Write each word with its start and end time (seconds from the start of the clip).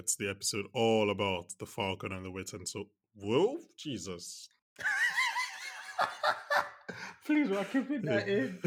It's 0.00 0.16
the 0.16 0.28
episode 0.30 0.64
all 0.72 1.10
about 1.10 1.52
the 1.58 1.66
Falcon 1.66 2.12
and 2.12 2.24
the 2.24 2.30
Winter 2.30 2.56
so 2.64 2.86
Whoa, 3.16 3.58
Jesus. 3.76 4.48
Please, 7.26 7.50
we're 7.50 7.62
keeping 7.64 8.00
that 8.06 8.26
in. 8.26 8.58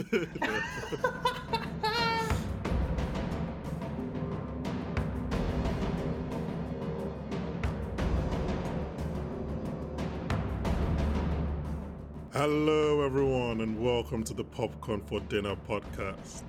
Hello, 12.31 13.03
everyone, 13.03 13.61
and 13.61 13.83
welcome 13.83 14.23
to 14.25 14.35
the 14.35 14.43
Popcorn 14.43 15.01
for 15.07 15.19
Dinner 15.21 15.55
podcast. 15.67 16.43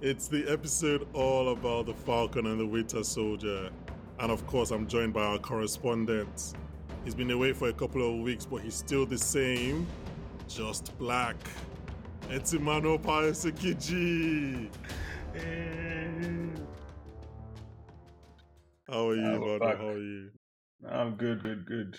It's 0.00 0.28
the 0.28 0.48
episode 0.48 1.08
all 1.12 1.48
about 1.48 1.86
the 1.86 1.94
Falcon 1.94 2.46
and 2.46 2.60
the 2.60 2.66
Winter 2.66 3.02
Soldier. 3.02 3.70
And 4.20 4.32
of 4.32 4.46
course, 4.46 4.70
I'm 4.70 4.86
joined 4.86 5.12
by 5.12 5.22
our 5.22 5.38
correspondent. 5.38 6.54
He's 7.04 7.14
been 7.14 7.30
away 7.30 7.52
for 7.52 7.68
a 7.68 7.72
couple 7.72 8.08
of 8.08 8.20
weeks, 8.20 8.44
but 8.44 8.62
he's 8.62 8.74
still 8.74 9.06
the 9.06 9.16
same, 9.16 9.86
just 10.48 10.96
black. 10.98 11.36
It's 12.28 12.52
Emmanuel 12.52 12.98
Payosekiji. 12.98 14.68
How 18.88 19.08
are 19.08 19.14
you, 19.14 19.38
brother? 19.38 19.76
How 19.76 19.88
are 19.88 19.98
you? 19.98 20.30
I'm 20.88 21.14
good, 21.16 21.42
good, 21.42 21.64
good. 21.66 21.96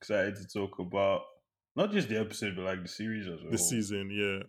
Excited 0.00 0.36
to 0.36 0.46
talk 0.46 0.78
about 0.78 1.22
not 1.74 1.92
just 1.92 2.08
the 2.08 2.18
episode, 2.20 2.54
but 2.56 2.64
like 2.64 2.82
the 2.82 2.88
series 2.88 3.26
as 3.26 3.40
well. 3.42 3.50
The 3.50 3.58
season, 3.58 4.10
yeah. 4.10 4.44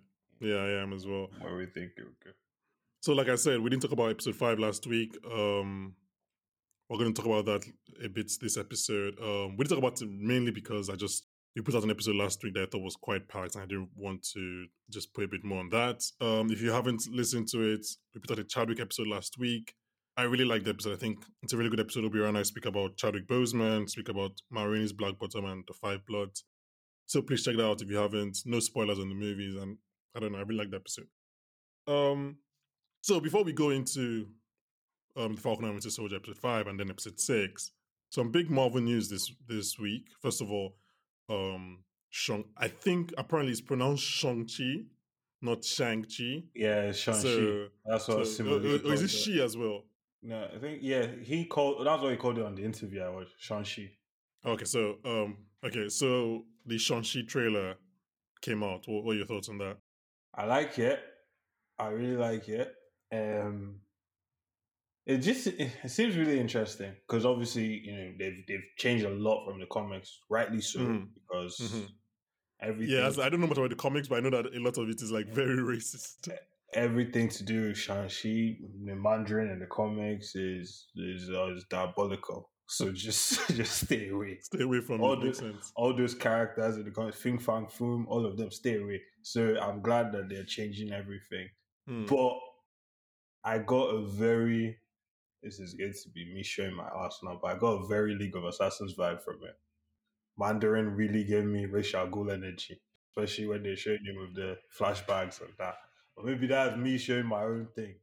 Yeah, 0.47 0.57
I 0.57 0.81
am 0.81 0.93
as 0.93 1.05
well. 1.05 1.27
What 1.39 1.55
we 1.55 1.65
think? 1.65 1.91
Okay. 1.99 2.35
So, 3.01 3.13
like 3.13 3.29
I 3.29 3.35
said, 3.35 3.59
we 3.59 3.71
didn't 3.71 3.81
talk 3.81 3.93
about 3.93 4.11
episode 4.11 4.35
five 4.35 4.59
last 4.59 4.85
week. 4.85 5.17
Um, 5.25 5.95
we're 6.87 6.99
going 6.99 7.11
to 7.11 7.19
talk 7.19 7.25
about 7.25 7.45
that 7.45 7.65
a 8.05 8.07
bit 8.07 8.31
this 8.39 8.57
episode. 8.57 9.15
Um, 9.19 9.57
we 9.57 9.63
didn't 9.63 9.69
talk 9.69 9.77
about 9.79 9.99
it 9.99 10.07
mainly 10.07 10.51
because 10.51 10.87
I 10.87 10.95
just 10.95 11.25
we 11.55 11.63
put 11.63 11.73
out 11.73 11.83
an 11.83 11.89
episode 11.89 12.15
last 12.15 12.43
week 12.43 12.53
that 12.53 12.61
I 12.61 12.65
thought 12.67 12.83
was 12.83 12.95
quite 12.95 13.27
packed, 13.27 13.55
and 13.55 13.63
I 13.63 13.65
didn't 13.65 13.89
want 13.95 14.21
to 14.33 14.67
just 14.91 15.15
put 15.15 15.23
a 15.23 15.27
bit 15.27 15.43
more 15.43 15.61
on 15.61 15.69
that. 15.69 16.03
Um, 16.21 16.51
if 16.51 16.61
you 16.61 16.71
haven't 16.71 17.01
listened 17.11 17.47
to 17.53 17.73
it, 17.73 17.83
we 18.13 18.21
put 18.21 18.37
out 18.37 18.39
a 18.39 18.43
Chadwick 18.43 18.79
episode 18.79 19.07
last 19.07 19.39
week. 19.39 19.73
I 20.15 20.23
really 20.23 20.45
like 20.45 20.63
the 20.63 20.69
episode. 20.69 20.93
I 20.93 20.97
think 20.97 21.25
it's 21.41 21.53
a 21.53 21.57
really 21.57 21.71
good 21.71 21.79
episode. 21.79 22.01
It'll 22.01 22.11
be 22.11 22.19
around. 22.19 22.37
I 22.37 22.43
speak 22.43 22.67
about 22.67 22.97
Chadwick 22.97 23.27
Boseman, 23.27 23.89
speak 23.89 24.09
about 24.09 24.33
Ma 24.51 24.65
Rainey's 24.65 24.93
Black 24.93 25.17
Bottom 25.17 25.45
and 25.45 25.63
the 25.67 25.73
Five 25.73 26.05
Bloods. 26.05 26.43
So 27.07 27.23
please 27.23 27.43
check 27.43 27.55
that 27.55 27.65
out 27.65 27.81
if 27.81 27.89
you 27.89 27.97
haven't. 27.97 28.37
No 28.45 28.59
spoilers 28.59 28.99
on 28.99 29.09
the 29.09 29.15
movies, 29.15 29.55
and 29.55 29.77
I 30.15 30.19
don't 30.19 30.33
know. 30.33 30.37
I 30.37 30.41
really 30.43 30.59
like 30.59 30.69
the 30.69 30.77
episode. 30.77 31.07
Um, 31.87 32.37
so 33.01 33.19
before 33.19 33.43
we 33.43 33.53
go 33.53 33.69
into 33.69 34.27
um, 35.17 35.35
the 35.35 35.41
Falcon 35.41 35.65
and 35.65 35.73
Winter 35.73 35.89
Soldier 35.89 36.17
episode 36.17 36.37
five 36.37 36.67
and 36.67 36.79
then 36.79 36.89
episode 36.89 37.19
six, 37.19 37.71
some 38.09 38.31
big 38.31 38.49
Marvel 38.49 38.81
news 38.81 39.09
this 39.09 39.31
this 39.47 39.77
week. 39.79 40.07
First 40.21 40.41
of 40.41 40.51
all, 40.51 40.75
um, 41.29 41.79
Shang. 42.09 42.45
I 42.57 42.67
think 42.67 43.13
apparently 43.17 43.51
it's 43.51 43.61
pronounced 43.61 44.03
Shang 44.03 44.45
Chi, 44.45 44.83
not 45.41 45.63
Shang 45.63 46.03
Chi. 46.03 46.43
Yeah, 46.53 46.91
Shang 46.91 47.15
Chi. 47.15 47.21
So, 47.21 47.67
That's 47.85 48.05
so 48.05 48.13
what 48.17 48.21
uh, 48.23 48.25
similar. 48.25 48.57
uh, 48.57 48.91
is 48.91 49.01
it 49.03 49.09
she 49.09 49.41
as 49.41 49.55
well? 49.57 49.83
No, 50.21 50.47
I 50.55 50.59
think 50.59 50.79
yeah. 50.81 51.07
He 51.23 51.45
called. 51.45 51.85
That's 51.85 52.01
what 52.01 52.11
he 52.11 52.17
called 52.17 52.37
it 52.37 52.45
on 52.45 52.55
the 52.55 52.63
interview. 52.63 53.01
I 53.01 53.09
was 53.09 53.29
Shang 53.39 53.63
Chi. 53.63 53.91
Okay, 54.45 54.65
so 54.65 54.97
um, 55.05 55.37
okay, 55.65 55.89
so 55.89 56.43
the 56.65 56.77
Shang 56.77 57.03
Chi 57.03 57.21
trailer 57.27 57.75
came 58.41 58.63
out. 58.63 58.83
What, 58.87 59.03
what 59.03 59.13
are 59.13 59.17
your 59.17 59.25
thoughts 59.25 59.49
on 59.49 59.57
that? 59.59 59.77
I 60.35 60.45
like 60.45 60.77
it. 60.79 60.99
I 61.79 61.87
really 61.87 62.17
like 62.17 62.47
it. 62.49 62.75
Um, 63.13 63.81
it 65.05 65.17
just 65.17 65.47
it 65.47 65.71
seems 65.89 66.15
really 66.15 66.39
interesting 66.39 66.93
because 67.07 67.25
obviously 67.25 67.79
you 67.79 67.95
know 67.95 68.11
they've 68.19 68.43
they've 68.47 68.63
changed 68.77 69.03
a 69.05 69.09
lot 69.09 69.45
from 69.45 69.59
the 69.59 69.65
comics, 69.65 70.19
rightly 70.29 70.61
so 70.61 70.79
Mhm. 70.79 71.07
because 71.15 71.57
Mhm. 71.59 71.89
everything 72.61 72.95
Yeah, 72.95 73.11
I 73.23 73.29
don't 73.29 73.41
know 73.41 73.47
much 73.47 73.57
about 73.57 73.71
the 73.71 73.75
comics, 73.75 74.07
but 74.07 74.17
I 74.17 74.19
know 74.21 74.29
that 74.29 74.55
a 74.55 74.59
lot 74.59 74.77
of 74.77 74.87
it 74.89 75.01
is 75.01 75.11
like 75.11 75.27
very 75.33 75.57
racist. 75.73 76.29
everything 76.73 77.27
to 77.29 77.43
do 77.43 77.67
with 77.67 77.77
Shang 77.77 78.07
Chi, 78.07 78.57
the 78.85 78.95
Mandarin 78.95 79.49
in 79.51 79.59
the 79.59 79.65
comics 79.67 80.35
is 80.35 80.87
is, 80.95 81.29
uh, 81.29 81.47
is 81.55 81.65
diabolical. 81.69 82.51
So 82.67 82.91
just 83.07 83.45
just 83.57 83.85
stay 83.85 84.09
away. 84.09 84.37
Stay 84.41 84.61
away 84.63 84.81
from 84.81 85.01
All 85.01 85.13
it. 85.13 85.23
Makes 85.25 85.39
the- 85.39 85.51
sense. 85.51 85.71
All 85.75 85.93
those 85.97 86.13
characters 86.13 86.77
in 86.77 86.85
the 86.85 86.91
comics, 86.91 87.19
Fing 87.19 87.39
Fang 87.39 87.65
Foom, 87.65 88.05
all 88.07 88.25
of 88.25 88.37
them, 88.37 88.51
stay 88.51 88.77
away. 88.79 89.01
So 89.23 89.59
I'm 89.59 89.81
glad 89.81 90.11
that 90.13 90.29
they're 90.29 90.45
changing 90.45 90.93
everything. 90.93 91.49
Hmm. 91.87 92.05
But 92.05 92.39
I 93.43 93.57
got 93.59 93.87
a 93.95 94.05
very 94.07 94.77
this 95.43 95.59
is 95.59 95.73
going 95.73 95.91
to 95.93 96.09
be 96.09 96.31
me 96.33 96.43
showing 96.43 96.75
my 96.75 96.87
Arsenal, 96.87 97.39
but 97.41 97.55
I 97.55 97.57
got 97.59 97.83
a 97.83 97.87
very 97.87 98.13
League 98.15 98.35
of 98.35 98.43
Assassins 98.43 98.93
vibe 98.95 99.23
from 99.23 99.37
it. 99.43 99.55
Mandarin 100.37 100.95
really 100.95 101.23
gave 101.23 101.45
me 101.45 101.65
Ra's 101.65 101.93
al 101.95 102.07
Ghul 102.09 102.31
energy, 102.31 102.79
especially 103.09 103.47
when 103.47 103.63
they 103.63 103.75
showed 103.75 103.99
him 104.05 104.17
with 104.19 104.35
the 104.35 104.57
flashbacks 104.77 105.41
and 105.41 105.49
that. 105.57 105.75
Or 106.15 106.25
maybe 106.25 106.45
that's 106.47 106.77
me 106.77 106.97
showing 106.99 107.25
my 107.25 107.43
own 107.43 107.67
thing. 107.75 107.95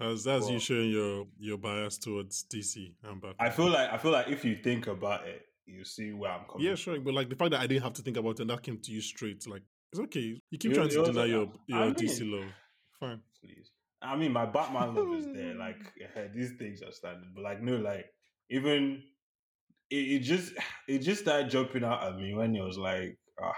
As 0.00 0.24
that's 0.24 0.46
you 0.46 0.52
Well- 0.52 0.60
showing 0.60 0.90
your 0.90 1.26
your 1.38 1.58
bias 1.58 1.98
towards 1.98 2.44
DC 2.44 2.94
and 3.02 3.20
Batman. 3.20 3.34
I 3.40 3.50
feel 3.50 3.70
like 3.70 3.90
I 3.92 3.98
feel 3.98 4.12
like 4.12 4.28
if 4.28 4.44
you 4.44 4.56
think 4.56 4.86
about 4.86 5.26
it, 5.26 5.42
you 5.64 5.84
see 5.84 6.12
where 6.12 6.30
I'm 6.30 6.44
coming. 6.46 6.66
yeah, 6.66 6.74
sure, 6.76 7.00
but 7.00 7.14
like 7.14 7.28
the 7.30 7.34
fact 7.36 7.50
that 7.52 7.60
I 7.60 7.66
didn't 7.66 7.82
have 7.82 7.94
to 7.94 8.02
think 8.02 8.16
about 8.16 8.30
it 8.38 8.40
and 8.40 8.50
that 8.50 8.62
came 8.62 8.78
to 8.78 8.92
you 8.92 9.00
straight, 9.00 9.44
like 9.48 9.62
it's 9.92 10.00
okay. 10.02 10.20
You 10.20 10.58
keep 10.58 10.64
You- 10.70 10.74
trying 10.74 10.88
to 10.90 10.94
you 10.96 11.04
deny 11.04 11.24
your 11.24 11.52
your 11.66 11.82
I 11.82 11.90
DC 11.92 12.30
love. 12.30 12.52
Fine. 13.00 13.22
please. 13.40 13.72
I 14.02 14.16
mean, 14.16 14.32
my 14.32 14.46
Batman 14.46 14.94
love 14.94 15.14
is 15.14 15.26
there. 15.26 15.54
Like 15.54 15.78
eh, 16.00 16.28
these 16.34 16.52
things 16.58 16.82
are 16.82 16.92
standard, 16.92 17.28
but 17.34 17.42
like 17.42 17.62
no, 17.62 17.76
like 17.76 18.06
even 18.50 19.02
it, 19.90 19.96
it 19.96 20.18
just 20.20 20.52
it 20.88 20.98
just 21.00 21.22
started 21.22 21.50
jumping 21.50 21.84
out 21.84 22.04
at 22.04 22.16
me 22.16 22.34
when 22.34 22.54
it 22.54 22.62
was 22.62 22.78
like, 22.78 23.18
ah, 23.42 23.52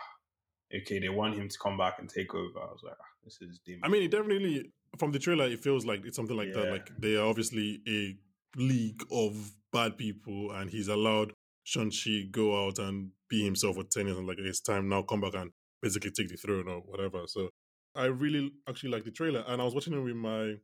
okay, 0.75 0.99
they 0.99 1.09
want 1.09 1.35
him 1.35 1.49
to 1.49 1.59
come 1.63 1.77
back 1.77 1.95
and 1.99 2.09
take 2.09 2.35
over. 2.35 2.59
I 2.61 2.67
was 2.67 2.83
like, 2.85 2.97
ah, 3.01 3.05
this 3.25 3.39
is 3.41 3.61
dim. 3.65 3.81
I 3.83 3.89
mean, 3.89 4.03
it 4.03 4.11
definitely 4.11 4.73
from 4.97 5.13
the 5.13 5.19
trailer, 5.19 5.47
it 5.47 5.63
feels 5.63 5.85
like 5.85 6.01
it's 6.05 6.17
something 6.17 6.37
like 6.37 6.53
that. 6.55 6.71
Like 6.71 6.91
they 6.99 7.17
are 7.17 7.27
obviously 7.27 7.81
a 7.87 8.17
league 8.57 9.03
of 9.11 9.53
bad 9.73 9.99
people, 9.99 10.53
and 10.53 10.71
he's 10.71 10.89
allowed 10.89 11.33
Shang 11.65 11.91
Chi 11.91 12.23
go 12.31 12.67
out 12.67 12.79
and 12.79 13.11
be 13.29 13.45
himself 13.45 13.77
for 13.77 13.85
ten 13.85 14.07
years, 14.07 14.19
and 14.19 14.27
like 14.27 14.39
it's 14.39 14.61
time 14.61 14.89
now, 14.89 15.03
come 15.03 15.21
back 15.21 15.35
and 15.35 15.51
basically 15.83 16.11
take 16.11 16.29
the 16.29 16.37
throne 16.37 16.69
or 16.69 16.81
whatever. 16.81 17.23
So 17.27 17.51
I 17.99 18.07
really 18.07 18.53
actually 18.69 18.91
like 18.91 19.05
the 19.05 19.11
trailer, 19.11 19.45
and 19.47 19.61
I 19.61 19.65
was 19.65 19.75
watching 19.75 19.93
it 19.93 20.01
with 20.01 20.17
my 20.17 20.55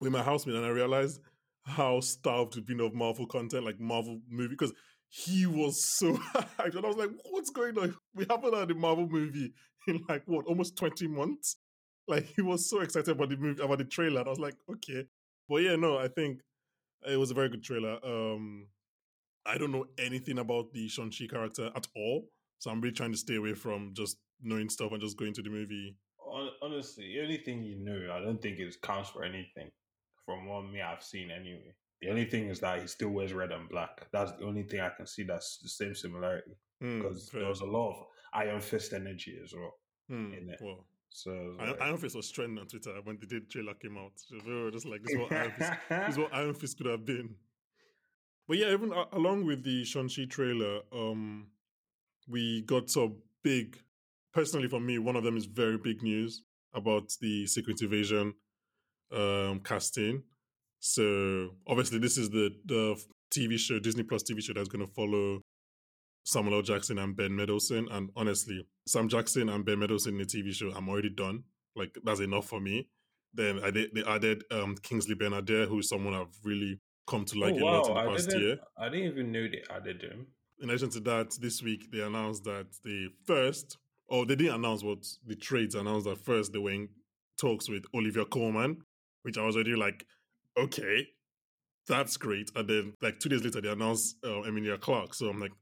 with 0.00 0.12
my 0.12 0.22
housemate, 0.22 0.56
and 0.56 0.64
I 0.64 0.70
realized 0.70 1.20
how 1.64 2.00
starved 2.00 2.54
we've 2.54 2.66
been 2.66 2.80
of 2.80 2.94
Marvel 2.94 3.26
content, 3.26 3.64
like 3.64 3.80
Marvel 3.80 4.20
movie, 4.30 4.50
because 4.50 4.72
he 5.08 5.46
was 5.46 5.84
so 5.98 6.12
hyped, 6.34 6.76
and 6.76 6.84
I 6.84 6.88
was 6.88 6.96
like, 6.96 7.10
"What's 7.30 7.50
going 7.50 7.76
on? 7.78 7.96
We 8.14 8.24
haven't 8.30 8.54
had 8.54 8.70
a 8.70 8.74
Marvel 8.74 9.08
movie 9.08 9.52
in 9.88 10.04
like 10.08 10.22
what 10.26 10.46
almost 10.46 10.76
twenty 10.76 11.08
months." 11.08 11.56
Like 12.08 12.26
he 12.36 12.42
was 12.42 12.70
so 12.70 12.80
excited 12.80 13.10
about 13.10 13.30
the 13.30 13.36
movie, 13.36 13.60
about 13.60 13.78
the 13.78 13.84
trailer. 13.84 14.20
And 14.20 14.28
I 14.28 14.30
was 14.30 14.38
like, 14.38 14.54
okay, 14.70 15.06
but 15.48 15.56
yeah, 15.56 15.74
no, 15.74 15.98
I 15.98 16.06
think 16.06 16.40
it 17.04 17.16
was 17.16 17.32
a 17.32 17.34
very 17.34 17.48
good 17.48 17.64
trailer. 17.64 17.98
Um, 18.04 18.68
I 19.44 19.58
don't 19.58 19.72
know 19.72 19.86
anything 19.98 20.38
about 20.38 20.72
the 20.72 20.86
Shang 20.86 21.10
Chi 21.10 21.26
character 21.26 21.70
at 21.74 21.86
all, 21.96 22.28
so 22.58 22.70
I'm 22.70 22.80
really 22.80 22.94
trying 22.94 23.12
to 23.12 23.18
stay 23.18 23.36
away 23.36 23.54
from 23.54 23.92
just 23.94 24.18
knowing 24.40 24.68
stuff 24.68 24.92
and 24.92 25.00
just 25.00 25.16
going 25.16 25.34
to 25.34 25.42
the 25.42 25.50
movie. 25.50 25.96
Hon- 26.36 26.52
honestly, 26.62 27.14
the 27.14 27.20
only 27.22 27.38
thing 27.38 27.62
you 27.62 27.76
know, 27.76 28.12
I 28.12 28.20
don't 28.20 28.40
think 28.40 28.58
it 28.58 28.74
counts 28.82 29.10
for 29.10 29.24
anything. 29.24 29.70
From 30.24 30.46
what 30.48 30.62
me 30.70 30.80
I've 30.82 31.02
seen 31.02 31.30
anyway. 31.30 31.74
The 32.02 32.10
only 32.10 32.24
thing 32.26 32.48
is 32.48 32.60
that 32.60 32.80
he 32.80 32.86
still 32.88 33.10
wears 33.10 33.32
red 33.32 33.52
and 33.52 33.68
black. 33.68 34.06
That's 34.12 34.32
the 34.32 34.44
only 34.44 34.64
thing 34.64 34.80
I 34.80 34.90
can 34.90 35.06
see 35.06 35.22
that's 35.22 35.58
the 35.62 35.68
same 35.68 35.94
similarity. 35.94 36.52
Hmm, 36.80 36.98
Because 37.00 37.28
fair. 37.30 37.40
there 37.40 37.48
was 37.48 37.60
a 37.60 37.64
lot 37.66 37.90
of 37.90 38.06
Iron 38.34 38.60
Fist 38.60 38.92
energy 38.92 39.38
as 39.42 39.54
well. 39.54 39.74
Hmm, 40.08 40.32
in 40.34 40.50
it. 40.50 40.58
Well, 40.60 40.84
So 41.08 41.30
I 41.30 41.34
was 41.46 41.56
Iron, 41.60 41.70
like- 41.70 41.80
Iron 41.80 41.96
Fist 41.98 42.16
was 42.16 42.30
trending 42.30 42.58
on 42.58 42.66
Twitter 42.66 42.94
when 43.04 43.18
the 43.18 43.26
did 43.26 43.48
trailer 43.50 43.74
came 43.74 43.96
out. 43.96 44.12
So 44.16 44.36
we 44.44 44.62
were 44.64 44.70
just 44.70 44.84
like, 44.86 45.02
this 45.04 45.12
is 45.14 45.18
what 45.20 45.32
Iron 45.32 45.52
Fist, 45.56 45.72
this 45.88 46.08
is 46.10 46.18
what 46.18 46.34
Iron 46.40 46.54
Fist 46.54 46.76
could 46.76 46.86
have 46.86 47.04
been. 47.06 47.34
But 48.48 48.58
yeah, 48.58 48.72
even 48.72 48.92
a- 48.92 49.08
along 49.16 49.46
with 49.46 49.62
the 49.64 49.84
Shang-Chi 49.84 50.26
trailer, 50.28 50.80
um, 50.92 51.46
we 52.28 52.62
got 52.62 52.90
some 52.90 53.16
big, 53.42 53.78
personally 54.36 54.68
for 54.68 54.80
me, 54.80 54.98
one 54.98 55.16
of 55.16 55.24
them 55.24 55.36
is 55.38 55.46
very 55.46 55.78
big 55.78 56.02
news 56.02 56.42
about 56.74 57.10
the 57.22 57.46
Secret 57.46 57.80
Invasion 57.80 58.34
um, 59.10 59.60
casting. 59.64 60.22
So 60.78 61.52
obviously 61.66 61.98
this 61.98 62.18
is 62.18 62.28
the, 62.28 62.50
the 62.66 63.02
TV 63.34 63.58
show, 63.58 63.78
Disney 63.78 64.02
Plus 64.02 64.22
TV 64.22 64.42
show 64.42 64.52
that's 64.52 64.68
going 64.68 64.86
to 64.86 64.92
follow 64.92 65.40
Samuel 66.24 66.56
L. 66.56 66.62
Jackson 66.62 66.98
and 66.98 67.16
Ben 67.16 67.34
Mendelsohn. 67.34 67.88
And 67.90 68.10
honestly, 68.14 68.66
Sam 68.86 69.08
Jackson 69.08 69.48
and 69.48 69.64
Ben 69.64 69.78
Mendelsohn 69.78 70.12
in 70.12 70.18
the 70.18 70.24
TV 70.26 70.52
show, 70.52 70.70
I'm 70.76 70.90
already 70.90 71.10
done. 71.10 71.44
Like 71.74 71.96
that's 72.04 72.20
enough 72.20 72.46
for 72.46 72.60
me. 72.60 72.90
Then 73.32 73.60
I 73.64 73.70
did, 73.70 73.94
they 73.94 74.04
added 74.04 74.44
um, 74.50 74.76
Kingsley 74.82 75.14
Ben-Adir, 75.14 75.66
who's 75.66 75.88
someone 75.88 76.12
I've 76.12 76.36
really 76.44 76.78
come 77.08 77.24
to 77.24 77.38
like 77.38 77.54
oh, 77.54 77.58
a 77.58 77.64
lot 77.64 77.88
in 77.88 77.94
the 77.94 78.10
past 78.10 78.28
didn't, 78.28 78.42
year. 78.42 78.58
I 78.78 78.88
didn't 78.90 79.12
even 79.12 79.32
know 79.32 79.46
they 79.48 79.62
added 79.74 80.02
him. 80.02 80.26
In 80.60 80.68
addition 80.68 80.90
to 80.90 81.00
that, 81.00 81.30
this 81.40 81.62
week 81.62 81.90
they 81.90 82.00
announced 82.00 82.44
that 82.44 82.66
the 82.84 83.08
first, 83.26 83.78
or 84.08 84.26
they 84.26 84.36
didn't 84.36 84.54
announce 84.54 84.82
what 84.82 85.04
the 85.26 85.36
trades 85.36 85.74
announced 85.74 86.06
at 86.06 86.18
first 86.18 86.52
they 86.52 86.58
were 86.58 86.70
in 86.70 86.88
talks 87.38 87.68
with 87.68 87.84
Olivia 87.94 88.24
Colman, 88.24 88.78
which 89.22 89.38
I 89.38 89.44
was 89.44 89.56
already 89.56 89.74
like, 89.74 90.06
okay, 90.56 91.06
that's 91.86 92.16
great. 92.16 92.50
And 92.54 92.68
then 92.68 92.94
like 93.02 93.18
two 93.18 93.28
days 93.28 93.44
later, 93.44 93.60
they 93.60 93.68
announced 93.68 94.16
uh, 94.24 94.42
Emilia 94.42 94.78
Clarke. 94.78 95.14
So 95.14 95.28
I'm 95.28 95.40
like, 95.40 95.52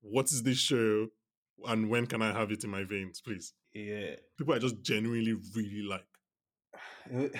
what 0.00 0.26
is 0.26 0.42
this 0.42 0.58
show? 0.58 1.08
And 1.66 1.90
when 1.90 2.06
can 2.06 2.22
I 2.22 2.32
have 2.32 2.50
it 2.52 2.64
in 2.64 2.70
my 2.70 2.84
veins, 2.84 3.20
please? 3.20 3.52
Yeah, 3.74 4.14
People 4.36 4.54
I 4.54 4.58
just 4.58 4.82
genuinely 4.82 5.36
really 5.54 5.82
like. 5.82 6.04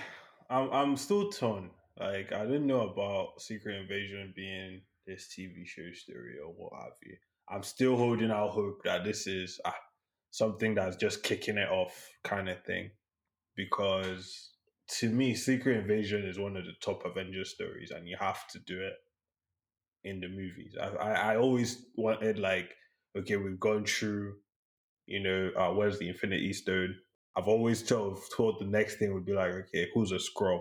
I'm 0.50 0.70
I'm 0.70 0.96
still 0.96 1.30
torn. 1.30 1.70
Like 1.98 2.32
I 2.32 2.44
didn't 2.44 2.66
know 2.66 2.88
about 2.88 3.40
Secret 3.40 3.76
Invasion 3.76 4.32
being 4.34 4.82
this 5.06 5.28
TV 5.28 5.66
show 5.66 5.90
story 5.92 6.36
or 6.44 6.52
what 6.52 6.72
have 6.82 6.92
you. 7.04 7.16
I'm 7.50 7.62
still 7.62 7.96
holding 7.96 8.30
out 8.30 8.50
hope 8.50 8.82
that 8.84 9.04
this 9.04 9.26
is 9.26 9.58
ah, 9.64 9.74
something 10.30 10.74
that's 10.74 10.96
just 10.96 11.22
kicking 11.22 11.58
it 11.58 11.68
off 11.68 12.10
kind 12.24 12.48
of 12.48 12.62
thing. 12.64 12.90
Because 13.56 14.52
to 14.98 15.08
me, 15.10 15.34
Secret 15.34 15.78
Invasion 15.78 16.24
is 16.24 16.38
one 16.38 16.56
of 16.56 16.64
the 16.64 16.74
top 16.80 17.04
Avengers 17.04 17.50
stories, 17.50 17.90
and 17.90 18.08
you 18.08 18.16
have 18.18 18.46
to 18.48 18.58
do 18.60 18.80
it 18.80 18.94
in 20.04 20.20
the 20.20 20.28
movies. 20.28 20.76
I 20.80 20.86
I, 20.86 21.12
I 21.32 21.36
always 21.36 21.84
wanted 21.96 22.38
like, 22.38 22.70
okay, 23.16 23.36
we've 23.36 23.60
gone 23.60 23.84
through, 23.84 24.36
you 25.06 25.22
know, 25.22 25.50
uh, 25.56 25.74
where's 25.74 25.98
the 25.98 26.08
Infinity 26.08 26.52
Stone? 26.52 26.94
I've 27.36 27.48
always 27.48 27.82
told 27.82 28.20
thought 28.36 28.58
the 28.58 28.64
next 28.64 28.96
thing 28.96 29.14
would 29.14 29.26
be 29.26 29.32
like, 29.32 29.52
okay, 29.52 29.88
who's 29.94 30.12
a 30.12 30.16
Skrull? 30.16 30.60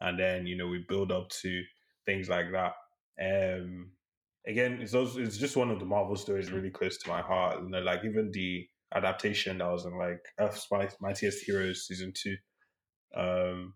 And 0.00 0.18
then, 0.18 0.46
you 0.46 0.56
know, 0.56 0.68
we 0.68 0.84
build 0.88 1.10
up 1.10 1.28
to 1.42 1.62
things 2.06 2.28
like 2.28 2.46
that. 2.52 2.72
Um 3.20 3.90
again, 4.46 4.80
it's 4.80 4.94
also 4.94 5.20
it's 5.20 5.38
just 5.38 5.56
one 5.56 5.70
of 5.70 5.78
the 5.78 5.84
Marvel 5.84 6.16
stories 6.16 6.50
really 6.52 6.70
close 6.70 6.98
to 6.98 7.08
my 7.08 7.20
heart. 7.20 7.62
You 7.62 7.68
know, 7.68 7.80
like 7.80 8.04
even 8.04 8.30
the 8.32 8.66
adaptation 8.94 9.58
that 9.58 9.70
was 9.70 9.84
in 9.84 9.96
like 9.98 10.20
Earth's 10.40 10.66
Mightiest 11.00 11.44
Heroes 11.44 11.86
season 11.86 12.12
two. 12.14 12.36
Um 13.16 13.74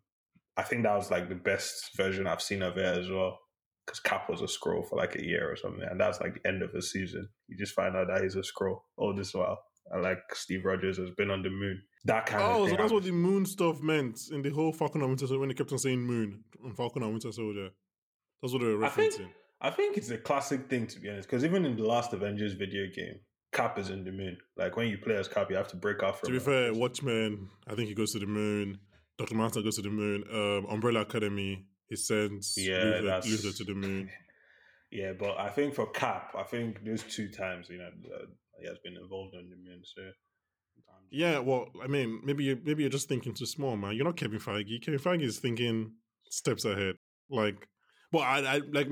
I 0.56 0.62
think 0.62 0.82
that 0.82 0.94
was 0.94 1.10
like 1.10 1.28
the 1.28 1.34
best 1.34 1.96
version 1.96 2.26
I've 2.26 2.42
seen 2.42 2.62
of 2.62 2.76
it 2.76 2.98
as 2.98 3.08
well. 3.08 3.38
Because 3.86 4.00
Cap 4.00 4.28
was 4.30 4.42
a 4.42 4.44
Skrull 4.44 4.86
for 4.88 4.96
like 4.96 5.16
a 5.16 5.24
year 5.24 5.50
or 5.50 5.56
something, 5.56 5.82
and 5.82 5.98
that's 5.98 6.20
like 6.20 6.34
the 6.34 6.46
end 6.48 6.62
of 6.62 6.70
the 6.72 6.80
season. 6.82 7.28
You 7.48 7.56
just 7.56 7.74
find 7.74 7.96
out 7.96 8.06
that 8.08 8.22
he's 8.22 8.36
a 8.36 8.40
Skrull 8.42 8.80
all 8.96 9.12
this 9.14 9.34
while. 9.34 9.58
And 9.90 10.02
like 10.02 10.20
Steve 10.34 10.64
Rogers 10.64 10.98
has 10.98 11.10
been 11.10 11.30
on 11.32 11.42
the 11.42 11.50
moon. 11.50 11.82
That 12.04 12.26
kind 12.26 12.42
of 12.44 12.50
Oh, 12.56 12.64
thing. 12.66 12.76
so 12.76 12.82
that's 12.82 12.92
what 12.92 13.02
the 13.02 13.10
moon 13.10 13.44
stuff 13.44 13.80
meant 13.80 14.20
in 14.30 14.42
the 14.42 14.50
whole 14.50 14.72
Falcon 14.72 15.00
and 15.00 15.10
Winter 15.10 15.26
Soldier 15.26 15.40
when 15.40 15.48
they 15.48 15.54
kept 15.56 15.72
on 15.72 15.78
saying 15.78 16.00
moon 16.00 16.44
on 16.64 16.74
Falcon 16.74 17.02
and 17.02 17.10
Winter 17.12 17.32
Soldier. 17.32 17.70
That's 18.40 18.52
what 18.52 18.60
they 18.62 18.68
were 18.68 18.86
referencing. 18.86 18.88
I 19.06 19.10
think. 19.10 19.30
I 19.62 19.70
think 19.70 19.96
it's 19.96 20.10
a 20.10 20.18
classic 20.18 20.68
thing 20.70 20.86
to 20.86 21.00
be 21.00 21.08
honest, 21.08 21.28
because 21.28 21.44
even 21.44 21.64
in 21.64 21.76
the 21.76 21.84
last 21.84 22.12
Avengers 22.12 22.52
video 22.52 22.84
game, 22.94 23.18
Cap 23.52 23.78
is 23.78 23.90
in 23.90 24.04
the 24.04 24.12
moon. 24.12 24.38
Like 24.56 24.76
when 24.76 24.88
you 24.88 24.98
play 24.98 25.16
as 25.16 25.28
Cap, 25.28 25.50
you 25.50 25.56
have 25.56 25.68
to 25.68 25.76
break 25.76 26.02
out 26.02 26.18
from. 26.18 26.28
To 26.28 26.32
be 26.32 26.44
fair, 26.44 26.72
Watchmen, 26.72 27.48
I 27.66 27.74
think 27.74 27.88
he 27.88 27.94
goes 27.94 28.12
to 28.12 28.18
the 28.18 28.26
moon. 28.26 28.78
Dr. 29.18 29.34
Manhattan 29.34 29.62
goes 29.62 29.76
to 29.76 29.82
the 29.82 29.90
moon. 29.90 30.24
Um, 30.32 30.66
Umbrella 30.70 31.02
Academy, 31.02 31.66
he 31.88 31.96
sends 31.96 32.54
yeah, 32.56 32.82
Luther, 32.84 33.20
Luther 33.28 33.56
to 33.58 33.64
the 33.64 33.74
moon. 33.74 34.10
Yeah, 34.92 35.14
but 35.18 35.38
I 35.38 35.48
think 35.48 35.74
for 35.74 35.86
Cap, 35.86 36.34
I 36.38 36.42
think 36.42 36.84
those 36.84 37.02
two 37.02 37.30
times, 37.30 37.70
you 37.70 37.78
know, 37.78 37.88
uh, 38.14 38.26
he 38.60 38.68
has 38.68 38.76
been 38.84 38.94
involved 38.94 39.34
on 39.34 39.48
the 39.48 39.56
moon. 39.56 39.80
So 39.84 40.02
Yeah, 41.10 41.38
well, 41.38 41.68
I 41.82 41.86
mean, 41.86 42.20
maybe 42.22 42.44
you 42.44 42.60
maybe 42.62 42.82
you're 42.82 42.90
just 42.90 43.08
thinking 43.08 43.32
too 43.32 43.46
small, 43.46 43.74
man. 43.74 43.96
You're 43.96 44.04
not 44.04 44.18
Kevin 44.18 44.38
Feige. 44.38 44.82
Kevin 44.82 45.00
Feige 45.00 45.22
is 45.22 45.38
thinking 45.38 45.92
steps 46.28 46.66
ahead. 46.66 46.96
Like, 47.30 47.66
well, 48.12 48.22
I, 48.22 48.40
I 48.40 48.60
like. 48.70 48.88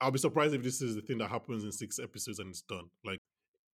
I'll 0.00 0.10
be 0.10 0.18
surprised 0.18 0.54
if 0.54 0.64
this 0.64 0.82
is 0.82 0.96
the 0.96 1.02
thing 1.02 1.18
that 1.18 1.30
happens 1.30 1.62
in 1.62 1.70
six 1.70 2.00
episodes 2.00 2.40
and 2.40 2.50
it's 2.50 2.62
done. 2.62 2.90
Like, 3.04 3.20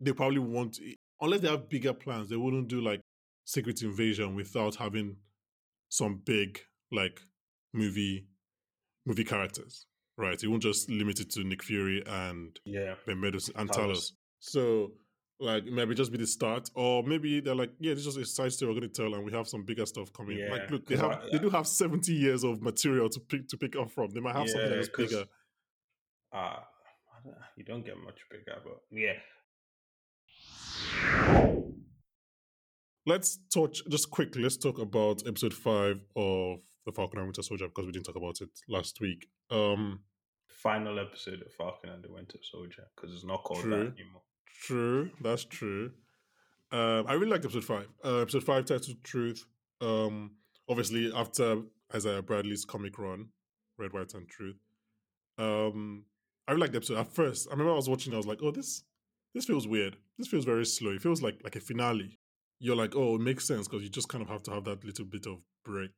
they 0.00 0.12
probably 0.12 0.38
want, 0.38 0.74
to, 0.74 0.94
unless 1.20 1.40
they 1.40 1.48
have 1.48 1.68
bigger 1.68 1.92
plans, 1.92 2.28
they 2.28 2.36
wouldn't 2.36 2.68
do 2.68 2.80
like 2.80 3.00
Secret 3.44 3.82
Invasion 3.82 4.34
without 4.34 4.76
having 4.76 5.16
some 5.88 6.20
big 6.24 6.60
like 6.92 7.20
movie 7.74 8.26
movie 9.06 9.24
characters, 9.24 9.86
right? 10.16 10.42
It 10.42 10.48
won't 10.48 10.62
just 10.62 10.88
limit 10.90 11.20
it 11.20 11.30
to 11.30 11.44
Nick 11.44 11.62
Fury 11.62 12.02
and 12.06 12.58
yeah, 12.64 12.94
Ben 13.06 13.20
Meadows 13.20 13.50
and 13.56 13.68
Talos. 13.70 13.88
Talos. 13.90 14.12
So 14.40 14.92
like 15.40 15.64
maybe 15.64 15.94
just 15.94 16.12
be 16.12 16.18
the 16.18 16.26
start, 16.26 16.70
or 16.74 17.02
maybe 17.02 17.40
they're 17.40 17.54
like, 17.54 17.72
yeah, 17.80 17.94
this 17.94 18.06
is 18.06 18.14
just 18.14 18.18
a 18.18 18.24
side 18.26 18.52
story 18.52 18.72
we're 18.72 18.80
going 18.80 18.92
to 18.92 19.02
tell, 19.02 19.14
and 19.14 19.24
we 19.24 19.32
have 19.32 19.48
some 19.48 19.64
bigger 19.64 19.86
stuff 19.86 20.12
coming. 20.12 20.38
Yeah, 20.38 20.50
like, 20.50 20.70
look, 20.70 20.86
they 20.86 20.96
have 20.96 21.10
I- 21.12 21.28
they 21.32 21.38
do 21.38 21.48
have 21.50 21.66
seventy 21.66 22.12
years 22.12 22.44
of 22.44 22.60
material 22.62 23.08
to 23.08 23.20
pick 23.20 23.48
to 23.48 23.56
pick 23.56 23.74
up 23.76 23.90
from. 23.90 24.10
They 24.10 24.20
might 24.20 24.36
have 24.36 24.48
something 24.48 24.70
Yeah, 24.70 24.76
that's 24.76 24.88
'cause- 24.88 25.08
bigger. 25.10 25.24
uh, 26.32 26.56
don't- 27.24 27.36
you 27.56 27.64
don't 27.64 27.84
get 27.84 27.96
much 27.98 28.20
bigger, 28.30 28.56
but 28.64 28.80
yeah, 28.90 29.14
Let's 33.06 33.38
touch 33.52 33.82
just 33.88 34.10
quickly. 34.10 34.42
Let's 34.42 34.56
talk 34.56 34.78
about 34.78 35.26
episode 35.26 35.54
five 35.54 36.00
of 36.16 36.58
the 36.86 36.92
Falcon 36.92 37.18
and 37.18 37.28
Winter 37.28 37.42
Soldier 37.42 37.66
because 37.68 37.86
we 37.86 37.92
didn't 37.92 38.06
talk 38.06 38.16
about 38.16 38.40
it 38.40 38.50
last 38.68 39.00
week. 39.00 39.26
Um, 39.50 40.00
final 40.46 40.98
episode 40.98 41.42
of 41.42 41.52
Falcon 41.52 41.90
and 41.90 42.04
the 42.04 42.12
Winter 42.12 42.38
Soldier 42.42 42.84
because 42.94 43.14
it's 43.14 43.24
not 43.24 43.42
called 43.42 43.60
True. 43.60 43.70
that 43.70 43.94
anymore. 43.98 44.22
True, 44.62 45.10
that's 45.22 45.44
true. 45.44 45.92
Um, 46.72 47.06
I 47.08 47.14
really 47.14 47.32
liked 47.32 47.44
episode 47.44 47.64
five. 47.64 47.88
Uh, 48.04 48.18
episode 48.18 48.44
five, 48.44 48.64
titled 48.66 49.02
"Truth." 49.02 49.44
Um, 49.80 50.32
obviously, 50.68 51.10
after 51.12 51.62
Isaiah 51.94 52.22
Bradley's 52.22 52.64
comic 52.64 52.98
run, 52.98 53.28
Red, 53.78 53.92
White, 53.92 54.14
and 54.14 54.28
Truth. 54.28 54.60
Um, 55.38 56.04
I 56.46 56.52
really 56.52 56.62
liked 56.62 56.72
the 56.72 56.78
episode. 56.78 56.98
At 56.98 57.12
first, 57.12 57.48
I 57.48 57.52
remember 57.52 57.72
I 57.72 57.76
was 57.76 57.88
watching. 57.88 58.12
I 58.12 58.18
was 58.18 58.26
like, 58.26 58.40
"Oh, 58.42 58.50
this, 58.50 58.84
this 59.34 59.46
feels 59.46 59.66
weird. 59.66 59.96
This 60.20 60.28
feels 60.28 60.44
very 60.44 60.64
slow. 60.66 60.92
It 60.92 61.02
feels 61.02 61.22
like 61.22 61.40
like 61.42 61.56
a 61.56 61.60
finale." 61.60 62.18
You're 62.58 62.76
like, 62.76 62.94
"Oh, 62.94 63.16
it 63.16 63.20
makes 63.20 63.46
sense 63.46 63.66
because 63.66 63.82
you 63.82 63.88
just 63.88 64.08
kind 64.08 64.22
of 64.22 64.28
have 64.28 64.42
to 64.44 64.50
have 64.52 64.64
that 64.64 64.84
little 64.84 65.06
bit 65.06 65.26
of 65.26 65.38
break." 65.64 65.92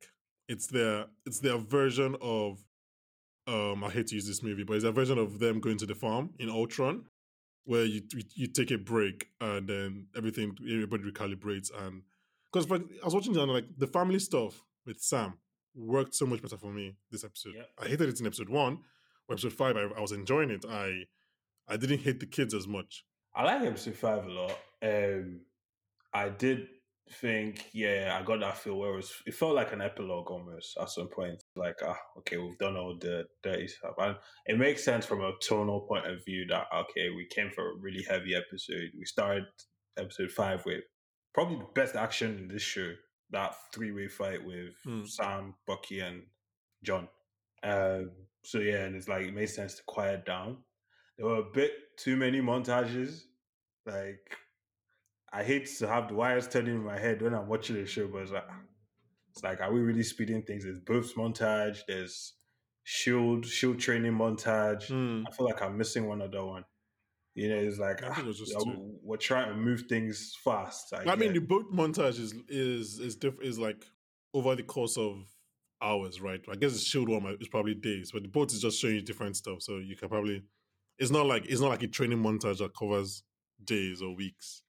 It's 0.48 0.66
their, 0.66 1.06
it's 1.26 1.40
their 1.40 1.58
version 1.58 2.16
of. 2.20 2.64
Um, 3.48 3.82
I 3.82 3.90
hate 3.90 4.06
to 4.08 4.14
use 4.14 4.28
this 4.28 4.42
movie, 4.42 4.62
but 4.62 4.74
it's 4.74 4.84
their 4.84 4.92
version 4.92 5.18
of 5.18 5.40
them 5.40 5.58
going 5.58 5.76
to 5.78 5.86
the 5.86 5.96
farm 5.96 6.30
in 6.38 6.48
Ultron 6.48 7.06
where 7.64 7.84
you 7.84 8.02
you, 8.12 8.22
you 8.34 8.46
take 8.46 8.70
a 8.70 8.78
break 8.78 9.28
and 9.40 9.68
then 9.68 10.06
everything 10.16 10.56
everybody 10.60 11.04
recalibrates 11.04 11.70
and 11.84 12.02
because 12.52 12.68
like 12.68 12.82
I 13.00 13.04
was 13.04 13.14
watching 13.14 13.34
it 13.34 13.40
and 13.40 13.52
like 13.52 13.66
the 13.78 13.86
family 13.86 14.18
stuff 14.18 14.62
with 14.86 15.00
Sam 15.00 15.34
worked 15.74 16.14
so 16.14 16.26
much 16.26 16.42
better 16.42 16.56
for 16.56 16.72
me 16.72 16.96
this 17.10 17.24
episode. 17.24 17.54
Yep. 17.56 17.68
I 17.80 17.88
hated 17.88 18.08
it 18.08 18.20
in 18.20 18.26
episode 18.26 18.48
one, 18.48 18.78
but 19.26 19.34
episode 19.34 19.52
five 19.52 19.76
I, 19.76 19.82
I 19.96 20.00
was 20.00 20.12
enjoying 20.12 20.50
it. 20.50 20.64
I 20.68 21.04
I 21.68 21.76
didn't 21.76 22.00
hate 22.00 22.20
the 22.20 22.26
kids 22.26 22.52
as 22.54 22.66
much. 22.66 23.04
I 23.34 23.44
like 23.44 23.62
episode 23.62 23.96
five 23.96 24.24
a 24.26 24.30
lot. 24.30 24.58
Um, 24.82 25.40
I 26.12 26.28
did 26.28 26.66
think, 27.20 27.66
yeah, 27.72 28.18
I 28.18 28.24
got 28.24 28.40
that 28.40 28.58
feel 28.58 28.78
where 28.78 28.92
it 28.92 28.96
was. 28.96 29.12
It 29.26 29.34
felt 29.34 29.54
like 29.54 29.72
an 29.72 29.80
epilogue 29.80 30.30
almost 30.30 30.76
at 30.80 30.90
some 30.90 31.08
point. 31.08 31.42
Like, 31.56 31.76
ah, 31.84 31.98
okay, 32.18 32.36
we've 32.36 32.58
done 32.58 32.76
all 32.76 32.96
the 33.00 33.24
dirty 33.42 33.68
stuff, 33.68 33.94
and 33.98 34.16
it 34.46 34.58
makes 34.58 34.84
sense 34.84 35.06
from 35.06 35.20
a 35.22 35.32
tonal 35.42 35.80
point 35.80 36.06
of 36.06 36.24
view 36.24 36.46
that 36.50 36.66
okay, 36.74 37.10
we 37.10 37.26
came 37.34 37.50
for 37.50 37.70
a 37.70 37.76
really 37.80 38.04
heavy 38.08 38.34
episode. 38.34 38.90
We 38.98 39.04
started 39.04 39.44
episode 39.98 40.30
five 40.30 40.64
with 40.66 40.84
probably 41.34 41.56
the 41.56 41.66
best 41.74 41.96
action 41.96 42.38
in 42.38 42.48
this 42.48 42.62
show. 42.62 42.92
That 43.30 43.54
three 43.74 43.92
way 43.92 44.08
fight 44.08 44.44
with 44.44 44.74
Hmm. 44.84 45.04
Sam, 45.06 45.54
Bucky, 45.66 46.00
and 46.00 46.24
John. 46.84 47.08
Um, 47.62 48.10
so 48.44 48.58
yeah, 48.58 48.84
and 48.84 48.94
it's 48.96 49.08
like 49.08 49.26
it 49.26 49.34
made 49.34 49.48
sense 49.48 49.76
to 49.76 49.82
quiet 49.86 50.26
down. 50.26 50.58
There 51.16 51.26
were 51.26 51.38
a 51.38 51.52
bit 51.52 51.72
too 51.96 52.16
many 52.16 52.40
montages. 52.40 53.22
Like, 53.86 54.36
I 55.32 55.42
hate 55.42 55.66
to 55.78 55.88
have 55.88 56.08
the 56.08 56.14
wires 56.14 56.48
turning 56.48 56.74
in 56.74 56.84
my 56.84 56.98
head 56.98 57.22
when 57.22 57.34
I'm 57.34 57.48
watching 57.48 57.76
the 57.76 57.86
show, 57.86 58.06
but 58.06 58.22
it's 58.22 58.32
like, 58.32 58.48
it's 59.30 59.42
like, 59.42 59.60
are 59.60 59.72
we 59.72 59.80
really 59.80 60.02
speeding 60.02 60.42
things? 60.42 60.64
There's 60.64 60.80
both 60.80 61.14
montage. 61.14 61.80
There's 61.88 62.34
shield 62.84 63.46
shield 63.46 63.78
training 63.78 64.12
montage. 64.12 64.88
Hmm. 64.88 65.24
I 65.26 65.30
feel 65.30 65.46
like 65.46 65.62
I'm 65.62 65.76
missing 65.78 66.06
one 66.06 66.22
other 66.22 66.44
one. 66.44 66.64
You 67.34 67.48
know, 67.48 67.56
it's 67.56 67.78
like 67.78 68.02
I 68.02 68.08
it 68.08 68.36
ah, 68.56 68.64
two. 68.64 68.98
we're 69.02 69.16
trying 69.16 69.48
to 69.48 69.54
move 69.54 69.84
things 69.88 70.36
fast. 70.44 70.92
I 70.92 71.16
mean, 71.16 71.32
the 71.32 71.40
boat 71.40 71.72
montage 71.72 72.20
is 72.20 72.34
is 72.48 72.98
is 72.98 73.16
diff- 73.16 73.40
is 73.40 73.58
like 73.58 73.86
over 74.34 74.54
the 74.54 74.62
course 74.62 74.98
of 74.98 75.16
hours, 75.80 76.20
right? 76.20 76.40
I 76.50 76.56
guess 76.56 76.72
the 76.72 76.78
shield 76.78 77.08
one 77.08 77.24
is 77.40 77.48
probably 77.48 77.74
days, 77.74 78.10
but 78.12 78.22
the 78.22 78.28
boat 78.28 78.52
is 78.52 78.60
just 78.60 78.78
showing 78.78 78.96
you 78.96 79.02
different 79.02 79.36
stuff, 79.36 79.62
so 79.62 79.78
you 79.78 79.96
can 79.96 80.08
probably. 80.08 80.42
It's 81.02 81.10
not 81.10 81.26
like 81.26 81.44
it's 81.46 81.60
not 81.60 81.68
like 81.70 81.82
a 81.82 81.88
training 81.88 82.18
montage 82.22 82.58
that 82.58 82.76
covers 82.76 83.22
days 83.64 84.00
or 84.02 84.14
weeks. 84.14 84.62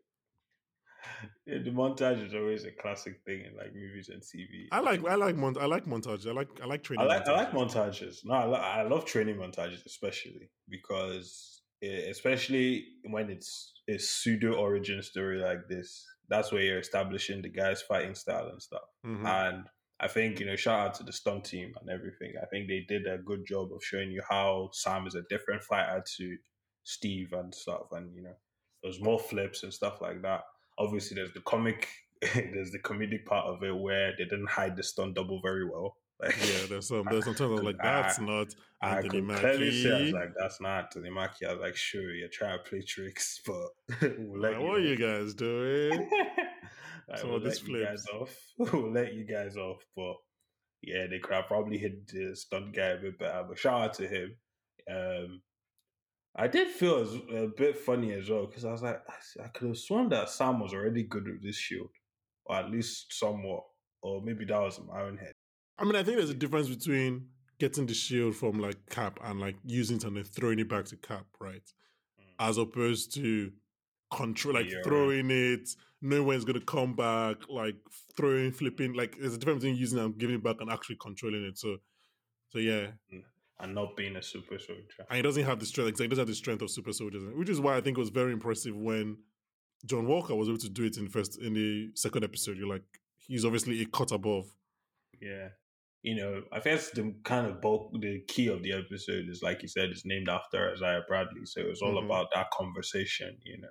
yeah, 1.46 1.60
the 1.64 1.72
montage 1.72 2.26
is 2.26 2.34
always 2.34 2.64
a 2.66 2.72
classic 2.72 3.20
thing 3.26 3.42
in 3.46 3.56
like 3.58 3.74
movies 3.74 4.10
and 4.10 4.22
TV. 4.22 4.68
I 4.72 4.80
like 4.80 5.06
I 5.06 5.16
like 5.16 5.36
mont- 5.36 5.58
I 5.58 5.66
like 5.66 5.86
montage. 5.86 6.28
I 6.28 6.32
like 6.32 6.50
I 6.62 6.66
like 6.66 6.80
I 6.80 6.84
training. 6.84 7.08
like 7.08 7.28
I 7.28 7.32
like 7.32 7.52
montages. 7.52 8.00
montages. 8.02 8.26
No, 8.26 8.34
I, 8.34 8.44
lo- 8.46 8.54
I 8.56 8.82
love 8.84 9.06
training 9.06 9.36
montages, 9.38 9.86
especially 9.86 10.50
because 10.70 11.62
eh, 11.84 12.10
especially 12.10 12.86
when 13.10 13.30
it's 13.30 13.74
a 13.88 13.98
pseudo 13.98 14.54
origin 14.54 15.02
story 15.04 15.40
like 15.40 15.68
this. 15.70 16.06
That's 16.30 16.52
where 16.52 16.62
you're 16.64 16.80
establishing 16.80 17.42
the 17.42 17.50
guy's 17.50 17.82
fighting 17.82 18.16
style 18.16 18.48
and 18.48 18.62
stuff. 18.62 18.88
Mhm. 19.06 19.26
And 19.28 19.66
I 20.04 20.08
think 20.08 20.40
you 20.40 20.46
know, 20.46 20.56
shout 20.58 20.88
out 20.88 20.94
to 20.96 21.04
the 21.04 21.14
stunt 21.14 21.46
team 21.46 21.74
and 21.80 21.90
everything. 21.90 22.34
I 22.42 22.46
think 22.48 22.68
they 22.68 22.86
did 22.88 23.08
a 23.08 23.18
good 23.18 23.46
job 23.48 23.72
of 23.74 23.84
showing 23.84 24.12
you 24.12 24.22
how 24.30 24.70
Sam 24.74 25.08
is 25.08 25.16
a 25.16 25.22
different 25.30 25.64
fighter 25.64 26.04
to 26.18 26.38
Steve 26.84 27.32
and 27.32 27.54
stuff. 27.56 27.88
And 27.94 28.14
you 28.16 28.24
know, 28.24 28.36
there's 28.84 29.02
more 29.02 29.20
flips 29.20 29.64
and 29.64 29.74
stuff 29.74 30.02
like 30.02 30.22
that. 30.24 30.42
Obviously, 30.78 31.16
there's 31.16 31.34
the 31.34 31.40
comic, 31.42 31.88
there's 32.22 32.72
the 32.72 32.80
comedic 32.80 33.26
part 33.26 33.46
of 33.46 33.64
it 33.64 33.76
where 33.76 34.12
they 34.18 34.26
didn't 34.26 34.50
hide 34.50 34.76
the 34.76 34.84
stunt 34.84 35.16
double 35.16 35.40
very 35.42 35.66
well. 35.66 35.98
Like, 36.22 36.38
yeah, 36.40 36.68
there's 36.70 36.88
some 36.88 37.06
there's 37.10 37.26
sometimes 37.26 37.52
I 37.52 37.54
was 37.56 37.64
like, 37.64 37.78
that's 37.82 38.20
I, 38.20 38.24
not 38.24 38.48
I 38.82 38.98
Anthony 38.98 39.22
could 39.22 39.36
clearly 39.40 39.72
say 39.72 39.90
I 39.90 40.02
was 40.04 40.14
Mackie. 40.14 40.14
like, 40.14 40.30
that's 40.40 40.62
not 40.62 40.84
Anthony 40.86 41.10
Mackie. 41.10 41.46
I 41.48 41.52
was 41.52 41.60
like, 41.62 41.76
sure, 41.76 42.14
you're 42.14 42.30
trying 42.30 42.60
to 42.60 42.64
play 42.64 42.82
tricks, 42.82 43.42
but 43.46 43.68
we'll 44.20 44.42
Like, 44.42 44.60
what 44.60 44.78
are 44.78 44.80
you 44.80 44.96
guys 44.96 45.34
doing? 45.34 46.10
Some 47.16 47.44
these 47.44 47.62
let 47.62 47.68
you 47.68 47.86
guys 47.86 48.06
off. 48.14 48.36
we'll 48.58 48.92
let 48.92 49.14
you 49.14 49.26
guys 49.26 49.58
off. 49.58 49.84
But 49.96 50.16
yeah, 50.82 51.08
they 51.10 51.20
could 51.20 51.34
have 51.34 51.48
probably 51.48 51.78
hit 51.78 52.08
the 52.08 52.36
stunt 52.36 52.76
guy 52.76 52.88
a 52.88 52.98
bit 52.98 53.20
better. 53.20 53.46
But 53.48 53.58
shout 53.58 53.82
out 53.82 53.94
to 53.96 54.08
him. 54.08 54.36
Um, 54.90 55.42
I 56.36 56.48
did 56.48 56.68
feel 56.70 56.98
as, 56.98 57.14
a 57.14 57.48
bit 57.56 57.78
funny 57.78 58.14
as 58.14 58.30
well 58.30 58.48
because 58.48 58.66
I 58.66 58.72
was 58.72 58.82
like, 58.82 59.02
I, 59.08 59.44
I 59.44 59.48
could 59.50 59.68
have 59.68 59.78
sworn 59.78 60.10
that 60.10 60.30
Sam 60.30 60.60
was 60.60 60.74
already 60.74 61.04
good 61.04 61.26
with 61.26 61.44
this 61.44 61.56
shield, 61.56 61.90
or 62.46 62.56
at 62.58 62.72
least 62.72 63.14
somewhat, 63.14 63.64
or 64.02 64.22
maybe 64.24 64.46
that 64.46 64.60
was 64.60 64.80
my 64.88 65.04
own 65.04 65.18
head. 65.18 65.34
I 65.78 65.84
mean, 65.84 65.96
I 65.96 66.04
think 66.04 66.18
there's 66.18 66.30
a 66.30 66.36
difference 66.36 66.70
between 66.70 67.28
getting 67.60 67.86
the 67.86 67.94
shield 67.94 68.36
from 68.36 68.60
like 68.60 68.78
Cap 68.90 69.20
and 69.24 69.40
like 69.40 69.56
using 69.64 69.98
it 69.98 70.04
and 70.04 70.18
then 70.18 70.24
throwing 70.24 70.60
it 70.60 70.70
back 70.70 70.86
to 70.86 70.98
Cap, 70.98 71.26
right? 71.40 71.64
As 72.40 72.58
opposed 72.58 73.14
to 73.16 73.52
control, 74.12 74.56
like 74.56 74.70
Yeah. 74.70 74.82
throwing 74.84 75.30
it, 75.30 75.70
knowing 76.04 76.26
when 76.26 76.36
it's 76.36 76.46
going 76.46 76.60
to 76.60 76.66
come 76.66 76.96
back, 76.96 77.38
like 77.50 77.76
throwing, 78.16 78.52
flipping. 78.52 78.94
Like 78.94 79.18
there's 79.20 79.34
a 79.34 79.38
difference 79.40 79.64
between 79.64 79.78
using 79.80 79.98
and 80.00 80.16
giving 80.18 80.36
it 80.36 80.44
back 80.44 80.58
and 80.60 80.70
actually 80.70 80.98
controlling 81.02 81.44
it. 81.46 81.58
So, 81.58 81.78
so 82.50 82.60
yeah, 82.60 82.88
And 83.60 83.74
not 83.74 83.96
being 83.98 84.16
a 84.18 84.22
super 84.22 84.60
soldier. 84.60 84.84
and 85.10 85.16
he 85.18 85.22
doesn't 85.24 85.44
have 85.44 85.60
the 85.60 85.66
strength. 85.66 85.88
Like, 86.00 86.02
he 86.02 86.08
doesn't 86.08 86.22
have 86.22 86.28
the 86.28 86.36
strength 86.36 86.62
of 86.62 86.70
super 86.70 86.94
soldiers, 86.94 87.24
which 87.36 87.50
is 87.50 87.60
why 87.60 87.78
I 87.78 87.82
think 87.82 87.98
it 87.98 88.02
was 88.02 88.10
very 88.10 88.34
impressive 88.34 88.76
when 88.76 89.18
John 89.86 90.06
Walker 90.08 90.36
was 90.36 90.48
able 90.50 90.60
to 90.60 90.70
do 90.70 90.84
it 90.84 90.98
in 90.98 91.06
the 91.06 91.10
first 91.10 91.40
in 91.42 91.54
the 91.54 91.90
second 91.96 92.24
episode. 92.24 92.58
You're 92.58 92.68
like, 92.68 92.84
he's 93.18 93.46
obviously 93.46 93.82
a 93.82 93.86
cut 93.86 94.12
above. 94.12 94.46
Yeah. 95.22 95.50
You 96.02 96.16
know, 96.16 96.44
I 96.52 96.60
guess 96.60 96.90
the 96.92 97.16
kind 97.24 97.48
of 97.48 97.62
bulk, 97.62 97.92
the 98.00 98.22
key 98.28 98.48
of 98.48 98.62
the 98.62 98.74
episode 98.74 99.30
is, 99.30 99.42
like 99.42 99.62
you 99.62 99.70
said, 99.70 99.90
it's 99.90 100.06
named 100.06 100.28
after 100.28 100.72
Isaiah 100.72 101.02
Bradley. 101.08 101.46
So 101.46 101.62
it 101.62 101.68
was 101.70 101.82
all 101.82 101.94
Mhm. 101.94 102.06
about 102.06 102.28
that 102.36 102.52
conversation, 102.52 103.38
you 103.46 103.58
know, 103.62 103.70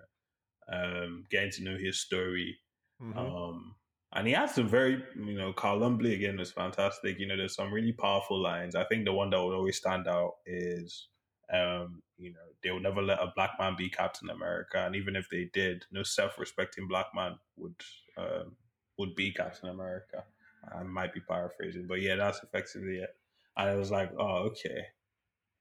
um, 0.73 1.25
getting 1.31 1.51
to 1.53 1.65
know 1.65 1.77
his 1.77 2.01
story. 2.01 2.59
Mhm. 3.01 3.17
Um, 3.17 3.75
and 4.13 4.27
he 4.27 4.33
had 4.33 4.51
some 4.51 4.69
very, 4.69 5.03
you 5.17 5.35
know, 5.35 5.53
Carl 5.53 5.79
Lumbly 5.79 6.15
again 6.15 6.37
was 6.39 6.53
fantastic. 6.53 7.19
You 7.19 7.27
know, 7.27 7.37
there's 7.37 7.55
some 7.55 7.73
really 7.73 7.93
powerful 7.93 8.39
lines. 8.41 8.75
I 8.75 8.85
think 8.85 9.05
the 9.05 9.13
one 9.13 9.31
that 9.31 9.43
would 9.43 9.55
always 9.55 9.79
stand 9.79 10.07
out 10.07 10.35
is, 10.47 11.09
um, 11.53 12.03
you 12.19 12.33
know, 12.33 12.41
they 12.63 12.71
would 12.71 12.83
never 12.83 13.03
let 13.03 13.21
a 13.23 13.33
black 13.35 13.53
man 13.59 13.75
be 13.77 13.89
Captain 13.91 14.31
America, 14.31 14.85
and 14.87 14.95
even 14.97 15.17
if 15.17 15.29
they 15.31 15.51
did, 15.53 15.85
no 15.91 16.03
self-respecting 16.03 16.89
black 16.89 17.07
man 17.15 17.39
would 17.57 17.75
um, 18.17 18.57
would 18.99 19.15
be 19.15 19.33
Captain 19.33 19.71
America. 19.71 20.25
I 20.73 20.83
might 20.85 21.13
be 21.13 21.21
paraphrasing, 21.21 21.87
but 21.87 22.01
yeah, 22.01 22.17
that's 22.17 22.43
effectively 22.43 22.99
it. 22.99 23.17
And 23.57 23.69
I 23.71 23.75
was 23.77 23.91
like, 23.91 24.13
oh, 24.19 24.51
okay, 24.51 24.87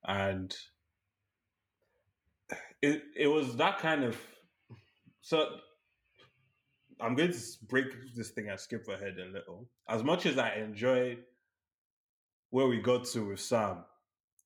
and 0.06 0.56
it 2.82 3.04
it 3.16 3.28
was 3.28 3.56
that 3.58 3.80
kind 3.80 4.04
of 4.04 4.18
so 5.22 5.60
I'm 7.00 7.16
going 7.16 7.32
to 7.32 7.40
break 7.68 7.88
this 8.16 8.30
thing 8.32 8.50
and 8.50 8.60
skip 8.60 8.88
ahead 8.88 9.18
a 9.20 9.26
little. 9.26 9.70
As 9.88 10.04
much 10.04 10.26
as 10.26 10.38
I 10.38 10.56
enjoyed 10.56 11.24
where 12.50 12.68
we 12.68 12.80
got 12.80 13.06
to 13.06 13.26
with 13.26 13.40
Sam, 13.40 13.86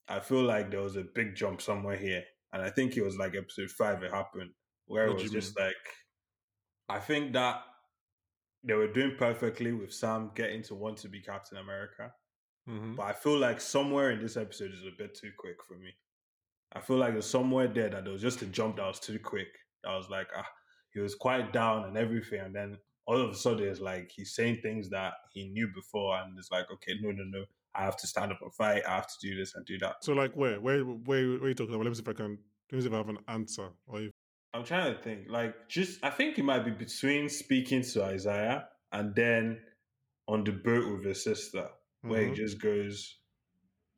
I 0.08 0.20
feel 0.20 0.44
like 0.44 0.72
there 0.72 0.82
was 0.82 0.96
a 0.96 1.04
big 1.04 1.36
jump 1.36 1.62
somewhere 1.62 1.98
here. 1.98 2.24
And 2.54 2.62
I 2.62 2.70
think 2.70 2.96
it 2.96 3.04
was 3.04 3.18
like 3.18 3.36
episode 3.36 3.72
five 3.72 4.04
it 4.04 4.12
happened, 4.12 4.52
where 4.86 5.08
What 5.08 5.20
it 5.20 5.24
was 5.24 5.32
just 5.32 5.60
like 5.60 5.76
I 6.88 7.00
think 7.00 7.34
that 7.34 7.64
they 8.64 8.74
were 8.74 8.92
doing 8.92 9.16
perfectly 9.18 9.72
with 9.72 9.94
Sam 9.94 10.32
getting 10.36 10.62
to 10.64 10.76
want 10.76 10.98
to 11.00 11.10
be 11.10 11.22
Captain 11.22 11.58
America. 11.58 12.14
Mhm. 12.68 12.96
But 12.96 13.04
I 13.04 13.14
feel 13.14 13.38
like 13.38 13.60
somewhere 13.60 14.12
in 14.12 14.22
this 14.22 14.38
episode 14.38 14.72
is 14.74 14.86
a 14.86 14.92
bit 14.98 15.16
too 15.16 15.32
quick 15.38 15.64
for 15.64 15.78
me. 15.78 15.96
I 16.72 16.82
feel 16.82 16.98
like 16.98 17.14
there's 17.14 17.30
somewhere 17.30 17.68
there 17.68 17.90
that 17.90 18.04
there 18.04 18.14
was 18.14 18.22
just 18.22 18.42
a 18.42 18.46
jump 18.48 18.78
that 18.78 18.86
was 18.88 19.00
too 19.00 19.20
quick. 19.20 19.48
I 19.86 19.96
was 19.96 20.10
like, 20.10 20.28
ah, 20.36 20.48
he 20.96 21.02
was 21.02 21.14
quite 21.14 21.54
down 21.54 21.86
and 21.86 21.98
everything, 21.98 22.40
and 22.40 22.56
then 22.56 22.80
all 23.06 23.22
of 23.22 23.30
a 23.30 23.36
sudden 23.36 23.68
it's 23.68 23.80
like 23.80 24.10
he's 24.10 24.34
saying 24.34 24.62
things 24.64 24.90
that 24.90 25.14
he 25.32 25.48
knew 25.50 25.68
before, 25.76 26.18
and 26.18 26.38
it's 26.40 26.50
like, 26.52 26.72
okay, 26.72 26.94
no, 27.02 27.12
no, 27.12 27.24
no, 27.26 27.46
I 27.76 27.84
have 27.84 27.98
to 27.98 28.08
stand 28.08 28.32
up 28.32 28.40
and 28.42 28.54
fight. 28.56 28.84
I 28.88 28.96
have 28.96 29.08
to 29.08 29.16
do 29.22 29.36
this 29.36 29.54
and 29.54 29.64
do 29.66 29.78
that. 29.80 29.98
So 30.04 30.14
like 30.14 30.34
where 30.36 30.60
where 30.60 30.84
where 30.84 31.28
where 31.34 31.44
are 31.44 31.48
you 31.50 31.54
talking 31.54 31.76
about? 31.76 31.84
Let 31.84 31.90
me 31.92 31.96
see 31.96 32.02
if 32.02 32.08
I 32.10 32.14
can. 32.14 32.40
Let 32.72 32.78
me 32.78 32.82
see 32.82 32.88
if 32.88 32.94
I 32.94 32.98
have 32.98 33.10
an 33.10 33.20
answer. 33.28 33.70
Or 33.86 34.02
if, 34.02 34.12
I'm 34.54 34.64
trying 34.64 34.96
to 34.96 35.02
think, 35.02 35.28
like, 35.30 35.68
just 35.68 36.04
I 36.04 36.10
think 36.10 36.40
it 36.40 36.44
might 36.46 36.64
be 36.66 36.72
between 36.72 37.30
speaking 37.30 37.82
to 37.82 38.04
Isaiah 38.06 38.70
and 38.92 39.14
then 39.14 39.62
on 40.28 40.44
the 40.44 40.52
boat 40.54 40.90
with 40.92 41.06
his 41.06 41.24
sister, 41.24 41.70
where 42.08 42.24
Mhm. 42.24 42.30
he 42.30 42.36
just 42.36 42.60
goes. 42.62 43.20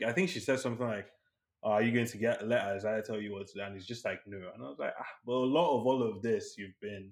I 0.05 0.13
think 0.13 0.29
she 0.29 0.39
said 0.39 0.59
something 0.59 0.85
like, 0.87 1.07
"Oh, 1.07 1.16
"Are 1.63 1.81
you 1.81 1.91
going 1.91 2.07
to 2.07 2.17
get 2.17 2.47
letters? 2.47 2.85
I 2.85 3.01
tell 3.01 3.19
you 3.19 3.33
what 3.33 3.47
to 3.47 3.53
do?" 3.55 3.61
And 3.61 3.75
he's 3.75 3.85
just 3.85 4.05
like, 4.05 4.19
"No." 4.25 4.37
And 4.53 4.63
I 4.63 4.67
was 4.67 4.79
like, 4.79 4.93
ah, 4.99 5.05
"But 5.25 5.33
a 5.33 5.51
lot 5.57 5.79
of 5.79 5.85
all 5.85 6.03
of 6.03 6.21
this, 6.21 6.55
you've 6.57 6.79
been, 6.81 7.11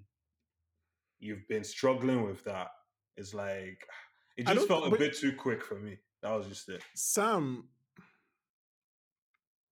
you've 1.18 1.46
been 1.48 1.64
struggling 1.64 2.24
with 2.24 2.44
that. 2.44 2.68
It's 3.16 3.34
like 3.34 3.86
it 4.36 4.46
just 4.46 4.68
felt 4.68 4.92
a 4.92 4.96
bit 4.96 5.16
too 5.16 5.32
quick 5.32 5.64
for 5.64 5.78
me. 5.78 5.98
That 6.22 6.32
was 6.32 6.46
just 6.46 6.68
it. 6.68 6.82
Sam 6.94 7.68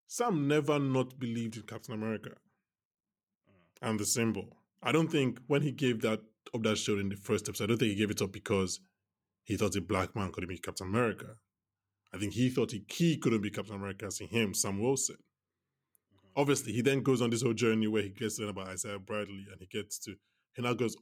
Sam 0.06 0.46
never 0.46 0.78
not 0.78 1.18
believed 1.18 1.56
in 1.56 1.62
Captain 1.64 1.94
America 1.94 2.36
and 3.82 3.98
the 3.98 4.06
symbol. 4.06 4.56
I 4.80 4.92
don't 4.92 5.10
think 5.10 5.40
when 5.48 5.62
he 5.62 5.72
gave 5.72 6.02
that 6.02 6.20
up 6.54 6.62
that 6.62 6.78
show 6.78 6.98
in 6.98 7.08
the 7.08 7.16
first 7.16 7.48
episode, 7.48 7.64
I 7.64 7.66
don't 7.68 7.78
think 7.78 7.90
he 7.90 7.96
gave 7.96 8.12
it 8.12 8.22
up 8.22 8.30
because 8.30 8.78
he 9.42 9.56
thought 9.56 9.74
a 9.74 9.80
black 9.80 10.14
man 10.14 10.30
couldn't 10.30 10.48
be 10.50 10.58
Captain 10.58 10.86
America. 10.86 11.36
I 12.14 12.18
think 12.18 12.32
he 12.32 12.48
thought 12.48 12.70
he, 12.70 12.84
he 12.88 13.16
couldn't 13.16 13.40
be 13.40 13.50
Captain 13.50 13.74
America 13.74 14.06
as 14.06 14.18
him, 14.18 14.54
Sam 14.54 14.80
Wilson. 14.80 15.16
Mm-hmm. 15.16 16.40
Obviously, 16.40 16.72
he 16.72 16.80
then 16.80 17.02
goes 17.02 17.20
on 17.20 17.30
this 17.30 17.42
whole 17.42 17.54
journey 17.54 17.88
where 17.88 18.02
he 18.02 18.10
gets 18.10 18.36
to 18.36 18.42
learn 18.42 18.50
about 18.50 18.68
Isaiah 18.68 18.98
Bradley 18.98 19.46
and 19.50 19.60
he 19.60 19.66
gets 19.66 19.98
to, 20.00 20.14
he 20.54 20.62
now 20.62 20.74
goes, 20.74 20.96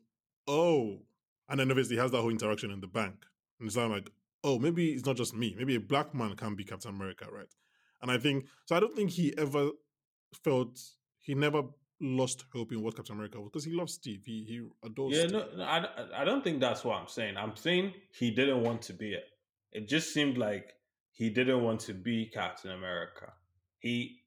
oh. 0.48 1.00
And 1.48 1.60
then 1.60 1.70
obviously 1.70 1.96
he 1.96 2.00
has 2.00 2.10
that 2.12 2.20
whole 2.20 2.30
interaction 2.30 2.70
in 2.70 2.80
the 2.80 2.86
bank. 2.86 3.26
And 3.60 3.66
it's 3.66 3.76
like, 3.76 4.10
oh, 4.42 4.58
maybe 4.58 4.92
it's 4.92 5.04
not 5.04 5.16
just 5.16 5.34
me. 5.34 5.54
Maybe 5.56 5.74
a 5.74 5.80
black 5.80 6.14
man 6.14 6.34
can 6.34 6.54
be 6.54 6.64
Captain 6.64 6.94
America, 6.94 7.26
right? 7.30 7.52
And 8.00 8.10
I 8.10 8.18
think, 8.18 8.46
so 8.64 8.74
I 8.74 8.80
don't 8.80 8.96
think 8.96 9.10
he 9.10 9.36
ever 9.36 9.70
felt, 10.42 10.80
he 11.18 11.34
never 11.34 11.62
lost 12.00 12.44
hope 12.52 12.72
in 12.72 12.82
what 12.82 12.96
Captain 12.96 13.14
America 13.14 13.38
was 13.38 13.50
because 13.50 13.64
he 13.64 13.72
loves 13.72 13.92
Steve. 13.92 14.22
He, 14.24 14.44
he 14.48 14.66
adores 14.84 15.14
Yeah, 15.14 15.28
Steve. 15.28 15.32
no, 15.32 15.46
no 15.56 15.64
I, 15.64 16.22
I 16.22 16.24
don't 16.24 16.42
think 16.42 16.58
that's 16.60 16.84
what 16.84 16.96
I'm 16.96 17.06
saying. 17.06 17.36
I'm 17.36 17.54
saying 17.54 17.92
he 18.18 18.30
didn't 18.30 18.62
want 18.62 18.82
to 18.82 18.92
be 18.92 19.12
it. 19.12 19.24
It 19.72 19.88
just 19.88 20.12
seemed 20.12 20.36
like 20.38 20.74
he 21.22 21.30
didn't 21.30 21.62
want 21.62 21.80
to 21.80 21.94
be 21.94 22.26
Captain 22.26 22.70
America. 22.72 23.32
He, 23.78 24.22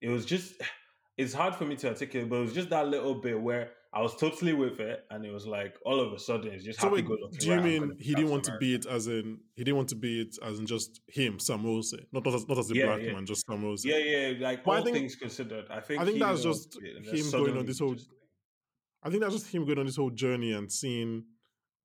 it 0.00 0.08
was 0.08 0.24
just, 0.24 0.54
it's 1.16 1.34
hard 1.34 1.54
for 1.56 1.64
me 1.64 1.76
to 1.76 1.88
articulate, 1.88 2.28
but 2.30 2.36
it 2.36 2.40
was 2.42 2.54
just 2.54 2.70
that 2.70 2.86
little 2.88 3.14
bit 3.14 3.40
where 3.40 3.70
I 3.94 4.00
was 4.00 4.14
totally 4.16 4.54
with 4.54 4.80
it, 4.80 5.04
and 5.10 5.24
it 5.26 5.32
was 5.32 5.46
like 5.46 5.74
all 5.84 6.00
of 6.00 6.12
a 6.14 6.18
sudden 6.18 6.52
it's 6.54 6.64
just 6.64 6.80
So 6.80 6.88
happy 6.88 7.02
wait, 7.02 7.38
do 7.40 7.46
you 7.54 7.60
mean 7.60 7.96
he 8.00 8.14
didn't 8.14 8.30
want 8.30 8.44
to 8.44 8.56
be 8.58 8.74
it 8.74 8.86
as 8.86 9.06
in 9.06 9.38
he 9.54 9.64
didn't 9.64 9.76
want 9.76 9.90
to 9.90 9.96
be 9.96 10.22
it 10.22 10.36
as 10.42 10.58
in 10.60 10.66
just 10.66 11.00
him, 11.08 11.38
Sam 11.38 11.62
Wilson, 11.62 12.00
not 12.12 12.24
not 12.24 12.34
as, 12.34 12.48
not 12.48 12.56
as 12.58 12.70
a 12.70 12.74
Yeah, 12.74 12.86
black 12.86 13.02
yeah. 13.02 13.12
man, 13.12 13.26
just 13.26 13.44
Sam 13.46 13.60
Wilson. 13.62 13.90
Yeah, 13.90 13.98
yeah, 13.98 14.48
like 14.48 14.66
I 14.66 14.76
all 14.78 14.82
think- 14.84 14.96
things 14.96 15.16
considered, 15.16 15.66
I 15.70 15.80
think 15.80 16.00
I 16.00 16.04
think 16.06 16.20
that's 16.20 16.42
just 16.42 16.72
to 16.72 16.80
be 16.80 16.88
it, 16.88 16.96
and 16.96 17.04
then 17.04 17.14
him 17.16 17.30
going 17.30 17.56
on 17.58 17.66
this 17.66 17.80
whole- 17.80 17.94
just- 17.94 18.08
I 19.02 19.10
think 19.10 19.20
that's 19.22 19.34
just 19.34 19.48
him 19.52 19.66
going 19.66 19.78
on 19.80 19.86
this 19.86 19.96
whole 19.96 20.10
journey 20.10 20.52
and 20.52 20.70
seeing, 20.72 21.24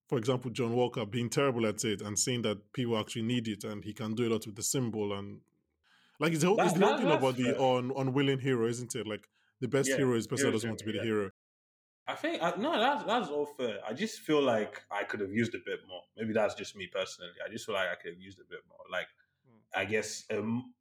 for 0.07 0.17
example, 0.17 0.49
John 0.51 0.73
Walker 0.73 1.05
being 1.05 1.29
terrible 1.29 1.65
at 1.67 1.83
it 1.83 2.01
and 2.01 2.17
seeing 2.17 2.41
that 2.43 2.71
people 2.73 2.97
actually 2.97 3.23
need 3.23 3.47
it 3.47 3.63
and 3.63 3.83
he 3.83 3.93
can 3.93 4.15
do 4.15 4.27
a 4.27 4.31
lot 4.31 4.45
with 4.45 4.55
the 4.55 4.63
symbol 4.63 5.13
and 5.13 5.41
like 6.19 6.31
it's 6.31 6.41
the 6.41 6.47
whole, 6.47 6.55
That- 6.57 6.67
it's 6.67 6.73
the 6.79 6.85
whole 6.85 6.93
that- 6.95 6.99
thing 6.99 7.09
that's 7.09 7.19
about 7.23 7.35
the 7.37 7.61
un, 7.61 7.91
unwilling 7.95 8.39
hero, 8.39 8.67
isn't 8.67 8.95
it? 8.95 9.05
Like 9.05 9.27
the 9.59 9.67
best 9.67 9.89
Yeah, 9.89 9.97
hero 9.97 10.15
is 10.15 10.25
the 10.25 10.29
person 10.31 10.47
that 10.47 10.51
doesn't 10.53 10.69
want 10.69 10.79
to 10.79 10.85
be 10.85 10.91
journey, 10.93 10.99
the 11.09 11.13
hero. 11.15 11.31
I 12.07 12.15
think 12.15 12.41
I, 12.41 12.55
no, 12.55 12.79
that's 12.79 13.03
that's 13.03 13.27
all 13.29 13.45
fair. 13.45 13.79
I 13.85 13.93
just 13.93 14.19
feel 14.21 14.41
like 14.41 14.81
I 14.89 15.03
could 15.03 15.19
have 15.19 15.31
used 15.33 15.53
a 15.55 15.59
bit 15.65 15.81
more. 15.87 16.01
Maybe 16.15 16.31
that's 16.33 16.55
just 16.55 16.75
me 16.75 16.87
personally. 16.87 17.31
I 17.45 17.51
just 17.51 17.65
feel 17.65 17.75
like 17.75 17.89
I 17.89 17.95
could 17.95 18.13
have 18.13 18.21
used 18.21 18.39
a 18.39 18.45
bit 18.49 18.59
more. 18.69 18.79
Like 18.89 19.07
I 19.75 19.83
guess 19.83 20.23
um, 20.31 20.73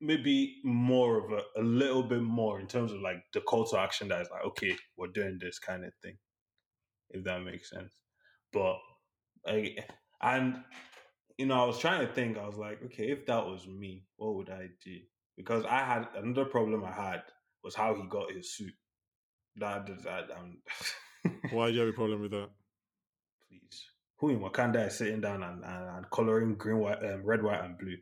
maybe 0.00 0.56
more 0.64 1.18
of 1.24 1.30
a, 1.30 1.42
a 1.60 1.62
little 1.62 2.02
bit 2.02 2.22
more 2.22 2.58
in 2.58 2.66
terms 2.66 2.90
of 2.90 3.00
like 3.00 3.22
the 3.32 3.40
call 3.42 3.64
to 3.66 3.78
action 3.78 4.08
that 4.08 4.20
is 4.22 4.28
like, 4.30 4.44
okay, 4.44 4.76
we're 4.96 5.06
doing 5.06 5.38
this 5.40 5.58
kind 5.60 5.84
of 5.84 5.92
thing, 6.02 6.18
if 7.10 7.22
that 7.24 7.42
makes 7.44 7.70
sense. 7.70 7.94
But 8.52 8.78
I, 9.46 9.76
and 10.22 10.56
you 11.38 11.46
know, 11.46 11.62
I 11.62 11.66
was 11.66 11.78
trying 11.78 12.06
to 12.06 12.12
think. 12.12 12.38
I 12.38 12.46
was 12.46 12.56
like, 12.56 12.82
okay, 12.86 13.10
if 13.10 13.26
that 13.26 13.44
was 13.46 13.66
me, 13.66 14.04
what 14.16 14.34
would 14.36 14.50
I 14.50 14.68
do? 14.84 14.98
Because 15.36 15.64
I 15.66 15.80
had 15.80 16.08
another 16.16 16.44
problem. 16.46 16.84
I 16.84 16.92
had 16.92 17.22
was 17.62 17.74
how 17.74 17.94
he 17.94 18.02
got 18.08 18.30
his 18.32 18.54
suit. 18.56 18.72
That, 19.56 19.86
that 20.04 20.30
um, 20.36 20.58
Why 21.50 21.68
do 21.68 21.74
you 21.74 21.80
have 21.80 21.88
a 21.88 21.92
problem 21.92 22.20
with 22.22 22.30
that? 22.32 22.48
please. 23.48 23.84
Who 24.18 24.30
in 24.30 24.40
Wakanda 24.40 24.86
is 24.86 24.96
sitting 24.96 25.20
down 25.20 25.42
and, 25.42 25.62
and, 25.64 25.96
and 25.96 26.10
coloring 26.10 26.54
green, 26.56 26.78
white, 26.78 27.02
um, 27.04 27.22
red, 27.24 27.42
white, 27.42 27.62
and 27.64 27.76
blue? 27.76 27.96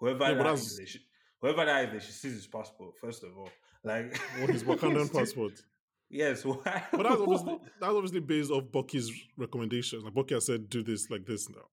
Whoever 0.00 0.24
Yeah, 0.24 0.34
that's- 0.34 0.62
is, 0.62 0.76
they 0.78 0.86
should, 0.86 1.00
whoever 1.40 1.64
that 1.66 1.84
is, 1.86 1.92
they 1.92 2.06
should 2.06 2.14
seize 2.14 2.32
his 2.34 2.46
passport 2.46 2.94
first 3.00 3.22
of 3.24 3.36
all. 3.36 3.50
Like, 3.84 4.16
What 4.38 4.50
his 4.50 4.64
Wakandan 4.64 5.12
passport? 5.12 5.52
Yes, 6.12 6.44
why? 6.44 6.84
But 6.92 7.04
that's 7.04 7.20
obviously 7.20 7.58
that's 7.80 7.92
obviously 7.94 8.20
based 8.20 8.50
off 8.50 8.70
Bucky's 8.70 9.10
recommendations. 9.36 10.04
Like 10.04 10.14
Bucky 10.14 10.34
has 10.34 10.46
said, 10.46 10.68
do 10.68 10.82
this 10.82 11.10
like 11.10 11.24
this 11.24 11.48
now. 11.48 11.66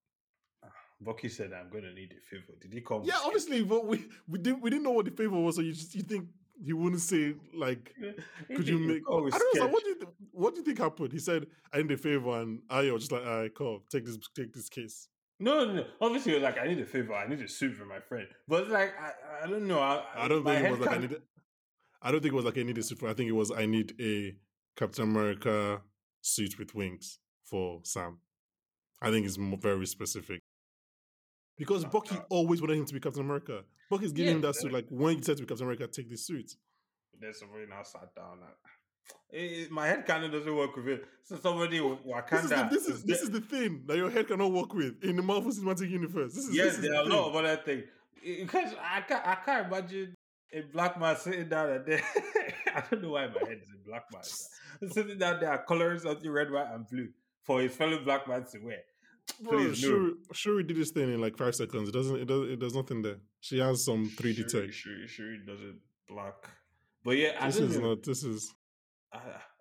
Ah, 0.63 0.69
Bucky 1.01 1.27
said, 1.27 1.51
"I'm 1.53 1.69
going 1.69 1.83
to 1.83 1.93
need 1.93 2.13
a 2.13 2.21
favor." 2.29 2.53
Did 2.59 2.73
he 2.73 2.81
come? 2.81 3.03
Yeah, 3.03 3.19
obviously, 3.25 3.63
but 3.63 3.85
we 3.85 4.05
we 4.27 4.39
didn't 4.39 4.61
we 4.61 4.69
didn't 4.69 4.83
know 4.83 4.91
what 4.91 5.05
the 5.05 5.11
favor 5.11 5.35
was, 5.37 5.57
so 5.57 5.61
you 5.61 5.73
just 5.73 5.93
you 5.93 6.03
think 6.03 6.29
he 6.63 6.71
wouldn't 6.71 7.01
say 7.01 7.35
like, 7.53 7.93
could 8.55 8.67
you 8.67 8.79
make? 8.79 9.03
I 9.07 9.11
don't 9.11 9.29
know. 9.29 9.39
So 9.55 9.67
what 9.67 9.83
do 9.83 9.89
you 9.89 9.95
th- 9.95 10.13
what 10.31 10.55
do 10.55 10.61
you 10.61 10.65
think 10.65 10.79
happened? 10.79 11.11
He 11.11 11.19
said, 11.19 11.45
"I 11.73 11.81
need 11.81 11.91
a 11.91 11.97
favor," 11.97 12.41
and 12.41 12.61
I 12.69 12.89
was 12.91 13.01
just 13.03 13.11
like, 13.11 13.25
"All 13.25 13.41
right, 13.41 13.53
come 13.53 13.81
take 13.91 14.05
this 14.05 14.17
take 14.33 14.53
this 14.53 14.69
case." 14.69 15.09
No, 15.41 15.65
no, 15.65 15.73
no. 15.73 15.85
Obviously, 16.01 16.39
like 16.39 16.57
I 16.57 16.67
need 16.67 16.79
a 16.79 16.85
favor. 16.85 17.13
I 17.13 17.27
need 17.27 17.41
a 17.41 17.47
suit 17.47 17.75
for 17.75 17.85
my 17.85 17.99
friend. 17.99 18.27
But 18.47 18.69
like, 18.69 18.93
I, 18.99 19.43
I 19.45 19.47
don't 19.49 19.67
know. 19.67 19.79
I, 19.79 20.03
I 20.15 20.27
don't 20.27 20.43
think 20.45 20.65
it 20.65 20.71
was 20.71 20.79
like 20.79 20.91
I 20.91 20.97
need. 20.97 21.15
I 22.01 22.11
don't 22.11 22.21
think 22.21 22.33
it 22.33 22.35
was 22.35 22.45
like 22.45 22.57
I 22.57 22.63
need 22.63 22.77
a 22.77 22.83
suit 22.83 22.99
for. 22.99 23.09
I 23.09 23.13
think 23.13 23.29
it 23.29 23.33
was 23.33 23.51
I 23.51 23.65
need 23.65 23.93
a 23.99 24.35
Captain 24.77 25.03
America 25.03 25.81
suit 26.21 26.57
with 26.57 26.73
wings 26.75 27.19
for 27.43 27.81
Sam. 27.83 28.19
I 29.01 29.11
think 29.11 29.25
it's 29.25 29.37
very 29.37 29.85
specific. 29.85 30.39
Because 31.57 31.83
Bucky 31.83 32.15
always 32.29 32.61
wanted 32.61 32.77
him 32.77 32.85
to 32.85 32.93
be 32.93 32.99
Captain 32.99 33.21
America. 33.21 33.63
Bucky's 33.89 34.13
giving 34.13 34.29
yeah, 34.29 34.35
him 34.35 34.41
that 34.41 34.55
suit. 34.55 34.71
Like 34.71 34.85
when 34.89 35.17
you 35.17 35.23
said 35.23 35.37
to 35.37 35.43
be 35.43 35.47
Captain 35.47 35.65
America, 35.65 35.87
take 35.87 36.09
this 36.09 36.25
suit. 36.25 36.51
There's 37.19 37.39
somebody 37.39 37.65
now 37.69 37.83
sat 37.83 38.15
down. 38.15 38.39
It, 39.31 39.69
my 39.69 39.87
head 39.87 40.05
canon 40.05 40.31
doesn't 40.31 40.55
work 40.55 40.75
with 40.75 40.87
it. 40.87 41.05
So 41.23 41.35
somebody 41.37 41.79
Wakanda. 41.79 42.31
This 42.31 42.43
is 42.43 42.49
the, 42.49 42.67
this 42.71 42.87
is, 42.87 43.03
this 43.03 43.21
is 43.21 43.29
the 43.31 43.41
thing 43.41 43.83
that 43.87 43.97
your 43.97 44.09
head 44.09 44.27
cannot 44.27 44.51
work 44.51 44.73
with 44.73 45.03
in 45.03 45.17
the 45.17 45.21
Marvel 45.21 45.51
Cinematic 45.51 45.89
Universe. 45.89 46.33
This 46.33 46.45
is, 46.45 46.55
yes, 46.55 46.65
this 46.65 46.75
is 46.75 46.81
there 46.81 46.95
are 46.95 47.03
a 47.03 47.09
lot 47.09 47.27
of 47.27 47.35
other 47.35 47.57
things. 47.57 47.83
Because 48.23 48.73
I 48.81 49.01
can't, 49.01 49.27
I 49.27 49.35
can't 49.35 49.67
imagine 49.67 50.15
a 50.53 50.61
black 50.61 50.99
man 50.99 51.15
sitting 51.17 51.49
down 51.49 51.69
and 51.69 51.85
there. 51.85 52.01
I 52.75 52.83
don't 52.89 53.01
know 53.03 53.11
why 53.11 53.27
my 53.27 53.47
head 53.47 53.59
is 53.61 53.69
a 53.73 53.87
black 53.87 54.05
man. 54.11 54.91
sitting 54.91 55.17
down 55.17 55.39
there, 55.39 55.57
colors 55.67 56.03
something 56.03 56.29
red, 56.29 56.51
white, 56.51 56.67
and 56.73 56.87
blue 56.87 57.09
for 57.43 57.61
his 57.61 57.75
fellow 57.75 58.03
black 58.03 58.27
man 58.27 58.45
to 58.51 58.59
wear. 58.59 58.79
Bro, 59.41 59.73
sure, 59.73 60.13
sure, 60.33 60.63
did 60.63 60.75
this 60.75 60.91
thing 60.91 61.13
in 61.13 61.21
like 61.21 61.37
five 61.37 61.55
seconds. 61.55 61.89
It 61.89 61.91
doesn't. 61.91 62.15
It 62.15 62.27
does. 62.27 62.49
It 62.49 62.59
does 62.59 62.73
nothing 62.73 63.01
there. 63.01 63.17
She 63.41 63.59
has 63.59 63.85
some 63.85 64.09
three 64.09 64.33
D 64.33 64.43
tech. 64.43 64.71
Sure, 64.73 65.07
sure, 65.07 65.37
does 65.45 65.61
it 65.61 65.75
black. 66.07 66.33
But 67.03 67.17
yeah, 67.17 67.45
this 67.45 67.57
is 67.57 67.77
know. 67.77 67.89
not. 67.89 68.03
This 68.03 68.23
is. 68.23 68.53
Uh, 69.13 69.19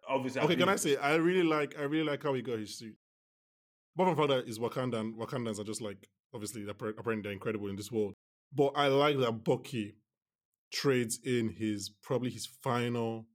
obviously. 0.09 0.40
Okay, 0.42 0.57
can 0.57 0.68
I 0.68 0.76
say 0.76 0.97
I 0.97 1.16
really 1.16 1.42
like 1.42 1.78
I 1.78 1.83
really 1.83 2.09
like 2.09 2.23
how 2.23 2.35
he 2.35 2.42
got 2.42 2.59
his 2.59 2.78
suit. 2.78 2.97
Apart 3.99 4.16
from 4.16 4.28
that 4.28 4.49
is 4.49 4.59
Wakandan. 4.59 5.16
Wakandans 5.16 5.59
are 5.59 5.64
just 5.64 5.83
like 5.83 6.09
obviously 6.35 6.66
apparently 6.68 7.21
they're 7.23 7.33
incredible 7.33 7.68
in 7.68 7.76
this 7.76 7.92
world. 7.92 8.14
But 8.54 8.73
I 8.76 8.87
like 8.88 9.18
that 9.18 9.45
Bucky 9.45 9.97
trades 10.72 11.18
in 11.25 11.48
his 11.48 11.90
probably 12.02 12.30
his 12.30 12.46
final 12.46 13.26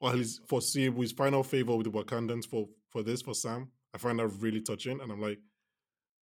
or 0.00 0.12
his 0.12 0.40
foreseeable 0.48 1.02
his 1.02 1.12
final 1.12 1.42
favor 1.42 1.76
with 1.76 1.84
the 1.84 1.92
Wakandans 1.92 2.46
for 2.46 2.68
for 2.90 3.02
this 3.02 3.22
for 3.22 3.34
Sam. 3.34 3.70
I 3.94 3.98
find 3.98 4.18
that 4.18 4.28
really 4.28 4.60
touching, 4.60 5.00
and 5.00 5.10
I'm 5.10 5.20
like, 5.20 5.38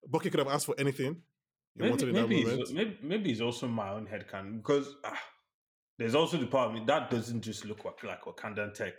Bucky 0.08 0.30
could 0.30 0.40
have 0.40 0.48
asked 0.48 0.68
for 0.68 0.76
anything. 0.78 1.18
He 1.76 1.82
maybe, 1.82 1.90
wanted 1.90 2.10
in 2.10 2.16
maybe 2.16 2.44
that 2.44 2.50
moment. 2.50 2.74
Maybe, 2.74 2.98
maybe 3.02 3.32
it's 3.32 3.42
also 3.42 3.68
my 3.68 3.90
own 3.90 4.06
head 4.06 4.26
headcanon 4.28 4.58
because 4.58 4.96
ah, 5.04 5.20
there's 5.98 6.16
also 6.16 6.38
the 6.38 6.48
part 6.48 6.70
of 6.70 6.76
me 6.76 6.84
that 6.86 7.10
doesn't 7.10 7.42
just 7.42 7.66
look 7.66 7.84
like, 7.86 8.04
like 8.04 8.22
Wakandan 8.24 8.74
tech. 8.74 8.94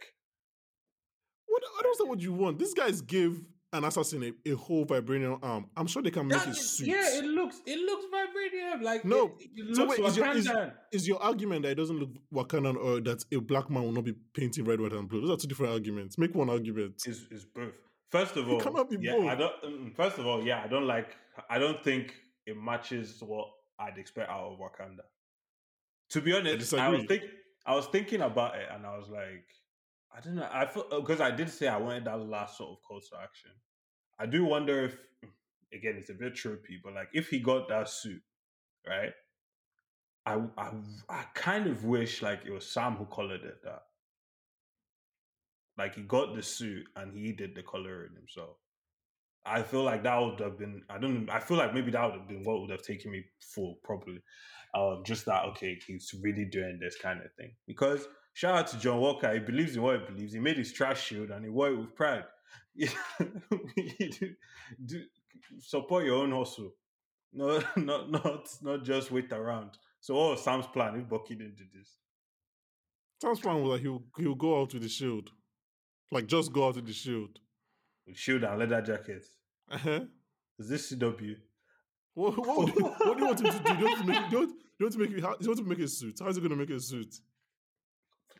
What 1.46 1.62
I 1.78 1.82
don't 1.82 2.00
know 2.00 2.06
what 2.06 2.20
you 2.20 2.32
want. 2.32 2.58
These 2.58 2.74
guys 2.74 3.00
give 3.00 3.40
an 3.72 3.84
assassin 3.84 4.22
a, 4.22 4.50
a 4.50 4.54
whole 4.54 4.86
vibranium 4.86 5.38
arm. 5.42 5.66
I'm 5.76 5.86
sure 5.86 6.02
they 6.02 6.10
can 6.10 6.26
make 6.26 6.38
that, 6.38 6.48
it 6.48 6.56
suit. 6.56 6.88
Yeah, 6.88 7.18
it 7.18 7.24
looks 7.24 7.60
it 7.66 7.78
looks 7.78 8.04
vibranium. 8.06 8.82
Like 8.82 9.04
no, 9.04 9.34
it, 9.38 9.50
it 9.54 9.76
so 9.76 9.86
wait, 9.86 9.98
is 10.00 10.16
your, 10.16 10.32
is, 10.32 10.50
is 10.92 11.08
your, 11.08 11.22
argument 11.22 11.62
that 11.62 11.70
it 11.70 11.74
doesn't 11.74 11.98
look 11.98 12.10
Wakandan 12.32 12.76
or 12.76 13.00
that 13.00 13.24
a 13.32 13.40
black 13.40 13.70
man 13.70 13.82
will 13.82 13.92
not 13.92 14.04
be 14.04 14.14
painting 14.34 14.64
red, 14.64 14.80
white, 14.80 14.92
and 14.92 15.08
blue? 15.08 15.20
Those 15.20 15.30
are 15.30 15.36
two 15.36 15.48
different 15.48 15.72
arguments. 15.72 16.18
Make 16.18 16.34
one 16.34 16.50
argument. 16.50 17.02
Is 17.06 17.26
it's 17.30 17.44
both. 17.44 17.72
First 18.10 18.36
of 18.36 18.48
all, 18.48 18.60
cannot 18.60 18.88
be 18.88 18.98
yeah, 19.00 19.12
both. 19.12 19.28
I 19.28 19.34
don't. 19.34 19.62
Mm, 19.64 19.96
first 19.96 20.18
of 20.18 20.26
all, 20.26 20.42
yeah, 20.42 20.62
I 20.64 20.68
don't 20.68 20.86
like. 20.86 21.16
I 21.50 21.58
don't 21.58 21.82
think 21.82 22.14
it 22.46 22.56
matches 22.56 23.22
what 23.24 23.48
I'd 23.78 23.98
expect 23.98 24.30
out 24.30 24.52
of 24.52 24.58
Wakanda. 24.58 25.04
To 26.10 26.20
be 26.20 26.32
honest, 26.32 26.72
I, 26.72 26.86
I 26.86 26.88
was 26.88 27.04
think 27.06 27.24
I 27.66 27.74
was 27.74 27.86
thinking 27.86 28.20
about 28.20 28.54
it, 28.54 28.68
and 28.72 28.86
I 28.86 28.96
was 28.96 29.08
like, 29.08 29.44
I 30.14 30.20
don't 30.20 30.36
know. 30.36 30.48
I 30.50 30.66
feel 30.66 30.86
because 31.00 31.20
I 31.20 31.30
did 31.30 31.50
say 31.50 31.68
I 31.68 31.76
wanted 31.76 32.04
that 32.04 32.18
last 32.18 32.58
sort 32.58 32.70
of 32.70 32.82
call 32.82 33.00
to 33.00 33.16
action. 33.22 33.50
I 34.18 34.26
do 34.26 34.44
wonder 34.44 34.84
if, 34.84 34.96
again, 35.72 35.96
it's 35.98 36.10
a 36.10 36.14
bit 36.14 36.34
trippy, 36.34 36.80
but 36.82 36.94
like 36.94 37.08
if 37.12 37.28
he 37.28 37.38
got 37.38 37.68
that 37.68 37.88
suit, 37.88 38.22
right? 38.86 39.12
I 40.24 40.40
I 40.56 40.72
I 41.08 41.24
kind 41.34 41.66
of 41.66 41.84
wish 41.84 42.22
like 42.22 42.40
it 42.46 42.50
was 42.52 42.66
Sam 42.66 42.96
who 42.96 43.06
colored 43.06 43.44
it 43.44 43.62
that. 43.64 43.82
Like 45.78 45.94
he 45.94 46.02
got 46.02 46.34
the 46.34 46.42
suit 46.42 46.86
and 46.96 47.14
he 47.14 47.32
did 47.32 47.54
the 47.54 47.62
coloring 47.62 48.14
himself. 48.16 48.56
I 49.44 49.62
feel 49.62 49.84
like 49.84 50.02
that 50.02 50.18
would 50.18 50.40
have 50.40 50.58
been 50.58 50.82
I 50.88 50.98
don't 50.98 51.28
I 51.30 51.40
feel 51.40 51.56
like 51.58 51.74
maybe 51.74 51.90
that 51.92 52.04
would 52.04 52.20
have 52.20 52.28
been 52.28 52.42
what 52.44 52.60
would 52.60 52.70
have 52.70 52.82
taken 52.82 53.12
me 53.12 53.24
for 53.40 53.76
probably. 53.84 54.22
Um, 54.74 55.02
just 55.06 55.24
that 55.26 55.44
okay, 55.46 55.78
he's 55.86 56.14
really 56.22 56.44
doing 56.44 56.78
this 56.80 56.96
kind 56.96 57.20
of 57.22 57.32
thing. 57.34 57.54
Because 57.66 58.08
shout 58.36 58.54
out 58.54 58.66
to 58.66 58.78
John 58.78 59.00
Walker, 59.00 59.32
he 59.32 59.40
believes 59.40 59.76
in 59.76 59.82
what 59.82 59.98
he 59.98 60.06
believes. 60.12 60.34
He 60.34 60.40
made 60.40 60.58
his 60.58 60.70
trash 60.70 61.02
shield 61.02 61.30
and 61.30 61.42
he 61.42 61.50
wore 61.50 61.70
it 61.70 61.78
with 61.78 61.94
pride. 61.94 62.24
do, 64.84 65.02
support 65.58 66.04
your 66.04 66.16
own 66.16 66.32
hustle. 66.32 66.72
No, 67.32 67.62
not 67.76 68.10
not 68.10 68.46
not 68.60 68.84
just 68.84 69.10
wait 69.10 69.32
around. 69.32 69.78
So 70.00 70.14
what 70.14 70.32
was 70.32 70.44
Sam's 70.44 70.66
plan 70.66 70.96
if 70.96 71.08
Bucky 71.08 71.34
didn't 71.34 71.56
do 71.56 71.64
this? 71.74 71.96
Sam's 73.22 73.40
plan 73.40 73.62
was 73.62 73.70
like 73.70 73.80
he'll 73.80 74.02
he'll 74.18 74.34
go 74.34 74.60
out 74.60 74.74
with 74.74 74.82
the 74.82 74.88
shield. 74.90 75.30
Like 76.12 76.26
just 76.26 76.52
go 76.52 76.68
out 76.68 76.76
with 76.76 76.86
the 76.86 76.92
shield. 76.92 77.38
With 78.06 78.18
shield 78.18 78.44
and 78.44 78.58
leather 78.58 78.82
jackets. 78.82 79.30
Uh-huh. 79.70 80.00
Is 80.58 80.68
this 80.68 80.92
CW? 80.92 81.36
What, 82.12 82.36
what, 82.36 82.46
what, 82.46 82.66
do 82.66 82.80
you, 82.80 82.86
what 82.86 83.16
do 83.16 83.20
you 83.20 83.26
want 83.26 83.40
him 83.40 83.46
to 83.46 83.58
do? 83.58 83.74
Do 83.74 83.78
you 83.78 83.84
want 83.84 83.98
to 83.98 84.06
make, 84.06 84.30
do 84.30 84.36
you 84.36 84.38
want, 84.38 84.50
do 84.50 84.56
you 84.78 84.84
want 84.86 84.92
to 84.92 84.98
make, 84.98 85.22
how, 85.22 85.36
you 85.40 85.48
want 85.48 85.58
to 85.58 85.64
make 85.64 85.78
a 85.80 85.88
suit? 85.88 86.18
How 86.20 86.28
is 86.28 86.36
he 86.36 86.42
going 86.42 86.50
to 86.50 86.56
make 86.56 86.70
a 86.70 86.80
suit? 86.80 87.14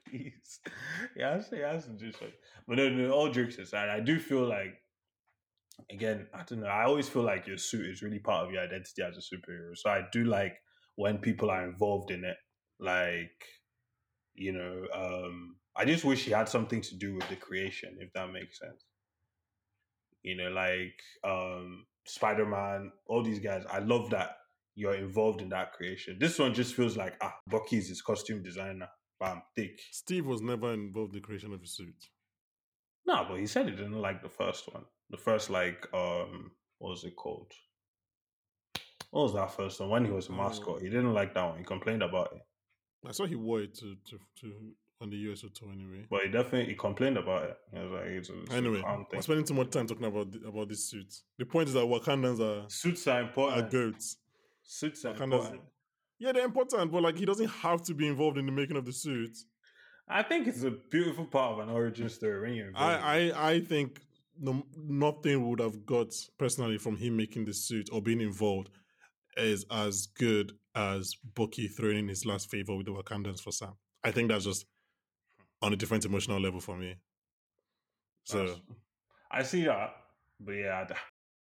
Please. 0.09 0.61
Yeah, 1.17 1.41
he 1.51 1.59
has 1.61 1.85
to 1.87 1.93
do 1.93 2.13
something. 2.13 2.33
But 2.67 2.77
no, 2.79 2.89
no, 2.89 3.11
all 3.11 3.31
jokes 3.31 3.59
aside, 3.59 3.89
I 3.89 4.01
do 4.01 4.19
feel 4.19 4.47
like, 4.47 4.75
again, 5.91 6.27
I 6.35 6.43
don't 6.45 6.61
know, 6.61 6.67
I 6.67 6.85
always 6.85 7.09
feel 7.09 7.23
like 7.23 7.47
your 7.47 7.59
suit 7.59 7.87
is 7.87 8.03
really 8.03 8.19
part 8.19 8.47
of 8.47 8.53
your 8.53 8.63
identity 8.63 9.03
as 9.03 9.17
a 9.17 9.21
superhero. 9.21 9.77
So 9.77 9.91
I 9.91 10.03
do 10.13 10.25
like 10.25 10.57
when 10.97 11.19
people 11.19 11.51
are 11.51 11.65
involved 11.65 12.11
in 12.11 12.25
it. 12.25 12.37
Like, 12.79 13.45
you 14.35 14.53
know, 14.53 14.87
um, 14.95 15.57
I 15.77 15.85
just 15.85 16.05
wish 16.05 16.25
he 16.25 16.33
had 16.33 16.49
something 16.49 16.81
to 16.83 16.95
do 16.97 17.15
with 17.15 17.29
the 17.29 17.37
creation, 17.37 17.97
if 18.01 18.13
that 18.15 18.33
makes 18.33 18.59
sense. 18.59 18.85
You 20.23 20.37
know, 20.37 20.51
like 20.51 21.01
um, 21.25 21.87
Spider 22.07 22.47
Man, 22.47 22.93
all 23.07 23.23
these 23.23 23.39
guys. 23.39 23.65
I 23.71 23.79
love 23.79 24.11
that 24.11 24.37
you're 24.75 24.95
involved 24.95 25.41
in 25.41 25.49
that 25.51 25.73
creation. 25.73 26.19
This 26.21 26.39
one 26.39 26.53
just 26.53 26.75
feels 26.75 26.97
like 26.97 27.15
ah, 27.23 27.35
Bucky's 27.49 27.89
his 27.89 28.03
costume 28.03 28.43
designer. 28.43 28.89
Bam, 29.19 29.43
thick. 29.55 29.81
Steve 29.91 30.27
was 30.27 30.43
never 30.43 30.73
involved 30.73 31.15
in 31.15 31.21
the 31.21 31.27
creation 31.27 31.53
of 31.53 31.61
his 31.61 31.75
suit. 31.75 31.95
No, 33.07 33.25
but 33.29 33.39
he 33.39 33.47
said 33.47 33.67
he 33.67 33.73
didn't 33.73 34.01
like 34.01 34.23
the 34.23 34.29
first 34.29 34.73
one. 34.73 34.85
The 35.11 35.17
first, 35.17 35.49
like, 35.49 35.87
um, 35.95 36.51
what 36.79 36.91
was 36.91 37.05
it 37.05 37.17
called? 37.17 37.53
What 39.11 39.23
was 39.23 39.35
that 39.35 39.53
first 39.53 39.81
one? 39.81 39.91
When 39.91 40.05
he 40.05 40.11
was 40.11 40.29
a 40.29 40.33
mascot, 40.33 40.83
he 40.83 40.89
didn't 40.89 41.15
like 41.15 41.33
that 41.35 41.49
one. 41.49 41.59
He 41.59 41.65
complained 41.65 42.03
about 42.03 42.33
it. 42.35 42.43
I 43.07 43.13
saw 43.13 43.25
he 43.25 43.37
wore 43.37 43.61
it 43.63 43.75
to 43.77 43.95
to, 44.11 44.19
to 44.41 44.53
on 45.01 45.11
the 45.11 45.17
USO 45.17 45.49
tour 45.49 45.73
anyway. 45.73 46.07
But 46.11 46.23
he 46.23 46.29
definitely 46.31 46.71
he 46.71 46.75
complained 46.75 47.19
about 47.19 47.45
it. 47.45 47.57
He 47.73 47.79
was 47.79 47.91
like, 47.93 48.05
it's, 48.07 48.31
it's 48.31 48.53
anyway, 48.53 48.83
we're 49.13 49.23
spending 49.23 49.45
too 49.45 49.55
much 49.55 49.71
time 49.71 49.87
talking 49.87 50.07
about 50.07 50.33
the, 50.33 50.49
about 50.49 50.69
these 50.69 50.85
suits. 50.85 51.25
The 51.39 51.45
point 51.45 51.69
is 51.69 51.75
that 51.75 51.85
Wakandans 51.85 52.41
are 52.41 52.69
suits 52.69 53.07
are 53.07 53.21
important. 53.21 53.67
Are 53.67 53.71
goats. 53.71 54.17
Suits 54.63 55.05
are 55.05 55.15
Wakandans, 55.15 55.23
important. 55.23 55.61
Yeah, 56.19 56.33
they're 56.33 56.45
important, 56.45 56.91
but 56.93 57.03
like 57.03 57.19
he 57.19 57.25
doesn't 57.25 57.49
have 57.49 57.83
to 57.83 57.95
be 57.95 58.07
involved 58.07 58.39
in 58.39 58.47
the 58.47 58.53
making 58.53 58.77
of 58.77 58.85
the 58.85 58.93
suit. 58.93 59.37
I 60.09 60.23
think 60.23 60.47
it's 60.47 60.63
a 60.63 60.71
beautiful 60.71 61.27
part 61.27 61.53
of 61.53 61.59
an 61.59 61.69
origin 61.69 62.09
story 62.09 62.41
when 62.41 62.55
you're. 62.55 62.71
I, 62.75 63.33
I 63.33 63.51
I 63.51 63.61
think 63.61 64.01
no, 64.39 64.65
nothing 64.77 65.49
would 65.49 65.61
have 65.61 65.85
got 65.85 66.15
personally 66.39 66.79
from 66.79 66.97
him 66.97 67.17
making 67.17 67.45
the 67.45 67.53
suit 67.53 67.89
or 67.93 68.01
being 68.01 68.21
involved 68.21 68.71
is 69.37 69.67
as 69.71 70.07
good 70.07 70.53
as 70.75 71.15
Bucky 71.35 71.69
throwing 71.69 71.99
in 71.99 72.09
his 72.09 72.25
last 72.25 72.51
favor 72.51 72.77
with 72.77 72.87
the 72.87 72.93
Wakandans 72.93 73.41
for 73.41 73.53
Sam. 73.53 73.75
I 74.05 74.11
think 74.11 74.31
that's 74.31 74.45
just 74.45 74.67
on 75.63 75.73
a 75.73 75.77
different 75.77 76.05
emotional 76.05 76.41
level 76.41 76.61
for 76.61 76.77
me. 76.77 76.97
So 78.25 78.47
that's, 78.47 78.61
I 79.31 79.43
see 79.43 79.65
that, 79.65 79.95
but 80.41 80.53
yeah, 80.53 80.85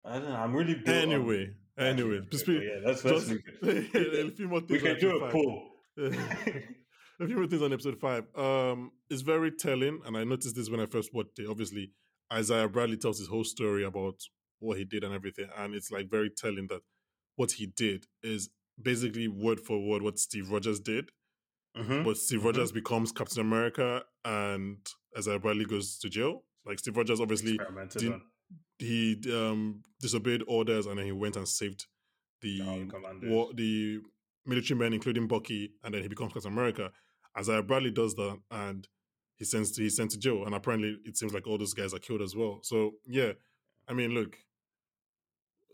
I, 0.04 0.10
I 0.10 0.18
don't 0.18 0.28
know. 0.28 0.36
I'm 0.36 0.54
really 0.54 0.80
anyway. 0.86 1.44
On, 1.44 1.54
anyway, 1.78 2.20
just, 2.30 2.48
yeah, 2.48 2.60
that's 2.84 3.02
that's 3.02 3.28
just, 3.28 3.40
a 3.62 4.30
few 4.30 4.48
more 4.48 4.60
things. 4.60 4.70
We 4.70 4.78
can 4.80 4.98
do 4.98 5.24
a 5.24 5.30
poll. 5.30 5.68
a 5.98 7.26
few 7.26 7.36
more 7.36 7.46
things 7.46 7.62
on 7.62 7.72
episode 7.72 7.98
five. 8.00 8.24
Um, 8.36 8.92
it's 9.10 9.22
very 9.22 9.50
telling, 9.52 10.00
and 10.06 10.16
I 10.16 10.24
noticed 10.24 10.56
this 10.56 10.70
when 10.70 10.80
I 10.80 10.86
first 10.86 11.14
watched 11.14 11.38
it. 11.38 11.46
Obviously, 11.48 11.92
Isaiah 12.32 12.68
Bradley 12.68 12.96
tells 12.96 13.18
his 13.18 13.28
whole 13.28 13.44
story 13.44 13.84
about 13.84 14.16
what 14.58 14.78
he 14.78 14.84
did 14.84 15.04
and 15.04 15.14
everything, 15.14 15.48
and 15.56 15.74
it's 15.74 15.90
like 15.90 16.10
very 16.10 16.30
telling 16.30 16.66
that 16.68 16.80
what 17.36 17.52
he 17.52 17.66
did 17.66 18.06
is 18.22 18.50
basically 18.80 19.28
word 19.28 19.60
for 19.60 19.78
word 19.78 20.02
what 20.02 20.18
Steve 20.18 20.50
Rogers 20.50 20.80
did. 20.80 21.10
Mm-hmm. 21.76 22.02
But 22.02 22.16
Steve 22.16 22.44
Rogers 22.44 22.70
mm-hmm. 22.70 22.78
becomes 22.78 23.12
Captain 23.12 23.40
America, 23.40 24.02
and 24.24 24.78
Isaiah 25.16 25.38
Bradley 25.38 25.64
goes 25.64 25.98
to 25.98 26.08
jail. 26.08 26.44
Like 26.66 26.78
Steve 26.78 26.96
Rogers 26.96 27.20
obviously 27.20 27.58
did, 27.96 28.12
he 28.78 29.20
um, 29.32 29.82
disobeyed 30.00 30.42
orders, 30.46 30.86
and 30.86 30.98
then 30.98 31.06
he 31.06 31.12
went 31.12 31.36
and 31.36 31.46
saved 31.46 31.86
the 32.40 32.60
war, 33.24 33.50
the 33.54 34.00
military 34.46 34.78
men, 34.78 34.92
including 34.92 35.26
Bucky, 35.28 35.72
and 35.84 35.94
then 35.94 36.02
he 36.02 36.08
becomes 36.08 36.32
Captain 36.32 36.52
America. 36.52 36.90
Isaiah 37.38 37.62
Bradley 37.62 37.90
does 37.90 38.14
that, 38.14 38.38
and 38.50 38.86
he 39.36 39.44
sends 39.44 39.76
he's 39.76 39.96
sent 39.96 40.10
to 40.12 40.18
jail, 40.18 40.44
and 40.44 40.54
apparently 40.54 40.98
it 41.04 41.16
seems 41.16 41.32
like 41.32 41.46
all 41.46 41.58
those 41.58 41.74
guys 41.74 41.94
are 41.94 41.98
killed 41.98 42.22
as 42.22 42.34
well. 42.36 42.60
So 42.62 42.92
yeah, 43.06 43.32
I 43.88 43.92
mean, 43.92 44.10
look, 44.10 44.36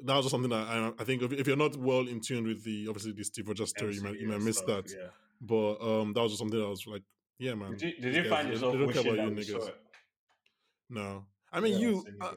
that 0.05 0.15
was 0.15 0.27
just 0.27 0.33
something 0.33 0.51
that 0.51 0.69
I, 0.69 0.93
I 0.99 1.05
think 1.05 1.23
if, 1.23 1.33
if 1.33 1.47
you're 1.47 1.57
not 1.57 1.77
well 1.77 2.07
in 2.07 2.21
tune 2.21 2.47
with 2.47 2.65
the 2.65 2.87
obviously 2.89 3.13
the 3.13 3.25
Steve 3.25 3.49
Rogers 3.49 3.71
story, 3.71 3.95
you 3.95 4.03
might 4.03 4.19
you 4.21 4.29
might 4.29 4.41
miss 4.41 4.59
stuff, 4.59 4.85
that. 4.85 4.93
Yeah. 4.93 5.09
But 5.41 5.75
um, 5.81 6.13
that 6.13 6.21
was 6.21 6.33
just 6.33 6.41
something 6.41 6.59
that 6.59 6.67
I 6.67 6.69
was 6.69 6.87
like, 6.87 7.03
yeah, 7.39 7.55
man. 7.55 7.73
Did 7.73 7.83
you, 7.83 8.01
did 8.01 8.15
you 8.15 8.23
guys, 8.23 8.31
find 8.31 8.49
yourself 8.49 8.73
they 8.73 8.79
don't 8.79 8.93
care 8.93 9.03
wishing 9.03 9.35
that 9.35 9.47
you 9.47 9.53
saw 9.53 9.59
niggas. 9.59 9.69
it? 9.69 9.77
No, 10.91 11.25
I 11.53 11.61
mean 11.61 11.73
Yeah, 11.75 11.79
you. 11.79 12.05
I. 12.21 12.33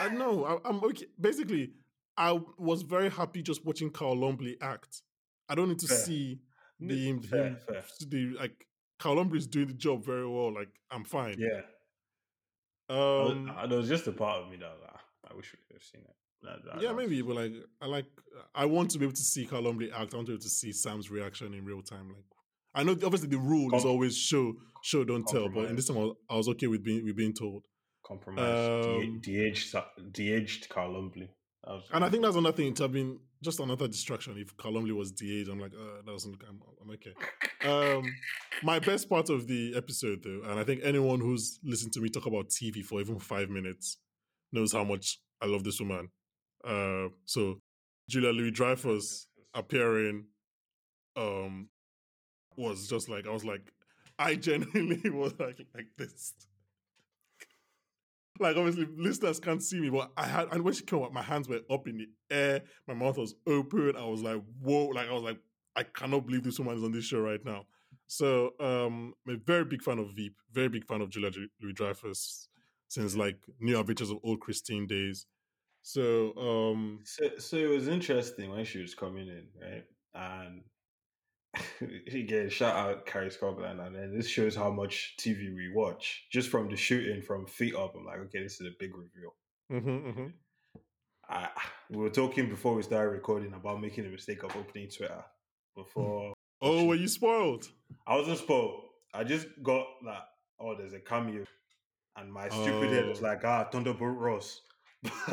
I 0.00 0.08
know. 0.08 0.44
I, 0.44 0.68
I'm 0.68 0.82
okay. 0.84 1.06
Basically, 1.20 1.72
I 2.16 2.38
was 2.58 2.82
very 2.82 3.10
happy 3.10 3.42
just 3.42 3.64
watching 3.64 3.90
Carl 3.90 4.16
Lumbly 4.16 4.56
act. 4.60 5.02
I 5.48 5.54
don't 5.54 5.68
need 5.68 5.78
to 5.80 5.86
Fair. 5.88 5.96
see 5.98 6.40
the 6.80 7.08
him, 7.08 7.20
Fair, 7.22 7.44
him 7.46 7.56
fair. 7.66 7.84
the 8.08 8.36
like. 8.38 8.66
Carl 8.98 9.16
Lumbly 9.16 9.38
is 9.38 9.46
doing 9.46 9.66
the 9.68 9.74
job 9.74 10.04
very 10.04 10.26
well. 10.28 10.52
Like 10.54 10.68
I'm 10.90 11.04
fine. 11.04 11.36
Yeah. 11.38 11.62
Um. 12.88 13.50
I- 13.56 13.66
there 13.66 13.78
was 13.78 13.88
just 13.88 14.06
a 14.06 14.12
part 14.12 14.42
of 14.42 14.50
me 14.50 14.56
that 14.56 14.66
like, 14.80 14.90
"Ah, 14.94 15.00
I 15.30 15.34
wish 15.34 15.52
we 15.52 15.58
could 15.66 15.76
have 15.76 15.82
seen 15.82 16.02
it. 16.02 16.16
That- 16.42 16.64
that- 16.64 16.82
yeah, 16.82 16.92
maybe, 16.92 17.22
but 17.22 17.36
like, 17.36 17.52
I 17.80 17.86
like. 17.86 18.06
I 18.54 18.66
want 18.66 18.90
to 18.90 18.98
be 18.98 19.04
able 19.06 19.14
to 19.14 19.22
see 19.22 19.46
Carl 19.46 19.62
Lumbly 19.62 19.90
act. 19.90 20.12
I 20.12 20.16
want 20.16 20.26
to 20.26 20.32
be 20.32 20.34
able 20.34 20.42
to 20.42 20.48
see 20.48 20.72
Sam's 20.72 21.10
reaction 21.10 21.54
in 21.54 21.64
real 21.64 21.82
time. 21.82 22.08
Like, 22.08 22.24
I 22.74 22.82
know 22.82 22.92
obviously 22.92 23.28
the 23.28 23.38
rule 23.38 23.74
is 23.74 23.84
always 23.84 24.16
show, 24.16 24.54
show, 24.82 25.04
don't 25.04 25.26
tell. 25.26 25.48
But 25.48 25.66
in 25.70 25.76
this 25.76 25.86
time, 25.88 25.96
I 25.96 26.00
was, 26.00 26.16
I 26.30 26.36
was 26.36 26.48
okay 26.50 26.66
with 26.66 26.82
being 26.84 27.04
with 27.04 27.16
being 27.16 27.32
told. 27.32 27.64
Compromise. 28.06 28.86
Um, 28.86 29.20
de- 29.20 29.32
de-aged, 29.32 29.76
de-aged 30.12 30.68
Carl 30.68 30.92
Lumbly. 30.92 31.28
And 31.92 32.04
I 32.04 32.10
think 32.10 32.22
that's 32.22 32.36
another 32.36 32.56
thing 32.56 32.74
to 32.74 32.82
have 32.84 32.92
been 32.92 33.18
just 33.42 33.58
another 33.58 33.88
distraction. 33.88 34.36
If 34.38 34.56
Carl 34.56 34.74
Lumbly 34.74 34.92
was 34.92 35.12
de-aged, 35.12 35.48
I'm 35.48 35.58
like, 35.58 35.72
uh, 35.72 36.02
that 36.04 36.06
doesn't. 36.06 36.36
I'm, 36.48 36.60
I'm 36.82 36.90
okay. 36.90 37.14
Um, 37.64 38.04
my 38.62 38.78
best 38.78 39.08
part 39.08 39.30
of 39.30 39.46
the 39.46 39.74
episode, 39.74 40.22
though, 40.22 40.42
and 40.50 40.60
I 40.60 40.64
think 40.64 40.82
anyone 40.84 41.20
who's 41.20 41.58
listened 41.64 41.92
to 41.94 42.00
me 42.00 42.10
talk 42.10 42.26
about 42.26 42.50
TV 42.50 42.84
for 42.84 43.00
even 43.00 43.18
five 43.18 43.48
minutes 43.48 43.96
knows 44.52 44.72
how 44.72 44.84
much 44.84 45.18
I 45.40 45.46
love 45.46 45.64
this 45.64 45.80
woman. 45.80 46.10
Uh, 46.62 47.08
so 47.24 47.60
Julia 48.08 48.30
Louis 48.30 48.50
Dreyfus 48.50 49.26
appearing, 49.54 50.26
um, 51.16 51.68
was 52.56 52.88
just 52.88 53.08
like 53.08 53.26
I 53.26 53.30
was 53.30 53.44
like, 53.44 53.72
I 54.18 54.34
genuinely 54.36 55.10
was 55.10 55.32
like 55.38 55.58
like 55.74 55.86
this. 55.96 56.34
Like 58.40 58.56
obviously 58.56 58.88
listeners 58.96 59.38
can't 59.38 59.62
see 59.62 59.80
me, 59.80 59.90
but 59.90 60.10
I 60.16 60.26
had 60.26 60.48
and 60.52 60.62
when 60.64 60.74
she 60.74 60.84
came 60.84 61.02
up, 61.02 61.12
my 61.12 61.22
hands 61.22 61.48
were 61.48 61.60
up 61.70 61.86
in 61.86 61.98
the 61.98 62.08
air, 62.30 62.62
my 62.88 62.94
mouth 62.94 63.16
was 63.16 63.34
open. 63.46 63.94
I 63.96 64.04
was 64.04 64.22
like, 64.22 64.42
whoa, 64.60 64.86
like 64.86 65.08
I 65.08 65.12
was 65.12 65.22
like, 65.22 65.38
I 65.76 65.84
cannot 65.84 66.26
believe 66.26 66.42
this 66.42 66.58
woman 66.58 66.76
is 66.76 66.82
on 66.84 66.92
this 66.92 67.04
show 67.04 67.20
right 67.20 67.44
now. 67.44 67.66
So 68.06 68.50
um 68.60 69.14
I'm 69.26 69.34
a 69.34 69.38
very 69.38 69.64
big 69.64 69.82
fan 69.82 69.98
of 69.98 70.10
Veep, 70.14 70.36
very 70.52 70.68
big 70.68 70.84
fan 70.84 71.00
of 71.00 71.10
Julia 71.10 71.30
Louis 71.62 71.72
Dreyfus 71.72 72.48
since 72.88 73.16
like 73.16 73.38
New 73.60 73.78
Adventures 73.78 74.10
of 74.10 74.18
Old 74.24 74.40
Christine 74.40 74.86
days. 74.86 75.26
So 75.82 76.32
um 76.36 77.00
So, 77.04 77.30
so 77.38 77.56
it 77.56 77.68
was 77.68 77.86
interesting 77.86 78.50
when 78.50 78.64
she 78.64 78.80
was 78.80 78.94
coming 78.96 79.28
in, 79.28 79.46
right? 79.62 79.84
And 80.14 80.62
again, 82.12 82.48
shout 82.50 82.74
out 82.76 83.06
Carrie 83.06 83.30
Scotland, 83.30 83.80
and 83.80 83.94
then 83.94 84.16
this 84.16 84.28
shows 84.28 84.54
how 84.56 84.70
much 84.70 85.14
TV 85.20 85.54
we 85.54 85.70
watch 85.74 86.26
just 86.30 86.48
from 86.48 86.68
the 86.68 86.76
shooting 86.76 87.22
from 87.22 87.46
feet 87.46 87.74
up. 87.74 87.94
I'm 87.96 88.04
like, 88.04 88.18
okay, 88.20 88.42
this 88.42 88.60
is 88.60 88.66
a 88.66 88.70
big 88.78 88.92
reveal. 88.96 89.34
mhm, 89.72 90.14
mhm. 90.14 90.32
I, 91.28 91.48
we 91.90 91.98
were 91.98 92.10
talking 92.10 92.48
before 92.50 92.74
we 92.74 92.82
started 92.82 93.10
recording 93.10 93.54
about 93.54 93.80
making 93.80 94.04
a 94.04 94.08
mistake 94.08 94.42
of 94.42 94.54
opening 94.56 94.88
Twitter. 94.90 95.24
Before 95.74 96.34
Oh, 96.62 96.84
were 96.84 96.94
you 96.94 97.08
spoiled? 97.08 97.66
I 98.06 98.16
wasn't 98.16 98.38
spoiled, 98.38 98.84
I 99.12 99.24
just 99.24 99.46
got 99.62 99.86
that. 100.04 100.28
Oh, 100.60 100.76
there's 100.76 100.92
a 100.92 101.00
cameo, 101.00 101.44
and 102.16 102.32
my 102.32 102.48
stupid 102.48 102.90
head 102.92 103.06
was 103.08 103.20
Oh. 103.20 103.22
like, 103.24 103.44
ah, 103.44 103.64
Thunderbolt 103.70 104.16
Ross. 104.18 104.60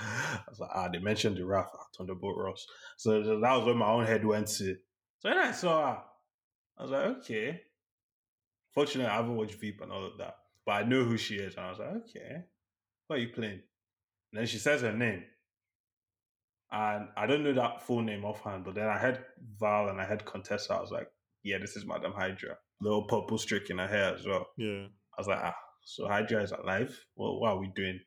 I 0.00 0.47
was 0.58 0.68
like, 0.68 0.70
ah, 0.74 0.88
they 0.92 0.98
mentioned 0.98 1.36
the 1.36 1.44
Wrath, 1.44 1.70
ah, 1.74 1.84
Thunderbolt 1.96 2.36
Ross. 2.36 2.66
So 2.96 3.22
that 3.22 3.56
was 3.56 3.64
where 3.64 3.74
my 3.74 3.90
own 3.90 4.06
head 4.06 4.24
went 4.24 4.48
to. 4.48 4.76
So 5.20 5.28
when 5.28 5.38
I 5.38 5.52
saw 5.52 5.94
her, 5.94 6.02
I 6.78 6.82
was 6.82 6.90
like, 6.90 7.04
okay. 7.18 7.60
Fortunately, 8.74 9.10
I 9.10 9.16
haven't 9.16 9.36
watched 9.36 9.54
Veep 9.54 9.80
and 9.80 9.90
all 9.90 10.06
of 10.06 10.18
that, 10.18 10.34
but 10.64 10.72
I 10.72 10.82
know 10.84 11.04
who 11.04 11.16
she 11.16 11.36
is, 11.36 11.56
and 11.56 11.66
I 11.66 11.70
was 11.70 11.78
like, 11.78 11.88
okay, 11.88 12.44
what 13.06 13.18
are 13.18 13.22
you 13.22 13.30
playing? 13.30 13.62
And 14.32 14.40
then 14.40 14.46
she 14.46 14.58
says 14.58 14.82
her 14.82 14.92
name, 14.92 15.24
and 16.70 17.08
I 17.16 17.26
don't 17.26 17.42
know 17.42 17.54
that 17.54 17.82
full 17.82 18.02
name 18.02 18.24
offhand, 18.24 18.64
but 18.64 18.74
then 18.74 18.86
I 18.86 18.98
heard 18.98 19.24
Val 19.58 19.88
and 19.88 20.00
I 20.00 20.04
heard 20.04 20.24
Contessa. 20.24 20.74
I 20.74 20.80
was 20.80 20.90
like, 20.90 21.08
yeah, 21.42 21.58
this 21.58 21.76
is 21.76 21.86
Madame 21.86 22.12
Hydra. 22.12 22.56
Little 22.80 23.06
purple 23.06 23.38
streak 23.38 23.70
in 23.70 23.78
her 23.78 23.88
hair 23.88 24.14
as 24.14 24.26
well. 24.26 24.46
Yeah. 24.56 24.86
I 25.16 25.20
was 25.20 25.26
like, 25.26 25.40
ah, 25.42 25.56
so 25.82 26.06
Hydra 26.06 26.42
is 26.42 26.52
alive? 26.52 26.96
Well, 27.16 27.40
what 27.40 27.52
are 27.52 27.58
we 27.58 27.72
doing? 27.74 27.98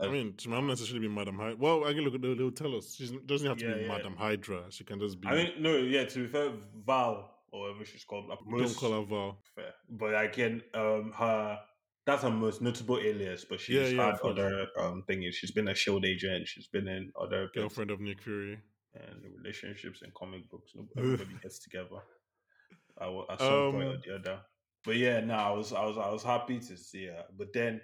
I 0.00 0.08
mean, 0.08 0.34
she 0.38 0.48
might 0.48 0.60
not 0.60 0.66
necessarily 0.68 1.08
be 1.08 1.14
Madam 1.14 1.38
Hydra. 1.38 1.56
Well, 1.58 1.84
I 1.84 1.92
can 1.92 2.02
look 2.02 2.14
at 2.14 2.22
they'll, 2.22 2.36
they'll 2.36 2.50
tell 2.50 2.76
us. 2.76 2.94
She 2.94 3.06
doesn't 3.26 3.48
have 3.48 3.56
to 3.58 3.66
Yeah, 3.68 3.74
be 3.74 3.80
yeah. 3.82 3.88
Madam 3.88 4.16
Hydra. 4.16 4.64
She 4.70 4.84
can 4.84 5.00
just 5.00 5.20
be. 5.20 5.28
I 5.28 5.34
mean, 5.34 5.52
no, 5.60 5.76
yeah, 5.76 6.04
to 6.04 6.18
be 6.20 6.26
fair, 6.26 6.50
Val, 6.86 7.30
or 7.50 7.62
whatever 7.62 7.84
she's 7.84 8.04
called, 8.04 8.26
like, 8.28 8.38
don't 8.50 8.76
call 8.76 8.92
her 9.00 9.06
Val. 9.06 9.38
fair. 9.54 9.72
But 9.90 10.22
again, 10.22 10.62
um, 10.74 11.12
her 11.16 11.58
that's 12.06 12.22
her 12.22 12.30
most 12.30 12.62
notable 12.62 12.98
alias, 12.98 13.44
but 13.48 13.60
she's 13.60 13.74
Yeah, 13.76 13.86
yeah, 13.88 14.06
had 14.12 14.20
other 14.20 14.66
um 14.78 15.04
thingies. 15.08 15.34
She's 15.34 15.50
been 15.50 15.68
a 15.68 15.74
shield 15.74 16.04
agent. 16.06 16.46
She's 16.48 16.66
been 16.66 16.88
in 16.88 17.12
other 17.20 17.50
Girlfriend 17.54 17.90
of 17.90 18.00
Nick 18.00 18.22
Fury. 18.22 18.58
and 18.94 19.22
relationships 19.36 20.02
and 20.02 20.12
comic 20.14 20.48
books. 20.50 20.72
Everybody 20.96 21.30
gets 21.42 21.58
together 21.58 22.00
at, 23.00 23.08
one- 23.12 23.26
at 23.30 23.38
some 23.40 23.72
point 23.72 23.84
or 23.84 23.90
Um, 23.94 24.00
the 24.06 24.14
other. 24.16 24.40
But 24.84 24.96
yeah, 24.96 25.20
no, 25.20 25.34
I 25.34 25.50
was 25.50 25.72
I 25.72 25.84
was 25.84 25.98
I 25.98 26.10
was 26.10 26.22
happy 26.22 26.58
to 26.60 26.76
see 26.76 27.06
her. 27.06 27.24
But 27.36 27.52
then 27.52 27.80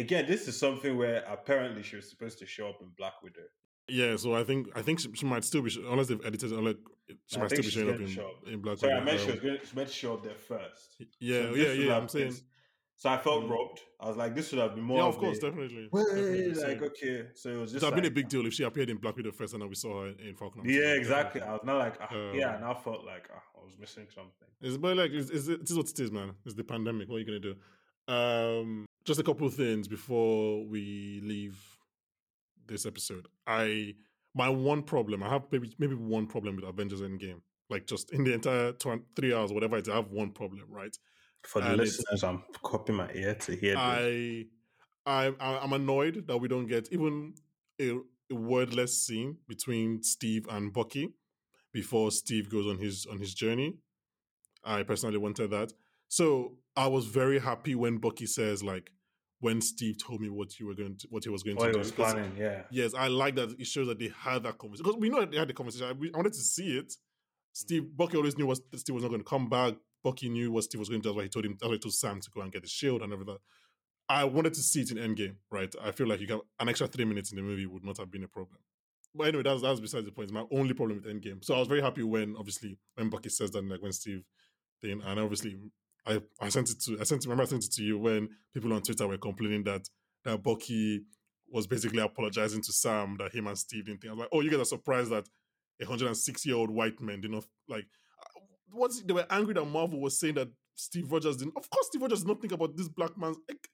again, 0.00 0.26
this 0.26 0.48
is 0.48 0.58
something 0.58 0.96
where 0.96 1.22
apparently 1.28 1.82
she 1.82 1.96
was 1.96 2.08
supposed 2.08 2.38
to 2.40 2.46
show 2.46 2.68
up 2.68 2.78
in 2.80 2.88
Black 2.96 3.22
Widow. 3.22 3.42
Yeah, 3.88 4.16
so 4.16 4.34
I 4.34 4.44
think 4.44 4.68
I 4.76 4.82
think 4.82 5.00
she, 5.00 5.08
she 5.14 5.26
might 5.26 5.44
still 5.44 5.62
be 5.62 5.70
unless 5.90 6.08
they've 6.08 6.24
edited. 6.24 6.52
Unless 6.52 6.76
she 7.26 7.36
I 7.36 7.40
might 7.40 7.50
still 7.50 7.62
be 7.62 7.70
showing 7.70 7.94
up 7.94 8.00
in, 8.00 8.06
show 8.08 8.26
up. 8.26 8.48
in 8.48 8.60
Black 8.60 8.78
Sorry, 8.78 8.92
I 8.92 8.98
Widow. 9.00 9.06
meant 9.06 9.20
she 9.20 9.30
was, 9.32 9.40
going, 9.40 9.58
she 9.68 9.76
meant 9.76 9.88
to 9.88 9.94
show 9.94 10.14
up 10.14 10.22
there 10.22 10.34
first. 10.34 10.96
yeah, 11.18 11.42
So 11.42 11.54
yeah, 11.54 11.72
yeah. 11.72 11.96
I'm 11.96 12.08
saying. 12.08 12.34
So 12.96 13.08
I 13.08 13.16
felt 13.16 13.44
Mm. 13.44 13.50
robbed. 13.50 13.80
I 13.98 14.08
was 14.08 14.16
like, 14.18 14.34
this 14.34 14.48
should 14.50 14.58
have 14.58 14.74
been 14.74 14.84
more. 14.84 14.98
Yeah, 14.98 15.04
of 15.06 15.16
course, 15.16 15.38
a, 15.38 15.40
definitely. 15.40 15.88
Definitely. 15.92 16.54
like 16.62 16.82
okay, 16.82 17.28
so 17.34 17.48
it 17.48 17.56
was 17.56 17.72
just 17.72 17.82
would 17.82 17.94
have 17.94 18.02
been 18.02 18.12
a 18.12 18.14
big 18.14 18.28
deal 18.28 18.44
if 18.46 18.52
she 18.52 18.62
appeared 18.62 18.90
in 18.90 18.98
Black 18.98 19.16
Widow 19.16 19.32
first, 19.32 19.54
and 19.54 19.62
then 19.62 19.70
we 19.70 19.74
saw 19.74 20.02
her 20.02 20.08
in 20.08 20.34
Falcon. 20.36 20.62
Yeah, 20.66 20.92
exactly. 20.92 21.40
I 21.40 21.52
was 21.52 21.62
not 21.64 21.78
like, 21.78 21.94
ah, 22.00 22.08
yeah, 22.34 22.50
Um, 22.50 22.54
and 22.56 22.64
I 22.66 22.74
felt 22.74 23.04
like 23.06 23.26
ah, 23.34 23.42
I 23.60 23.64
was 23.64 23.78
missing 23.78 24.06
something. 24.14 24.48
It's 24.60 24.76
but 24.76 24.96
like 24.98 25.12
it's, 25.12 25.30
it's, 25.30 25.48
it 25.48 25.62
is 25.68 25.76
what 25.76 25.88
it 25.88 25.98
is, 25.98 26.12
man. 26.12 26.32
It's 26.44 26.54
the 26.54 26.62
pandemic. 26.62 27.08
What 27.08 27.16
are 27.16 27.18
you 27.20 27.26
gonna 27.26 27.40
do? 27.40 27.54
Um, 28.06 28.84
just 29.04 29.20
a 29.20 29.22
couple 29.22 29.46
of 29.46 29.54
things 29.54 29.88
before 29.88 30.64
we 30.66 31.20
leave 31.24 31.58
this 32.66 32.86
episode. 32.86 33.26
I 33.46 33.94
my 34.34 34.48
one 34.48 34.82
problem. 34.82 35.22
I 35.22 35.28
have 35.30 35.42
maybe 35.50 35.74
maybe 35.78 35.94
one 35.94 36.26
problem 36.26 36.56
with 36.56 36.64
Avengers 36.64 37.00
Endgame. 37.00 37.40
Like 37.68 37.86
just 37.86 38.12
in 38.12 38.24
the 38.24 38.34
entire 38.34 38.72
tw- 38.72 39.04
three 39.14 39.32
hours, 39.32 39.52
whatever 39.52 39.76
it 39.76 39.86
is, 39.86 39.88
I 39.88 39.96
have 39.96 40.10
one 40.10 40.32
problem. 40.32 40.64
Right. 40.68 40.96
For 41.44 41.60
the 41.62 41.68
and 41.68 41.78
listeners, 41.78 42.22
I'm 42.22 42.42
copying 42.62 42.98
my 42.98 43.10
ear 43.14 43.34
to 43.34 43.56
hear 43.56 43.72
this. 43.72 43.78
I, 43.80 44.44
I, 45.06 45.32
I- 45.40 45.58
I'm 45.62 45.72
annoyed 45.72 46.26
that 46.26 46.36
we 46.36 46.48
don't 46.48 46.66
get 46.66 46.92
even 46.92 47.34
a, 47.80 47.92
a 48.30 48.34
wordless 48.34 49.06
scene 49.06 49.38
between 49.48 50.02
Steve 50.02 50.46
and 50.50 50.72
Bucky 50.72 51.14
before 51.72 52.10
Steve 52.10 52.50
goes 52.50 52.66
on 52.66 52.78
his 52.78 53.06
on 53.10 53.18
his 53.18 53.32
journey. 53.34 53.78
I 54.64 54.82
personally 54.82 55.16
wanted 55.16 55.50
that. 55.52 55.72
So 56.10 56.56
I 56.76 56.88
was 56.88 57.06
very 57.06 57.38
happy 57.38 57.76
when 57.76 57.98
Bucky 57.98 58.26
says 58.26 58.64
like, 58.64 58.90
when 59.38 59.60
Steve 59.60 59.96
told 59.96 60.20
me 60.20 60.28
what 60.28 60.58
you 60.58 60.66
were 60.66 60.74
going 60.74 60.96
to, 60.98 61.06
what 61.08 61.22
he 61.24 61.30
was 61.30 61.42
going 61.42 61.56
What 61.56 61.66
to 61.66 61.68
he 61.68 61.72
do. 61.74 61.78
was 61.78 61.92
planning, 61.92 62.32
yeah. 62.36 62.62
Yes, 62.70 62.92
I 62.94 63.06
like 63.06 63.36
that. 63.36 63.54
It 63.58 63.66
shows 63.66 63.86
that 63.86 63.98
they 63.98 64.12
had 64.14 64.42
that 64.42 64.58
conversation 64.58 64.84
because 64.84 65.00
we 65.00 65.08
know 65.08 65.24
they 65.24 65.38
had 65.38 65.48
the 65.48 65.54
conversation. 65.54 65.86
I, 65.86 65.92
we- 65.92 66.12
I 66.12 66.16
wanted 66.16 66.34
to 66.34 66.40
see 66.40 66.76
it. 66.76 66.92
Steve 67.52 67.84
mm. 67.84 67.96
Bucky 67.96 68.16
always 68.16 68.36
knew 68.36 68.46
what 68.46 68.58
Steve 68.74 68.94
was 68.94 69.04
not 69.04 69.08
going 69.08 69.20
to 69.20 69.24
come 69.28 69.48
back. 69.48 69.74
Bucky 70.02 70.28
knew 70.28 70.50
what 70.50 70.64
Steve 70.64 70.80
was 70.80 70.88
going 70.88 71.00
to 71.00 71.08
do. 71.08 71.10
That's 71.10 71.16
why 71.16 71.22
he 71.22 71.28
told 71.28 71.44
him. 71.46 71.52
That's 71.52 71.68
why 71.68 71.74
he 71.74 71.78
told 71.78 71.94
Sam 71.94 72.20
to 72.20 72.30
go 72.34 72.40
and 72.42 72.52
get 72.52 72.62
the 72.62 72.68
shield 72.68 73.02
and 73.02 73.12
everything. 73.12 73.36
I 74.08 74.24
wanted 74.24 74.54
to 74.54 74.60
see 74.60 74.80
it 74.80 74.90
in 74.90 74.96
Endgame, 74.98 75.36
right? 75.50 75.72
I 75.80 75.92
feel 75.92 76.08
like 76.08 76.20
you 76.20 76.26
got 76.26 76.40
an 76.58 76.68
extra 76.68 76.88
three 76.88 77.04
minutes 77.04 77.30
in 77.30 77.36
the 77.36 77.42
movie 77.42 77.66
would 77.66 77.84
not 77.84 77.98
have 77.98 78.10
been 78.10 78.24
a 78.24 78.28
problem. 78.28 78.58
But 79.14 79.28
anyway, 79.28 79.44
that's 79.44 79.62
that's 79.62 79.80
besides 79.80 80.04
the 80.04 80.12
point. 80.12 80.24
It's 80.24 80.32
my 80.32 80.44
only 80.50 80.74
problem 80.74 81.00
with 81.02 81.06
Endgame. 81.06 81.44
So 81.44 81.54
I 81.54 81.58
was 81.60 81.68
very 81.68 81.80
happy 81.80 82.02
when, 82.02 82.34
obviously, 82.36 82.78
when 82.96 83.08
Bucky 83.08 83.28
says 83.28 83.52
that, 83.52 83.64
like 83.64 83.80
when 83.80 83.92
Steve 83.92 84.24
thing, 84.82 85.00
and 85.04 85.20
obviously, 85.20 85.56
I 86.06 86.20
I 86.40 86.48
sent 86.48 86.70
it 86.70 86.80
to 86.82 86.98
I 87.00 87.04
sent 87.04 87.24
remember 87.24 87.42
I 87.42 87.46
sent 87.46 87.64
it 87.64 87.72
to 87.72 87.82
you 87.82 87.98
when 87.98 88.28
people 88.54 88.72
on 88.72 88.82
Twitter 88.82 89.06
were 89.06 89.18
complaining 89.18 89.64
that 89.64 89.88
that 90.24 90.42
Bucky 90.42 91.02
was 91.48 91.66
basically 91.66 92.00
apologizing 92.00 92.62
to 92.62 92.72
Sam 92.72 93.16
that 93.18 93.34
him 93.34 93.46
and 93.46 93.58
Steve 93.58 93.86
didn't 93.86 94.00
think. 94.00 94.10
I 94.10 94.14
was 94.14 94.20
like, 94.20 94.28
oh, 94.32 94.40
you 94.40 94.50
guys 94.50 94.60
are 94.60 94.64
surprised 94.64 95.10
that 95.10 95.26
a 95.80 95.84
106 95.84 96.46
year 96.46 96.56
old 96.56 96.70
white 96.70 97.00
man 97.00 97.20
did 97.20 97.30
not 97.32 97.44
like. 97.68 97.84
uh, 98.36 98.40
What's 98.70 99.02
they 99.02 99.12
were 99.12 99.26
angry 99.30 99.54
that 99.54 99.64
Marvel 99.64 100.00
was 100.00 100.18
saying 100.20 100.34
that 100.36 100.48
Steve 100.76 101.10
Rogers 101.10 101.36
didn't. 101.38 101.54
Of 101.56 101.68
course, 101.68 101.86
Steve 101.88 102.02
Rogers 102.02 102.20
did 102.20 102.28
not 102.28 102.40
think 102.40 102.52
about 102.52 102.76
this 102.76 102.88
black 102.88 103.18
man's. 103.18 103.36
Like, 103.48 103.68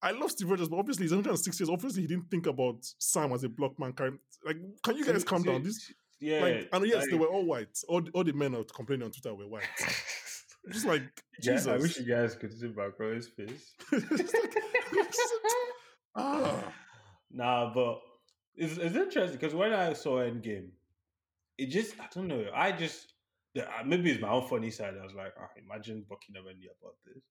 I 0.00 0.12
love 0.12 0.30
Steve 0.30 0.48
Rogers, 0.48 0.68
but 0.68 0.76
obviously 0.78 1.04
he's 1.04 1.10
106 1.12 1.60
years. 1.60 1.68
Obviously, 1.68 2.02
he 2.02 2.08
didn't 2.08 2.30
think 2.30 2.46
about 2.46 2.76
Sam 2.98 3.32
as 3.32 3.44
a 3.44 3.48
blockman 3.48 3.96
character. 3.96 4.18
Like, 4.46 4.56
can 4.82 4.96
you 4.96 5.04
guys 5.04 5.22
calm 5.24 5.42
down? 5.42 5.62
This, 5.64 5.92
yeah, 6.20 6.40
like, 6.40 6.68
and 6.72 6.86
yes, 6.86 7.04
they 7.10 7.16
were 7.16 7.26
all 7.26 7.44
white. 7.44 7.76
All, 7.88 8.00
the- 8.00 8.10
all 8.12 8.24
the 8.24 8.32
men 8.32 8.54
out 8.54 8.72
complaining 8.74 9.04
on 9.06 9.10
Twitter 9.12 9.34
were 9.34 9.46
white. 9.48 9.64
Just 10.70 10.86
like 10.86 11.02
Yeah, 11.40 11.52
Jesus. 11.54 11.66
I 11.66 11.76
wish 11.76 11.98
you 11.98 12.04
guys 12.04 12.34
could 12.34 12.52
see 12.52 12.68
Macron's 12.68 13.28
face. 13.28 13.74
It's 13.92 15.20
ah, 16.16 16.72
Nah, 17.30 17.72
but 17.74 18.00
it's, 18.56 18.78
it's 18.78 18.96
interesting 18.96 19.38
because 19.38 19.54
when 19.54 19.72
I 19.72 19.92
saw 19.92 20.18
Endgame, 20.18 20.70
it 21.58 21.66
just 21.66 21.94
I 22.00 22.06
don't 22.14 22.28
know. 22.28 22.46
I 22.54 22.72
just 22.72 23.12
uh, 23.58 23.62
maybe 23.84 24.10
it's 24.10 24.20
my 24.20 24.30
own 24.30 24.46
funny 24.48 24.70
side. 24.70 24.94
I 25.00 25.04
was 25.04 25.14
like, 25.14 25.32
ah, 25.40 25.48
imagine 25.56 26.04
Bucky 26.08 26.32
never 26.32 26.52
knew 26.54 26.70
about 26.80 26.94
this. 27.04 27.22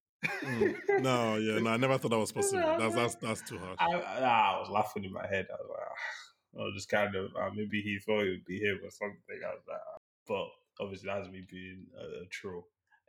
mm, 0.43 1.01
no, 1.01 1.35
yeah, 1.35 1.59
no, 1.59 1.69
I 1.71 1.77
never 1.77 1.97
thought 1.97 2.11
that 2.11 2.19
was 2.19 2.31
possible. 2.39 2.75
That's 2.79 2.95
that's 2.95 3.15
that's 3.15 3.41
too 3.41 3.57
harsh. 3.57 3.77
I, 3.79 3.93
I, 3.93 4.55
I 4.55 4.59
was 4.59 4.69
laughing 4.69 5.03
in 5.03 5.13
my 5.13 5.27
head. 5.27 5.47
I 5.51 5.55
was 5.61 5.69
like, 5.69 5.87
ah. 5.87 6.59
I 6.59 6.63
was 6.63 6.73
just 6.75 6.89
kind 6.89 7.13
of 7.15 7.25
uh, 7.35 7.49
maybe 7.55 7.81
he 7.81 7.99
thought 7.99 8.21
it 8.21 8.29
would 8.29 8.45
be 8.45 8.59
him 8.59 8.79
or 8.83 8.89
something. 8.89 9.39
I 9.43 9.53
was 9.53 9.63
like, 9.67 9.79
ah. 9.93 9.99
but 10.27 10.47
obviously 10.83 11.07
that's 11.07 11.29
me 11.29 11.43
being 11.49 11.85
a, 11.97 12.23
a 12.23 12.25
troll. 12.27 12.67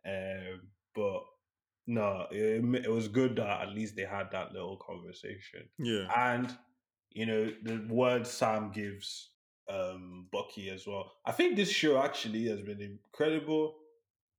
Um, 0.08 0.60
but 0.94 1.22
no, 1.86 2.26
it, 2.30 2.64
it 2.84 2.90
was 2.90 3.08
good 3.08 3.36
that 3.36 3.62
at 3.62 3.74
least 3.74 3.96
they 3.96 4.04
had 4.04 4.30
that 4.32 4.52
little 4.52 4.76
conversation. 4.76 5.68
Yeah, 5.78 6.06
and 6.32 6.56
you 7.10 7.26
know 7.26 7.50
the 7.62 7.86
word 7.88 8.26
Sam 8.26 8.70
gives 8.72 9.30
um 9.68 10.26
Bucky 10.32 10.70
as 10.70 10.86
well. 10.86 11.12
I 11.26 11.32
think 11.32 11.56
this 11.56 11.70
show 11.70 12.02
actually 12.02 12.46
has 12.48 12.60
been 12.62 12.80
incredible 12.80 13.74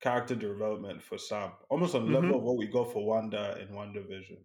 character 0.01 0.35
development 0.35 1.01
for 1.03 1.17
Sam, 1.17 1.51
almost 1.69 1.93
on 1.95 2.05
the 2.05 2.11
level 2.19 2.29
Mhm. 2.31 2.37
of 2.37 2.43
what 2.43 2.57
we 2.57 2.67
got 2.67 2.91
for 2.93 3.05
Wanda 3.05 3.57
in 3.61 3.67
WandaVision. 3.75 4.39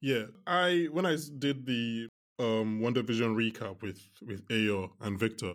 yeah. 0.00 0.24
I 0.46 0.88
when 0.92 1.06
I 1.06 1.16
did 1.38 1.64
the 1.66 2.08
um 2.38 2.80
WandaVision 2.80 3.34
recap 3.34 3.82
with 3.82 4.00
with 4.22 4.46
Ayo 4.48 4.90
and 5.00 5.18
Victor, 5.18 5.52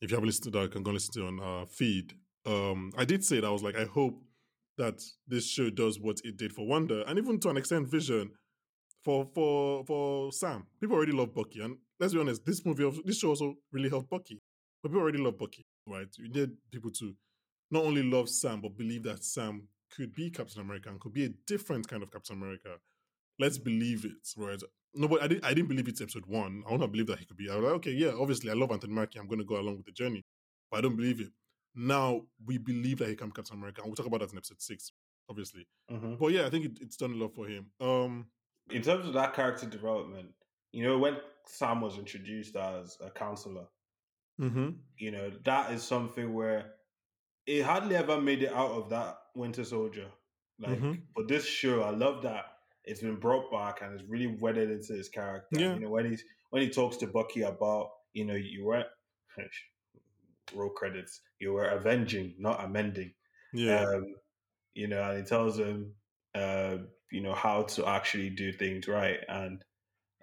if 0.00 0.10
you 0.10 0.16
haven't 0.16 0.28
listened 0.28 0.44
to 0.44 0.58
that, 0.58 0.62
you 0.64 0.68
can 0.68 0.82
go 0.82 0.92
listen 0.92 1.12
to 1.14 1.24
it 1.24 1.28
on 1.28 1.40
our 1.40 1.66
feed. 1.66 2.14
Um, 2.46 2.92
I 2.96 3.04
did 3.04 3.22
say 3.24 3.40
that 3.40 3.46
I 3.46 3.50
was 3.50 3.62
like, 3.62 3.76
I 3.76 3.84
hope 3.84 4.22
that 4.78 5.00
this 5.26 5.48
show 5.48 5.70
does 5.70 5.98
what 6.00 6.18
it 6.24 6.36
did 6.36 6.52
for 6.52 6.66
Wanda, 6.66 7.04
and 7.08 7.18
even 7.18 7.38
to 7.40 7.50
an 7.50 7.56
extent, 7.56 7.88
Vision 7.88 8.30
for 9.04 9.26
for 9.34 9.84
for 9.84 10.32
Sam. 10.32 10.66
People 10.80 10.96
already 10.96 11.12
love 11.12 11.34
Bucky, 11.34 11.60
and 11.60 11.76
let's 12.00 12.14
be 12.14 12.20
honest, 12.20 12.44
this 12.44 12.64
movie, 12.64 12.84
also- 12.84 13.02
this 13.04 13.18
show 13.18 13.28
also 13.28 13.54
really 13.72 13.88
helped 13.88 14.10
Bucky. 14.10 14.40
But 14.82 14.90
people 14.90 15.02
already 15.02 15.18
love 15.18 15.38
Bucky, 15.38 15.64
right? 15.86 16.08
We 16.18 16.28
need 16.28 16.50
people 16.70 16.90
to 16.92 17.14
not 17.70 17.84
only 17.84 18.02
love 18.02 18.28
Sam, 18.28 18.60
but 18.60 18.76
believe 18.76 19.04
that 19.04 19.24
Sam 19.24 19.68
could 19.90 20.14
be 20.14 20.30
Captain 20.30 20.60
America 20.60 20.88
and 20.88 21.00
could 21.00 21.12
be 21.12 21.24
a 21.24 21.30
different 21.46 21.88
kind 21.88 22.02
of 22.02 22.10
Captain 22.10 22.36
America. 22.36 22.76
Let's 23.38 23.58
believe 23.58 24.04
it, 24.04 24.28
right? 24.36 24.60
No, 24.94 25.08
but 25.08 25.22
I 25.22 25.28
didn't. 25.28 25.44
I 25.44 25.54
didn't 25.54 25.68
believe 25.68 25.88
it's 25.88 26.00
episode 26.00 26.26
one. 26.26 26.62
I 26.66 26.70
want 26.70 26.82
to 26.82 26.88
believe 26.88 27.06
that 27.06 27.18
he 27.18 27.24
could 27.24 27.36
be. 27.36 27.48
I 27.48 27.56
was 27.56 27.64
like, 27.64 27.74
okay, 27.74 27.92
yeah, 27.92 28.12
obviously, 28.18 28.50
I 28.50 28.54
love 28.54 28.70
Anthony 28.70 28.92
Mackie. 28.92 29.18
I'm 29.18 29.26
going 29.26 29.38
to 29.38 29.44
go 29.44 29.58
along 29.58 29.78
with 29.78 29.86
the 29.86 29.92
journey, 29.92 30.22
but 30.70 30.78
I 30.78 30.80
don't 30.82 30.96
believe 30.96 31.20
it. 31.20 31.28
Now 31.74 32.22
we 32.44 32.58
believe 32.58 32.98
that 32.98 33.08
he 33.08 33.16
can 33.16 33.28
be 33.28 33.32
Captain 33.32 33.56
America, 33.56 33.80
and 33.82 33.88
we'll 33.88 33.96
talk 33.96 34.06
about 34.06 34.20
that 34.20 34.30
in 34.32 34.36
episode 34.38 34.60
six, 34.60 34.92
obviously. 35.28 35.66
But 35.88 36.28
yeah, 36.32 36.46
I 36.46 36.50
think 36.50 36.64
it, 36.66 36.78
it's 36.80 36.96
done 36.96 37.12
a 37.12 37.16
lot 37.16 37.34
for 37.34 37.46
him. 37.46 37.66
Um, 37.80 38.26
In 38.70 38.82
terms 38.82 39.06
of 39.06 39.14
that 39.14 39.34
character 39.34 39.66
development, 39.66 40.28
you 40.72 40.84
know, 40.84 40.98
when 40.98 41.16
Sam 41.46 41.80
was 41.80 41.98
introduced 41.98 42.56
as 42.56 42.96
a 43.00 43.10
counselor, 43.10 43.66
hmm 44.38 44.70
you 44.98 45.10
know, 45.10 45.30
that 45.44 45.72
is 45.72 45.82
something 45.82 46.32
where 46.34 46.72
it 47.46 47.62
hardly 47.62 47.96
ever 47.96 48.20
made 48.20 48.42
it 48.42 48.52
out 48.52 48.70
of 48.70 48.88
that 48.90 49.18
Winter 49.34 49.64
Soldier. 49.64 50.08
Like, 50.58 50.78
Mhm. 50.78 51.02
but 51.16 51.26
this 51.28 51.44
show, 51.46 51.82
I 51.82 51.90
love 51.90 52.22
that 52.22 52.44
it's 52.84 53.00
been 53.00 53.16
brought 53.16 53.50
back 53.50 53.82
and 53.82 53.94
it's 53.98 54.08
really 54.08 54.26
wedded 54.40 54.70
into 54.70 54.92
his 54.92 55.08
character. 55.08 55.58
Yeah. 55.60 55.74
You 55.74 55.80
know, 55.80 55.90
when 55.90 56.08
he's 56.10 56.24
when 56.50 56.62
he 56.62 56.68
talks 56.70 56.96
to 56.98 57.06
Bucky 57.06 57.42
about, 57.42 57.90
you 58.12 58.24
know, 58.24 58.34
you 58.34 58.64
weren't 58.64 58.88
roll 60.54 60.70
credits, 60.70 61.20
you 61.38 61.52
were 61.52 61.68
avenging, 61.68 62.34
not 62.38 62.64
amending. 62.64 63.12
yeah, 63.52 63.84
Um, 63.84 64.14
you 64.74 64.88
know, 64.88 65.02
and 65.02 65.18
he 65.18 65.24
tells 65.24 65.58
him, 65.58 65.94
uh, 66.34 66.78
you 67.10 67.20
know, 67.22 67.34
how 67.34 67.62
to 67.62 67.86
actually 67.86 68.30
do 68.30 68.52
things 68.52 68.88
right. 68.88 69.18
And 69.28 69.62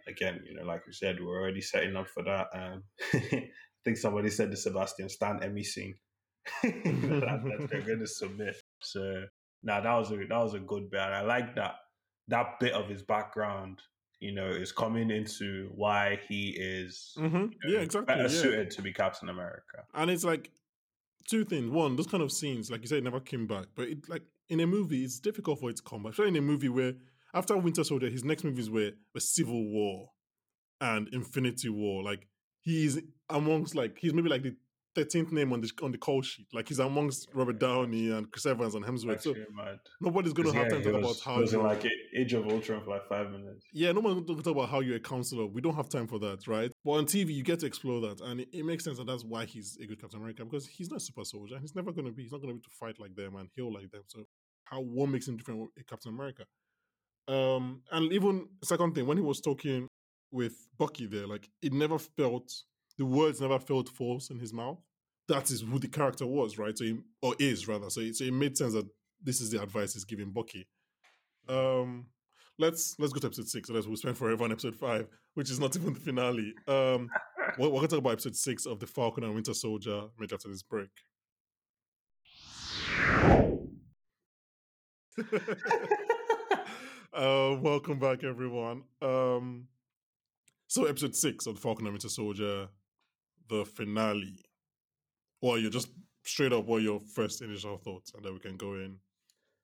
again, 0.08 0.42
you 0.46 0.56
know, 0.56 0.64
like 0.64 0.86
we 0.88 0.94
said, 0.94 1.20
we're 1.20 1.40
already 1.40 1.62
setting 1.62 1.96
up 1.96 2.08
for 2.08 2.24
that. 2.24 2.48
Um, 2.54 2.84
I 3.14 3.50
think 3.84 3.98
somebody 3.98 4.30
said 4.30 4.52
the 4.52 4.58
Sebastian 4.58 5.10
Stan 5.10 5.44
Emmy 5.44 5.64
scene 5.64 5.96
that, 6.64 7.42
that 7.44 7.68
they're 7.70 7.82
going 7.82 8.00
to 8.00 8.08
submit. 8.08 8.56
So, 8.82 9.24
now 9.62 9.82
that 9.82 9.94
was 9.94 10.12
a 10.12 10.16
that 10.16 10.30
was 10.32 10.54
a 10.54 10.60
good 10.60 10.90
bit. 10.90 11.02
And 11.02 11.14
I 11.14 11.22
like 11.22 11.56
that 11.56 11.76
that 12.30 12.60
bit 12.60 12.74
of 12.74 12.88
his 12.88 13.04
background. 13.04 13.82
You 14.20 14.34
know, 14.34 14.48
is 14.48 14.72
coming 14.72 15.12
into 15.12 15.70
why 15.76 16.20
he 16.28 16.50
is 16.50 17.14
mm-hmm. 17.18 17.36
you 17.36 17.42
know, 17.42 17.50
yeah, 17.68 17.80
exactly. 17.80 18.14
better 18.14 18.24
yeah. 18.24 18.42
suited 18.42 18.72
to 18.72 18.82
be 18.82 18.92
Captain 18.92 19.30
America. 19.30 19.86
And 19.94 20.12
it's 20.12 20.26
like 20.26 20.52
two 21.28 21.46
things. 21.46 21.70
One, 21.70 21.96
those 21.96 22.08
kind 22.08 22.22
of 22.22 22.32
scenes, 22.32 22.70
like 22.70 22.82
you 22.82 22.88
said, 22.88 23.04
never 23.04 23.20
came 23.20 23.48
back. 23.48 23.68
But 23.76 23.88
it 23.88 24.10
like 24.10 24.24
in 24.50 24.60
a 24.60 24.68
movie, 24.68 25.04
it's 25.04 25.20
difficult 25.20 25.60
for 25.60 25.70
it 25.70 25.78
to 25.78 25.84
come 25.84 26.04
back. 26.04 26.12
Especially 26.12 26.30
in 26.30 26.36
a 26.38 26.42
movie 26.42 26.70
where 26.70 26.94
after 27.34 27.56
Winter 27.58 27.84
Soldier, 27.84 28.10
his 28.10 28.24
next 28.24 28.44
movies 28.44 28.70
were, 28.70 28.92
were 29.14 29.20
Civil 29.20 29.70
War 29.70 30.10
and 30.82 31.08
Infinity 31.14 31.70
War. 31.70 32.04
Like 32.04 32.28
he's 32.62 33.00
amongst 33.30 33.76
like 33.76 33.98
he's 34.00 34.14
maybe 34.14 34.30
like 34.30 34.44
the 34.44 34.56
thirteenth 35.04 35.32
name 35.32 35.54
on 35.54 35.62
the 35.62 35.70
on 35.82 35.92
the 35.92 35.98
call 35.98 36.22
sheet. 36.22 36.48
Like 36.54 36.68
he's 36.68 36.80
amongst 36.80 37.30
Robert 37.34 37.60
Downey 37.60 38.12
and 38.12 38.30
Chris 38.32 38.46
Evans 38.46 38.76
and 38.76 38.84
Hemsworth. 38.86 39.22
So 39.22 39.34
mad. 39.54 39.80
nobody's 40.02 40.34
gonna 40.34 40.54
have 40.54 40.64
Yeah, 40.66 40.70
time 40.70 40.84
to 40.84 40.92
talk 40.92 41.02
was- 41.04 41.22
about 41.22 41.34
how 41.36 41.42
was 41.42 41.54
in 41.54 41.64
like 41.64 41.86
Age 42.16 42.34
of 42.34 42.48
Ultron 42.48 42.84
for 42.84 42.90
like 42.92 43.08
five 43.08 43.32
minutes. 43.32 43.66
yeah, 43.74 43.92
no 43.92 44.02
one's 44.02 44.22
going 44.26 44.38
to 44.38 44.44
talk 44.44 44.54
about 44.56 44.70
how 44.70 44.80
you're 44.80 44.98
a 44.98 45.00
counselor. 45.00 45.46
We 45.46 45.62
don't 45.62 45.76
have 45.76 45.90
time 45.90 46.08
for 46.08 46.18
that, 46.20 46.48
right? 46.48 46.72
But 46.84 46.92
on 46.92 47.06
TV, 47.06 47.34
you 47.34 47.44
get 47.44 47.60
to 47.60 47.66
explore 47.68 48.02
that, 48.02 48.20
and 48.22 48.42
it, 48.42 48.50
it 48.52 48.64
makes 48.66 48.84
sense 48.84 48.98
that 48.98 49.08
that's 49.08 49.24
why 49.24 49.46
he's 49.46 49.78
a 49.82 49.86
good 49.86 50.02
Captain 50.02 50.20
America 50.20 50.44
because 50.44 50.66
he's 50.68 50.90
not 50.90 50.98
a 50.98 51.00
super 51.00 51.24
soldier, 51.24 51.54
and 51.56 51.62
he's 51.62 51.76
never 51.76 51.92
going 51.92 52.06
to 52.06 52.12
be. 52.12 52.24
He's 52.24 52.32
not 52.32 52.42
going 52.42 52.50
to 52.50 52.56
be 52.56 52.60
able 52.60 52.64
to 52.64 52.76
fight 52.80 53.00
like 53.00 53.16
them 53.16 53.36
and 53.36 53.48
heal 53.56 53.72
like 53.72 53.90
them. 53.92 54.02
So, 54.08 54.24
how 54.66 54.82
what 54.82 55.08
makes 55.10 55.28
him 55.28 55.38
different 55.38 55.60
with 55.62 55.88
Captain 55.88 56.12
America? 56.14 56.44
Um, 57.28 57.82
and 57.92 58.12
even 58.12 58.48
second 58.64 58.96
thing, 58.96 59.06
when 59.06 59.18
he 59.18 59.24
was 59.24 59.40
talking 59.40 59.88
with 60.32 60.68
Bucky 60.78 61.06
there, 61.06 61.28
like 61.28 61.48
it 61.62 61.74
never 61.74 62.00
felt 62.00 62.52
the 62.98 63.06
words 63.06 63.40
never 63.40 63.60
felt 63.60 63.88
false 63.90 64.30
in 64.30 64.40
his 64.40 64.52
mouth. 64.52 64.80
That 65.30 65.50
is 65.52 65.62
who 65.62 65.78
the 65.78 65.88
character 65.88 66.26
was, 66.26 66.58
right? 66.58 66.76
So, 66.76 66.86
he, 66.86 66.98
or 67.22 67.36
is 67.40 67.68
rather. 67.68 67.90
So, 67.92 68.02
it, 68.02 68.16
so 68.16 68.26
it 68.26 68.34
made 68.34 68.58
sense 68.58 68.74
that 68.74 68.88
this 69.24 69.42
is 69.42 69.52
the 69.52 69.62
advice 69.62 69.94
he's 69.94 70.04
giving 70.04 70.32
Bucky. 70.32 70.68
Um, 71.48 72.08
let's 72.58 72.96
let's 72.98 73.14
go 73.14 73.20
to 73.20 73.28
episode 73.28 73.48
six. 73.48 73.70
Otherwise, 73.70 73.88
we'll 73.88 73.96
spend 73.96 74.18
forever 74.18 74.44
on 74.44 74.52
episode 74.52 74.76
five, 74.76 75.08
which 75.36 75.52
is 75.52 75.60
not 75.60 75.76
even 75.76 75.94
the 75.94 76.00
finale. 76.00 76.54
Um, 76.68 77.10
we're, 77.60 77.70
we're 77.70 77.76
going 77.76 77.82
to 77.84 77.88
talk 77.90 78.00
about 78.00 78.14
episode 78.14 78.36
six 78.36 78.66
of 78.66 78.80
the 78.80 78.88
Falcon 78.88 79.24
and 79.24 79.36
Winter 79.36 79.54
Soldier 79.54 80.06
right 80.20 80.32
after 80.32 80.50
this 80.50 80.64
break. 80.64 80.90
uh, 87.14 87.56
welcome 87.62 88.00
back, 88.00 88.24
everyone. 88.24 88.84
Um, 89.02 89.68
so 90.68 90.86
episode 90.86 91.16
six 91.16 91.46
of 91.46 91.56
the 91.56 91.62
Falcon 91.62 91.86
and 91.86 91.94
Winter 91.94 92.10
Soldier, 92.10 92.68
the 93.48 93.66
finale. 93.66 94.49
Or 95.42 95.58
you're 95.58 95.72
just 95.72 95.90
straight 96.24 96.52
up, 96.54 96.66
what 96.66 96.82
your 96.82 97.00
first 97.00 97.42
initial 97.42 97.78
thoughts, 97.78 98.12
and 98.16 98.24
then 98.24 98.34
we 98.34 98.40
can 98.40 98.58
go 98.58 98.74
in. 98.76 98.98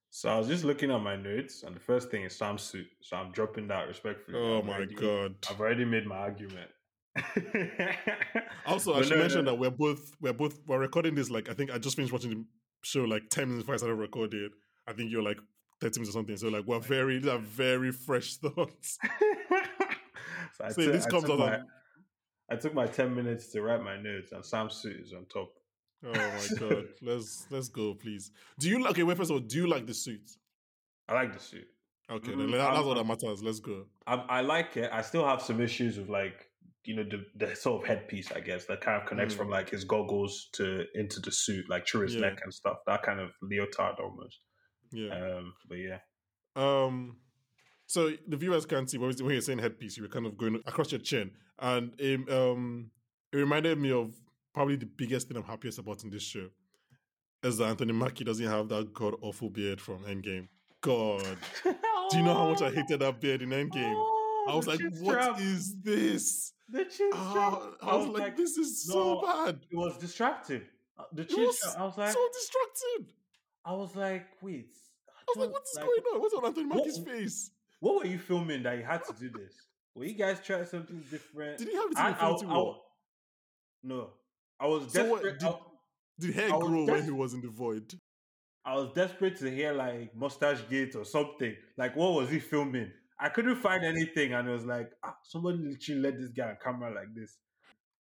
So 0.09 0.29
I 0.29 0.37
was 0.37 0.47
just 0.47 0.63
looking 0.63 0.91
at 0.91 1.01
my 1.01 1.17
notes, 1.17 1.63
and 1.63 1.75
the 1.75 1.79
first 1.81 2.09
thing 2.09 2.23
is 2.23 2.37
Sam's 2.37 2.61
suit. 2.61 2.87
So 3.01 3.17
I'm 3.17 3.31
dropping 3.33 3.67
that 3.67 3.87
respectfully. 3.87 4.37
Oh 4.39 4.59
I've 4.59 4.65
my 4.65 4.75
already- 4.75 4.95
god! 4.95 5.35
I've 5.49 5.59
already 5.59 5.83
made 5.85 6.05
my 6.05 6.15
argument. 6.15 6.69
Also, 8.65 8.93
I 8.95 9.01
should 9.01 9.11
no, 9.11 9.17
mention 9.17 9.45
no. 9.45 9.51
that 9.51 9.55
we're 9.59 9.69
both 9.71 10.11
we're 10.21 10.33
both 10.33 10.59
we're 10.67 10.79
recording 10.79 11.15
this 11.15 11.29
like 11.29 11.49
I 11.49 11.53
think 11.53 11.71
I 11.71 11.77
just 11.77 11.95
finished 11.95 12.13
watching 12.13 12.29
the 12.31 12.45
show 12.83 13.03
like 13.03 13.29
ten 13.29 13.47
minutes 13.49 13.63
before 13.63 13.75
I 13.75 13.77
started 13.77 13.95
recording. 13.95 14.49
I 14.87 14.93
think 14.93 15.11
you're 15.11 15.23
like 15.23 15.37
thirty 15.81 15.99
minutes 15.99 16.09
or 16.15 16.19
something. 16.19 16.37
So 16.37 16.47
like 16.49 16.65
we're 16.65 16.79
very 16.79 17.19
these 17.19 17.29
are 17.29 17.39
very 17.39 17.91
fresh 17.91 18.35
thoughts. 18.43 18.97
so 20.53 20.63
I 20.65 20.69
So 20.71 20.81
took- 20.83 20.93
this 20.93 21.05
I 21.05 21.09
comes 21.09 21.29
out 21.29 21.39
my, 21.39 21.59
I 22.49 22.55
took 22.55 22.73
my 22.73 22.85
ten 22.87 23.13
minutes 23.15 23.51
to 23.53 23.61
write 23.61 23.83
my 23.83 23.97
notes, 24.01 24.31
and 24.31 24.45
Sam's 24.45 24.75
suit 24.75 24.97
is 25.01 25.13
on 25.13 25.25
top. 25.25 25.49
Oh 26.03 26.11
my 26.13 26.47
god. 26.59 26.85
let's 27.01 27.47
let's 27.49 27.69
go, 27.69 27.93
please. 27.95 28.31
Do 28.59 28.69
you 28.69 28.79
like 28.81 28.91
okay, 28.91 29.03
wait, 29.03 29.17
first 29.17 29.31
of 29.31 29.35
all, 29.35 29.39
do 29.41 29.57
you 29.57 29.67
like 29.67 29.85
the 29.87 29.93
suit? 29.93 30.29
I 31.07 31.13
like 31.13 31.33
the 31.33 31.39
suit. 31.39 31.67
Okay, 32.11 32.31
Mm, 32.33 32.51
that- 32.51 32.57
that's 32.73 32.85
what 32.85 32.95
that 32.97 33.05
matters. 33.05 33.41
Let's 33.43 33.59
go. 33.59 33.85
I, 34.05 34.15
I 34.15 34.41
like 34.41 34.77
it. 34.77 34.89
I 34.91 35.01
still 35.01 35.25
have 35.27 35.41
some 35.41 35.59
issues 35.61 35.97
with 35.97 36.09
like 36.09 36.47
you 36.83 36.95
know 36.95 37.03
the 37.03 37.25
the 37.47 37.55
sort 37.55 37.81
of 37.81 37.87
headpiece, 37.87 38.31
I 38.31 38.41
guess, 38.41 38.65
that 38.65 38.81
kind 38.81 39.01
of 39.01 39.07
connects 39.07 39.33
Mm. 39.33 39.37
from 39.37 39.49
like 39.49 39.69
his 39.69 39.83
goggles 39.85 40.49
to 40.53 40.85
into 40.93 41.19
the 41.19 41.31
suit, 41.31 41.65
like 41.69 41.87
through 41.87 42.01
his 42.01 42.15
Yeah. 42.15 42.21
neck 42.21 42.41
and 42.43 42.53
stuff. 42.53 42.77
That 42.85 43.01
kind 43.01 43.19
of 43.19 43.31
leotard 43.41 43.95
almost. 43.99 44.39
Yeah. 44.91 45.09
Um, 45.37 45.53
but 45.67 45.75
yeah, 45.75 45.97
Um, 46.55 47.17
so 47.87 48.11
the 48.27 48.37
viewers 48.37 48.65
can't 48.67 48.89
see, 48.89 48.97
but 48.99 49.19
when 49.21 49.31
you're 49.31 49.41
saying 49.41 49.59
headpiece, 49.59 49.97
you 49.97 50.03
were 50.03 50.09
kind 50.09 50.25
of 50.27 50.37
going 50.37 50.61
across 50.67 50.91
your 50.91 51.01
chin, 51.01 51.31
and 51.59 51.91
it, 51.99 52.29
um, 52.31 52.91
it 53.33 53.37
reminded 53.37 53.79
me 53.79 53.91
of 53.91 54.13
probably 54.55 54.77
the 54.77 54.85
biggest 54.85 55.27
thing 55.27 55.35
I'm 55.37 55.43
happiest 55.43 55.77
about 55.79 56.03
in 56.05 56.09
this 56.09 56.23
show 56.23 56.47
is 57.43 57.57
that 57.57 57.65
Anthony 57.65 57.91
Mackie 57.93 58.23
doesn't 58.23 58.45
have 58.47 58.69
that 58.69 58.93
god 58.93 59.13
awful 59.21 59.49
beard 59.49 59.79
from 59.81 59.99
Endgame. 60.05 60.47
God, 60.81 61.37
do 61.63 62.17
you 62.17 62.23
know 62.23 62.33
how 62.33 62.49
much 62.49 62.61
I 62.61 62.71
hated 62.71 63.01
that 63.01 63.19
beard 63.19 63.41
in 63.41 63.49
Endgame? 63.49 63.93
I 64.47 64.55
was 64.55 64.65
like, 64.67 64.79
"What 65.01 65.13
trap. 65.13 65.39
is 65.41 65.75
this?" 65.81 66.53
the 66.69 66.85
cheese 66.85 67.13
Ah, 67.13 67.33
trap. 67.33 67.73
I 67.81 67.95
was 67.97 68.07
like, 68.07 68.37
"This 68.37 68.57
is 68.57 68.85
so 68.85 69.21
bad." 69.21 69.59
It 69.69 69.75
was 69.75 69.97
distracting. 69.97 70.61
Uh, 70.97 71.03
The 71.13 71.25
trap. 71.25 71.39
I 71.77 71.83
was 71.83 71.97
like, 71.97 72.11
so 72.13 72.27
distracted. 72.33 73.13
I 73.65 73.73
was 73.73 73.95
like, 73.95 74.27
wait. 74.41 74.69
I 75.09 75.23
was 75.27 75.37
like, 75.45 75.51
"What 75.53 75.63
is 75.63 75.77
going 75.77 76.03
on? 76.13 76.21
What's 76.21 76.33
on 76.35 76.45
Anthony 76.45 76.67
what- 76.67 76.77
Mackie's 76.77 76.99
face?" 76.99 77.51
What 77.81 77.95
were 77.97 78.05
you 78.09 78.17
filming 78.19 78.63
that 78.63 78.77
you 78.77 78.83
had 78.83 79.03
to 79.05 79.13
do 79.13 79.29
this? 79.39 79.53
Were 79.95 80.05
you 80.05 80.13
guys 80.15 80.39
trying 80.41 80.65
something 80.65 81.03
different? 81.11 81.57
Did 81.57 81.67
he 81.69 81.75
have 81.75 81.85
it 81.91 81.91
in 81.91 81.97
I- 81.97 82.11
I- 82.11 82.31
I- 82.31 82.73
No, 83.83 84.13
I 84.59 84.67
was 84.67 84.91
So 84.91 85.03
what, 85.05 85.23
desperate. 85.23 85.39
did- 85.39 85.53
Did 86.27 86.33
hair 86.35 86.45
I 86.53 86.59
grow 86.59 86.85
when 86.85 87.03
he 87.03 87.11
was 87.11 87.33
in 87.33 87.41
the 87.41 87.49
void? 87.49 87.93
I 88.63 88.75
was 88.75 88.89
desperate 88.93 89.35
to 89.39 89.51
hear 89.51 89.73
like 89.73 90.15
mustache 90.15 90.61
gate 90.69 90.95
or 90.95 91.03
something. 91.05 91.55
Like, 91.77 91.95
what 91.95 92.13
was 92.13 92.29
he 92.29 92.39
filming? 92.39 92.91
I 93.19 93.29
couldn't 93.29 93.57
find 93.57 93.83
anything, 93.83 94.33
and 94.33 94.47
it 94.47 94.51
was 94.51 94.65
like, 94.65 94.91
ah, 95.03 95.15
somebody 95.23 95.57
literally 95.59 96.01
let 96.01 96.17
this 96.17 96.31
guy 96.31 96.49
on 96.49 96.57
camera 96.63 96.93
like 96.93 97.13
this. 97.13 97.37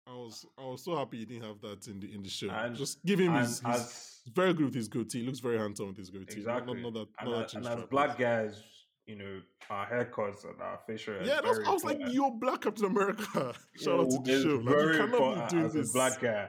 I 0.07 0.13
was 0.13 0.45
I 0.59 0.65
was 0.67 0.85
so 0.85 0.95
happy 0.97 1.19
he 1.19 1.25
didn't 1.25 1.45
have 1.45 1.61
that 1.63 1.87
in 1.89 1.99
the 1.99 2.13
in 2.15 2.23
the 2.23 2.29
show. 2.29 2.51
And- 2.51 2.77
Just 2.77 3.03
give 3.05 3.19
him 3.19 3.33
his, 3.35 3.61
his 3.61 3.65
as 3.65 4.21
very 4.35 4.53
good 4.53 4.67
with 4.67 4.75
his 4.75 4.87
goatee. 4.89 5.21
He 5.21 5.27
looks 5.27 5.41
very 5.41 5.59
handsome 5.59 5.89
with 5.89 5.97
his 5.97 6.11
goatee. 6.11 6.41
Exactly, 6.41 6.75
Not, 6.83 6.93
not, 6.93 6.95
that, 6.95 7.09
and, 7.21 7.31
not 7.31 7.45
as, 7.47 7.53
that 7.53 7.59
and 7.73 7.81
as 7.83 7.89
black 7.91 8.19
guys, 8.19 8.63
you 9.07 9.17
know, 9.17 9.41
our 9.71 9.87
haircuts 9.87 10.45
and 10.45 10.61
our 10.61 10.79
facial. 10.87 11.15
Yeah, 11.23 11.41
that's, 11.45 11.59
I 11.67 11.73
was 11.73 11.85
like. 11.85 11.99
"You're 12.11 12.31
Black 12.33 12.63
Captain 12.63 12.87
America." 12.87 13.55
Shout 13.77 14.01
out 14.01 14.11
to 14.11 14.19
the 14.25 14.43
show. 14.43 14.49
Like, 14.57 14.65
very 14.77 14.97
you 14.97 15.01
cannot 15.03 15.15
important 15.15 15.49
be 15.49 15.51
doing 15.51 15.65
as 15.67 15.73
this. 15.75 15.91
a 15.91 15.93
black 15.93 16.21
guy. 16.21 16.49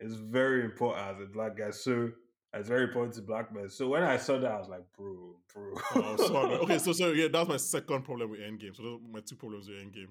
It's 0.00 0.14
very 0.14 0.64
important 0.64 1.06
as 1.16 1.20
a 1.22 1.26
black 1.26 1.56
guy. 1.56 1.70
So 1.70 2.10
it's 2.54 2.68
very 2.68 2.84
important 2.84 3.14
to 3.14 3.22
black 3.22 3.54
men. 3.54 3.68
So 3.68 3.88
when 3.88 4.02
I 4.02 4.16
saw 4.16 4.38
that, 4.38 4.50
I 4.50 4.58
was 4.58 4.68
like, 4.68 4.84
bro, 4.96 5.36
bro. 5.54 5.72
Oh, 5.96 6.16
sorry. 6.28 6.54
Okay, 6.56 6.78
so 6.84 6.92
so 6.92 7.12
yeah, 7.12 7.28
that's 7.28 7.48
my 7.48 7.56
second 7.56 8.02
problem 8.04 8.30
with 8.30 8.40
Endgame. 8.40 8.76
So 8.76 8.82
those 8.82 9.00
my 9.10 9.20
two 9.20 9.36
problems 9.36 9.68
with 9.68 9.78
Endgame. 9.78 10.10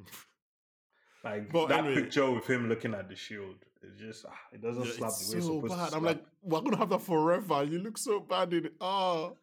like 1.24 1.50
But 1.54 1.68
that 1.70 1.86
anyway. 1.86 2.02
picture 2.04 2.30
with 2.32 2.48
him 2.48 2.68
looking 2.70 2.94
at 2.94 3.08
the 3.10 3.16
shield. 3.16 3.56
it 3.84 3.98
just 3.98 4.26
ah, 4.28 4.34
it 4.52 4.62
doesn't 4.62 4.86
Yeah, 4.86 4.92
slap 4.92 5.10
it's 5.10 5.30
the 5.30 5.36
way 5.36 5.38
it's 5.38 5.48
so 5.48 5.56
supposed 5.62 5.76
bad. 5.78 5.90
to. 5.92 5.96
I'm 5.98 6.04
like, 6.04 6.24
we're 6.42 6.62
gonna 6.62 6.78
have 6.78 6.90
that 6.90 7.02
forever. 7.02 7.64
You 7.64 7.80
look 7.80 7.98
so 7.98 8.20
bad 8.20 8.54
in 8.54 8.66
it. 8.68 8.74
Oh, 8.82 9.38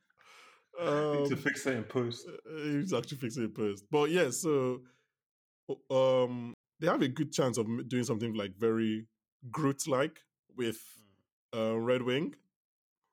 To 0.85 1.25
um, 1.25 1.37
fix 1.37 1.67
it 1.67 1.77
in 1.77 1.85
post. 1.85 2.29
Uh, 2.29 2.57
He's 2.63 2.93
actually 2.93 3.19
fixing 3.19 3.45
it 3.45 3.55
first. 3.55 3.85
But 3.91 4.11
yeah, 4.11 4.31
so 4.31 4.83
um 5.91 6.55
they 6.81 6.87
have 6.87 7.03
a 7.03 7.09
good 7.09 7.33
chance 7.33 7.59
of 7.59 7.67
doing 7.89 8.05
something 8.05 8.35
like 8.35 8.57
very 8.57 9.07
Groot 9.51 9.87
like 9.89 10.19
with 10.57 10.79
uh, 11.57 11.79
Red 11.79 12.03
Wing. 12.03 12.35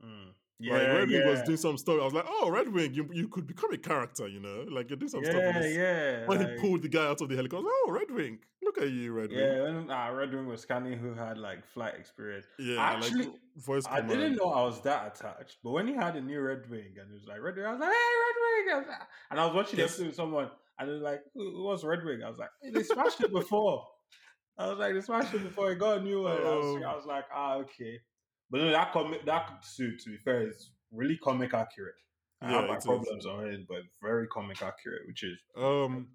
Mm. 0.03 0.33
like 0.61 0.87
Red 0.87 1.09
Wing 1.09 1.27
was 1.27 1.41
doing 1.43 1.57
some 1.57 1.77
stuff. 1.77 1.99
I 2.01 2.03
was 2.03 2.13
like, 2.13 2.25
oh, 2.27 2.49
Red 2.49 2.71
Wing, 2.71 2.93
you 2.93 3.09
you 3.11 3.27
could 3.27 3.47
become 3.47 3.71
a 3.73 3.77
character, 3.77 4.27
you 4.27 4.39
know, 4.39 4.65
like 4.69 4.89
you're 4.89 4.97
doing 4.97 5.09
some 5.09 5.23
stuff. 5.23 5.35
yeah, 5.35 5.65
yeah. 5.65 6.27
When 6.27 6.39
like- 6.39 6.51
he 6.51 6.57
pulled 6.59 6.81
the 6.81 6.89
guy 6.89 7.05
out 7.07 7.21
of 7.21 7.29
the 7.29 7.35
helicopter, 7.35 7.57
I 7.57 7.59
was 7.61 7.65
like, 7.65 7.87
oh, 7.87 7.91
Red 7.91 8.11
Wing, 8.11 8.39
look 8.75 8.85
at 8.85 8.91
you, 8.91 9.13
Red 9.13 9.29
Wing. 9.29 9.39
yeah, 9.39 9.61
when 9.63 9.89
uh, 9.91 10.11
Red 10.13 10.33
Wing 10.33 10.47
was 10.47 10.61
scanning 10.61 10.97
who 10.99 11.13
had 11.13 11.37
like 11.37 11.65
flight 11.65 11.95
experience. 11.97 12.45
Yeah, 12.59 12.81
Actually, 12.81 13.25
like 13.25 13.33
voice 13.57 13.85
I 13.85 14.01
command. 14.01 14.19
didn't 14.19 14.35
know 14.37 14.51
I 14.51 14.63
was 14.63 14.81
that 14.81 15.15
attached, 15.15 15.57
but 15.63 15.71
when 15.71 15.87
he 15.87 15.93
had 15.93 16.15
a 16.15 16.21
new 16.21 16.39
Red 16.41 16.69
Wing 16.69 16.93
and 16.99 17.09
it 17.11 17.13
was 17.13 17.25
like 17.27 17.41
Red 17.41 17.55
Wing, 17.55 17.65
I 17.65 17.71
was 17.71 17.79
like, 17.79 17.89
"Hey, 17.89 17.95
Red 17.95 18.75
Wing!" 18.75 18.85
I 18.85 18.89
like- 18.89 19.07
And 19.31 19.39
I 19.39 19.45
was 19.45 19.55
watching 19.55 19.79
Yes. 19.79 19.91
episode 19.91 20.07
with 20.07 20.15
someone, 20.15 20.49
and 20.79 20.89
it 20.89 20.93
was 20.93 21.01
like, 21.01 21.21
"Who, 21.33 21.63
was 21.63 21.83
Red 21.83 22.03
Wing?" 22.03 22.23
I 22.23 22.29
was 22.29 22.37
like, 22.37 22.49
hey, 22.61 22.71
"They 22.71 22.83
smashed 22.83 23.21
it 23.21 23.31
before." 23.31 23.87
I 24.57 24.67
was 24.69 24.79
like, 24.79 24.93
"They 24.93 25.01
smashed 25.01 25.33
it 25.33 25.43
before. 25.43 25.69
He 25.69 25.75
got 25.75 25.97
a 25.97 26.01
new 26.01 26.21
one." 26.23 26.33
I, 26.33 26.35
was, 26.55 26.81
Oh. 26.81 26.83
I 26.83 26.95
was 26.95 27.05
like, 27.05 27.25
"Ah, 27.33 27.55
okay." 27.55 27.99
But 28.49 28.61
no, 28.61 28.71
that 28.71 28.91
comic, 28.93 29.25
that 29.25 29.65
suit, 29.65 29.99
to 30.01 30.09
be 30.11 30.17
fair, 30.17 30.47
is 30.47 30.71
really 30.91 31.17
comic 31.17 31.53
accurate. 31.53 31.95
I 32.41 32.51
Yeah, 32.51 32.61
have 32.61 32.69
my 32.69 32.77
problems 32.77 33.25
on 33.25 33.47
it, 33.47 33.67
but 33.67 33.81
very 34.01 34.27
comic 34.27 34.61
accurate, 34.61 35.01
which 35.07 35.23
is 35.23 35.37
Um, 35.57 36.09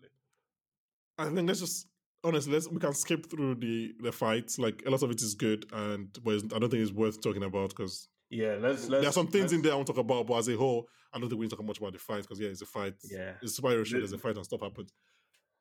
I 1.18 1.24
think 1.28 1.48
let's 1.48 1.60
just 1.60 1.88
honestly 2.24 2.52
let's 2.52 2.68
we 2.68 2.78
can 2.78 2.94
skip 2.94 3.30
through 3.30 3.56
the 3.56 3.92
the 4.02 4.12
fights. 4.12 4.58
Like 4.58 4.82
a 4.86 4.90
lot 4.90 5.02
of 5.02 5.10
it 5.10 5.20
is 5.22 5.34
good, 5.34 5.66
and 5.72 6.08
but 6.22 6.34
I 6.54 6.58
don't 6.58 6.70
think 6.70 6.82
it's 6.82 6.92
worth 6.92 7.20
talking 7.22 7.42
about 7.42 7.70
because 7.70 8.08
yeah. 8.30 8.56
Let's 8.60 8.88
let's. 8.88 9.02
there 9.02 9.08
are 9.10 9.12
some 9.12 9.28
things 9.28 9.52
in 9.52 9.62
there 9.62 9.72
I 9.72 9.76
want 9.76 9.86
to 9.88 9.92
talk 9.92 10.00
about. 10.00 10.26
But 10.26 10.34
as 10.38 10.48
a 10.48 10.56
whole, 10.56 10.86
I 11.12 11.18
don't 11.18 11.28
think 11.28 11.38
we 11.40 11.46
need 11.46 11.50
to 11.50 11.56
talk 11.56 11.64
much 11.66 11.78
about 11.78 11.92
the 11.92 11.98
fight 11.98 12.22
because 12.22 12.38
yeah, 12.40 12.48
it's 12.48 12.62
a 12.62 12.66
fight. 12.66 12.94
Yeah. 13.10 13.32
it's 13.42 13.56
show. 13.56 13.68
The- 13.70 13.84
There's 13.98 14.12
a 14.12 14.18
fight 14.18 14.36
and 14.36 14.44
stuff 14.44 14.60
happens. 14.60 14.92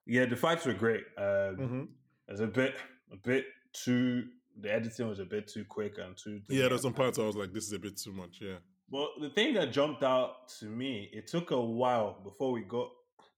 Yeah, 0.05 0.25
the 0.25 0.35
fights 0.35 0.65
were 0.65 0.73
great. 0.73 1.03
Um, 1.17 1.25
Mm-hmm. 1.57 1.83
It's 2.29 2.41
a 2.41 2.47
bit, 2.47 2.75
a 3.11 3.15
bit 3.17 3.45
too. 3.73 4.25
The 4.61 4.71
editing 4.71 5.07
was 5.07 5.19
a 5.19 5.25
bit 5.25 5.47
too 5.47 5.65
quick 5.65 5.97
and 5.97 6.15
too. 6.15 6.41
Yeah, 6.49 6.67
there's 6.67 6.81
some 6.83 6.93
parts 6.93 7.17
I 7.17 7.23
was 7.23 7.35
like, 7.35 7.53
this 7.53 7.65
is 7.65 7.73
a 7.73 7.79
bit 7.79 7.97
too 7.97 8.11
much. 8.11 8.37
Yeah, 8.41 8.57
Well, 8.91 9.09
the 9.19 9.29
thing 9.29 9.53
that 9.55 9.71
jumped 9.71 10.03
out 10.03 10.47
to 10.59 10.65
me, 10.65 11.09
it 11.11 11.25
took 11.27 11.49
a 11.51 11.59
while 11.59 12.19
before 12.23 12.51
we 12.51 12.61
got. 12.61 12.89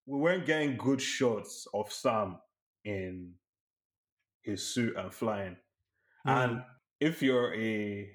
We 0.05 0.17
weren't 0.19 0.45
getting 0.45 0.75
good 0.77 1.01
shots 1.01 1.67
of 1.73 1.91
Sam 1.91 2.37
in 2.83 3.33
his 4.41 4.65
suit 4.67 4.95
and 4.97 5.13
flying. 5.13 5.57
And 6.25 6.61
if 6.99 7.21
you're 7.21 7.53
a 7.55 8.09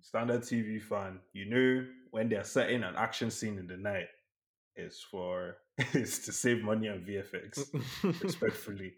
standard 0.00 0.42
TV 0.42 0.80
fan, 0.80 1.20
you 1.32 1.44
know 1.48 1.86
when 2.10 2.28
they're 2.28 2.44
setting 2.44 2.82
an 2.82 2.94
action 2.96 3.30
scene 3.30 3.58
in 3.58 3.66
the 3.66 3.76
night, 3.76 4.08
it's 4.76 5.02
for 5.02 5.56
it's 5.78 6.20
to 6.20 6.32
save 6.32 6.62
money 6.62 6.88
on 6.88 7.04
VFX. 7.04 7.64
respectfully. 8.22 8.94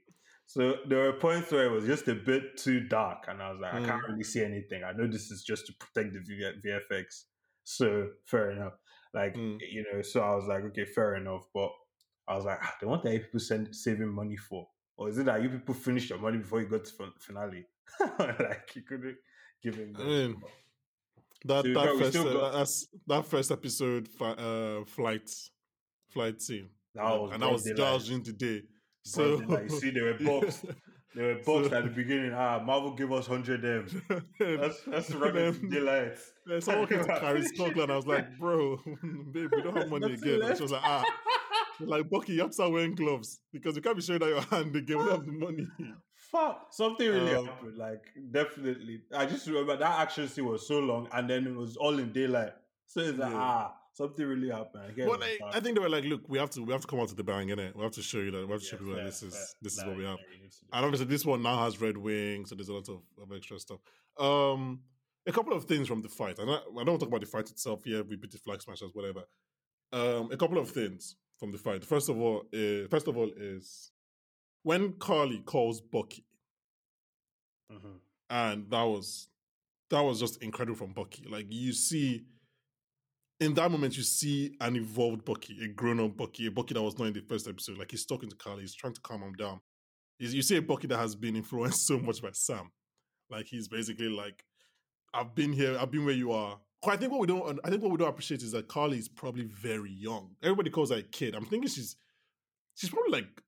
So 0.46 0.76
there 0.88 0.98
were 0.98 1.12
points 1.12 1.53
where 1.53 1.66
it 1.66 1.70
was 1.70 1.87
just 1.87 2.09
a 2.09 2.14
bit 2.14 2.57
too 2.57 2.81
dark, 2.81 3.26
and 3.29 3.40
I 3.40 3.53
was 3.53 3.61
like, 3.61 3.72
I 3.72 3.87
can't 3.87 4.03
really 4.09 4.24
see 4.24 4.42
anything. 4.44 4.83
I 4.83 4.92
know 4.92 5.07
this 5.07 5.31
is 5.31 5.44
just 5.44 5.66
to 5.66 5.72
protect 5.74 6.12
the 6.12 6.61
VFX, 6.64 7.24
so 7.62 8.09
fair 8.26 8.50
enough. 8.50 8.74
Like 9.14 9.35
Mm. 9.35 9.59
you 9.61 9.85
know, 9.92 10.03
so 10.03 10.20
I 10.20 10.35
was 10.35 10.46
like, 10.46 10.64
okay, 10.64 10.85
fair 10.85 11.16
enough. 11.16 11.46
But 11.55 11.70
I 12.29 12.35
was 12.37 12.44
like, 12.44 12.59
ah, 12.62 12.74
then 12.81 12.90
what 12.90 13.05
are 13.05 13.12
you 13.12 13.20
people 13.20 13.40
send, 13.40 13.74
saving 13.74 14.09
money 14.09 14.37
for? 14.37 14.68
Or 15.01 15.09
is 15.09 15.17
it 15.17 15.25
that 15.25 15.43
you 15.43 15.49
people 15.49 15.75
finished 15.75 16.11
your 16.11 16.19
money 16.19 16.37
before 16.39 16.61
you 16.61 16.67
got 16.69 16.85
to 16.85 16.93
fin- 16.93 17.13
finale? 17.19 17.65
like 18.19 18.71
you 18.77 18.83
couldn't 18.83 19.17
give 19.63 19.75
him. 19.77 19.97
I 19.99 20.05
mean, 20.05 20.37
that 21.47 21.65
So 21.65 21.69
that 21.69 21.75
got- 21.75 21.99
first 21.99 22.11
still 22.11 22.45
uh, 22.45 22.67
that 23.07 23.25
first 23.27 23.51
episode 23.51 24.09
uh, 24.21 24.85
flight 24.85 25.29
flight 26.11 26.43
scene, 26.43 26.69
that 26.95 27.03
was 27.05 27.31
and 27.33 27.43
I 27.43 27.47
was 27.51 27.63
broad 27.63 27.71
that 27.71 27.77
daylight. 27.79 27.95
was 27.95 28.07
during 28.09 28.23
the 28.25 28.33
day. 28.33 28.61
Broad 28.61 29.49
So 29.49 29.61
you 29.63 29.69
see, 29.71 29.91
they 29.91 30.03
were 30.03 30.19
boxed. 30.21 30.67
They 31.17 31.23
were 31.23 31.35
boxed 31.47 31.71
So- 31.71 31.77
at 31.79 31.85
the 31.85 31.91
beginning. 31.91 32.33
Ah, 32.35 32.61
Marvel 32.63 32.95
give 32.95 33.11
us 33.11 33.27
hundred 33.27 33.65
M. 33.65 33.87
That's 34.39 34.83
that's 34.85 35.11
running 35.13 35.71
daylight. 35.71 36.19
someone 36.61 36.87
came 36.89 36.99
to 37.05 37.07
Kari 37.21 37.41
Skogland. 37.41 37.91
I 37.91 37.97
was 37.97 38.07
like, 38.07 38.27
bro, 38.39 38.77
babe, 39.33 39.49
we 39.57 39.63
don't 39.63 39.77
have 39.79 39.89
money 39.89 40.13
again. 40.13 40.43
And 40.43 40.57
she 40.59 40.63
was 40.63 40.73
like, 40.73 40.83
ah, 40.85 41.03
like 41.87 42.09
Bucky, 42.11 42.35
you 42.35 42.40
have 42.40 42.51
to 42.51 42.55
start 42.55 42.73
wearing 42.73 42.95
gloves 42.95 43.40
because 43.53 43.77
you 43.77 43.83
can't 43.83 43.97
be 43.97 44.03
showing 44.03 44.23
out 44.23 44.29
your 44.29 44.40
hand 44.43 44.75
again. 44.77 44.99
We 44.99 45.05
don't 45.05 45.11
have 45.11 45.27
the 45.27 45.33
money. 45.47 45.66
Fuck, 46.31 46.69
something 46.73 47.09
really 47.09 47.35
Um, 47.35 47.47
happened. 47.47 47.77
Like 47.77 48.05
definitely, 48.31 49.03
I 49.14 49.27
just 49.27 49.47
remember 49.47 49.77
that 49.77 50.01
action 50.01 50.29
scene 50.29 50.47
was 50.47 50.66
so 50.66 50.79
long, 50.79 51.09
and 51.12 51.29
then 51.29 51.47
it 51.47 51.55
was 51.55 51.77
all 51.77 51.99
in 51.99 52.12
daylight. 52.12 52.53
So 52.87 53.01
it's 53.01 53.19
like 53.19 53.31
Yeah. 53.31 53.37
ah, 53.38 53.75
something 53.95 54.25
really 54.27 54.51
happened. 54.51 54.85
I 54.85 54.90
get 54.93 55.07
But 55.09 55.23
it, 55.23 55.43
I, 55.43 55.57
I 55.57 55.61
think 55.61 55.77
they 55.77 55.81
were 55.81 55.88
like, 55.88 56.05
look, 56.05 56.29
we 56.29 56.38
have 56.38 56.51
to 56.51 56.62
we 56.62 56.73
have 56.73 56.83
to 56.83 56.87
come 56.87 57.01
out 57.01 57.09
to 57.09 57.14
the 57.14 57.25
bang, 57.25 57.49
innit? 57.49 57.75
We 57.75 57.83
have 57.83 57.93
to 57.93 58.03
show 58.03 58.19
you 58.19 58.31
that 58.33 58.47
we 58.47 58.53
have 58.53 58.61
to 58.61 58.66
Yeah, 58.66 58.71
show 58.71 58.77
people 58.77 58.93
that 58.95 59.01
fair, 59.01 59.07
this 59.07 59.23
is 59.23 59.35
fair. 59.35 59.47
this 59.62 59.77
is 59.77 59.85
what 59.85 59.97
we 59.97 60.05
have. 60.05 60.19
you 60.35 60.43
need 60.43 60.53
to 60.53 60.61
do 60.61 60.66
And 60.73 60.85
obviously 60.85 61.07
this 61.07 61.25
one 61.25 61.43
now 61.43 61.64
has 61.64 61.81
Red 61.81 61.97
Wing, 61.97 62.47
so 62.47 62.55
there's 62.55 62.69
a 62.69 62.75
lot 62.75 62.88
of, 62.88 63.01
of 63.21 63.33
extra 63.37 63.59
stuff. 63.59 63.81
Um 64.19 64.81
a 65.27 65.33
couple 65.33 65.53
of 65.53 65.64
things 65.64 65.87
from 65.87 66.01
the 66.03 66.09
fight. 66.09 66.38
And 66.38 66.51
I, 66.51 66.55
I 66.55 66.59
don't 66.59 66.75
want 66.75 66.87
to 66.88 66.99
talk 66.99 67.09
about 67.09 67.21
the 67.21 67.27
fight 67.27 67.51
itself. 67.51 67.83
Yeah, 67.85 68.01
we 68.01 68.16
beat 68.16 68.31
the 68.31 68.38
flag 68.38 68.62
smashers, 68.62 68.90
whatever. 68.95 69.23
Um, 69.93 70.31
a 70.33 70.37
couple 70.37 70.59
of 70.59 70.71
things 70.71 71.16
from 71.40 71.50
the 71.50 71.59
fight. 71.59 71.85
First 71.85 72.09
of 72.09 72.20
all, 72.20 72.44
uh, 72.55 72.87
first 72.88 73.09
of 73.09 73.16
all 73.16 73.31
is 73.37 73.90
when 74.62 74.92
Karli 74.92 75.40
calls 75.40 75.81
Bucky, 75.81 76.24
Mhm. 77.72 78.00
and 78.29 78.70
that 78.70 78.83
was 78.85 79.29
that 79.88 80.03
was 80.03 80.20
just 80.20 80.40
incredible 80.40 80.76
from 80.79 80.92
Bucky. 80.92 81.24
Like 81.24 81.46
you 81.50 81.72
see, 81.72 82.24
in 83.40 83.55
that 83.55 83.70
moment, 83.72 83.96
you 83.96 84.05
see 84.05 84.55
an 84.61 84.76
evolved 84.76 85.24
Bucky, 85.24 85.64
a 85.64 85.68
grown-up 85.68 86.16
Bucky, 86.16 86.46
a 86.46 86.50
Bucky 86.53 86.74
that 86.74 86.83
was 86.83 86.96
not 86.96 87.07
in 87.09 87.12
the 87.15 87.23
first 87.23 87.48
episode. 87.48 87.77
Like 87.79 87.90
he's 87.90 88.06
talking 88.06 88.29
to 88.31 88.37
Karli, 88.37 88.60
he's 88.60 88.75
trying 88.75 88.92
to 88.94 89.00
calm 89.00 89.23
him 89.23 89.33
down. 89.33 89.60
He's- 90.19 90.33
you 90.35 90.42
see 90.42 90.56
a 90.58 90.62
Bucky 90.62 90.87
that 90.87 90.98
has 90.98 91.17
been 91.17 91.35
influenced 91.35 91.85
so 91.87 91.98
much 91.98 92.23
by 92.23 92.31
Sam. 92.33 92.71
Like 93.31 93.46
he's 93.46 93.67
basically 93.67 94.08
like, 94.10 94.44
I've 95.12 95.35
been 95.35 95.52
here, 95.52 95.77
I've 95.77 95.90
been 95.90 96.04
where 96.04 96.15
you 96.15 96.31
are. 96.33 96.60
I 96.87 96.96
think 96.96 97.12
what 97.12 97.20
we 97.20 97.26
don't, 97.26 97.60
I 97.64 97.68
think 97.70 97.83
what 97.83 97.90
we 97.90 97.98
don't 97.98 98.08
appreciate 98.08 98.42
is 98.42 98.52
that 98.52 98.68
Karli 98.68 98.98
is 98.98 99.08
probably 99.08 99.44
very 99.44 99.92
young. 99.92 100.31
Everybody 100.42 100.70
calls 100.70 100.90
her 100.90 100.96
a 100.96 101.02
kid. 101.02 101.35
I'm 101.35 101.44
thinking 101.44 101.68
she's, 101.68 101.96
she's 102.74 102.88
probably 102.90 103.12
like 103.12 103.42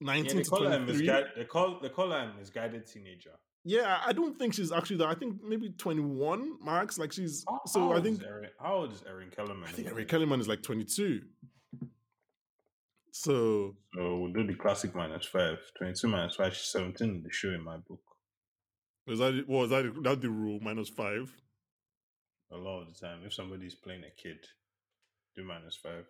Yeah, 0.00 0.06
19 0.06 0.36
they 0.36 0.42
to 0.42 0.50
call 0.50 0.64
her 0.64 0.72
a 0.72 0.76
23. 0.78 1.06
They 1.36 1.44
call 1.44 1.78
they 1.80 1.88
call 1.88 2.10
her 2.10 2.18
a 2.18 2.38
misguided 2.38 2.86
teenager. 2.86 3.30
Yeah, 3.66 3.98
I 4.04 4.12
don't 4.12 4.38
think 4.38 4.52
she's 4.54 4.72
actually 4.72 4.96
that. 4.96 5.08
I 5.08 5.14
think 5.14 5.36
maybe 5.42 5.70
21 5.70 6.58
max. 6.64 6.98
Like 6.98 7.12
she's 7.12 7.44
How- 7.48 7.62
so 7.66 7.80
how 7.80 7.92
I 7.92 8.00
think 8.00 8.22
Erin, 8.22 8.50
how 8.60 8.74
old 8.74 8.92
is 8.92 9.02
Erin 9.08 9.30
Kellyman? 9.30 9.62
I 9.64 9.66
think 9.68 9.86
again? 9.86 9.92
Eric 9.94 10.08
Kellyman 10.08 10.40
is 10.40 10.48
like 10.48 10.62
22. 10.62 11.22
So 13.12 13.76
So 13.94 14.18
we'll 14.18 14.32
do 14.32 14.46
the 14.46 14.54
classic 14.54 14.94
minus 14.94 15.24
five. 15.26 15.58
22 15.78 16.08
minus 16.08 16.36
five. 16.36 16.54
She's 16.54 16.66
17 16.70 17.08
in 17.08 17.22
the 17.22 17.30
show 17.30 17.50
in 17.50 17.62
my 17.62 17.76
book. 17.76 18.02
was 19.06 19.20
that 19.20 19.44
was 19.48 19.70
that 19.70 19.92
that 20.02 20.20
the 20.20 20.28
rule 20.28 20.58
minus 20.60 20.88
five? 20.88 21.32
A 22.54 22.58
lot 22.58 22.82
of 22.82 22.86
the 22.94 22.98
time, 23.06 23.20
if 23.24 23.34
somebody's 23.34 23.74
playing 23.74 24.02
a 24.04 24.10
kid, 24.22 24.38
do 25.34 25.44
minus 25.44 25.76
five. 25.76 26.06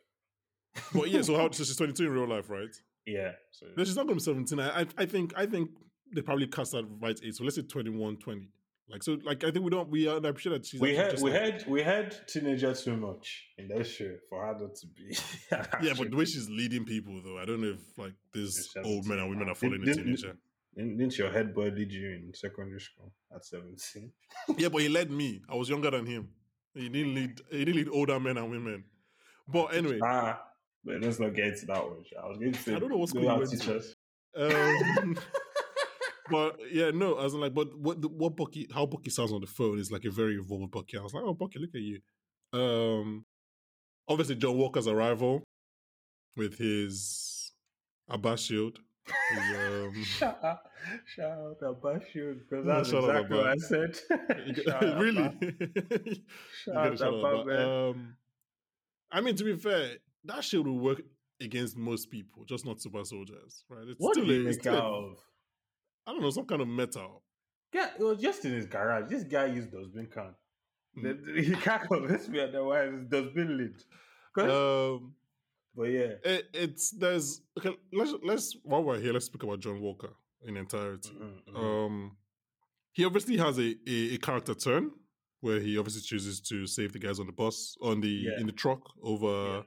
But 0.94 1.10
yeah, 1.10 1.22
so 1.22 1.36
how 1.36 1.50
so 1.50 1.64
she's 1.64 1.76
22 1.76 2.04
in 2.04 2.10
real 2.12 2.28
life, 2.28 2.50
right? 2.50 2.74
Yeah. 3.06 3.32
So 3.52 3.66
No, 3.76 3.84
she's 3.84 3.96
not 3.96 4.06
going 4.06 4.18
to 4.18 4.24
be 4.34 4.54
17. 4.54 4.60
I, 4.60 4.86
I, 4.98 5.06
think, 5.06 5.32
I 5.36 5.46
think 5.46 5.70
they 6.14 6.20
probably 6.22 6.46
cast 6.46 6.72
that 6.72 6.84
right 7.00 7.18
age. 7.24 7.34
So 7.36 7.44
let's 7.44 7.56
say 7.56 7.62
21, 7.62 8.16
20. 8.18 8.48
Like 8.90 9.02
so, 9.02 9.16
like 9.24 9.42
I 9.44 9.50
think 9.50 9.64
we 9.64 9.70
don't. 9.70 9.88
We 9.88 10.06
are. 10.08 10.18
I'm 10.18 10.36
sure 10.36 10.52
that 10.52 10.66
she's. 10.66 10.78
we 10.78 10.94
had 10.94 11.18
we 11.22 11.30
like- 11.30 11.40
had 11.40 11.64
we 11.66 11.82
had 11.82 12.14
teenager 12.28 12.74
too 12.74 12.96
much 12.98 13.46
in 13.56 13.66
that 13.68 13.86
show 13.86 14.14
for 14.28 14.44
her 14.44 14.52
not 14.60 14.74
to 14.74 14.86
be. 14.88 15.16
Yeah, 15.82 15.94
but 15.96 16.10
the 16.10 16.16
way 16.18 16.26
she's 16.26 16.50
leading 16.50 16.84
people, 16.84 17.18
though, 17.24 17.38
I 17.38 17.46
don't 17.46 17.62
know 17.62 17.68
if 17.78 17.96
like 17.96 18.12
these 18.34 18.76
old 18.84 19.06
men 19.06 19.20
and 19.20 19.30
women 19.30 19.48
are 19.48 19.54
following 19.54 19.80
a 19.82 19.86
Didn't- 19.86 20.04
teenager. 20.04 20.36
Didn't 20.76 21.16
your 21.16 21.30
head 21.30 21.54
boy 21.54 21.68
lead 21.68 21.92
you 21.92 22.10
in 22.10 22.32
secondary 22.34 22.80
school 22.80 23.12
at 23.34 23.44
seventeen? 23.44 24.12
Yeah, 24.58 24.68
but 24.68 24.82
he 24.82 24.88
led 24.88 25.10
me. 25.10 25.42
I 25.48 25.54
was 25.54 25.68
younger 25.68 25.90
than 25.90 26.06
him. 26.06 26.28
He 26.74 26.88
didn't 26.88 27.14
lead. 27.14 27.40
He 27.50 27.64
didn't 27.64 27.76
lead 27.76 27.88
older 27.88 28.18
men 28.18 28.36
and 28.36 28.50
women. 28.50 28.84
But 29.46 29.74
anyway, 29.74 30.00
ah, 30.02 30.40
but 30.84 31.00
let's 31.00 31.20
not 31.20 31.34
get 31.34 31.46
into 31.46 31.66
that 31.66 31.84
one. 31.84 32.04
I 32.22 32.26
was 32.26 32.38
going 32.38 32.52
to 32.52 32.58
say 32.60 32.74
I 32.74 32.78
don't 32.78 32.90
know 32.90 32.96
what 32.96 33.08
school 33.08 33.22
they 33.22 33.26
you 33.28 33.32
are 33.32 33.38
went 33.38 33.50
teachers. 33.50 33.94
um, 34.36 35.18
but 36.30 36.56
yeah, 36.72 36.90
no, 36.90 37.14
I 37.14 37.24
was 37.24 37.34
like, 37.34 37.54
but 37.54 37.76
what 37.78 38.02
the, 38.02 38.08
what 38.08 38.36
Bucky, 38.36 38.68
how 38.74 38.86
Bucky 38.86 39.10
sounds 39.10 39.32
on 39.32 39.40
the 39.40 39.46
phone 39.46 39.78
is 39.78 39.92
like 39.92 40.04
a 40.04 40.10
very 40.10 40.34
evolved 40.34 40.72
Bucky. 40.72 40.98
I 40.98 41.02
was 41.02 41.14
like, 41.14 41.24
oh, 41.24 41.34
Bucky, 41.34 41.58
look 41.58 41.74
at 41.74 41.80
you. 41.80 42.00
Um, 42.52 43.24
obviously 44.08 44.36
John 44.36 44.56
Walker's 44.56 44.88
arrival 44.88 45.42
with 46.36 46.58
his 46.58 47.52
Abbas 48.08 48.40
shield. 48.42 48.78
Um, 49.06 50.02
Shout 50.02 50.38
out, 50.42 50.58
shout 51.06 51.30
out 51.38 51.60
Abashu 51.60 52.38
because 52.38 52.64
that's 52.66 52.90
exactly 52.92 53.36
what 53.36 53.46
I 53.48 53.56
said. 53.56 53.98
you 54.46 54.62
Shout 54.64 54.98
really? 54.98 56.22
Shout 56.64 56.76
out 56.76 57.02
Abba, 57.02 57.68
um, 57.90 58.16
I 59.12 59.20
mean, 59.20 59.36
to 59.36 59.44
be 59.44 59.56
fair, 59.56 59.96
that 60.24 60.42
shield 60.42 60.66
will 60.66 60.78
work 60.78 61.02
against 61.40 61.76
most 61.76 62.10
people, 62.10 62.44
just 62.46 62.64
not 62.64 62.80
super 62.80 63.04
soldiers, 63.04 63.64
right? 63.68 63.86
It's 63.86 64.00
What 64.00 64.14
still 64.14 64.26
did 64.26 64.40
a- 64.40 64.42
he 64.44 64.48
it's 64.48 64.64
make 64.64 64.74
out 64.74 64.82
of? 64.84 65.18
I 66.06 66.12
don't 66.12 66.22
know, 66.22 66.30
some 66.30 66.46
kind 66.46 66.62
of 66.62 66.68
metal. 66.68 67.22
Yeah, 67.72 67.90
it 67.98 68.02
was 68.02 68.18
just 68.20 68.44
in 68.44 68.52
his 68.52 68.66
garage. 68.66 69.10
This 69.10 69.24
guy 69.24 69.46
used 69.46 69.72
dustbin 69.72 70.06
can. 70.06 70.34
Mm. 70.96 71.44
He 71.44 71.54
can't 71.56 71.82
convince 71.88 72.28
me 72.28 72.40
otherwise. 72.40 72.90
It's 72.94 73.10
dustbin 73.10 73.56
lid. 73.58 74.48
Um, 74.50 75.14
but 75.76 75.84
yeah. 75.84 76.12
it, 76.24 76.46
it's 76.54 76.90
there's 76.90 77.42
okay. 77.58 77.76
Let's 77.92 78.12
let's 78.22 78.56
while 78.62 78.82
we're 78.84 79.00
here, 79.00 79.12
let's 79.12 79.26
speak 79.26 79.42
about 79.42 79.60
John 79.60 79.80
Walker 79.80 80.10
in 80.46 80.56
entirety. 80.56 81.10
Mhm, 81.10 81.54
mhm. 81.54 81.56
Um, 81.86 82.16
he 82.92 83.04
obviously 83.04 83.36
has 83.38 83.58
a, 83.58 83.74
a 83.86 84.14
a 84.14 84.18
character 84.18 84.54
turn 84.54 84.90
where 85.40 85.60
he 85.60 85.76
obviously 85.78 86.02
chooses 86.02 86.40
to 86.40 86.66
save 86.66 86.92
the 86.92 86.98
guys 86.98 87.20
on 87.20 87.26
the 87.26 87.32
bus 87.32 87.76
on 87.82 88.00
the 88.00 88.08
Yeah. 88.08 88.40
in 88.40 88.46
the 88.46 88.52
truck 88.52 88.80
over 89.02 89.26
Yeah. 89.26 89.62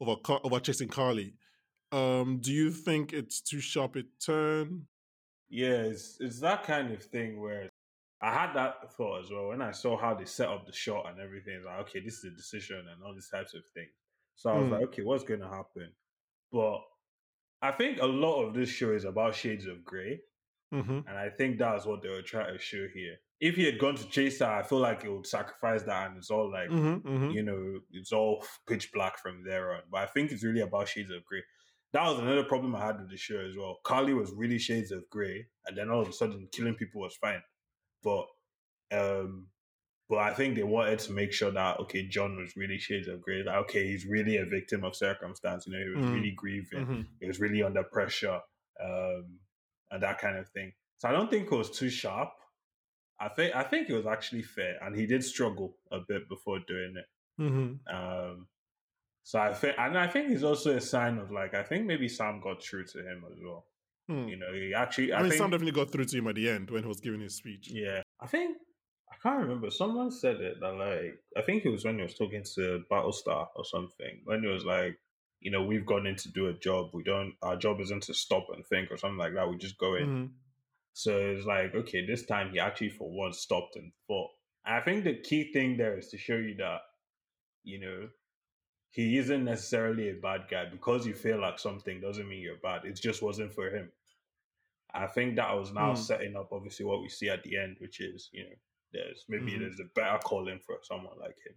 over 0.00 0.16
Car- 0.20 0.40
over 0.44 0.60
chasing 0.60 0.88
Karli. 0.88 1.34
Um, 1.92 2.38
do 2.40 2.52
you 2.52 2.70
think 2.70 3.12
it's 3.12 3.40
too 3.42 3.60
sharp 3.60 3.96
a 3.96 4.02
turn? 4.24 4.86
Yeah, 5.50 5.82
it's 5.82 6.16
it's 6.20 6.40
that 6.40 6.62
kind 6.64 6.92
of 6.92 7.02
thing 7.02 7.40
where 7.40 7.68
I 8.22 8.32
had 8.32 8.54
that 8.54 8.92
thought 8.96 9.24
as 9.24 9.30
well 9.30 9.48
when 9.48 9.60
I 9.60 9.72
saw 9.72 9.98
how 9.98 10.14
they 10.14 10.24
set 10.24 10.48
up 10.48 10.64
the 10.66 10.72
shot 10.72 11.08
and 11.10 11.18
everything. 11.20 11.62
Like, 11.66 11.80
okay, 11.88 12.00
this 12.00 12.18
is 12.18 12.24
a 12.24 12.30
decision 12.36 12.78
and 12.90 13.02
all 13.02 13.12
these 13.12 13.28
types 13.28 13.52
of 13.54 13.62
things. 13.74 13.90
So 14.34 14.50
I 14.50 14.58
was 14.58 14.66
Mm. 14.68 14.70
like, 14.72 14.82
okay, 14.88 15.02
what's 15.02 15.24
going 15.24 15.40
to 15.40 15.48
happen? 15.48 15.92
But 16.50 16.80
I 17.60 17.70
think 17.72 18.00
a 18.00 18.06
lot 18.06 18.42
of 18.44 18.54
this 18.54 18.68
show 18.68 18.92
is 18.92 19.04
about 19.04 19.34
shades 19.34 19.66
of 19.66 19.84
grey, 19.84 20.20
Mm-hmm. 20.72 21.00
and 21.06 21.18
I 21.18 21.28
think 21.28 21.58
that's 21.58 21.84
what 21.84 22.02
they 22.02 22.08
were 22.08 22.22
trying 22.22 22.52
to 22.52 22.58
show 22.58 22.88
here. 22.88 23.16
If 23.40 23.56
he 23.56 23.64
had 23.64 23.78
gone 23.78 23.96
to 23.96 24.08
chase 24.08 24.38
her, 24.40 24.46
I 24.46 24.62
feel 24.62 24.78
like 24.78 25.04
it 25.04 25.10
would 25.10 25.26
sacrifice 25.26 25.82
that, 25.82 26.08
and 26.08 26.16
it's 26.16 26.30
all 26.30 26.50
like 26.50 26.70
Mm-hmm. 26.70 27.06
Mm-hmm. 27.08 27.30
you 27.30 27.42
know, 27.42 27.80
it's 27.92 28.12
all 28.12 28.44
pitch 28.66 28.90
black 28.92 29.18
from 29.18 29.44
there 29.44 29.74
on. 29.74 29.82
But 29.90 29.98
I 30.02 30.06
think 30.06 30.32
it's 30.32 30.42
really 30.44 30.60
about 30.62 30.88
shades 30.88 31.10
of 31.10 31.24
grey. 31.24 31.42
That 31.92 32.08
was 32.08 32.18
another 32.20 32.44
problem 32.44 32.74
I 32.74 32.86
had 32.86 33.00
with 33.00 33.10
the 33.10 33.18
show 33.18 33.38
as 33.38 33.54
well. 33.56 33.80
Karli 33.84 34.14
was 34.14 34.32
really 34.32 34.58
shades 34.58 34.92
of 34.92 35.08
grey, 35.10 35.46
and 35.66 35.76
then 35.76 35.90
all 35.90 36.00
of 36.00 36.08
a 36.08 36.12
sudden 36.12 36.48
killing 36.50 36.74
people 36.74 37.02
was 37.02 37.16
fine. 37.16 37.42
But 38.02 38.26
um 38.92 39.48
but 40.12 40.18
I 40.18 40.34
think 40.34 40.56
they 40.56 40.62
wanted 40.62 40.98
to 40.98 41.12
make 41.12 41.32
sure 41.32 41.50
that 41.52 41.80
okay, 41.80 42.06
John 42.06 42.36
was 42.36 42.54
really 42.54 42.76
shades 42.76 43.08
of 43.08 43.22
grey. 43.22 43.42
Like, 43.42 43.56
okay, 43.64 43.86
he's 43.86 44.04
really 44.04 44.36
a 44.36 44.44
victim 44.44 44.84
of 44.84 44.94
circumstance. 44.94 45.66
You 45.66 45.72
know, 45.72 45.78
he 45.82 45.88
was 45.88 46.04
Mm. 46.04 46.14
really 46.14 46.32
grieving. 46.32 46.80
Mm-hmm. 46.80 47.00
He 47.18 47.26
was 47.28 47.40
really 47.40 47.62
under 47.62 47.82
pressure, 47.82 48.38
um, 48.78 49.38
and 49.90 50.02
that 50.02 50.18
kind 50.18 50.36
of 50.36 50.46
thing. 50.50 50.74
So 50.98 51.08
I 51.08 51.12
don't 51.12 51.30
think 51.30 51.50
it 51.50 51.56
was 51.56 51.70
too 51.70 51.88
sharp. 51.88 52.28
I 53.18 53.28
think 53.30 53.56
I 53.56 53.62
think 53.62 53.88
it 53.88 53.94
was 53.94 54.04
actually 54.04 54.42
fair, 54.42 54.76
and 54.82 54.94
he 54.94 55.06
did 55.06 55.24
struggle 55.24 55.78
a 55.90 56.00
bit 56.06 56.28
before 56.28 56.58
doing 56.58 56.94
it. 56.98 57.06
Mm-hmm. 57.40 57.96
Um, 57.96 58.48
so 59.22 59.38
I 59.38 59.54
think, 59.54 59.76
and 59.78 59.96
I 59.96 60.08
think 60.08 60.30
it's 60.30 60.42
also 60.42 60.76
a 60.76 60.80
sign 60.82 61.16
of 61.16 61.30
like 61.30 61.54
I 61.54 61.62
think 61.62 61.86
maybe 61.86 62.06
Sam 62.08 62.38
got 62.42 62.62
through 62.62 62.84
to 62.88 62.98
him 62.98 63.24
as 63.32 63.38
well. 63.42 63.64
You 64.08 64.36
know, 64.36 64.52
he 64.52 64.74
actually. 64.74 65.14
I, 65.14 65.20
I 65.20 65.22
mean, 65.22 65.30
think, 65.30 65.40
Sam 65.40 65.50
definitely 65.50 65.72
got 65.72 65.90
through 65.90 66.04
to 66.04 66.18
him 66.18 66.26
at 66.28 66.34
the 66.34 66.50
end 66.50 66.70
when 66.70 66.82
he 66.82 66.88
was 66.88 67.00
giving 67.00 67.20
his 67.22 67.34
speech. 67.34 67.70
yeah, 67.72 68.02
I 68.20 68.26
think 68.26 68.58
I 69.12 69.14
can't 69.22 69.40
remember. 69.42 69.70
Someone 69.70 70.10
said 70.10 70.40
it 70.40 70.58
that 70.60 70.72
like 70.74 71.18
I 71.36 71.42
think 71.42 71.64
it 71.64 71.68
was 71.70 71.84
when 71.84 71.96
he 71.96 72.02
was 72.02 72.14
talking 72.14 72.42
to 72.54 72.82
Battlestar 72.90 73.48
or 73.54 73.64
something. 73.64 74.22
When 74.24 74.42
he 74.42 74.48
was 74.48 74.64
like, 74.64 74.98
you 75.40 75.50
know, 75.50 75.62
we've 75.62 75.84
gone 75.86 76.06
in 76.06 76.16
to 76.16 76.28
do 76.30 76.46
a 76.48 76.54
job. 76.54 76.90
We 76.94 77.02
don't. 77.02 77.34
Our 77.42 77.56
job 77.56 77.80
isn't 77.80 78.04
to 78.04 78.14
stop 78.14 78.46
and 78.54 78.64
think 78.66 78.90
or 78.90 78.96
something 78.96 79.18
like 79.18 79.34
that. 79.34 79.48
We 79.48 79.56
just 79.58 79.78
go 79.78 79.94
in. 79.96 80.08
Mhm. 80.08 80.30
So 80.94 81.18
it's 81.18 81.46
like, 81.46 81.74
okay, 81.74 82.04
this 82.06 82.24
time 82.26 82.50
he 82.52 82.58
actually 82.58 82.90
for 82.90 83.10
once 83.10 83.38
stopped 83.38 83.76
and 83.76 83.92
thought. 84.06 84.30
And 84.64 84.76
I 84.76 84.80
think 84.80 85.04
the 85.04 85.14
key 85.14 85.52
thing 85.52 85.76
there 85.76 85.98
is 85.98 86.08
to 86.10 86.18
show 86.18 86.36
you 86.36 86.54
that, 86.56 86.80
you 87.64 87.78
know, 87.80 88.08
he 88.90 89.16
isn't 89.18 89.44
necessarily 89.44 90.10
a 90.10 90.14
bad 90.14 90.48
guy. 90.50 90.66
Because 90.66 91.06
you 91.06 91.14
feel 91.14 91.40
like 91.40 91.58
something 91.58 92.00
doesn't 92.00 92.28
mean 92.28 92.40
you're 92.40 92.56
bad. 92.56 92.84
It 92.84 93.00
just 93.00 93.22
wasn't 93.22 93.52
for 93.52 93.70
him. 93.70 93.90
I 94.94 95.06
think 95.06 95.36
that 95.36 95.54
was 95.56 95.72
now 95.72 95.94
Hmm. 95.94 96.00
setting 96.00 96.36
up 96.36 96.52
obviously 96.52 96.84
what 96.84 97.00
we 97.02 97.08
see 97.08 97.28
at 97.30 97.42
the 97.42 97.56
end, 97.56 97.76
which 97.78 98.00
is, 98.00 98.28
you 98.32 98.44
know, 98.44 98.56
there's 98.92 99.24
maybe 99.28 99.52
Mhm. 99.52 99.60
there's 99.60 99.80
a 99.80 99.84
better 99.94 100.18
calling 100.18 100.60
for 100.60 100.78
someone 100.82 101.18
like 101.18 101.36
him. 101.44 101.54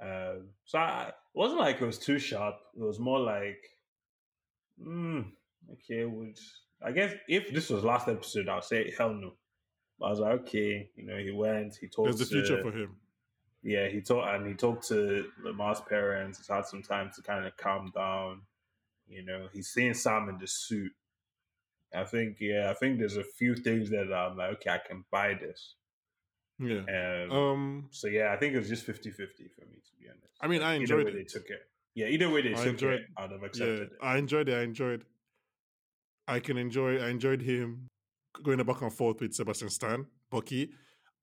Um, 0.00 0.48
so 0.64 0.78
I, 0.78 1.08
it 1.08 1.14
wasn't 1.34 1.60
like 1.60 1.80
it 1.80 1.86
was 1.86 1.98
too 1.98 2.18
sharp. 2.18 2.56
It 2.76 2.82
was 2.82 2.98
more 2.98 3.20
like, 3.20 3.62
mm, 4.80 5.24
okay, 5.72 6.04
would 6.04 6.38
I 6.84 6.90
guess 6.92 7.14
if 7.28 7.52
this 7.52 7.70
was 7.70 7.84
last 7.84 8.08
episode, 8.08 8.48
I'll 8.48 8.62
say 8.62 8.92
hell 8.96 9.14
no. 9.14 9.36
But 9.98 10.06
I 10.06 10.10
was 10.10 10.18
like, 10.20 10.40
okay, 10.40 10.90
you 10.96 11.04
know, 11.06 11.16
he 11.18 11.30
went, 11.30 11.76
he 11.76 11.86
talked 11.88 12.06
There's 12.16 12.18
the 12.18 12.26
future 12.26 12.56
to, 12.56 12.62
for 12.62 12.76
him. 12.76 12.96
yeah, 13.62 13.86
he 13.88 14.00
talked 14.00 14.26
and 14.28 14.46
he 14.48 14.54
talked 14.54 14.88
to 14.88 15.30
Lamar's 15.44 15.80
parents. 15.82 16.38
He's 16.38 16.48
had 16.48 16.66
some 16.66 16.82
time 16.82 17.10
to 17.14 17.22
kind 17.22 17.46
of 17.46 17.56
calm 17.56 17.92
down. 17.94 18.42
You 19.06 19.24
know, 19.24 19.48
he's 19.52 19.68
seeing 19.68 19.94
Sam 19.94 20.28
in 20.28 20.38
the 20.38 20.46
suit. 20.48 20.92
I 21.94 22.04
think, 22.04 22.38
yeah, 22.40 22.70
I 22.70 22.74
think 22.74 22.98
there's 22.98 23.18
a 23.18 23.22
few 23.24 23.54
things 23.54 23.90
that 23.90 24.12
I'm 24.12 24.36
like, 24.36 24.54
okay, 24.54 24.70
I 24.70 24.78
can 24.78 25.04
buy 25.10 25.34
this. 25.34 25.76
Yeah. 26.62 27.24
Um, 27.28 27.30
Um. 27.32 27.88
so 27.90 28.08
yeah, 28.08 28.32
I 28.32 28.36
think 28.36 28.54
it 28.54 28.58
was 28.58 28.68
just 28.68 28.86
50-50 28.86 29.50
for 29.50 29.66
me, 29.66 29.76
to 29.84 29.92
be 30.00 30.08
honest. 30.08 30.36
I 30.40 30.46
mean, 30.48 30.62
I 30.62 30.74
either 30.74 30.80
enjoyed 30.82 31.04
way 31.06 31.10
it. 31.12 31.14
they 31.14 31.24
took 31.24 31.48
it. 31.50 31.62
Yeah, 31.94 32.06
either 32.06 32.30
way 32.30 32.42
they 32.42 32.52
I 32.54 32.56
took 32.56 32.66
enjoyed- 32.68 33.00
it, 33.00 33.06
I'd 33.16 33.30
have 33.30 33.40
Yeah, 33.54 33.66
it. 33.66 33.90
I 34.02 34.16
enjoyed 34.18 34.48
it. 34.48 34.54
I 34.54 34.62
enjoyed. 34.62 35.04
I 36.28 36.40
can 36.40 36.56
enjoy. 36.56 36.98
I 37.02 37.08
enjoyed 37.08 37.42
him 37.42 37.88
going 38.42 38.62
back 38.64 38.80
and 38.82 38.92
forth 38.92 39.20
with 39.20 39.34
Sebastian 39.34 39.68
Stan, 39.70 40.06
Bucky. 40.30 40.70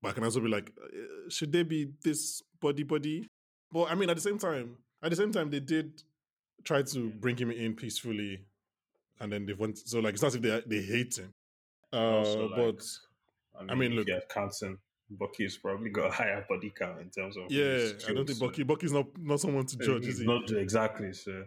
But 0.02 0.10
I 0.10 0.12
can 0.14 0.24
also 0.24 0.40
be 0.40 0.48
like, 0.48 0.72
uh, 0.82 1.30
should 1.30 1.52
they 1.52 1.64
be 1.64 1.92
this 2.04 2.42
body 2.62 2.84
body? 2.84 3.28
But 3.72 3.92
I 3.92 3.96
mean, 3.96 4.10
at 4.10 4.16
the 4.16 4.22
same 4.22 4.38
time, 4.38 4.78
at 5.02 5.10
the 5.10 5.16
same 5.16 5.32
time, 5.32 5.50
they 5.50 5.60
did 5.60 6.04
try 6.64 6.82
to 6.84 7.10
bring 7.10 7.38
him 7.38 7.52
in 7.52 7.76
peacefully, 7.76 8.46
and 9.20 9.32
then 9.32 9.46
they 9.46 9.54
went. 9.54 9.78
So 9.80 10.00
like, 10.00 10.14
it's 10.14 10.22
not 10.22 10.30
as 10.30 10.36
if 10.36 10.42
they 10.42 10.62
they 10.68 10.82
hate 10.82 11.18
him. 11.18 11.34
Uh, 11.92 12.18
Also, 12.20 12.48
like, 12.48 12.56
but 12.56 12.86
I 13.58 13.62
mean, 13.62 13.70
I 13.72 13.76
mean, 13.76 13.92
look- 13.94 14.08
you're 14.08 14.22
Bucky's 15.12 15.58
probably 15.58 15.90
got 15.90 16.08
a 16.08 16.12
higher 16.12 16.46
body 16.48 16.72
count 16.78 17.02
in 17.02 17.10
terms 17.10 17.36
of 17.38 17.44
yeah, 17.50 17.90
I 18.08 18.14
don't 18.14 18.26
think 18.26 18.38
so- 18.40 18.48
Bucky 18.48 18.64
Bucky's 18.64 18.92
not 18.92 19.06
not 19.18 19.40
someone 19.40 19.66
to 19.66 19.78
judge, 19.78 20.06
He's 20.06 20.16
is 20.16 20.20
he? 20.22 20.26
not 20.28 20.50
exactly 20.52 21.14
so. 21.14 21.46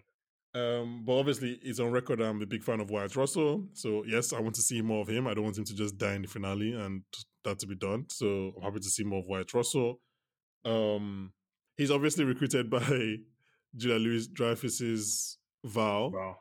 Um, 0.54 1.02
but 1.06 1.14
obviously, 1.18 1.58
it's 1.62 1.80
on 1.80 1.90
record. 1.90 2.20
I'm 2.20 2.42
a 2.42 2.46
big 2.46 2.62
fan 2.62 2.80
of 2.80 2.90
Wyatt 2.90 3.16
Russell. 3.16 3.68
So 3.72 4.04
yes, 4.06 4.32
I 4.34 4.40
want 4.40 4.54
to 4.56 4.60
see 4.62 4.82
more 4.82 5.00
of 5.00 5.08
him. 5.08 5.26
I 5.26 5.32
don't 5.34 5.44
want 5.44 5.56
him 5.56 5.64
to 5.64 5.74
just 5.74 5.96
die 5.96 6.14
in 6.14 6.22
the 6.22 6.28
finale 6.28 6.72
and 6.74 7.02
that 7.44 7.58
to 7.60 7.66
be 7.66 7.74
done. 7.74 8.04
So 8.10 8.52
I'm 8.56 8.62
happy 8.62 8.80
to 8.80 8.88
see 8.90 9.02
more 9.04 9.20
of 9.20 9.26
Wyatt 9.26 9.54
Russell. 9.54 10.00
Um, 10.64 11.32
he's 11.76 11.90
obviously 11.90 12.24
recruited 12.24 12.68
by 12.78 13.16
Julia 13.76 13.98
Louis 13.98 14.26
Dreyfus's 14.28 15.38
Val. 15.64 16.10
Wow, 16.10 16.36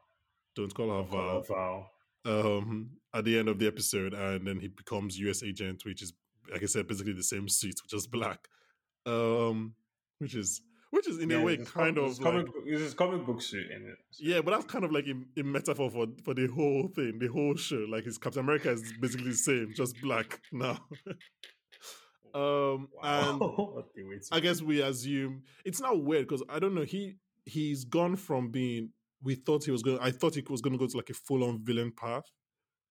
Don't 0.56 0.74
call 0.74 0.90
her 0.90 1.10
Val. 1.10 1.42
Val. 1.44 1.88
Val. 2.26 2.58
Um, 2.58 2.90
at 3.16 3.24
the 3.26 3.38
end 3.40 3.48
of 3.48 3.60
the 3.60 3.68
episode, 3.68 4.14
and 4.14 4.46
then 4.46 4.60
he 4.60 4.68
becomes 4.68 5.18
U.S. 5.20 5.42
agent, 5.42 5.84
which 5.86 6.02
is, 6.04 6.14
like 6.52 6.64
I 6.64 6.66
said, 6.68 6.88
basically 6.88 7.14
the 7.14 7.24
same 7.24 7.48
suit, 7.50 7.76
just 7.90 8.10
black. 8.12 8.48
Um, 9.06 9.76
which 10.20 10.36
is 10.36 10.62
which 10.92 11.08
is 11.08 11.20
in 11.20 11.30
Yeah, 11.30 11.38
a 11.38 11.44
way 11.44 11.58
kind 11.58 11.96
com- 11.96 12.04
of 12.06 12.12
it's 12.12 12.20
like, 12.22 12.34
comic. 12.34 12.46
book- 12.48 12.64
It's 12.66 12.82
his 12.82 12.94
comic 12.94 13.26
book 13.26 13.42
suit 13.42 13.72
in 13.72 13.88
it. 13.88 13.98
so- 14.12 14.24
yeah, 14.26 14.42
but 14.42 14.52
that's 14.52 14.66
kind 14.66 14.84
of 14.86 14.92
like 14.92 15.06
a, 15.08 15.40
a 15.40 15.44
metaphor 15.44 15.90
for 15.90 16.08
for 16.24 16.34
the 16.34 16.48
whole 16.48 16.90
thing, 16.96 17.18
the 17.20 17.28
whole 17.28 17.56
show. 17.56 17.86
Like 17.90 18.04
his 18.06 18.18
Captain 18.18 18.42
America 18.42 18.72
is 18.72 18.94
basically 19.00 19.30
the 19.30 19.36
same, 19.36 19.74
just 19.76 20.00
black 20.02 20.40
now. 20.52 20.78
um, 22.34 22.88
and 23.04 23.42
okay. 23.42 24.20
I 24.32 24.40
guess 24.40 24.62
we 24.62 24.82
assume 24.82 25.44
it's 25.66 25.82
not 25.82 26.04
weird 26.04 26.28
because 26.28 26.44
I 26.50 26.60
don't 26.60 26.76
know. 26.76 26.84
He 26.84 27.16
he's 27.46 27.86
gone 27.86 28.16
from 28.16 28.52
being 28.52 28.90
we 29.24 29.36
thought 29.36 29.64
he 29.64 29.72
was 29.72 29.82
going. 29.84 30.00
I 30.00 30.12
thought 30.12 30.36
he 30.36 30.44
was 30.50 30.62
going 30.62 30.74
to 30.74 30.80
go 30.80 30.88
to 30.88 30.98
like 30.98 31.10
a 31.10 31.14
full 31.14 31.44
on 31.44 31.64
villain 31.64 31.92
path, 31.92 32.24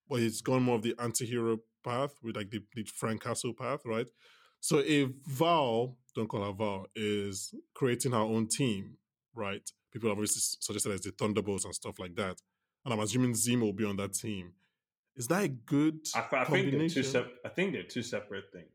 but 0.09 0.21
he's 0.21 0.41
gone 0.41 0.63
more 0.63 0.77
of 0.77 0.83
the 0.83 0.95
anti-hero 0.99 1.59
path 1.83 2.13
with 2.23 2.37
like 2.37 2.51
the, 2.51 2.63
the 2.75 2.85
Frank 2.85 3.23
Castle 3.23 3.55
path, 3.55 3.81
right? 3.85 4.07
So 4.61 4.83
if 4.85 5.09
Val, 5.27 5.97
don't 6.15 6.29
call 6.29 6.45
her 6.45 6.53
Val, 6.53 6.87
is 6.95 7.55
creating 7.75 8.13
her 8.13 8.19
own 8.19 8.49
team, 8.49 8.97
right? 9.35 9.69
People 9.93 10.11
have 10.11 10.19
obviously 10.19 10.41
suggested 10.61 10.93
as 10.93 11.01
the 11.01 11.13
Thunderbolts 11.13 11.65
and 11.65 11.75
stuff 11.75 11.99
like 11.99 12.15
that, 12.17 12.37
and 12.85 12.95
I'm 12.95 13.01
assuming 13.01 13.33
Zemo 13.33 13.63
will 13.63 13.73
be 13.73 13.85
on 13.85 13.97
that 13.97 14.15
team. 14.15 14.53
Is 15.17 15.27
that 15.29 15.43
a 15.43 15.49
good 15.49 15.99
I, 16.15 16.25
I 16.33 16.45
think 16.45 16.71
they're 16.71 16.89
two 16.89 17.03
sep- 17.03 17.35
I 17.45 17.49
think 17.49 17.73
they're 17.73 17.83
two 17.83 18.03
separate 18.03 18.45
things. 18.53 18.69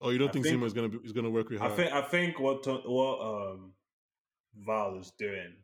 Oh, 0.00 0.10
you 0.10 0.18
don't 0.18 0.32
think, 0.32 0.46
think 0.46 0.58
Zemo 0.58 0.66
is 0.66 0.72
gonna 0.72 0.88
be 0.88 0.98
is 1.04 1.12
gonna 1.12 1.30
work 1.30 1.48
with 1.48 1.60
her? 1.60 1.66
I 1.66 1.70
think 1.70 1.92
I 1.92 2.02
think 2.02 2.38
what 2.38 2.66
what 2.88 3.20
um 3.20 3.72
Val 4.54 4.96
is 4.98 5.12
doing 5.18 5.54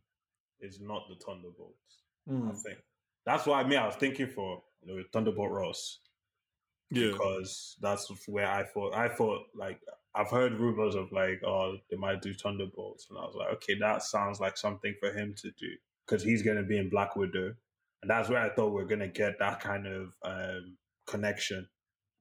is 0.60 0.80
not 0.80 1.02
the 1.08 1.16
Thunderbolts. 1.24 2.04
Mm. 2.28 2.48
I 2.48 2.50
hmm. 2.50 2.56
think 2.56 2.78
that's 3.24 3.46
why 3.46 3.60
I 3.60 3.64
mean 3.66 3.78
I 3.78 3.86
was 3.86 3.96
thinking 3.96 4.28
for 4.28 4.62
you 4.82 4.96
know, 4.96 5.02
Thunderbolt 5.12 5.50
Ross. 5.50 6.00
Yeah, 6.90 7.10
because 7.12 7.76
that's 7.80 8.10
where 8.28 8.48
I 8.48 8.64
thought 8.64 8.94
I 8.94 9.08
thought 9.08 9.42
like 9.54 9.80
I've 10.14 10.30
heard 10.30 10.60
rumors 10.60 10.94
of 10.94 11.10
like 11.12 11.42
oh 11.44 11.76
they 11.90 11.96
might 11.96 12.22
do 12.22 12.32
Thunderbolts, 12.32 13.06
and 13.10 13.18
I 13.18 13.22
was 13.22 13.34
like 13.36 13.52
okay 13.54 13.74
that 13.80 14.02
sounds 14.02 14.40
like 14.40 14.56
something 14.56 14.94
for 15.00 15.12
him 15.12 15.34
to 15.38 15.50
do 15.58 15.68
because 16.06 16.22
he's 16.22 16.42
going 16.42 16.56
to 16.56 16.62
be 16.62 16.78
in 16.78 16.88
Black 16.88 17.16
Widow, 17.16 17.54
and 18.02 18.10
that's 18.10 18.28
where 18.28 18.38
I 18.38 18.54
thought 18.54 18.72
we 18.72 18.82
are 18.82 18.86
going 18.86 19.00
to 19.00 19.08
get 19.08 19.38
that 19.40 19.60
kind 19.60 19.86
of 19.86 20.12
um, 20.24 20.76
connection. 21.06 21.68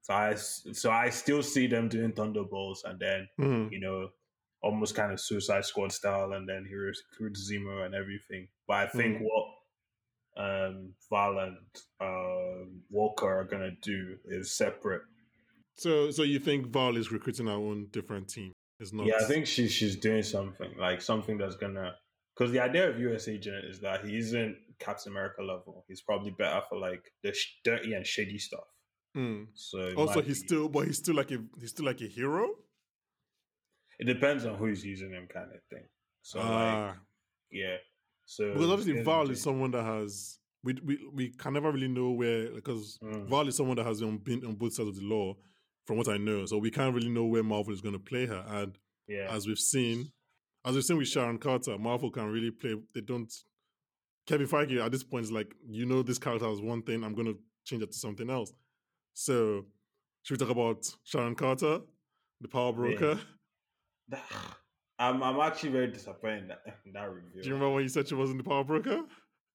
So 0.02 0.14
I 0.14 0.36
so 0.36 0.92
I 0.92 1.10
still 1.10 1.44
see 1.44 1.68
them 1.68 1.90
doing 1.90 2.12
Thunderbolts, 2.12 2.84
and 2.84 3.00
then 3.00 3.28
mm. 3.40 3.72
you 3.72 3.80
know 3.80 4.10
almost 4.62 4.96
kind 4.96 5.12
of 5.12 5.20
Suicide 5.20 5.66
Squad 5.66 5.92
style, 5.92 6.34
and 6.34 6.50
then 6.50 6.66
he 6.68 6.76
recruits 6.76 7.52
Zemo 7.52 7.86
and 7.86 7.94
everything. 7.94 8.48
But 8.68 8.78
I 8.78 8.88
think 8.88 9.18
mm. 9.18 9.22
what 9.22 9.46
um, 10.38 10.94
Val 11.10 11.40
and 11.40 11.58
uh, 12.02 12.66
Walker 12.90 13.28
are 13.28 13.44
gonna 13.46 13.72
do 13.82 14.18
is 14.26 14.56
separate. 14.56 15.02
So, 15.78 16.12
so 16.12 16.24
you 16.24 16.40
think 16.40 16.68
Val 16.68 16.96
is 16.98 17.12
recruiting 17.12 17.48
her 17.48 17.54
own 17.54 17.88
different 17.92 18.30
team? 18.30 18.54
Is 18.80 18.94
not? 18.94 19.08
Yeah, 19.08 19.16
I 19.22 19.24
think 19.24 19.46
she's 19.46 19.72
she's 19.72 19.96
doing 19.96 20.24
something 20.24 20.72
like 20.78 21.02
something 21.02 21.38
that's 21.38 21.56
gonna. 21.56 21.96
Because 22.36 22.52
the 22.52 22.60
idea 22.60 22.90
of 22.90 23.00
US 23.00 23.30
Agent 23.30 23.64
is 23.66 23.80
that 23.80 24.06
he 24.06 24.18
isn't 24.18 24.58
Captain 24.80 25.14
America 25.14 25.42
level. 25.42 25.86
He's 25.88 26.02
probably 26.02 26.32
better 26.32 26.62
for 26.68 26.78
like 26.78 27.04
the 27.24 27.34
sh- 27.34 27.60
dirty 27.64 27.94
and 27.94 28.06
shady 28.06 28.38
stuff. 28.38 28.66
Mm. 29.16 29.48
So 29.54 29.94
also 29.96 30.22
he's 30.22 30.42
be... 30.42 30.48
still, 30.48 30.68
but 30.68 30.88
he's 30.88 30.98
still 30.98 31.16
like 31.16 31.32
a 31.32 31.38
he's 31.60 31.70
still 31.70 31.86
like 31.86 32.02
a 32.02 32.08
hero. 32.08 32.50
It 33.98 34.06
depends 34.06 34.46
on 34.46 34.56
who's 34.56 34.84
using 34.84 35.12
him, 35.12 35.28
kind 35.32 35.48
of 35.54 35.62
thing. 35.70 35.86
So 36.22 36.40
like, 36.40 36.48
ah. 36.50 36.96
yeah. 37.50 37.78
So 38.26 38.54
because 38.54 38.72
obviously 38.72 39.04
Val 39.04 39.30
is 39.30 39.42
someone 39.42 39.72
that 39.72 39.84
has 39.84 40.40
we 40.64 40.74
we 40.84 41.10
we 41.14 41.30
can 41.30 41.54
never 41.54 41.72
really 41.72 41.88
know 41.88 42.12
where 42.12 42.52
because 42.52 42.98
mm. 43.04 43.28
Val 43.30 43.48
is 43.48 43.56
someone 43.56 43.78
that 43.78 43.86
has 43.86 44.02
been 44.02 44.44
on 44.46 44.56
both 44.56 44.74
sides 44.74 44.90
of 44.90 44.96
the 44.96 45.04
law, 45.04 45.36
from 45.86 45.98
what 45.98 46.10
I 46.10 46.18
know. 46.18 46.46
So 46.46 46.58
we 46.58 46.72
can't 46.72 46.94
really 46.94 47.10
know 47.10 47.26
where 47.26 47.44
Marvel 47.44 47.74
is 47.74 47.82
going 47.82 47.94
to 47.94 48.00
play 48.00 48.26
her. 48.26 48.44
And 48.48 48.78
yeah. 49.08 49.28
as 49.30 49.48
we've 49.48 49.60
seen, 49.60 50.12
as 50.66 50.76
we've 50.76 50.84
seen 50.84 50.98
with 50.98 51.08
Sharon 51.08 51.38
Carter, 51.38 51.78
Marvel 51.78 52.12
can 52.12 52.26
really 52.32 52.52
play. 52.52 52.76
They 52.94 53.02
don't. 53.02 53.32
Kevin 54.28 54.48
Feige 54.48 54.84
at 54.84 54.92
this 54.92 55.04
point 55.04 55.26
is 55.26 55.32
like, 55.32 55.54
you 55.68 55.86
know, 55.86 56.02
this 56.02 56.18
character 56.18 56.48
has 56.48 56.60
one 56.60 56.82
thing. 56.82 57.04
I'm 57.04 57.14
going 57.14 57.28
to 57.28 57.38
change 57.64 57.84
it 57.84 57.92
to 57.92 57.98
something 57.98 58.30
else. 58.30 58.52
So, 59.14 59.66
should 60.24 60.40
we 60.40 60.46
talk 60.46 60.52
about 60.52 60.84
Sharon 61.04 61.36
Carter, 61.36 61.82
the 62.42 62.48
power 62.48 62.74
broker? 62.74 63.20
Yeah. 64.12 64.18
I'm 65.00 65.22
I'm 65.24 65.40
actually 65.40 65.72
very 65.72 65.88
disappointed 65.88 66.44
in 66.44 66.48
that, 66.50 66.62
in 66.86 66.94
that 66.94 67.12
review. 67.12 67.42
Do 67.42 67.48
you 67.48 67.54
remember 67.54 67.76
when 67.76 67.84
you 67.84 67.90
said 67.90 68.08
she 68.08 68.16
wasn't 68.16 68.40
the 68.40 68.50
power 68.50 68.64
broker? 68.64 69.02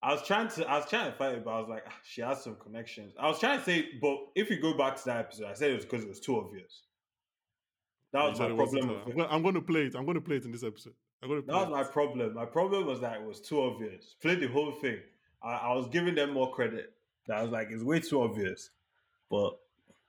I 0.02 0.12
was 0.12 0.22
trying 0.22 0.48
to 0.48 0.68
I 0.68 0.78
was 0.78 0.88
trying 0.88 1.10
to 1.10 1.16
fight 1.16 1.34
it, 1.34 1.44
but 1.44 1.50
I 1.50 1.60
was 1.60 1.68
like, 1.68 1.84
ah, 1.86 1.92
she 2.02 2.22
has 2.22 2.42
some 2.42 2.56
connections. 2.56 3.14
I 3.18 3.28
was 3.28 3.38
trying 3.38 3.58
to 3.58 3.64
say, 3.64 3.88
but 4.00 4.18
if 4.34 4.50
you 4.50 4.60
go 4.60 4.76
back 4.76 4.96
to 4.96 5.04
that 5.06 5.18
episode, 5.18 5.46
I 5.46 5.54
said 5.54 5.70
it 5.70 5.76
was 5.76 5.84
because 5.84 6.04
it 6.04 6.08
was 6.08 6.20
too 6.20 6.38
obvious. 6.38 6.82
That 8.12 8.30
was 8.30 8.40
my 8.40 8.48
problem. 8.48 9.26
I'm 9.30 9.42
going 9.42 9.54
to 9.54 9.60
play 9.60 9.82
it. 9.82 9.94
I'm 9.94 10.04
going 10.04 10.16
to 10.16 10.20
play 10.20 10.36
it 10.36 10.44
in 10.44 10.52
this 10.52 10.64
episode. 10.64 10.94
I'm 11.22 11.28
going 11.28 11.42
to 11.42 11.46
that 11.46 11.54
was 11.54 11.68
it. 11.68 11.70
my 11.70 11.84
problem. 11.84 12.34
My 12.34 12.46
problem 12.46 12.86
was 12.86 13.00
that 13.00 13.16
it 13.16 13.24
was 13.24 13.40
too 13.40 13.60
obvious. 13.62 14.16
Play 14.20 14.34
the 14.34 14.48
whole 14.48 14.72
thing. 14.72 14.98
I, 15.42 15.52
I 15.52 15.74
was 15.74 15.86
giving 15.88 16.14
them 16.14 16.32
more 16.32 16.50
credit. 16.50 16.92
I 17.32 17.42
was 17.42 17.52
like, 17.52 17.68
it's 17.70 17.84
way 17.84 18.00
too 18.00 18.22
obvious. 18.22 18.70
But 19.30 19.58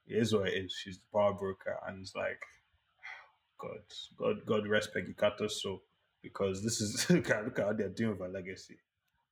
it 0.08 0.18
is 0.18 0.34
what 0.34 0.48
it 0.48 0.54
is. 0.54 0.74
She's 0.74 0.98
the 0.98 1.04
power 1.14 1.34
broker, 1.34 1.78
and 1.88 2.02
it's 2.02 2.16
like 2.16 2.42
God, 3.62 3.80
God, 4.18 4.46
God 4.46 4.68
rest 4.68 4.94
Peggy 4.94 5.14
Carter's 5.14 5.62
soul 5.62 5.82
because 6.22 6.64
this 6.64 6.82
is 6.82 7.10
look 7.10 7.30
at 7.30 7.58
how 7.58 7.74
they're 7.74 7.90
doing 7.90 8.12
with 8.12 8.22
her 8.22 8.30
legacy. 8.30 8.78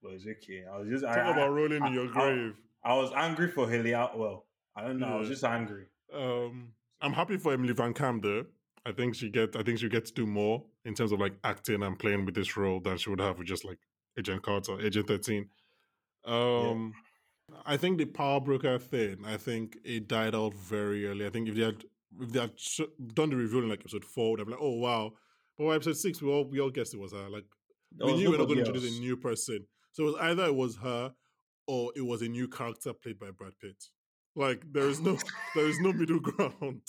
But 0.02 0.14
it's 0.14 0.26
okay. 0.26 0.64
I 0.72 0.78
was 0.78 0.90
just 0.90 1.04
talk 1.04 1.18
I, 1.18 1.32
about 1.32 1.54
rolling 1.54 1.82
I, 1.82 1.88
in 1.88 1.94
your 1.94 2.08
grave. 2.08 2.56
I, 2.84 2.96
was 2.96 3.12
angry 3.16 3.50
for 3.50 3.70
Hayley 3.70 3.92
Atwell. 3.92 4.46
I 4.76 4.84
don't 4.84 5.00
know. 5.00 5.08
Yeah. 5.08 5.16
I 5.16 5.20
was 5.20 5.30
just 5.30 5.44
angry. 5.44 5.86
Um, 6.14 6.70
I'm 7.02 7.14
happy 7.14 7.38
for 7.38 7.54
Emily 7.54 7.74
Van 7.74 7.94
Camp 7.94 8.24
though. 8.24 8.46
I 8.86 8.92
think 8.92 9.16
she 9.16 9.30
get. 9.30 9.56
I 9.56 9.64
think 9.64 9.80
she 9.80 9.90
gets 9.90 10.12
to 10.12 10.22
do 10.22 10.26
more 10.26 10.64
in 10.86 10.94
terms 10.94 11.12
of 11.12 11.20
like 11.20 11.34
acting 11.44 11.84
and 11.84 12.00
playing 12.00 12.26
with 12.26 12.36
this 12.36 12.56
role 12.56 12.80
than 12.80 12.98
she 12.98 13.10
would 13.10 13.20
have 13.20 13.38
with 13.38 13.48
just 13.48 13.66
like 13.66 13.80
Agent 14.18 14.42
Carter, 14.42 14.80
Agent 14.80 15.08
Thirteen. 15.08 15.50
Um, 16.26 16.94
yeah. 17.52 17.58
I 17.66 17.78
think 17.78 17.98
the 17.98 18.06
power 18.06 18.40
broker 18.40 18.80
thing. 18.80 19.18
I 19.26 19.38
think 19.38 19.78
it 19.84 20.08
died 20.08 20.36
out 20.36 20.54
very 20.54 21.06
early. 21.08 21.26
I 21.26 21.30
think 21.30 21.50
if 21.50 21.56
they 21.56 21.64
had 21.64 21.84
if 22.22 22.32
they 22.32 22.40
had 22.40 22.52
done 23.14 23.30
the 23.30 23.36
review 23.36 23.60
in 23.60 23.70
like 23.70 23.82
episode 23.82 24.06
four, 24.06 24.38
they'd 24.38 24.46
be 24.46 24.52
like, 24.52 24.62
oh 24.62 24.76
wow. 24.76 25.12
But 25.58 25.66
by 25.66 25.76
episode 25.76 25.98
six, 25.98 26.22
we 26.22 26.30
all 26.30 26.46
we 26.46 26.60
all 26.60 26.70
guessed 26.70 26.94
it 26.94 27.00
was 27.00 27.14
her. 27.14 27.30
Like 27.30 27.46
we 28.04 28.14
knew 28.14 28.32
we 28.32 28.38
were 28.38 28.38
not 28.38 28.48
going 28.48 28.60
to 28.60 28.66
introduce 28.66 28.98
a 28.98 29.00
new 29.00 29.18
person, 29.18 29.66
so 29.92 30.04
it 30.04 30.06
was 30.08 30.16
either 30.22 30.46
it 30.46 30.56
was 30.56 30.78
her 30.78 31.14
or 31.68 31.92
it 31.96 32.06
was 32.06 32.22
a 32.22 32.28
new 32.28 32.48
character 32.48 32.94
played 32.94 33.20
by 33.20 33.32
Brad 33.32 33.54
Pitt. 33.62 33.84
Like 34.36 34.64
there 34.72 34.90
is 34.90 35.00
no 35.00 35.18
there 35.56 35.68
is 35.68 35.80
no 35.80 35.94
middle 35.94 36.20
ground. 36.20 36.82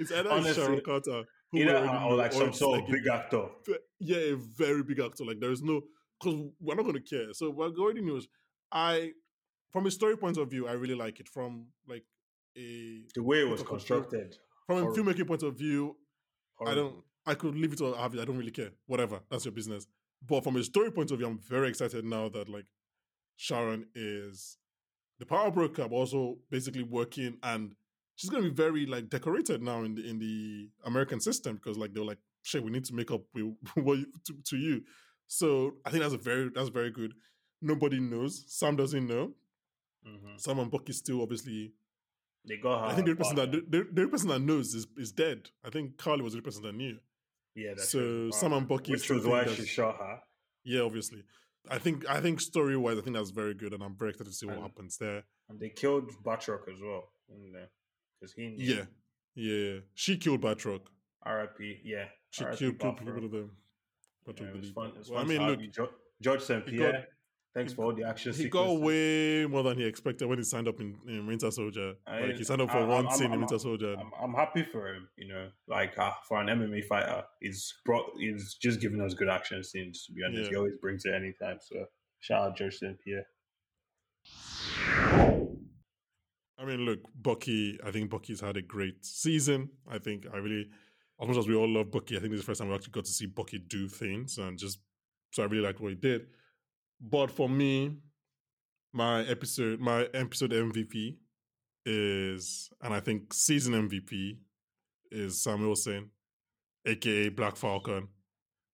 It's 0.00 0.12
either 0.12 0.30
Honestly, 0.30 0.54
Sharon 0.54 0.80
Carter 0.80 1.24
who 1.50 1.58
either 1.58 1.88
or 1.88 2.16
like 2.16 2.32
some 2.32 2.52
sort 2.52 2.80
like 2.80 2.88
of 2.88 2.94
big 2.94 3.06
a, 3.06 3.14
actor. 3.14 3.46
Yeah, 4.00 4.16
a 4.16 4.36
very 4.36 4.82
big 4.82 5.00
actor. 5.00 5.24
Like 5.24 5.40
there 5.40 5.52
is 5.52 5.62
no 5.62 5.82
because 6.20 6.40
we're 6.60 6.74
not 6.74 6.82
going 6.82 6.94
to 6.94 7.00
care. 7.00 7.32
So 7.32 7.50
we're 7.50 7.70
going 7.70 7.96
to 7.96 8.02
news. 8.02 8.28
I, 8.72 9.12
from 9.70 9.86
a 9.86 9.90
story 9.90 10.16
point 10.16 10.36
of 10.36 10.50
view, 10.50 10.66
I 10.66 10.72
really 10.72 10.94
like 10.94 11.20
it. 11.20 11.28
From 11.28 11.66
like 11.88 12.04
a 12.56 13.04
the 13.14 13.22
way 13.22 13.40
it 13.40 13.48
was 13.48 13.62
constructed, 13.62 14.36
from 14.68 14.86
a 14.86 14.90
filmmaking 14.92 15.26
point 15.26 15.42
of 15.42 15.56
view, 15.56 15.96
Horrible. 16.58 16.72
I 16.72 16.74
don't. 16.74 16.96
I 17.26 17.34
could 17.34 17.56
leave 17.56 17.72
it 17.72 17.80
or 17.80 17.96
have 17.96 18.14
it. 18.14 18.20
I 18.20 18.24
don't 18.24 18.38
really 18.38 18.50
care. 18.50 18.70
Whatever. 18.86 19.20
That's 19.30 19.44
your 19.44 19.52
business. 19.52 19.86
But 20.26 20.44
from 20.44 20.56
a 20.56 20.62
story 20.62 20.90
point 20.90 21.10
of 21.10 21.18
view, 21.18 21.26
I'm 21.26 21.38
very 21.38 21.68
excited 21.68 22.04
now 22.04 22.28
that 22.30 22.48
like 22.48 22.66
Sharon 23.36 23.86
is 23.94 24.56
the 25.18 25.26
power 25.26 25.50
broker, 25.50 25.88
but 25.88 25.94
also 25.94 26.38
basically 26.50 26.82
working 26.82 27.38
and 27.42 27.74
she's 28.16 28.30
gonna 28.30 28.42
be 28.42 28.50
very 28.50 28.86
like 28.86 29.08
decorated 29.08 29.62
now 29.62 29.82
in 29.84 29.94
the 29.94 30.08
in 30.08 30.18
the 30.18 30.68
American 30.84 31.20
system 31.20 31.56
because 31.56 31.76
like 31.78 31.92
they're 31.92 32.04
like, 32.04 32.18
shit, 32.42 32.62
we 32.62 32.70
need 32.70 32.84
to 32.86 32.94
make 32.94 33.10
up 33.10 33.22
with 33.34 33.54
what 33.74 33.98
to, 34.26 34.34
to 34.44 34.56
you. 34.56 34.82
So 35.26 35.74
I 35.84 35.90
think 35.90 36.02
that's 36.02 36.14
a 36.14 36.18
very 36.18 36.50
that's 36.54 36.70
very 36.70 36.90
good. 36.90 37.12
Nobody 37.60 38.00
knows. 38.00 38.44
Sam 38.48 38.76
doesn't 38.76 39.06
know. 39.06 39.32
Mm-hmm. 40.06 40.36
Sam 40.38 40.58
and 40.58 40.70
Bucky 40.70 40.92
still 40.92 41.22
obviously 41.22 41.72
they 42.48 42.56
got 42.56 42.88
I 42.88 42.94
think 42.94 43.06
the 43.06 43.16
person 43.16 43.36
that 43.36 43.52
the, 43.52 43.86
the, 43.92 44.08
person 44.08 44.28
that 44.28 44.40
knows 44.40 44.74
is, 44.74 44.86
is 44.96 45.12
dead. 45.12 45.50
I 45.64 45.70
think 45.70 45.96
Karli 45.96 46.22
was 46.22 46.34
the 46.34 46.42
person 46.42 46.62
that 46.62 46.74
knew. 46.74 46.98
Yeah, 47.54 47.70
that's 47.76 47.90
so 47.90 48.30
Sam 48.30 48.52
and 48.52 48.68
Bucky, 48.68 48.92
which 48.92 49.10
was 49.10 49.26
why 49.26 49.46
she 49.46 49.66
shot 49.66 49.96
her. 49.96 50.20
Yeah, 50.64 50.82
obviously. 50.82 51.24
I 51.70 51.78
think 51.78 52.08
I 52.08 52.20
think 52.20 52.40
story 52.40 52.76
wise, 52.76 52.98
I 52.98 53.02
think 53.02 53.16
that's 53.16 53.30
very 53.30 53.54
good, 53.54 53.72
and 53.72 53.82
I'm 53.82 53.96
very 53.96 54.10
excited 54.10 54.30
to 54.30 54.36
see 54.36 54.46
what 54.46 54.60
happens 54.60 54.96
there. 54.96 55.24
And 55.48 55.58
they 55.60 55.68
killed 55.68 56.10
Batroc 56.24 56.68
as 56.68 56.80
well, 56.82 57.10
because 58.20 58.32
he. 58.34 58.48
Knew. 58.48 58.64
Yeah, 58.64 58.84
yeah, 59.34 59.80
she 59.94 60.16
killed 60.16 60.40
Batroc. 60.40 60.80
R.I.P. 61.24 61.80
Yeah, 61.84 62.04
she 62.30 62.44
killed, 62.44 62.78
killed 62.78 62.98
people 62.98 63.24
of 63.24 63.30
them. 63.30 63.50
Batroc 64.26 64.40
yeah, 64.40 64.46
it 64.46 64.60
was 64.60 64.70
fun. 64.70 64.86
It 64.88 64.98
was 64.98 65.10
well, 65.10 65.24
fun 65.26 65.36
I 65.36 65.38
mean, 65.38 65.70
look, 65.76 65.90
Georges 66.20 66.46
St. 66.46 66.66
Pierre. 66.66 67.08
Thanks 67.54 67.72
for 67.72 67.86
all 67.86 67.94
the 67.94 68.04
action. 68.04 68.32
He 68.32 68.44
sequences. 68.44 68.78
got 68.78 68.80
way 68.80 69.46
more 69.46 69.62
than 69.62 69.78
he 69.78 69.84
expected 69.84 70.28
when 70.28 70.38
he 70.38 70.44
signed 70.44 70.68
up 70.68 70.80
in, 70.80 70.96
in 71.08 71.26
Winter 71.26 71.50
Soldier. 71.50 71.94
I, 72.06 72.20
like 72.20 72.36
he 72.36 72.44
signed 72.44 72.60
up 72.60 72.70
for 72.70 72.78
I, 72.78 72.84
one 72.84 73.06
I'm, 73.06 73.16
scene 73.16 73.28
I'm, 73.28 73.32
in 73.34 73.40
Winter 73.40 73.58
Soldier. 73.58 73.96
I'm, 73.98 74.10
I'm, 74.22 74.34
happy 74.34 74.62
for 74.62 74.88
him. 74.94 75.08
You 75.16 75.28
know, 75.28 75.48
like 75.66 75.98
uh, 75.98 76.12
for 76.28 76.40
an 76.40 76.46
MMA 76.48 76.84
fighter, 76.84 77.24
he's 77.40 77.74
brought. 77.84 78.04
He's 78.18 78.54
just 78.60 78.80
giving 78.80 79.00
us 79.00 79.14
good 79.14 79.28
action 79.28 79.64
scenes. 79.64 80.04
To 80.06 80.12
be 80.12 80.22
honest, 80.24 80.44
yeah. 80.44 80.50
he 80.50 80.56
always 80.56 80.76
brings 80.80 81.04
it 81.04 81.14
anytime. 81.14 81.58
So 81.60 81.86
shout 82.20 82.48
out 82.48 82.56
Georges 82.56 82.80
St. 82.80 82.98
Pierre. 83.00 83.26
I 86.58 86.64
mean, 86.64 86.80
look, 86.80 87.00
Bucky. 87.14 87.78
I 87.84 87.90
think 87.90 88.10
Bucky's 88.10 88.40
had 88.40 88.56
a 88.56 88.62
great 88.62 89.04
season. 89.04 89.70
I 89.88 89.98
think 89.98 90.26
I 90.32 90.36
really, 90.36 90.68
as 91.20 91.28
much 91.28 91.36
as 91.36 91.48
we 91.48 91.54
all 91.54 91.68
love 91.68 91.90
Bucky, 91.90 92.16
I 92.16 92.20
think 92.20 92.32
this 92.32 92.40
is 92.40 92.46
the 92.46 92.50
first 92.50 92.60
time 92.60 92.68
we 92.68 92.74
actually 92.74 92.92
got 92.92 93.04
to 93.04 93.12
see 93.12 93.26
Bucky 93.26 93.58
do 93.58 93.88
things, 93.88 94.38
and 94.38 94.58
just 94.58 94.80
so 95.30 95.42
I 95.42 95.46
really 95.46 95.64
liked 95.64 95.80
what 95.80 95.90
he 95.90 95.96
did. 95.96 96.26
But 97.00 97.30
for 97.30 97.48
me, 97.48 97.96
my 98.92 99.22
episode, 99.24 99.80
my 99.80 100.08
episode 100.14 100.50
MVP 100.50 101.16
is, 101.86 102.70
and 102.82 102.92
I 102.92 103.00
think 103.00 103.32
season 103.32 103.88
MVP 103.88 104.38
is 105.10 105.42
Sam 105.42 105.60
Wilson, 105.60 106.10
aka 106.86 107.28
Black 107.28 107.56
Falcon, 107.56 108.08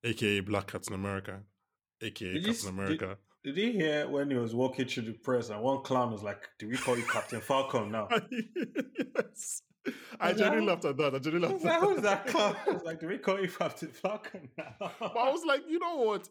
aka 0.05 0.41
Black 0.41 0.70
Captain 0.70 0.95
America, 0.95 1.41
aka 2.03 2.33
did 2.33 2.45
Captain 2.45 2.77
you, 2.77 2.83
America. 2.83 3.18
Did 3.45 3.59
he 3.59 3.72
hear 3.72 4.09
when 4.09 4.31
he 4.31 4.37
was 4.37 4.55
walking 4.55 4.87
through 4.87 5.05
the 5.05 5.12
press 5.12 5.51
and 5.51 5.61
one 5.61 5.83
clown 5.83 6.11
was 6.11 6.22
like, 6.22 6.49
"Do 6.59 6.68
we 6.68 6.77
call 6.77 6.97
you 6.97 7.05
Captain 7.05 7.43
Falcon 7.43 7.93
now?" 7.93 8.09
yes. 9.16 9.62
I 10.18 10.33
genuinely 10.33 10.70
laughed 10.70 10.87
at 10.87 10.97
that. 10.97 11.14
I 11.14 11.18
genuinely 11.18 11.55
laughed 11.55 11.66
at 11.66 11.81
Who's 11.83 12.03
that 12.03 12.27
clown? 12.27 12.57
I 12.66 12.70
was 12.70 12.83
like, 12.85 13.01
"Do 13.01 13.09
we 13.09 13.18
call 13.18 13.39
you 13.39 13.49
Captain 13.49 13.91
Falcon 13.91 14.49
now?" 14.57 14.75
But 14.99 15.16
I 15.16 15.31
was 15.31 15.45
like, 15.47 15.62
you 15.68 15.79
know 15.79 15.97
what? 15.97 16.27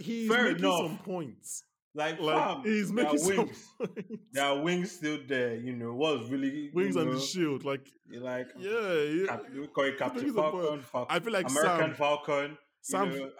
He's 0.00 0.28
Fair 0.28 0.44
making 0.44 0.64
enough. 0.64 0.78
some 0.78 0.98
points. 0.98 1.64
Like, 1.94 2.20
Like 2.20 2.36
fam, 2.36 2.62
he's 2.64 2.92
making 2.92 3.18
some 3.18 3.36
wings. 3.36 3.68
points. 3.78 4.02
There 4.32 4.44
are 4.44 4.60
wings 4.60 4.92
still 4.92 5.18
there. 5.26 5.56
You 5.56 5.74
know 5.74 5.94
what's 5.94 6.28
really 6.30 6.70
Wings 6.72 6.94
and 6.96 7.06
know, 7.06 7.14
the 7.16 7.20
shield. 7.20 7.64
Like, 7.64 7.88
You're 8.08 8.22
like, 8.22 8.46
yeah, 8.58 8.92
yeah. 9.02 9.26
Cap- 9.26 9.42
we 9.52 9.66
call 9.66 9.84
it 9.84 9.98
Captain 9.98 10.32
Falcon? 10.34 10.82
Falcon 10.82 11.16
I 11.16 11.18
feel 11.18 11.32
like 11.32 11.50
American 11.50 11.78
Sam, 11.88 11.94
Falcon. 11.94 12.58
Sam, 12.82 13.10
know, 13.10 13.30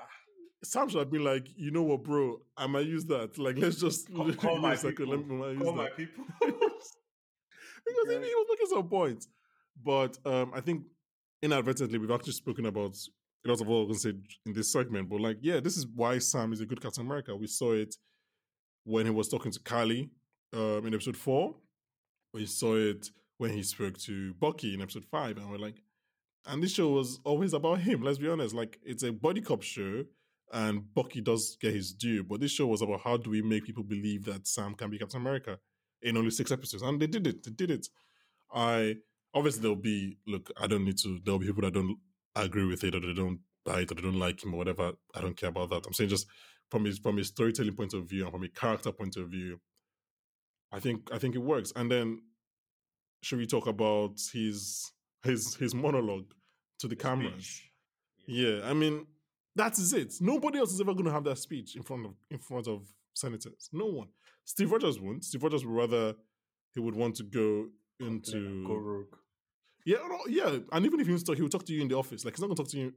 Sam 0.65 0.89
should 0.89 0.99
have 0.99 1.11
been 1.11 1.23
like, 1.23 1.47
you 1.57 1.71
know 1.71 1.83
what, 1.85 2.03
bro? 2.03 2.41
I 2.57 2.67
might 2.67 2.87
use 2.87 3.05
that. 3.05 3.39
Like, 3.39 3.59
let's 3.59 3.81
just 3.81 4.13
Call- 4.15 4.33
call 4.35 4.59
my 4.59 4.75
second. 4.75 5.09
Let 5.09 5.19
me, 5.21 5.25
people. 5.25 5.53
Use 5.53 5.63
call 5.63 5.73
that. 5.75 5.83
my 5.83 5.91
people. 5.91 6.25
because 6.41 8.09
he, 8.09 8.15
he 8.15 8.35
was 8.35 8.47
making 8.51 8.67
some 8.71 8.89
points. 8.89 9.29
But 9.85 10.19
um, 10.25 10.51
I 10.55 10.61
think 10.61 10.83
inadvertently 11.43 11.99
we've 11.99 12.11
actually 12.11 12.33
spoken 12.33 12.67
about 12.67 12.97
a 13.45 13.49
lot 13.49 13.61
of 13.61 13.67
what 13.67 13.79
we're 13.79 13.85
going 13.85 13.95
to 13.95 14.01
say 14.01 14.13
in 14.47 14.53
this 14.53 14.73
segment. 14.73 15.09
But 15.09 15.21
like, 15.21 15.39
yeah, 15.41 15.61
this 15.61 15.77
is 15.77 15.87
why 15.87 16.19
Sam 16.19 16.53
is 16.53 16.61
a 16.61 16.67
good 16.67 16.83
Captain 16.83 17.07
America. 17.07 17.37
We 17.37 17.47
saw 17.47 17.73
it 17.73 17.95
when 18.85 19.05
he 19.05 19.11
was 19.11 19.29
talking 19.29 19.53
to 19.53 19.61
Karli 19.61 20.11
um, 20.53 20.87
in 20.87 20.95
episode 20.95 21.17
four. 21.17 21.57
We 22.35 22.47
saw 22.47 22.77
it 22.77 23.11
when 23.39 23.53
he 23.53 23.63
spoke 23.63 23.99
to 23.99 24.35
Bucky 24.35 24.75
in 24.75 24.83
episode 24.83 25.05
five, 25.05 25.37
and 25.37 25.51
we're 25.51 25.59
like, 25.59 25.83
and 26.47 26.63
this 26.63 26.73
show 26.73 26.89
was 26.89 27.21
always 27.25 27.53
about 27.53 27.81
him. 27.81 28.03
Let's 28.03 28.19
be 28.19 28.29
honest. 28.29 28.55
Like, 28.55 28.79
it's 28.83 29.03
a 29.03 29.13
body 29.13 29.41
cop 29.41 29.63
show, 29.63 30.05
and 30.53 30.83
Bucky 30.95 31.21
does 31.21 31.57
get 31.61 31.75
his 31.75 31.93
due. 31.93 32.25
But 32.25 32.41
this 32.41 32.51
show 32.51 32.67
was 32.67 32.83
about 32.83 33.01
how 33.03 33.17
do 33.17 33.31
we 33.31 33.43
make 33.43 33.65
people 33.65 33.85
believe 33.85 34.25
that 34.25 34.47
Sam 34.47 34.75
can 34.75 34.91
be 34.91 34.99
Captain 34.99 35.21
America 35.21 35.59
in 36.03 36.17
only 36.17 36.31
six 36.31 36.51
episodes, 36.51 36.83
and 36.83 37.01
they 37.01 37.07
did 37.07 37.27
it. 37.27 37.45
They 37.45 37.51
did 37.51 37.71
it. 37.71 37.87
I 38.53 38.97
obviously 39.35 39.63
there'll 39.63 39.77
be 39.77 40.19
look. 40.27 40.51
I 40.61 40.67
don't 40.67 40.85
need 40.85 40.99
to. 40.99 41.21
There'll 41.25 41.39
be 41.39 41.47
people 41.47 41.63
that 41.63 41.75
don't 41.75 41.99
agree 42.45 42.67
with 42.67 42.85
it, 42.85 42.95
or 42.95 43.01
they 43.01 43.15
don't 43.15 43.41
buy 43.65 43.81
it, 43.81 43.93
or 43.93 43.95
they 43.95 44.03
don't 44.03 44.19
like 44.19 44.43
him, 44.43 44.55
or 44.55 44.59
whatever. 44.59 44.93
I 45.15 45.21
don't 45.21 45.37
care 45.37 45.51
about 45.51 45.71
that. 45.71 45.87
I'm 45.87 45.93
saying 45.93 46.11
just 46.11 46.27
from 46.71 46.85
his 46.85 46.99
from 46.99 47.17
his 47.17 47.29
storytelling 47.29 47.75
point 47.75 47.95
of 47.95 48.09
view 48.09 48.25
and 48.25 48.33
from 48.33 48.45
a 48.45 48.49
character 48.49 48.93
point 48.93 49.17
of 49.17 49.29
view, 49.29 49.61
I 50.73 50.81
think 50.81 51.11
I 51.13 51.19
think 51.19 51.35
it 51.35 51.43
works. 51.43 51.73
And 51.77 51.91
then 51.91 52.23
should 53.23 53.39
we 53.39 53.47
talk 53.47 53.67
about 53.67 54.19
his 54.33 54.93
his 55.25 55.55
his 55.57 55.75
monologue 55.75 56.33
to 56.81 56.89
the 56.89 56.97
cameras? 56.97 57.45
Speech. 57.45 57.71
Yeah, 58.27 58.61
I 58.65 58.75
mean 58.75 59.07
that 59.57 59.79
is 59.79 59.93
it. 59.93 60.15
Nobody 60.21 60.59
else 60.59 60.73
is 60.73 60.81
ever 60.81 60.93
going 60.93 61.07
to 61.07 61.13
have 61.13 61.25
that 61.25 61.39
speech 61.39 61.77
in 61.77 61.83
front 61.83 62.07
of 62.07 62.13
in 62.31 62.39
front 62.39 62.69
of 62.69 62.87
senators. 63.15 63.69
No 63.73 63.87
one. 63.87 64.09
Steve 64.45 64.71
Rogers 64.71 65.01
won't. 65.01 65.25
Steve 65.25 65.43
Rogers 65.43 65.65
would 65.65 65.75
rather 65.75 66.15
he 66.75 66.81
would 66.81 66.95
want 66.95 67.17
to 67.17 67.25
go 67.25 67.69
into 68.01 68.37
and 68.37 68.67
go 68.67 68.75
rogue. 68.77 69.17
Yeah, 69.89 69.97
yeah, 70.29 70.59
and 70.71 70.85
even 70.85 71.01
if 71.01 71.07
he 71.07 71.17
to, 71.17 71.33
he 71.33 71.41
will 71.41 71.49
talk 71.49 71.65
to 71.65 71.73
you 71.73 71.81
in 71.81 71.89
the 71.89 71.97
office. 71.97 72.23
Like 72.23 72.35
he's 72.35 72.43
not 72.43 72.49
going 72.49 72.57
to 72.57 72.63
talk 72.63 72.71
to 72.73 72.79
you 72.79 72.93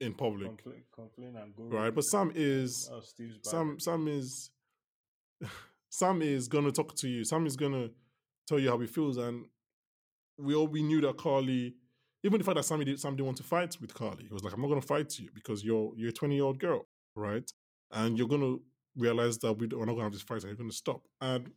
in 0.00 0.14
public, 0.14 0.48
Complain, 0.48 0.84
complain 0.90 1.36
and 1.36 1.54
go 1.54 1.64
right? 1.64 1.94
But 1.94 2.04
Sam 2.04 2.32
is 2.34 2.88
Oh, 2.90 3.02
Sam. 3.42 3.78
Sam 3.78 4.08
is 4.08 4.50
Sam 5.90 6.22
is 6.22 6.48
going 6.48 6.64
to 6.64 6.72
talk 6.72 6.96
to 6.96 7.08
you. 7.08 7.24
Sam 7.24 7.46
is 7.46 7.56
going 7.56 7.72
to 7.72 7.90
tell 8.48 8.58
you 8.58 8.70
how 8.70 8.78
he 8.78 8.86
feels, 8.86 9.18
and 9.18 9.44
we 10.38 10.54
all 10.54 10.66
we 10.66 10.82
knew 10.82 11.02
that 11.02 11.18
Karli, 11.18 11.74
even 12.24 12.38
the 12.38 12.44
fact 12.44 12.56
that 12.56 12.64
Sammy 12.64 12.86
did, 12.86 12.98
Sam 12.98 13.16
didn't 13.16 13.26
want 13.26 13.36
to 13.36 13.42
fight 13.42 13.76
with 13.78 13.92
Karli, 13.92 14.24
he 14.26 14.32
was 14.32 14.42
like, 14.42 14.54
"I'm 14.54 14.62
not 14.62 14.68
going 14.68 14.80
to 14.80 14.86
fight 14.86 15.18
you 15.18 15.28
because 15.34 15.62
you're 15.62 15.92
you're 15.94 16.08
a 16.08 16.12
20 16.12 16.34
year 16.36 16.44
old 16.44 16.58
girl, 16.58 16.86
right? 17.14 17.52
And 17.92 18.16
you're 18.16 18.28
going 18.28 18.40
to 18.40 18.62
realize 18.96 19.36
that 19.40 19.52
we 19.52 19.66
we're 19.66 19.84
not 19.84 19.92
going 19.92 19.98
to 19.98 20.02
have 20.04 20.12
this 20.12 20.22
fight, 20.22 20.42
and 20.44 20.44
you're 20.44 20.56
going 20.56 20.70
to 20.70 20.74
stop." 20.76 21.02
And 21.20 21.50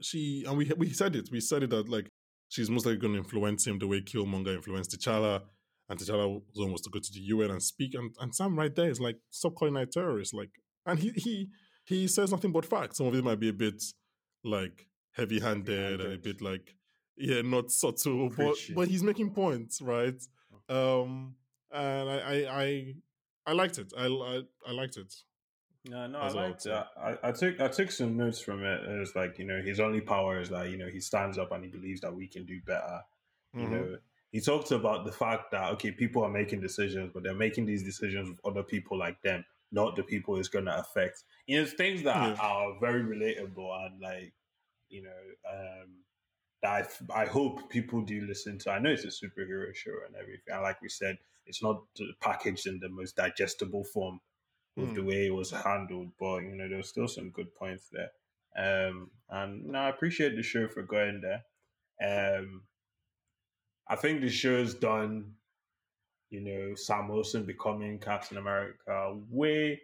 she 0.00 0.44
and 0.46 0.56
we 0.56 0.70
we 0.76 0.90
said 0.90 1.16
it. 1.16 1.30
We 1.32 1.40
said 1.40 1.64
it 1.64 1.70
that 1.70 1.88
like 1.88 2.07
she's 2.48 2.70
most 2.70 2.86
likely 2.86 2.98
going 2.98 3.12
to 3.14 3.18
influence 3.18 3.66
him 3.66 3.78
the 3.78 3.86
way 3.86 4.00
Killmonger 4.00 4.56
influenced 4.56 4.90
T'Challa, 4.92 5.42
and 5.88 5.98
T'Challa 5.98 6.28
was 6.28 6.58
almost 6.58 6.84
to 6.84 6.90
go 6.90 6.98
to 6.98 7.12
the 7.12 7.20
UN 7.20 7.50
and 7.50 7.62
speak. 7.62 7.94
And 7.94 8.14
and 8.20 8.34
Sam 8.34 8.58
right 8.58 8.74
there 8.74 8.90
is 8.90 9.00
like, 9.00 9.16
"Stop 9.30 9.54
calling 9.54 9.74
her 9.74 9.82
a 9.82 9.86
terrorist!" 9.86 10.34
Like, 10.34 10.50
and 10.86 10.98
he 10.98 11.10
he 11.10 11.48
he 11.84 12.08
says 12.08 12.30
nothing 12.30 12.52
but 12.52 12.66
facts. 12.66 12.98
Some 12.98 13.06
of 13.06 13.14
it 13.14 13.24
might 13.24 13.40
be 13.40 13.48
a 13.48 13.52
bit 13.54 13.82
like 14.44 14.86
heavy 15.12 15.40
handed 15.40 16.00
and 16.00 16.12
a 16.12 16.18
bit 16.18 16.40
like 16.40 16.74
yeah, 17.16 17.42
not 17.42 17.70
subtle, 17.70 18.30
but 18.36 18.56
but 18.74 18.88
he's 18.88 19.02
making 19.02 19.30
points, 19.30 19.80
right? 19.80 20.20
Um, 20.68 21.34
and 21.72 22.08
I 22.08 22.18
I 22.18 22.62
I, 22.62 22.94
I 23.46 23.52
liked 23.52 23.78
it. 23.78 23.92
I, 23.96 24.06
I 24.06 24.42
I 24.66 24.72
liked 24.72 24.96
it. 24.96 25.12
No, 25.88 26.06
no, 26.06 26.18
I 26.18 26.24
That's 26.24 26.34
I'd 26.34 26.36
liked 26.36 26.62
say. 26.62 26.80
it. 26.80 26.86
I, 27.00 27.16
I 27.22 27.32
took 27.32 27.60
I 27.60 27.68
took 27.68 27.90
some 27.90 28.16
notes 28.16 28.40
from 28.40 28.62
it. 28.64 28.84
It 28.84 28.98
was 28.98 29.16
like 29.16 29.38
you 29.38 29.44
know 29.46 29.62
his 29.62 29.80
only 29.80 30.00
power 30.00 30.40
is 30.40 30.50
that 30.50 30.70
you 30.70 30.76
know 30.76 30.88
he 30.88 31.00
stands 31.00 31.38
up 31.38 31.52
and 31.52 31.64
he 31.64 31.70
believes 31.70 32.00
that 32.02 32.14
we 32.14 32.26
can 32.26 32.44
do 32.44 32.60
better. 32.66 33.02
You 33.56 33.68
Mhm. 33.68 33.70
know, 33.70 33.98
he 34.30 34.40
talked 34.40 34.70
about 34.70 35.04
the 35.06 35.12
fact 35.12 35.50
that 35.52 35.72
okay, 35.74 35.90
people 35.92 36.22
are 36.24 36.28
making 36.30 36.60
decisions, 36.60 37.10
but 37.14 37.22
they're 37.22 37.34
making 37.34 37.66
these 37.66 37.82
decisions 37.84 38.28
with 38.28 38.40
other 38.44 38.62
people 38.62 38.98
like 38.98 39.22
them, 39.22 39.44
not 39.72 39.96
the 39.96 40.02
people 40.02 40.36
it's 40.36 40.48
going 40.48 40.66
to 40.66 40.78
affect. 40.78 41.24
You 41.46 41.60
know, 41.62 41.66
things 41.66 42.02
that 42.02 42.16
Yeah. 42.22 42.36
are 42.40 42.78
very 42.80 43.02
relatable 43.02 43.86
and 43.86 44.00
like 44.00 44.34
you 44.90 45.02
know 45.04 45.50
um, 45.50 45.88
that 46.62 46.92
I, 47.14 47.22
I 47.22 47.26
hope 47.26 47.70
people 47.70 48.02
do 48.02 48.22
listen 48.22 48.58
to. 48.60 48.72
I 48.72 48.78
know 48.78 48.90
it's 48.90 49.04
a 49.04 49.08
superhero 49.08 49.74
show 49.74 49.94
and 50.06 50.16
everything, 50.16 50.52
and 50.52 50.62
like 50.62 50.82
we 50.82 50.88
said, 50.90 51.18
it's 51.46 51.62
not 51.62 51.82
packaged 52.20 52.66
in 52.66 52.78
the 52.80 52.88
most 52.90 53.16
digestible 53.16 53.84
form 53.84 54.20
with 54.78 54.90
Mm. 54.90 54.94
the 54.94 55.02
way 55.04 55.26
it 55.26 55.34
was 55.34 55.50
handled, 55.50 56.10
but 56.18 56.38
you 56.38 56.54
know, 56.54 56.68
there 56.68 56.76
was 56.78 56.88
still 56.88 57.08
some 57.08 57.30
good 57.30 57.54
points 57.54 57.88
there. 57.90 58.10
Um, 58.56 59.10
and 59.28 59.66
no, 59.66 59.78
I 59.80 59.88
appreciate 59.90 60.36
the 60.36 60.42
show 60.42 60.68
for 60.68 60.82
going 60.82 61.20
there. 61.20 61.44
Um, 62.00 62.62
I 63.88 63.96
think 63.96 64.20
the 64.20 64.28
show's 64.30 64.74
done, 64.74 65.34
you 66.30 66.40
know, 66.40 66.74
Sam 66.74 67.08
Wilson 67.08 67.44
becoming 67.44 67.98
Captain 67.98 68.36
America 68.38 69.18
way. 69.30 69.80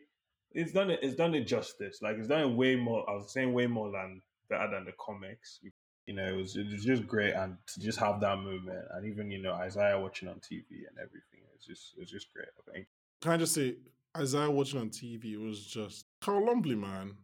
It's 0.53 0.73
done 0.73 0.91
it. 0.91 1.01
It's 1.03 1.17
done 1.17 1.35
it 1.35 1.45
justice. 1.47 2.01
Like 2.03 2.17
it's 2.17 2.29
done 2.29 2.43
it 2.43 2.55
way 2.55 2.77
more. 2.77 3.09
I 3.11 3.15
was 3.15 3.33
saying 3.33 3.53
way 3.53 3.67
more 3.67 3.91
than 3.91 4.23
better 4.49 4.71
than 4.71 4.85
the 4.85 4.93
comics. 5.05 5.59
You 6.07 6.15
know, 6.15 6.27
it 6.27 6.37
was 6.37 6.57
it 6.57 6.71
was 6.71 6.85
just 6.85 7.07
great, 7.07 7.33
and 7.35 7.57
to 7.67 7.81
just 7.81 7.99
have 7.99 8.21
that 8.21 8.39
movement, 8.39 8.85
and 8.93 9.07
even 9.07 9.31
you 9.31 9.39
know 9.43 9.55
Isaiah 9.55 9.99
watching 9.99 10.29
on 10.29 10.37
TV 10.37 10.65
and 10.87 10.99
everything, 10.99 11.41
it's 11.55 11.67
just 11.67 11.95
it's 11.99 12.11
just 12.11 12.33
great. 12.33 12.49
I 12.69 12.73
think 12.73 12.87
Can 13.23 13.33
I 13.33 13.37
just 13.39 13.55
say, 13.55 13.77
Isaiah 14.17 14.51
watching 14.51 14.81
on 14.81 14.91
TV 14.91 15.33
it 15.35 15.41
was 15.41 15.65
just 15.65 16.07
Carl 16.21 16.47
Lumbly, 16.47 16.77
man. 16.77 17.17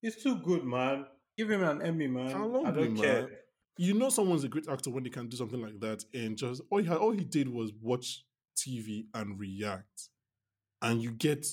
He's 0.00 0.22
too 0.22 0.36
good, 0.36 0.64
man. 0.64 1.06
Give 1.36 1.50
him 1.50 1.62
an 1.62 1.82
Emmy, 1.82 2.06
man. 2.06 2.30
How 2.30 2.64
I 2.64 2.70
don't 2.70 2.94
man? 2.94 2.96
care. 2.96 3.28
You 3.78 3.92
know 3.94 4.08
someone's 4.08 4.44
a 4.44 4.48
great 4.48 4.68
actor 4.68 4.90
when 4.90 5.04
they 5.04 5.10
can 5.10 5.28
do 5.28 5.36
something 5.36 5.60
like 5.60 5.78
that 5.80 6.02
and 6.14 6.36
just 6.36 6.62
all 6.70 6.78
he 6.78 6.86
had, 6.86 6.96
all 6.98 7.10
he 7.12 7.24
did 7.24 7.48
was 7.48 7.72
watch 7.82 8.24
TV 8.56 9.04
and 9.12 9.38
react, 9.38 10.08
and 10.80 11.02
you 11.02 11.10
get 11.10 11.46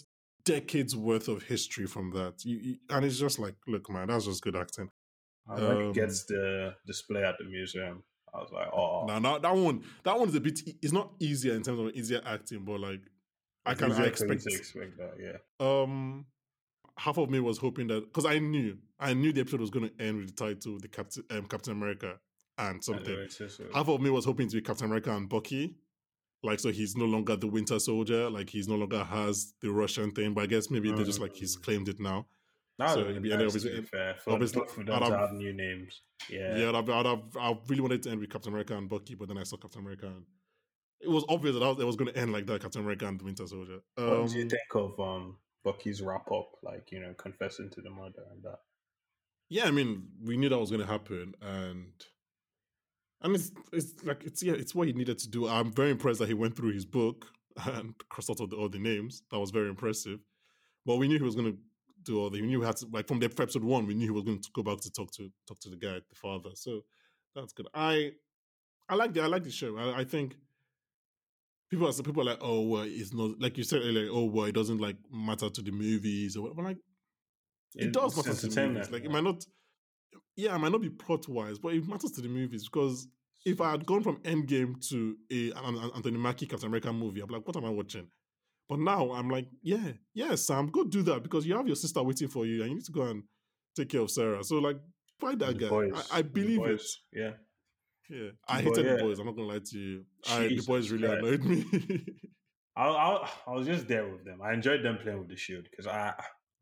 decades 0.45 0.95
worth 0.95 1.27
of 1.27 1.43
history 1.43 1.85
from 1.85 2.11
that. 2.11 2.45
You, 2.45 2.57
you- 2.57 2.77
and 2.89 3.03
it's 3.05 3.17
just 3.19 3.39
like, 3.39 3.55
look, 3.67 3.89
man, 3.89 4.07
that's 4.07 4.25
just 4.25 4.41
good 4.41 4.55
acting. 4.55 4.89
He 5.57 5.61
Um, 5.61 5.91
gets 5.91 6.23
the 6.25 6.75
display 6.87 7.23
at 7.23 7.35
the 7.37 7.43
museum, 7.45 8.03
I 8.33 8.37
was 8.37 8.51
like, 8.53 8.67
oh, 8.73 9.05
Now, 9.05 9.19
now 9.19 9.37
that 9.39 9.53
one, 9.53 9.83
that 10.03 10.17
one 10.17 10.29
is 10.29 10.35
a 10.35 10.39
bit. 10.39 10.59
It's 10.81 10.93
not 10.93 11.11
easier 11.19 11.53
in 11.55 11.61
terms 11.63 11.79
of 11.79 11.89
easier 11.89 12.21
acting, 12.25 12.63
but 12.63 12.79
like 12.79 13.01
I 13.65 13.73
can 13.75 13.91
I 13.91 13.93
easier 13.93 14.11
for 14.15 14.25
me 14.25 14.33
expect. 14.35 14.55
expect 14.57 14.97
that. 14.97 15.13
Yeah, 15.19 15.37
Um, 15.65 16.25
half 16.97 17.17
of 17.17 17.29
me 17.29 17.39
was 17.39 17.57
hoping 17.57 17.87
that 17.87 18.01
because 18.05 18.25
I 18.25 18.39
knew 18.39 18.77
I 18.99 19.13
knew 19.13 19.31
the 19.33 19.41
episode 19.41 19.61
was 19.61 19.69
going 19.69 19.89
to 19.89 20.03
end 20.03 20.17
with 20.19 20.35
the 20.35 20.45
title, 20.45 20.79
the 20.79 20.87
Captain 20.87 21.23
um, 21.31 21.45
Captain 21.47 21.73
America 21.73 22.19
and 22.57 22.83
something. 22.83 23.05
Anyway, 23.07 23.27
so- 23.29 23.47
so- 23.47 23.65
half 23.73 23.87
of 23.87 24.01
me 24.01 24.09
was 24.09 24.25
hoping 24.25 24.47
to 24.49 24.55
be 24.55 24.61
Captain 24.61 24.85
America 24.85 25.15
and 25.15 25.27
Bucky. 25.29 25.75
Like 26.45 26.59
so 26.59 26.71
he's 26.73 26.97
no 26.97 27.05
longer 27.05 27.37
the 27.37 27.47
Winter 27.47 27.79
Soldier, 27.79 28.29
like 28.29 28.49
he's 28.49 28.67
no 28.67 28.75
longer 28.75 29.01
has 29.03 29.53
the 29.61 29.71
Russian 29.71 30.11
thing, 30.11 30.33
but 30.33 30.43
I 30.43 30.47
guess 30.47 30.69
maybe 30.69 30.91
they 30.91 31.03
just 31.05 31.21
like 31.21 31.33
he's 31.33 31.55
Mm. 31.57 31.63
claimed 31.63 31.89
it 31.89 31.99
now. 32.01 32.27
that 32.79 32.89
so 32.89 32.97
would 33.01 33.11
it'd 33.11 33.21
be- 33.23 33.29
nice, 33.29 33.39
obviously- 33.45 33.79
be 33.79 33.85
fair. 33.85 34.15
For, 34.15 34.31
obviously- 34.33 34.67
for 34.67 34.83
them 34.83 34.99
to 34.99 35.05
have- 35.05 35.19
have 35.29 35.33
new 35.33 35.53
names. 35.53 36.01
Yeah, 36.27 36.57
Yeah, 36.57 36.69
I'd, 36.77 36.89
I'd, 36.89 37.05
have, 37.05 37.21
I 37.39 37.55
really 37.67 37.81
wanted 37.81 38.01
to 38.03 38.09
end 38.09 38.19
with 38.19 38.29
Captain 38.31 38.51
America 38.51 38.75
and 38.75 38.89
Bucky, 38.89 39.13
but 39.15 39.27
then 39.27 39.37
I 39.37 39.43
saw 39.43 39.57
Captain 39.57 39.79
America 39.81 40.07
and 40.07 40.25
it 41.03 41.09
was 41.09 41.25
obvious 41.29 41.55
that 41.55 41.79
it 41.79 41.85
was 41.85 41.95
going 41.95 42.11
to 42.11 42.17
end 42.17 42.31
like 42.31 42.45
that, 42.47 42.61
Captain 42.61 42.81
America 42.81 43.07
and 43.07 43.19
the 43.19 43.25
Winter 43.25 43.45
Soldier. 43.47 43.79
Um, 43.97 44.21
what 44.21 44.29
do 44.29 44.39
you 44.39 44.49
think 44.49 44.75
of 44.75 44.99
um, 44.99 45.37
Bucky's 45.63 46.01
wrap 46.01 46.31
up? 46.31 46.49
Like 46.63 46.91
you 46.91 46.99
know, 46.99 47.13
confessing 47.17 47.69
to 47.71 47.81
the 47.81 47.89
murder 47.89 48.23
and 48.31 48.43
that. 48.43 48.59
yeah, 49.49 49.65
I 49.65 49.71
mean, 49.71 50.07
we 50.23 50.37
knew 50.37 50.49
that 50.49 50.59
was 50.59 50.69
going 50.69 50.81
to 50.81 50.87
happen, 50.87 51.33
and 51.41 51.93
and 53.21 53.35
it's 53.35 53.51
it's 53.71 54.03
like 54.03 54.23
it's 54.23 54.43
yeah, 54.43 54.53
it's 54.53 54.75
what 54.75 54.87
he 54.87 54.93
needed 54.93 55.19
to 55.19 55.29
do. 55.29 55.47
I'm 55.47 55.71
very 55.71 55.91
impressed 55.91 56.19
that 56.19 56.27
he 56.27 56.33
went 56.33 56.55
through 56.55 56.73
his 56.73 56.85
book 56.85 57.27
and 57.65 57.93
crossed 58.09 58.29
out 58.29 58.39
all 58.39 58.47
the, 58.47 58.55
all 58.55 58.69
the 58.69 58.79
names. 58.79 59.23
That 59.31 59.39
was 59.39 59.51
very 59.51 59.69
impressive. 59.69 60.19
But 60.85 60.97
we 60.97 61.07
knew 61.07 61.17
he 61.17 61.23
was 61.23 61.35
going 61.35 61.53
to 61.53 61.57
do 62.03 62.19
all 62.19 62.29
the. 62.29 62.41
We 62.41 62.47
knew 62.47 62.61
he 62.61 62.65
had 62.65 62.77
to 62.77 62.87
like 62.91 63.07
from 63.07 63.19
the 63.19 63.25
episode 63.25 63.63
one. 63.63 63.87
We 63.87 63.93
knew 63.93 64.05
he 64.05 64.11
was 64.11 64.23
going 64.23 64.41
to 64.41 64.49
go 64.53 64.63
back 64.63 64.81
to 64.81 64.91
talk 64.91 65.11
to 65.13 65.31
talk 65.47 65.59
to 65.61 65.69
the 65.69 65.77
guy, 65.77 65.93
the 66.09 66.15
father. 66.15 66.49
So 66.55 66.81
that's 67.35 67.53
good. 67.53 67.67
I 67.73 68.11
I 68.89 68.95
like 68.95 69.13
the 69.13 69.21
I 69.21 69.27
like 69.27 69.43
the 69.43 69.51
show. 69.51 69.77
I, 69.77 69.99
I 69.99 70.03
think 70.03 70.35
people 71.73 71.89
are 71.89 72.03
people 72.03 72.21
are 72.21 72.31
like, 72.31 72.39
oh 72.41 72.61
well, 72.61 72.83
it's 72.85 73.13
not 73.13 73.41
like 73.41 73.57
you 73.57 73.63
said 73.63 73.81
earlier. 73.83 74.09
Oh 74.11 74.25
well, 74.25 74.45
it 74.45 74.53
doesn't 74.53 74.79
like 74.79 74.97
matter 75.11 75.49
to 75.49 75.61
the 75.61 75.71
movies 75.71 76.37
or 76.37 76.43
whatever. 76.43 76.63
Like 76.63 76.77
it, 77.75 77.91
does 77.91 78.15
matter 78.15 78.33
to 78.33 78.47
the 78.47 78.67
movies. 78.67 78.91
Like 78.91 79.03
it 79.03 79.11
might 79.11 79.23
not, 79.23 79.43
yeah, 80.35 80.55
it 80.55 80.59
might 80.59 80.71
not 80.71 80.81
be 80.81 80.89
plot 80.89 81.27
wise, 81.27 81.57
but 81.57 81.73
it 81.73 81.87
matters 81.87 82.11
to 82.11 82.21
the 82.21 82.27
movies 82.27 82.69
because 82.71 83.07
if 83.45 83.59
I 83.59 83.71
had 83.71 83.85
gone 83.85 84.03
from 84.03 84.17
Endgame 84.17 84.87
to 84.89 85.15
a 85.31 85.51
an, 85.51 85.75
an 85.75 85.91
Anthony 85.95 86.17
Mackie 86.17 86.45
Captain 86.45 86.67
America 86.67 86.93
movie, 86.93 87.21
I'm 87.21 87.29
like, 87.29 87.45
what 87.47 87.57
am 87.57 87.65
I 87.65 87.69
watching? 87.69 88.07
But 88.69 88.79
now 88.79 89.11
I'm 89.11 89.29
like, 89.29 89.47
yeah, 89.61 89.93
yeah, 90.13 90.35
Sam, 90.35 90.67
go 90.67 90.83
do 90.83 91.01
that 91.03 91.23
because 91.23 91.45
you 91.45 91.55
have 91.57 91.67
your 91.67 91.75
sister 91.75 92.01
waiting 92.03 92.29
for 92.29 92.45
you 92.45 92.61
and 92.61 92.69
you 92.69 92.75
need 92.75 92.85
to 92.85 92.91
go 92.91 93.01
and 93.01 93.23
take 93.75 93.89
care 93.89 94.01
of 94.01 94.11
Sarah. 94.11 94.43
So 94.43 94.59
like, 94.59 94.77
find 95.19 95.39
that 95.39 95.57
guy. 95.57 95.67
I, 95.67 96.19
I, 96.19 96.21
believe 96.21 96.63
it. 96.65 96.81
Yeah. 97.11 97.31
Yeah. 98.09 98.29
I 98.47 98.61
hated 98.61 98.85
yeah. 98.85 98.95
the 98.95 99.03
boys. 99.03 99.19
I'm 99.19 99.25
not 99.25 99.35
gonna 99.35 99.47
lie 99.47 99.59
to 99.59 99.79
you. 99.79 100.05
I, 100.29 100.47
the 100.47 100.63
boys 100.65 100.91
really 100.91 101.07
annoyed 101.07 101.43
me. 101.43 101.65
I, 102.75 102.87
I, 102.87 103.29
I 103.47 103.51
was 103.51 103.67
just 103.67 103.87
there 103.87 104.07
with 104.07 104.25
them. 104.25 104.41
I 104.41 104.53
enjoyed 104.53 104.83
them 104.83 104.97
playing 105.01 105.19
with 105.19 105.29
the 105.29 105.35
shield 105.35 105.65
because 105.69 105.87
I 105.87 106.13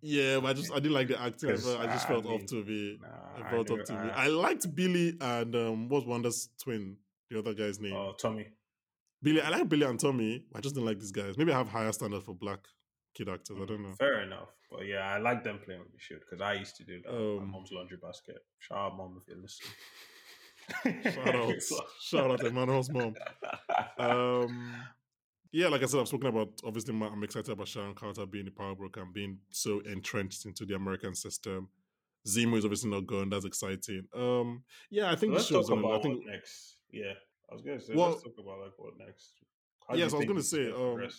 yeah, 0.01 0.39
but 0.39 0.47
I 0.47 0.53
just 0.53 0.71
I 0.71 0.75
didn't 0.75 0.93
like 0.93 1.07
the 1.09 1.21
acting. 1.21 1.51
I, 1.51 1.53
I 1.53 1.85
just 1.87 2.07
felt 2.07 2.25
I 2.25 2.29
mean, 2.29 2.41
off 2.41 2.45
to 2.47 2.63
me. 2.63 2.99
Nah, 3.01 3.45
I 3.45 3.49
felt 3.49 3.71
off 3.71 3.83
to 3.85 3.93
me. 3.93 4.09
I 4.09 4.27
liked 4.27 4.75
Billy 4.75 5.15
and 5.21 5.55
um, 5.55 5.89
what's 5.89 6.07
Wanda's 6.07 6.49
twin? 6.61 6.97
The 7.29 7.39
other 7.39 7.53
guy's 7.53 7.79
name? 7.79 7.93
Oh, 7.93 8.13
Tommy. 8.19 8.47
Billy. 9.21 9.41
I 9.41 9.49
like 9.49 9.69
Billy 9.69 9.85
and 9.85 9.99
Tommy. 9.99 10.45
I 10.55 10.59
just 10.59 10.73
didn't 10.75 10.87
like 10.87 10.99
these 10.99 11.11
guys. 11.11 11.37
Maybe 11.37 11.53
I 11.53 11.57
have 11.57 11.69
higher 11.69 11.91
standards 11.91 12.25
for 12.25 12.33
black 12.33 12.59
kid 13.15 13.29
actors. 13.29 13.57
I 13.61 13.65
don't 13.65 13.83
know. 13.83 13.93
Fair 13.99 14.23
enough. 14.23 14.49
But 14.71 14.87
yeah, 14.87 15.07
I 15.07 15.19
like 15.19 15.43
them 15.43 15.59
playing 15.63 15.81
with 15.81 15.91
the 15.91 15.99
shield 15.99 16.21
because 16.27 16.41
I 16.41 16.53
used 16.53 16.75
to 16.77 16.83
do 16.83 17.01
that. 17.03 17.13
Um, 17.13 17.37
my 17.37 17.45
mom's 17.45 17.71
laundry 17.71 17.97
basket. 18.01 18.37
Shout 18.59 18.77
out, 18.77 18.97
mom, 18.97 19.21
if 19.21 19.27
you're 19.27 19.41
listening. 19.41 19.71
shout 21.03 21.35
out, 21.35 21.53
shout 22.01 22.31
out 22.31 22.39
to 22.39 22.47
Emmanuel's 22.47 22.89
mom. 22.89 23.13
Um, 23.97 24.75
yeah, 25.51 25.67
like 25.67 25.83
I 25.83 25.85
said, 25.85 25.99
I've 25.99 26.07
spoken 26.07 26.27
about. 26.27 26.49
Obviously, 26.65 26.95
I'm 26.95 27.23
excited 27.23 27.51
about 27.51 27.67
Sharon 27.67 27.93
Carter 27.93 28.25
being 28.25 28.45
the 28.45 28.51
power 28.51 28.75
broker 28.75 29.01
and 29.01 29.13
being 29.13 29.39
so 29.49 29.81
entrenched 29.81 30.45
into 30.45 30.65
the 30.65 30.75
American 30.75 31.13
system. 31.13 31.69
Zemo 32.27 32.57
is 32.57 32.65
obviously 32.65 32.89
not 32.89 33.05
going. 33.07 33.29
That's 33.29 33.45
exciting. 33.45 34.05
Um, 34.15 34.63
yeah, 34.89 35.11
I 35.11 35.15
think 35.15 35.33
let's 35.33 35.49
talk 35.49 35.69
about 35.69 35.99
I 35.99 36.01
think, 36.01 36.25
next. 36.25 36.77
Yeah, 36.91 37.13
I 37.49 37.53
was 37.53 37.61
gonna 37.61 37.79
say 37.79 37.93
well, 37.95 38.11
let's 38.11 38.23
talk 38.23 38.35
about 38.39 38.59
like 38.59 38.73
what 38.77 38.93
next. 38.97 39.33
Yes, 39.93 40.13
I 40.13 40.17
was 40.17 40.25
gonna 40.25 40.43
say. 40.43 40.71
Um, 40.71 41.09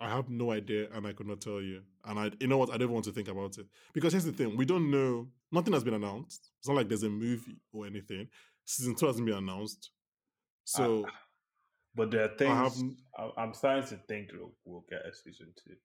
I 0.00 0.08
have 0.08 0.28
no 0.28 0.52
idea, 0.52 0.88
and 0.92 1.06
I 1.06 1.12
could 1.12 1.26
not 1.26 1.40
tell 1.40 1.60
you. 1.60 1.82
And 2.04 2.18
I, 2.18 2.30
you 2.40 2.46
know 2.46 2.58
what, 2.58 2.70
I 2.70 2.76
don't 2.76 2.92
want 2.92 3.04
to 3.06 3.12
think 3.12 3.28
about 3.28 3.58
it 3.58 3.66
because 3.92 4.12
here's 4.12 4.24
the 4.24 4.32
thing: 4.32 4.56
we 4.56 4.64
don't 4.64 4.90
know. 4.90 5.28
Nothing 5.52 5.72
has 5.72 5.84
been 5.84 5.94
announced. 5.94 6.50
It's 6.58 6.68
not 6.68 6.76
like 6.76 6.88
there's 6.88 7.02
a 7.02 7.08
movie 7.08 7.60
or 7.72 7.86
anything. 7.86 8.28
Season 8.64 8.94
two 8.94 9.06
hasn't 9.06 9.26
been 9.26 9.36
announced. 9.36 9.90
So. 10.64 11.04
Uh, 11.04 11.10
but 11.96 12.10
there 12.10 12.24
are 12.24 12.36
things 12.36 12.96
I'm 13.38 13.54
starting 13.54 13.86
to 13.86 13.96
think 14.08 14.30
we'll, 14.32 14.52
we'll 14.64 14.84
get 14.90 15.06
a 15.06 15.14
season 15.14 15.52
two. 15.64 15.76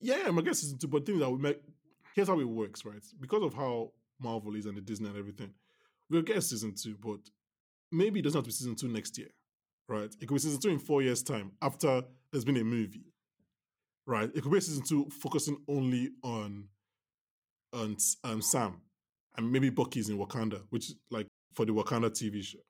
Yeah, 0.00 0.24
I'm 0.26 0.34
gonna 0.34 0.54
season 0.54 0.78
two, 0.78 0.88
but 0.88 1.06
things 1.06 1.20
that 1.20 1.30
we 1.30 1.38
make 1.38 1.60
here's 2.14 2.28
how 2.28 2.38
it 2.38 2.48
works, 2.48 2.84
right? 2.84 3.02
Because 3.20 3.42
of 3.42 3.54
how 3.54 3.92
Marvel 4.20 4.54
is 4.54 4.66
and 4.66 4.76
the 4.76 4.80
Disney 4.80 5.08
and 5.08 5.18
everything, 5.18 5.50
we'll 6.08 6.22
get 6.22 6.38
a 6.38 6.42
season 6.42 6.74
two, 6.74 6.96
but 7.00 7.20
maybe 7.92 8.20
it 8.20 8.22
doesn't 8.22 8.38
have 8.38 8.44
to 8.44 8.48
be 8.48 8.52
season 8.52 8.76
two 8.76 8.88
next 8.88 9.18
year, 9.18 9.28
right? 9.88 10.14
It 10.20 10.26
could 10.26 10.34
be 10.34 10.38
season 10.38 10.60
two 10.60 10.70
in 10.70 10.78
four 10.78 11.02
years' 11.02 11.22
time 11.22 11.52
after 11.62 12.02
there's 12.32 12.44
been 12.44 12.56
a 12.56 12.64
movie, 12.64 13.12
right? 14.06 14.30
It 14.34 14.42
could 14.42 14.52
be 14.52 14.60
season 14.60 14.84
two 14.84 15.08
focusing 15.10 15.58
only 15.68 16.10
on 16.22 16.68
on 17.72 17.96
um, 18.22 18.40
Sam 18.40 18.80
and 19.36 19.50
maybe 19.50 19.70
Bucky's 19.70 20.08
in 20.08 20.18
Wakanda, 20.18 20.62
which 20.70 20.90
is 20.90 20.96
like 21.10 21.26
for 21.54 21.66
the 21.66 21.72
Wakanda 21.72 22.10
TV 22.10 22.42
show 22.42 22.60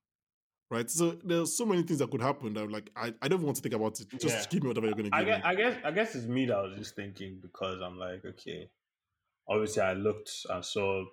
right? 0.71 0.91
So 0.91 1.17
there's 1.25 1.57
so 1.57 1.65
many 1.65 1.83
things 1.83 2.01
that 2.01 2.11
could 2.11 2.23
happen 2.23 2.53
that 2.55 2.71
like 2.71 2.91
I, 2.97 3.15
I 3.23 3.29
don't 3.29 3.43
want 3.43 3.57
to 3.57 3.63
think 3.63 3.75
about 3.75 4.01
it. 4.01 4.09
Just 4.19 4.37
yeah. 4.37 4.45
give 4.51 4.63
me 4.63 4.69
whatever 4.69 4.87
you're 4.87 4.97
gonna 4.97 5.11
give 5.11 5.21
I 5.21 5.25
guess, 5.25 5.45
me. 5.45 5.51
I 5.51 5.55
guess 5.55 5.77
I 5.85 5.91
guess 5.91 6.15
it's 6.15 6.27
me 6.27 6.47
that 6.47 6.57
I 6.57 6.63
was 6.63 6.79
just 6.79 6.97
thinking 6.97 7.39
because 7.41 7.81
I'm 7.81 7.99
like, 7.99 8.25
okay. 8.25 8.69
Obviously 9.49 9.83
I 9.83 9.93
looked 9.93 10.31
and 10.49 10.65
saw 10.65 11.05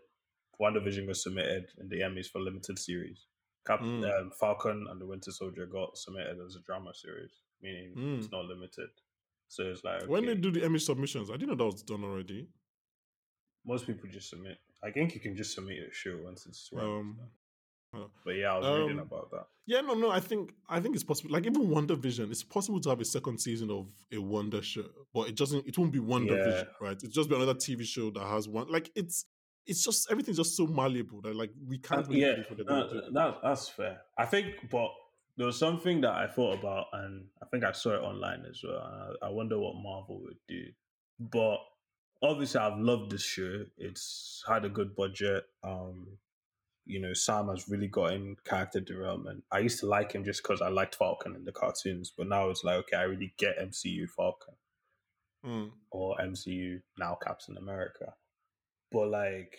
WandaVision 0.62 1.08
was 1.08 1.24
submitted 1.24 1.66
in 1.80 1.90
the 1.90 1.98
Emmys 1.98 2.28
for 2.28 2.40
limited 2.40 2.80
series. 2.80 3.26
Cap- 3.66 3.82
mm. 3.82 4.04
um, 4.20 4.32
Falcon 4.32 4.88
and 4.90 5.00
the 5.00 5.06
Winter 5.06 5.32
Soldier 5.32 5.66
got 5.66 5.98
submitted 5.98 6.38
as 6.46 6.56
a 6.56 6.62
drama 6.62 6.94
series, 6.94 7.32
meaning 7.62 7.94
mm. 7.96 8.18
it's 8.20 8.32
not 8.32 8.46
limited. 8.46 8.90
So 9.48 9.64
it's 9.64 9.84
like 9.84 10.04
okay. 10.04 10.08
when 10.08 10.26
they 10.26 10.36
do 10.36 10.52
the 10.52 10.64
Emmy 10.64 10.80
submissions, 10.80 11.30
I 11.30 11.34
didn't 11.34 11.50
know 11.50 11.56
that 11.56 11.74
was 11.74 11.84
done 11.84 12.04
already. 12.04 12.48
Most 13.66 13.86
people 13.86 14.10
just 14.10 14.30
submit. 14.30 14.58
I 14.84 14.90
think 14.92 15.14
you 15.14 15.20
can 15.20 15.36
just 15.36 15.54
submit 15.54 15.78
a 15.90 15.94
show 15.94 16.18
once 16.24 16.48
it's 16.48 16.70
um, 16.76 17.18
but 18.24 18.36
yeah, 18.36 18.54
I 18.54 18.58
was 18.58 18.68
um, 18.68 18.82
reading 18.82 19.00
about 19.00 19.32
that. 19.32 19.48
Yeah, 19.66 19.82
no, 19.82 19.94
no. 19.94 20.10
I 20.10 20.22
think 20.22 20.54
I 20.70 20.80
think 20.80 20.96
it's 20.96 21.04
possible. 21.04 21.32
Like 21.32 21.46
even 21.46 21.68
WandaVision, 21.68 22.32
it's 22.32 22.44
possible 22.44 22.80
to 22.82 22.90
have 22.90 23.02
a 23.02 23.06
second 23.06 23.40
season 23.40 23.70
of 23.70 23.88
a 24.14 24.18
Wanda 24.18 24.62
show, 24.62 24.86
but 25.14 25.28
it 25.28 25.36
doesn't. 25.36 25.68
It 25.68 25.78
won't 25.78 25.92
be 25.92 26.00
Wanda 26.00 26.34
yeah. 26.34 26.44
Vision, 26.46 26.68
right? 26.80 27.04
It's 27.04 27.14
just 27.14 27.30
be 27.30 27.36
another 27.36 27.54
TV 27.54 27.84
show 27.84 28.10
that 28.12 28.24
has 28.24 28.48
one. 28.48 28.72
Like 28.72 28.90
it's 28.96 29.26
it's 29.68 29.84
just 29.84 30.10
everything's 30.12 30.38
just 30.38 30.56
so 30.56 30.68
malleable 30.68 31.22
that 31.22 31.36
like 31.36 31.52
we 31.68 31.78
can't. 31.78 32.08
Really 32.08 32.22
yeah, 32.22 32.36
that, 32.50 33.10
that, 33.14 33.38
that's 33.44 33.70
fair. 33.70 34.02
I 34.18 34.26
think, 34.26 34.70
but 34.70 34.90
there 35.38 35.46
was 35.46 35.58
something 35.58 36.02
that 36.02 36.14
I 36.14 36.28
thought 36.28 36.60
about, 36.60 36.88
and 36.94 37.26
I 37.42 37.46
think 37.48 37.64
I 37.64 37.72
saw 37.72 37.96
it 37.96 38.02
online 38.02 38.44
as 38.50 38.62
well. 38.64 39.16
I, 39.22 39.28
I 39.28 39.30
wonder 39.30 39.60
what 39.60 39.76
Marvel 39.76 40.22
would 40.24 40.38
do, 40.48 40.66
but 41.20 41.58
obviously 42.22 42.60
I've 42.60 42.80
loved 42.80 43.12
this 43.12 43.24
show. 43.24 43.66
It's 43.78 44.44
had 44.48 44.66
a 44.66 44.70
good 44.70 44.96
budget. 44.96 45.46
Um, 45.64 46.18
you 46.86 47.00
know, 47.00 47.14
Sam 47.14 47.48
has 47.50 47.70
really 47.70 47.88
gotten 47.88 48.36
character 48.44 48.80
development. 48.80 49.44
I 49.52 49.60
used 49.60 49.80
to 49.82 49.86
like 49.86 50.14
him 50.14 50.24
just 50.24 50.44
because 50.44 50.62
I 50.62 50.70
liked 50.70 50.96
Falcon 50.96 51.36
in 51.36 51.46
the 51.46 51.52
cartoons, 51.52 52.12
but 52.16 52.28
now 52.28 52.50
it's 52.50 52.64
like, 52.64 52.78
okay, 52.78 52.98
I 52.98 53.04
really 53.04 53.34
get 53.38 53.60
MCU 53.60 54.10
Falcon 54.10 54.56
mm. 55.46 55.72
or 55.92 56.18
MCU 56.18 56.82
now 56.98 57.18
Captain 57.24 57.58
America. 57.58 58.14
But 58.92 59.10
like, 59.10 59.56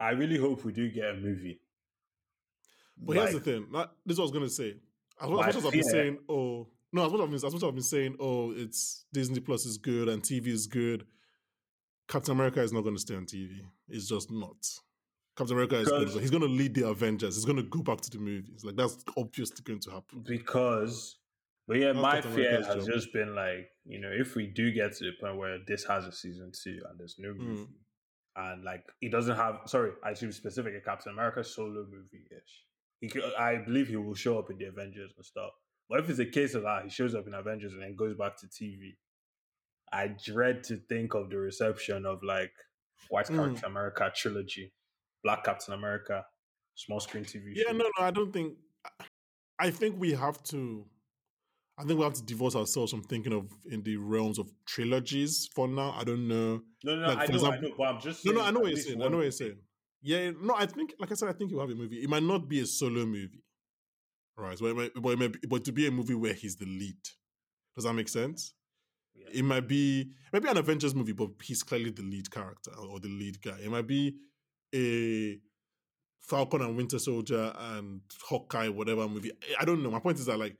I 0.00 0.10
really 0.10 0.38
hope 0.38 0.64
we 0.64 0.72
do 0.72 0.90
get 0.90 1.10
a 1.10 1.14
movie. 1.14 1.60
But 2.98 3.16
like, 3.16 3.28
here's 3.30 3.44
the 3.44 3.50
thing. 3.52 3.66
Like, 3.70 3.90
this 4.04 4.14
is 4.14 4.18
what 4.18 4.24
I 4.24 4.28
was 4.28 4.32
gonna 4.32 4.48
say. 4.48 4.76
As 5.20 5.30
much 5.30 5.54
as 5.54 5.66
I've 5.66 5.72
been 5.72 5.82
saying, 5.82 6.18
oh 6.28 6.68
no, 6.92 7.04
as 7.04 7.12
much 7.12 7.32
as 7.34 7.44
I've 7.44 7.52
been, 7.52 7.68
I've 7.68 7.74
been 7.74 7.82
saying, 7.82 8.16
oh, 8.20 8.52
it's 8.52 9.04
Disney 9.12 9.40
Plus 9.40 9.66
is 9.66 9.78
good 9.78 10.08
and 10.08 10.22
TV 10.22 10.48
is 10.48 10.66
good. 10.66 11.06
Captain 12.08 12.32
America 12.32 12.62
is 12.62 12.72
not 12.72 12.82
going 12.82 12.94
to 12.94 13.00
stay 13.00 13.16
on 13.16 13.26
TV. 13.26 13.60
It's 13.88 14.08
just 14.08 14.30
not. 14.30 14.56
Captain 15.36 15.56
America 15.56 15.76
is 15.76 15.88
good. 15.88 16.08
He's 16.20 16.30
going 16.30 16.42
to 16.42 16.48
lead 16.48 16.74
the 16.74 16.86
Avengers. 16.86 17.34
He's 17.34 17.44
going 17.44 17.56
to 17.56 17.64
go 17.64 17.82
back 17.82 18.00
to 18.02 18.10
the 18.10 18.18
movies. 18.18 18.64
Like 18.64 18.76
that's 18.76 19.04
obviously 19.16 19.62
going 19.64 19.80
to 19.80 19.90
happen. 19.90 20.22
Because, 20.26 21.16
but 21.66 21.78
yeah, 21.78 21.92
my 21.92 22.20
fear 22.20 22.62
has 22.62 22.66
job. 22.66 22.86
just 22.86 23.12
been 23.12 23.34
like, 23.34 23.68
you 23.84 24.00
know, 24.00 24.10
if 24.12 24.34
we 24.34 24.46
do 24.46 24.72
get 24.72 24.96
to 24.96 25.04
the 25.04 25.12
point 25.20 25.36
where 25.36 25.58
this 25.66 25.84
has 25.84 26.04
a 26.06 26.12
season 26.12 26.52
two 26.52 26.80
and 26.88 26.98
there's 26.98 27.16
no 27.18 27.34
movie, 27.34 27.62
mm. 27.62 27.68
and 28.36 28.64
like 28.64 28.84
he 29.00 29.08
doesn't 29.08 29.36
have, 29.36 29.60
sorry, 29.66 29.92
I 30.04 30.14
should 30.14 30.28
be 30.28 30.32
specific, 30.32 30.74
a 30.74 30.80
Captain 30.80 31.12
America 31.12 31.42
solo 31.44 31.84
movie 31.90 32.26
ish. 32.30 32.62
He, 33.00 33.08
could, 33.08 33.24
I 33.38 33.56
believe 33.58 33.88
he 33.88 33.96
will 33.96 34.14
show 34.14 34.38
up 34.38 34.50
in 34.50 34.58
the 34.58 34.66
Avengers 34.66 35.12
and 35.16 35.24
stuff. 35.24 35.50
But 35.88 36.00
if 36.00 36.10
it's 36.10 36.18
a 36.18 36.26
case 36.26 36.54
of 36.54 36.62
that, 36.62 36.84
he 36.84 36.90
shows 36.90 37.14
up 37.14 37.26
in 37.26 37.34
Avengers 37.34 37.72
and 37.74 37.82
then 37.82 37.94
goes 37.94 38.14
back 38.16 38.36
to 38.38 38.46
TV. 38.46 38.96
I 39.92 40.08
dread 40.24 40.64
to 40.64 40.78
think 40.88 41.14
of 41.14 41.30
the 41.30 41.36
reception 41.36 42.06
of 42.06 42.22
like 42.22 42.52
White 43.08 43.26
mm. 43.26 43.36
Captain 43.36 43.70
America 43.70 44.10
trilogy 44.14 44.72
Black 45.26 45.42
Captain 45.42 45.74
America, 45.74 46.24
small 46.76 47.00
screen 47.00 47.24
TV 47.24 47.52
yeah, 47.52 47.64
show. 47.66 47.72
no, 47.72 47.84
no, 47.98 48.04
I 48.04 48.12
don't 48.12 48.32
think. 48.32 48.54
I 49.58 49.70
think 49.70 49.98
we 49.98 50.12
have 50.12 50.40
to. 50.44 50.86
I 51.78 51.84
think 51.84 51.98
we 51.98 52.04
have 52.04 52.14
to 52.14 52.24
divorce 52.24 52.56
ourselves 52.56 52.90
from 52.90 53.02
thinking 53.02 53.34
of 53.34 53.50
in 53.70 53.82
the 53.82 53.96
realms 53.96 54.38
of 54.38 54.50
trilogies 54.66 55.48
for 55.54 55.68
now. 55.68 55.94
I 55.98 56.04
don't 56.04 56.26
know. 56.26 56.62
No, 56.82 56.96
no, 56.96 57.08
like, 57.08 57.18
I, 57.18 57.26
know 57.26 57.34
example, 57.34 57.52
I 57.52 57.60
know, 57.60 57.74
but 57.76 57.84
I'm 57.84 58.00
just. 58.00 58.24
No, 58.24 58.32
no, 58.32 58.40
I 58.42 58.50
know 58.50 58.60
what 58.60 58.70
you're 58.70 58.78
saying. 58.78 59.02
I 59.02 59.08
know 59.08 59.16
what 59.16 59.22
you're 59.24 59.32
saying. 59.32 59.58
Yeah, 60.02 60.30
no, 60.40 60.54
I 60.56 60.66
think, 60.66 60.94
like 60.98 61.10
I 61.10 61.14
said, 61.14 61.28
I 61.28 61.32
think 61.32 61.50
you 61.50 61.58
have 61.58 61.68
a 61.68 61.74
movie. 61.74 61.96
It 61.96 62.08
might 62.08 62.22
not 62.22 62.48
be 62.48 62.60
a 62.60 62.66
solo 62.66 63.04
movie, 63.04 63.42
right? 64.36 64.56
But, 64.58 64.66
it 64.66 64.76
might, 64.76 64.90
but, 64.94 65.10
it 65.10 65.18
might 65.18 65.32
be, 65.32 65.38
but 65.48 65.64
to 65.64 65.72
be 65.72 65.86
a 65.86 65.90
movie 65.90 66.14
where 66.14 66.32
he's 66.32 66.56
the 66.56 66.66
lead. 66.66 66.96
Does 67.74 67.84
that 67.84 67.92
make 67.92 68.08
sense? 68.08 68.54
Yeah. 69.14 69.40
It 69.40 69.44
might 69.44 69.68
be 69.68 70.12
maybe 70.32 70.48
an 70.48 70.56
Avengers 70.56 70.94
movie, 70.94 71.12
but 71.12 71.30
he's 71.42 71.62
clearly 71.62 71.90
the 71.90 72.02
lead 72.02 72.30
character 72.30 72.70
or 72.78 73.00
the 73.00 73.08
lead 73.08 73.42
guy. 73.42 73.58
It 73.62 73.70
might 73.70 73.86
be 73.86 74.14
a 74.74 75.38
Falcon 76.20 76.62
and 76.62 76.76
Winter 76.76 76.98
Soldier 76.98 77.52
and 77.56 78.00
Hawkeye, 78.28 78.68
whatever 78.68 79.08
movie. 79.08 79.32
I 79.60 79.64
don't 79.64 79.82
know. 79.82 79.90
My 79.90 80.00
point 80.00 80.18
is 80.18 80.26
that 80.26 80.38
like 80.38 80.56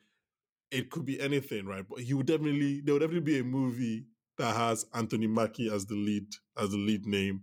it 0.76 0.90
could 0.90 1.04
be 1.04 1.20
anything, 1.20 1.66
right? 1.66 1.84
But 1.88 2.00
he 2.00 2.14
would 2.14 2.26
definitely 2.26 2.80
there 2.80 2.94
would 2.94 3.00
definitely 3.00 3.32
be 3.32 3.38
a 3.40 3.44
movie 3.44 4.06
that 4.38 4.54
has 4.54 4.86
Anthony 4.94 5.26
Mackie 5.26 5.70
as 5.72 5.86
the 5.86 5.94
lead 5.94 6.26
as 6.58 6.70
the 6.70 6.76
lead 6.76 7.06
name 7.06 7.42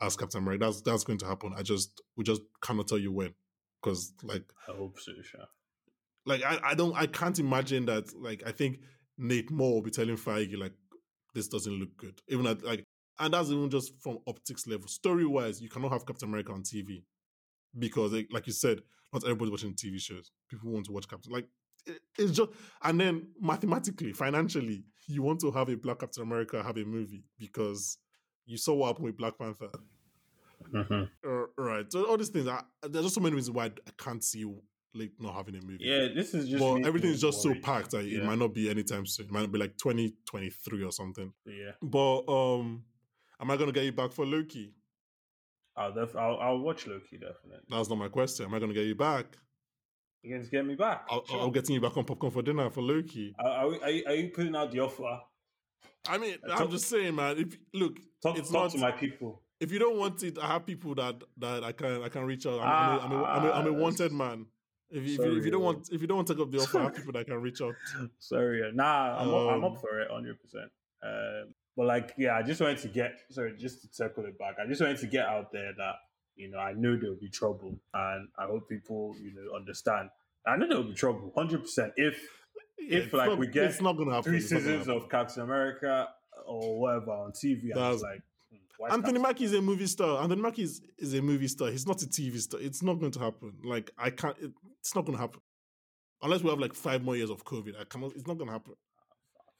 as 0.00 0.16
Captain 0.16 0.42
America. 0.42 0.66
That's 0.66 0.82
that's 0.82 1.04
going 1.04 1.18
to 1.20 1.26
happen. 1.26 1.54
I 1.56 1.62
just 1.62 2.02
we 2.16 2.24
just 2.24 2.42
cannot 2.60 2.88
tell 2.88 2.98
you 2.98 3.12
when 3.12 3.34
because 3.82 4.12
like 4.22 4.44
I 4.68 4.72
hope 4.72 4.98
so, 4.98 5.12
sure. 5.22 5.46
Like 6.26 6.42
I, 6.42 6.58
I 6.70 6.74
don't 6.74 6.94
I 6.96 7.06
can't 7.06 7.38
imagine 7.38 7.86
that 7.86 8.06
like 8.20 8.42
I 8.46 8.52
think 8.52 8.80
Nate 9.18 9.50
Moore 9.50 9.74
will 9.74 9.82
be 9.82 9.90
telling 9.90 10.16
Feige 10.16 10.58
like 10.58 10.72
this 11.34 11.48
doesn't 11.48 11.72
look 11.72 11.96
good. 11.96 12.20
Even 12.28 12.46
at 12.46 12.64
like 12.64 12.84
and 13.18 13.32
that's 13.32 13.50
even 13.50 13.70
just 13.70 13.92
from 14.00 14.18
optics 14.26 14.66
level. 14.66 14.88
Story 14.88 15.24
wise, 15.26 15.60
you 15.60 15.68
cannot 15.68 15.92
have 15.92 16.06
Captain 16.06 16.28
America 16.28 16.52
on 16.52 16.62
TV 16.62 17.04
because, 17.78 18.12
like 18.32 18.46
you 18.46 18.52
said, 18.52 18.80
not 19.12 19.24
everybody's 19.24 19.52
watching 19.52 19.74
TV 19.74 20.00
shows. 20.00 20.32
People 20.50 20.72
want 20.72 20.86
to 20.86 20.92
watch 20.92 21.08
Captain. 21.08 21.32
Like 21.32 21.46
it's 22.18 22.32
just, 22.32 22.50
and 22.82 23.00
then 23.00 23.28
mathematically, 23.40 24.12
financially, 24.12 24.84
you 25.06 25.22
want 25.22 25.40
to 25.40 25.50
have 25.50 25.68
a 25.68 25.76
Black 25.76 25.98
Captain 26.00 26.22
America 26.22 26.62
have 26.62 26.76
a 26.78 26.84
movie 26.84 27.24
because 27.38 27.98
You 28.46 28.56
saw 28.58 28.74
what 28.74 28.88
happened 28.88 29.06
with 29.06 29.16
Black 29.16 29.38
Panther. 29.38 29.70
Mhm. 30.72 31.10
Uh, 31.26 31.46
right. 31.62 31.90
So 31.90 32.04
all 32.04 32.16
these 32.16 32.28
things, 32.30 32.46
I, 32.48 32.62
there's 32.82 33.04
just 33.06 33.14
so 33.14 33.20
many 33.20 33.34
reasons 33.34 33.54
why 33.54 33.66
I 33.66 33.70
can't 33.98 34.22
see 34.22 34.44
like 34.94 35.12
not 35.18 35.34
having 35.34 35.56
a 35.56 35.60
movie. 35.62 35.78
Yeah, 35.84 36.08
this 36.14 36.34
is 36.34 36.48
just. 36.48 36.60
but 36.60 36.86
everything 36.86 37.10
is 37.10 37.20
just 37.20 37.42
so 37.42 37.54
packed 37.54 37.90
that 37.92 38.04
it 38.04 38.22
might 38.24 38.38
not 38.38 38.54
be 38.54 38.70
anytime 38.70 39.06
soon. 39.06 39.26
It 39.26 39.32
might 39.32 39.50
be 39.50 39.58
like 39.58 39.76
2023 39.78 40.84
or 40.84 40.92
something. 40.92 41.32
Yeah, 41.46 41.72
But 41.82 42.20
um, 42.28 42.84
am 43.40 43.50
I 43.50 43.56
gonna 43.56 43.72
get 43.72 43.84
you 43.84 43.92
back 43.92 44.12
for 44.12 44.24
Loki? 44.24 44.74
I'll, 45.76 45.92
def- 45.92 46.14
I'll 46.16 46.38
I'll 46.38 46.58
watch 46.58 46.86
Loki 46.86 47.18
definitely. 47.18 47.64
That's 47.68 47.88
not 47.88 47.98
my 47.98 48.08
question. 48.08 48.46
Am 48.46 48.54
I 48.54 48.58
gonna 48.60 48.74
get 48.74 48.86
you 48.86 48.94
back? 48.94 49.36
You 50.24 50.38
can 50.40 50.48
get 50.50 50.64
me 50.66 50.74
back. 50.74 51.04
I'll, 51.10 51.24
Sure. 51.26 51.40
I'm 51.42 51.52
getting 51.52 51.74
you 51.74 51.80
back 51.80 51.96
on 51.96 52.04
popcorn 52.04 52.32
for 52.32 52.42
dinner 52.42 52.70
for 52.70 52.80
Loki. 52.82 53.34
Are, 53.38 53.46
are, 53.46 53.82
are, 53.82 53.90
you, 53.90 54.04
are 54.06 54.14
you 54.14 54.30
putting 54.30 54.56
out 54.56 54.72
the 54.72 54.80
offer? 54.80 55.20
I 56.08 56.16
mean, 56.18 56.36
Uh, 56.48 56.52
I'm 56.54 56.70
just 56.70 56.88
saying, 56.88 57.14
man. 57.14 57.36
If 57.38 57.56
look, 57.74 57.98
Talk, 58.22 58.38
it's 58.38 58.50
talk 58.50 58.64
not. 58.64 58.70
to 58.72 58.78
my 58.78 58.90
people. 58.92 59.42
if 59.60 59.70
you 59.70 59.78
don't 59.78 59.98
want 59.98 60.22
it, 60.22 60.38
I 60.38 60.46
have 60.48 60.64
people 60.66 60.94
that 60.96 61.22
that 61.38 61.62
I 61.62 61.72
can 61.72 62.02
I 62.02 62.08
can 62.08 62.24
reach 62.24 62.46
out. 62.46 62.60
I'm, 62.60 62.66
I'm, 62.68 62.72
a, 62.72 63.00
I'm, 63.00 63.12
a, 63.12 63.24
I'm, 63.24 63.44
a, 63.46 63.50
I'm 63.52 63.66
a 63.66 63.70
Ah, 63.76 63.82
wanted 63.82 64.12
man. 64.12 64.46
If 64.90 65.02
you, 65.06 65.14
if, 65.14 65.24
you, 65.24 65.38
if 65.38 65.44
you 65.44 65.50
don't 65.50 65.62
want 65.62 65.88
if 65.92 66.00
you 66.00 66.06
don't 66.06 66.16
want 66.18 66.28
to 66.28 66.34
take 66.34 66.42
up 66.42 66.50
the 66.50 66.58
offer, 66.58 66.78
I 66.78 66.82
have 66.84 66.94
people 66.94 67.12
that 67.12 67.26
can 67.26 67.40
reach 67.40 67.60
out. 67.60 67.74
Sorry, 68.18 68.62
nah, 68.74 69.18
I'm, 69.20 69.28
up, 69.28 69.34
I'm 69.52 69.64
Um, 69.64 69.72
up 69.72 69.80
for 69.80 70.00
it, 70.00 70.10
hundred 70.10 70.40
percent. 70.40 70.70
Um, 71.02 71.54
but 71.76 71.86
like, 71.86 72.14
yeah, 72.16 72.36
I 72.36 72.42
just 72.42 72.60
wanted 72.60 72.78
to 72.78 72.88
get 72.88 73.12
sorry, 73.30 73.54
just 73.58 73.82
to 73.82 73.88
circle 73.92 74.24
it 74.26 74.38
back. 74.38 74.56
I 74.62 74.66
just 74.66 74.80
wanted 74.80 74.98
to 74.98 75.06
get 75.06 75.26
out 75.26 75.52
there 75.52 75.72
that 75.76 75.94
you 76.36 76.50
know 76.50 76.58
I 76.58 76.72
know 76.72 76.96
there 76.96 77.10
will 77.10 77.20
be 77.20 77.28
trouble, 77.28 77.78
and 77.92 78.28
I 78.38 78.46
hope 78.46 78.68
people 78.68 79.14
you 79.20 79.32
know 79.34 79.54
understand. 79.56 80.10
I 80.46 80.56
know 80.56 80.66
there 80.68 80.76
will 80.78 80.84
be 80.84 80.94
trouble, 80.94 81.32
hundred 81.36 81.62
percent. 81.62 81.92
If 81.96 82.20
Yeah, 82.78 82.98
If, 82.98 83.12
like, 83.12 83.30
not- 83.30 83.38
we 83.38 83.46
get 83.46 83.64
it's 83.64 83.80
not 83.80 83.96
gonna 83.96 84.12
happen. 84.12 84.30
three 84.32 84.38
it's 84.38 84.50
not 84.50 84.62
gonna 84.62 84.78
seasons 84.78 84.88
of 84.88 85.08
Captain 85.08 85.42
America 85.42 86.08
or 86.46 86.78
whatever 86.80 87.12
on 87.12 87.32
TV, 87.32 87.74
I 87.74 87.90
was 87.90 88.02
like, 88.02 88.20
hmm, 88.50 88.92
Anthony 88.92 89.18
Mackie 89.20 89.44
is 89.44 89.54
a 89.54 89.62
movie 89.62 89.86
star. 89.86 90.22
Anthony 90.22 90.42
Mackie 90.42 90.64
is, 90.64 90.82
is 90.98 91.14
a 91.14 91.22
movie 91.22 91.48
star. 91.48 91.70
He's 91.70 91.86
not 91.86 92.02
a 92.02 92.06
TV 92.06 92.38
star. 92.40 92.60
It's 92.60 92.82
not 92.82 92.94
going 92.98 93.12
to 93.12 93.20
happen. 93.20 93.52
Like 93.64 93.92
I 93.96 94.10
can't. 94.10 94.36
It, 94.38 94.50
it's 94.80 94.94
not 94.94 95.04
going 95.06 95.16
to 95.16 95.22
happen 95.22 95.40
unless 96.22 96.42
we 96.42 96.50
have 96.50 96.58
like 96.58 96.74
five 96.74 97.02
more 97.02 97.16
years 97.16 97.30
of 97.30 97.44
COVID. 97.44 97.80
I 97.80 97.84
cannot. 97.84 98.12
It's 98.16 98.26
not 98.26 98.34
going 98.36 98.48
to 98.48 98.52
happen. 98.52 98.74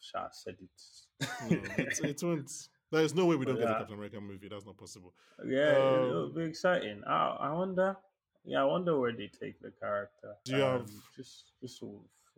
Sha 0.01 0.29
said 0.33 0.57
it. 0.61 1.29
No, 1.51 1.57
it, 1.79 2.01
it 2.05 2.23
won't. 2.23 2.51
There 2.95 3.03
is 3.05 3.15
no 3.15 3.27
way 3.27 3.35
we 3.37 3.45
don't 3.45 3.59
get 3.59 3.69
a 3.69 3.75
Captain 3.75 3.97
America 3.97 4.21
movie. 4.21 4.49
That's 4.49 4.65
not 4.65 4.77
possible. 4.77 5.13
yeah, 5.45 5.71
Um, 5.77 6.09
it'll 6.09 6.29
be 6.31 6.45
exciting. 6.45 7.03
I, 7.05 7.37
I 7.41 7.53
wonder. 7.53 7.97
Yeah, 8.45 8.63
I 8.63 8.65
wonder 8.65 8.99
where 9.01 9.13
they 9.13 9.27
take 9.29 9.61
the 9.61 9.73
character. 9.73 10.29
Um, 10.29 10.37
Do 10.45 10.53
you 10.57 10.63
have- 10.63 10.91
just 11.17 11.53
just 11.61 11.83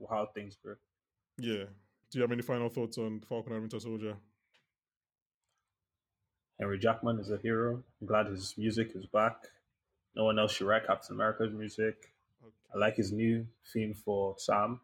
how 0.08 0.26
things 0.34 0.56
go? 0.64 0.74
Yeah. 1.38 1.64
Do 2.10 2.18
you 2.18 2.22
have 2.22 2.32
any 2.32 2.42
final 2.42 2.68
thoughts 2.70 2.96
on 2.96 3.20
Falcon 3.20 3.52
and 3.52 3.60
Winter 3.62 3.80
Soldier? 3.80 4.16
Henry 6.58 6.78
Jackman 6.78 7.18
is 7.18 7.30
a 7.30 7.36
hero. 7.36 7.82
I'm 8.00 8.06
glad 8.06 8.26
his 8.28 8.56
music 8.56 8.92
is 8.94 9.04
back. 9.06 9.36
No 10.14 10.24
one 10.24 10.38
else 10.38 10.52
should 10.52 10.66
write 10.66 10.86
Captain 10.86 11.14
America's 11.14 11.52
music. 11.52 12.12
I 12.74 12.78
like 12.78 12.96
his 12.96 13.12
new 13.12 13.46
theme 13.72 13.92
for 13.92 14.34
Sam. 14.38 14.80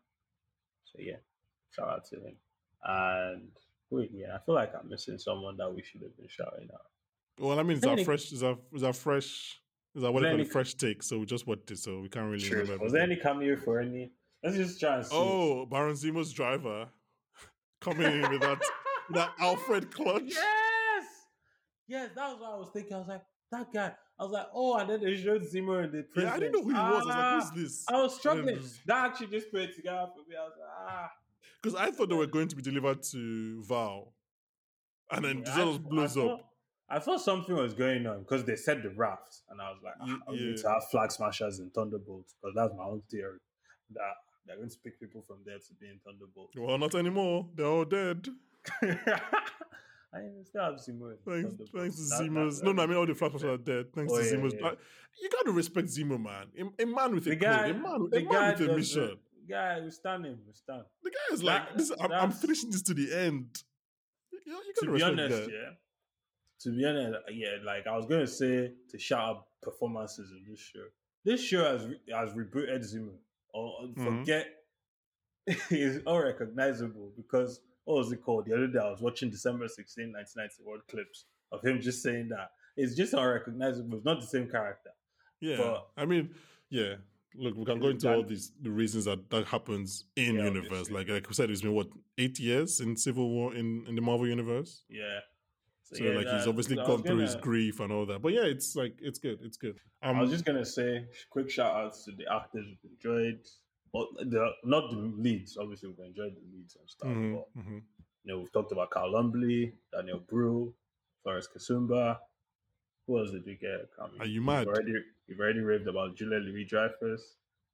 So 0.84 0.98
yeah, 1.00 1.16
shout 1.70 1.88
out 1.88 2.04
to 2.06 2.16
him. 2.16 2.36
And 2.84 3.50
wait, 3.92 4.10
yeah, 4.12 4.34
I 4.34 4.38
feel 4.44 4.54
like 4.54 4.72
I'm 4.78 4.88
missing 4.88 5.18
someone 5.18 5.56
that 5.58 5.72
we 5.74 5.82
should 5.82 6.02
have 6.02 6.16
been 6.16 6.28
shouting 6.28 6.68
out. 6.72 6.80
Well, 7.38 7.58
I 7.58 7.62
mean, 7.62 7.76
it's 7.76 7.86
our 7.86 7.92
Any- 7.92 8.04
fresh. 8.04 8.32
Is 8.32 8.42
our 8.42 8.56
is 8.74 8.82
our 8.82 8.92
fresh. 8.92 9.58
Is 9.94 10.02
our 10.04 10.10
what 10.10 10.22
Was 10.22 10.22
do 10.22 10.28
call 10.32 10.40
any- 10.40 10.48
Fresh 10.48 10.74
take. 10.74 11.02
So 11.02 11.18
we 11.18 11.26
just 11.26 11.46
watched 11.46 11.70
it, 11.70 11.78
so 11.78 12.00
we 12.00 12.08
can't 12.08 12.30
really 12.30 12.42
True. 12.42 12.60
remember. 12.60 12.84
Was 12.84 12.92
there 12.92 13.02
any 13.02 13.16
cameo 13.16 13.56
for 13.56 13.78
any? 13.80 14.10
Let's 14.42 14.56
just 14.56 14.80
try 14.80 14.96
and 14.96 15.06
see. 15.06 15.14
Oh, 15.14 15.66
Baron 15.66 15.94
Zemo's 15.94 16.32
driver 16.32 16.88
coming 17.80 18.06
in 18.10 18.30
with 18.30 18.40
that 18.40 18.60
that 19.10 19.30
Alfred 19.38 19.90
clutch. 19.94 20.22
Yes, 20.26 21.04
yes, 21.88 22.10
that 22.16 22.28
was 22.32 22.40
what 22.40 22.50
I 22.52 22.56
was 22.56 22.70
thinking. 22.72 22.94
I 22.94 22.98
was 22.98 23.08
like, 23.08 23.22
that 23.50 23.72
guy. 23.72 23.92
I 24.18 24.24
was 24.24 24.32
like, 24.32 24.46
oh, 24.54 24.76
and 24.78 24.88
then 24.90 25.00
they 25.00 25.16
showed 25.16 25.42
Zemo 25.42 25.84
in 25.84 25.90
the 25.90 26.02
prison. 26.12 26.28
Yeah, 26.30 26.34
I 26.34 26.38
didn't 26.38 26.52
know 26.52 26.62
who 26.62 26.68
he 26.68 26.74
was. 26.74 26.82
I 26.82 26.96
was 26.96 27.06
like, 27.06 27.16
Ah, 27.16 27.40
who's 27.54 27.62
this? 27.62 27.84
I 27.88 28.02
was 28.02 28.14
struggling. 28.18 28.56
And- 28.56 28.64
That 28.86 29.06
actually 29.10 29.26
just 29.28 29.50
put 29.50 29.60
it 29.62 29.74
together 29.74 30.06
for 30.14 30.28
me. 30.28 30.36
I 30.38 30.44
was 30.44 30.52
like, 30.58 30.68
ah. 30.88 31.10
Because 31.62 31.76
I 31.78 31.90
thought 31.90 32.08
they 32.08 32.14
were 32.16 32.26
going 32.26 32.48
to 32.48 32.56
be 32.56 32.62
delivered 32.62 33.02
to 33.12 33.62
Val, 33.64 34.12
and 35.10 35.24
then 35.24 35.38
Yeah, 35.38 35.44
the 35.44 35.62
I- 35.62 35.64
just 35.66 35.82
blows 35.84 36.16
I 36.18 36.22
up. 36.22 36.48
I 36.90 36.98
thought 36.98 37.20
something 37.22 37.54
was 37.56 37.72
going 37.72 38.06
on 38.06 38.18
because 38.20 38.44
they 38.44 38.56
said 38.56 38.82
the 38.82 38.90
raft, 38.90 39.40
and 39.48 39.60
I 39.62 39.70
was 39.70 39.78
like, 39.82 39.94
ah, 40.00 40.18
I 40.28 40.32
need 40.32 40.40
yeah. 40.56 40.62
to 40.62 40.68
have 40.70 40.84
flag 40.90 41.10
smashers 41.10 41.58
and 41.60 41.72
Thunderbolts 41.72 42.34
because 42.34 42.54
that's 42.54 42.74
my 42.76 42.84
own 42.84 43.00
theory 43.10 43.38
that 43.94 44.14
they're 44.46 44.56
going 44.56 44.68
to 44.68 44.76
pick 44.84 45.00
people 45.00 45.22
from 45.26 45.38
there 45.46 45.56
to 45.58 45.74
be 45.80 45.86
in 45.88 46.00
Thunderbolt. 46.04 46.50
Well, 46.58 46.76
not 46.76 46.94
anymore. 46.94 47.48
They're 47.54 47.64
all 47.66 47.84
dead. 47.86 48.28
I 48.82 50.18
still 50.44 50.62
have 50.62 50.74
Zemo. 50.74 51.12
in 51.12 51.16
Thanks, 51.26 51.70
thanks 51.74 51.96
to 51.96 52.22
Zemo's. 52.22 52.62
No, 52.62 52.72
no, 52.72 52.82
I 52.82 52.86
mean 52.86 52.96
all 52.98 53.06
the 53.06 53.14
flash 53.14 53.42
are 53.44 53.56
dead. 53.56 53.86
Thanks 53.94 54.12
Oh, 54.12 54.18
to 54.18 54.24
yeah, 54.24 54.32
Zemo's. 54.32 54.54
yeah. 54.60 54.72
You 55.22 55.30
got 55.30 55.46
to 55.46 55.52
respect 55.52 55.88
Zemo, 55.88 56.20
man. 56.20 56.46
A, 56.78 56.82
a 56.82 56.86
man 56.86 57.14
with 57.14 57.26
a 57.26 57.30
The 57.30 57.36
code, 57.36 57.40
guy, 57.40 57.66
a 57.68 57.74
man, 57.74 58.08
the 58.10 58.16
a 58.18 58.22
guy 58.22 58.30
man 58.32 58.58
with 58.58 58.68
a 58.68 58.76
mission. 58.76 59.16
Guy, 59.48 59.80
we 59.80 59.90
stand 59.90 60.24
him. 60.26 60.38
We 60.46 60.52
stand. 60.54 60.82
The 61.02 61.10
guy 61.10 61.34
is 61.34 61.40
That- 61.40 61.46
like, 61.46 61.76
this, 61.76 61.92
I'm, 62.00 62.12
I'm 62.12 62.30
finishing 62.30 62.70
this 62.70 62.82
to 62.82 62.94
the 62.94 63.12
end. 63.14 63.62
You, 64.32 64.40
you 64.54 64.72
To 64.80 64.92
be 64.92 65.02
honest, 65.02 65.36
that. 65.36 65.48
yeah. 65.52 65.70
To 66.62 66.70
be 66.76 66.84
honest, 66.84 67.18
yeah. 67.32 67.48
Like 67.64 67.86
I 67.86 67.96
was 67.96 68.06
going 68.06 68.20
to 68.20 68.26
say 68.26 68.72
to 68.90 68.98
shout 68.98 69.20
out 69.20 69.46
performances 69.62 70.30
in 70.30 70.44
this 70.50 70.60
show. 70.60 70.84
This 71.24 71.42
show 71.42 71.64
has 71.64 71.82
has 72.14 72.32
rebooted 72.34 72.80
Zemo. 72.80 73.14
Or 73.54 73.82
Mhm. 73.88 74.04
forget, 74.20 74.46
he's 75.68 75.98
unrecognizable 76.06 77.12
because 77.16 77.60
what 77.84 77.96
was 77.98 78.12
it 78.12 78.22
called? 78.22 78.46
The 78.46 78.54
other 78.54 78.66
day 78.68 78.78
I 78.78 78.90
was 78.90 79.00
watching 79.02 79.28
December 79.30 79.68
16, 79.68 80.12
1991 80.12 80.80
clips 80.88 81.26
of 81.50 81.62
him 81.64 81.80
just 81.80 82.02
saying 82.02 82.28
that. 82.28 82.50
It's 82.76 82.94
just 82.94 83.12
unrecognizable. 83.12 83.96
It's 83.98 84.04
not 84.06 84.20
the 84.20 84.26
same 84.26 84.48
character. 84.48 84.90
Yeah, 85.40 85.56
But- 85.58 85.88
I 85.96 86.06
mean, 86.06 86.34
yeah. 86.70 86.94
Look, 87.34 87.56
we 87.56 87.64
can 87.64 87.80
go 87.80 87.88
into 87.88 88.06
That- 88.06 88.16
all 88.16 88.22
these 88.24 88.52
the 88.60 88.70
reasons 88.70 89.04
that 89.06 89.30
that 89.30 89.46
happens 89.46 90.04
in 90.16 90.36
Yeah, 90.36 90.44
universe. 90.44 90.66
obviously. 90.70 90.94
Like, 90.94 91.08
like 91.08 91.28
we 91.28 91.34
said, 91.34 91.50
it's 91.50 91.62
been 91.62 91.72
what 91.74 91.88
eight 92.18 92.38
years 92.38 92.80
in 92.80 92.96
Civil 92.96 93.28
War 93.30 93.54
in 93.54 93.86
in 93.86 93.94
the 93.94 94.02
Marvel 94.02 94.26
universe. 94.28 94.84
Yeah. 94.88 95.20
So, 95.84 96.02
yeah, 96.02 96.14
like 96.16 96.26
he's 96.26 96.46
obviously 96.46 96.76
gone 96.76 97.02
through 97.02 97.18
his 97.18 97.36
grief 97.36 97.80
and 97.80 97.92
all 97.92 98.06
that. 98.06 98.22
But 98.22 98.32
yeah, 98.32 98.44
it's 98.44 98.74
like 98.76 98.94
it's 99.00 99.18
good. 99.18 99.38
It's 99.42 99.56
good. 99.58 99.78
Um, 100.02 100.16
I 100.16 100.22
was 100.22 100.30
just 100.30 100.44
gonna 100.44 100.64
say 100.64 101.06
quick 101.30 101.50
shout 101.50 101.74
outs 101.74 102.04
to 102.06 102.12
the 102.12 102.26
actors 102.32 102.66
we've 102.66 102.92
enjoyed. 102.92 103.40
Well, 103.92 104.08
the 104.18 104.52
not 104.64 104.90
the 104.90 104.96
leads, 104.96 105.56
obviously 105.58 105.90
we've 105.90 106.06
enjoyed 106.06 106.34
the 106.34 106.42
leads 106.56 106.76
and 106.76 106.88
stuff. 106.88 107.08
mhm, 107.10 107.34
But 107.54 107.62
mhm. 107.62 107.82
you 108.24 108.32
know, 108.32 108.38
we've 108.38 108.52
talked 108.52 108.72
about 108.72 108.90
Carl 108.90 109.12
Lumbly, 109.12 109.74
Daniel 109.92 110.20
Brühl, 110.20 110.72
Florence 111.22 111.48
Kasumba. 111.54 112.18
Who 113.06 113.18
else 113.18 113.32
did 113.32 113.44
we 113.44 113.56
get? 113.56 113.90
Are 114.20 114.26
you 114.26 114.40
mad? 114.40 114.68
already, 114.68 114.94
you've 115.32 115.40
already 115.40 115.60
raved 115.60 115.88
about 115.88 116.14
Julia 116.14 116.38
Louis 116.38 116.64
Dreyfus. 116.64 117.22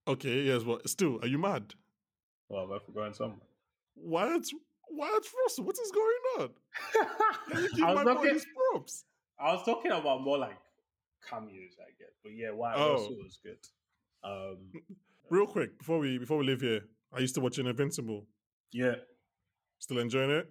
Okay, 0.07 0.43
yes, 0.43 0.63
but 0.63 0.89
still, 0.89 1.19
are 1.23 1.27
you 1.27 1.39
mad? 1.39 1.75
Well, 2.49 2.63
have 2.69 2.71
I 2.71 2.79
forgotten 2.85 3.15
someone? 3.15 3.41
Wyatt 3.97 4.47
Wyatt 4.91 5.27
Russell, 5.43 5.65
what 5.65 5.77
is 5.79 5.91
going 5.91 6.17
on? 6.41 6.49
Can 7.51 7.63
you 7.63 7.69
give 7.75 7.85
I, 7.85 7.95
my 7.95 8.05
was 8.05 8.15
boy 8.17 8.25
talking, 8.29 8.41
props? 8.73 9.05
I 9.39 9.53
was 9.53 9.63
talking 9.65 9.91
about 9.91 10.23
more 10.23 10.39
like 10.39 10.57
cameos, 11.29 11.77
I 11.81 11.91
guess. 11.99 12.15
But 12.23 12.33
yeah, 12.37 12.53
Wyatt 12.53 12.79
Oh. 12.79 12.93
Russell 12.93 13.17
was 13.23 13.39
good. 13.43 13.59
Um, 14.25 14.73
Real 15.31 15.47
quick, 15.47 15.77
before 15.79 15.99
we 15.99 16.17
before 16.19 16.39
we 16.39 16.47
leave 16.47 16.63
here, 16.63 16.81
are 17.13 17.21
you 17.21 17.27
still 17.27 17.43
watching 17.43 17.67
Invincible? 17.67 18.25
yeah, 18.73 18.95
Still 19.79 19.99
enjoying 19.99 20.31
it? 20.31 20.49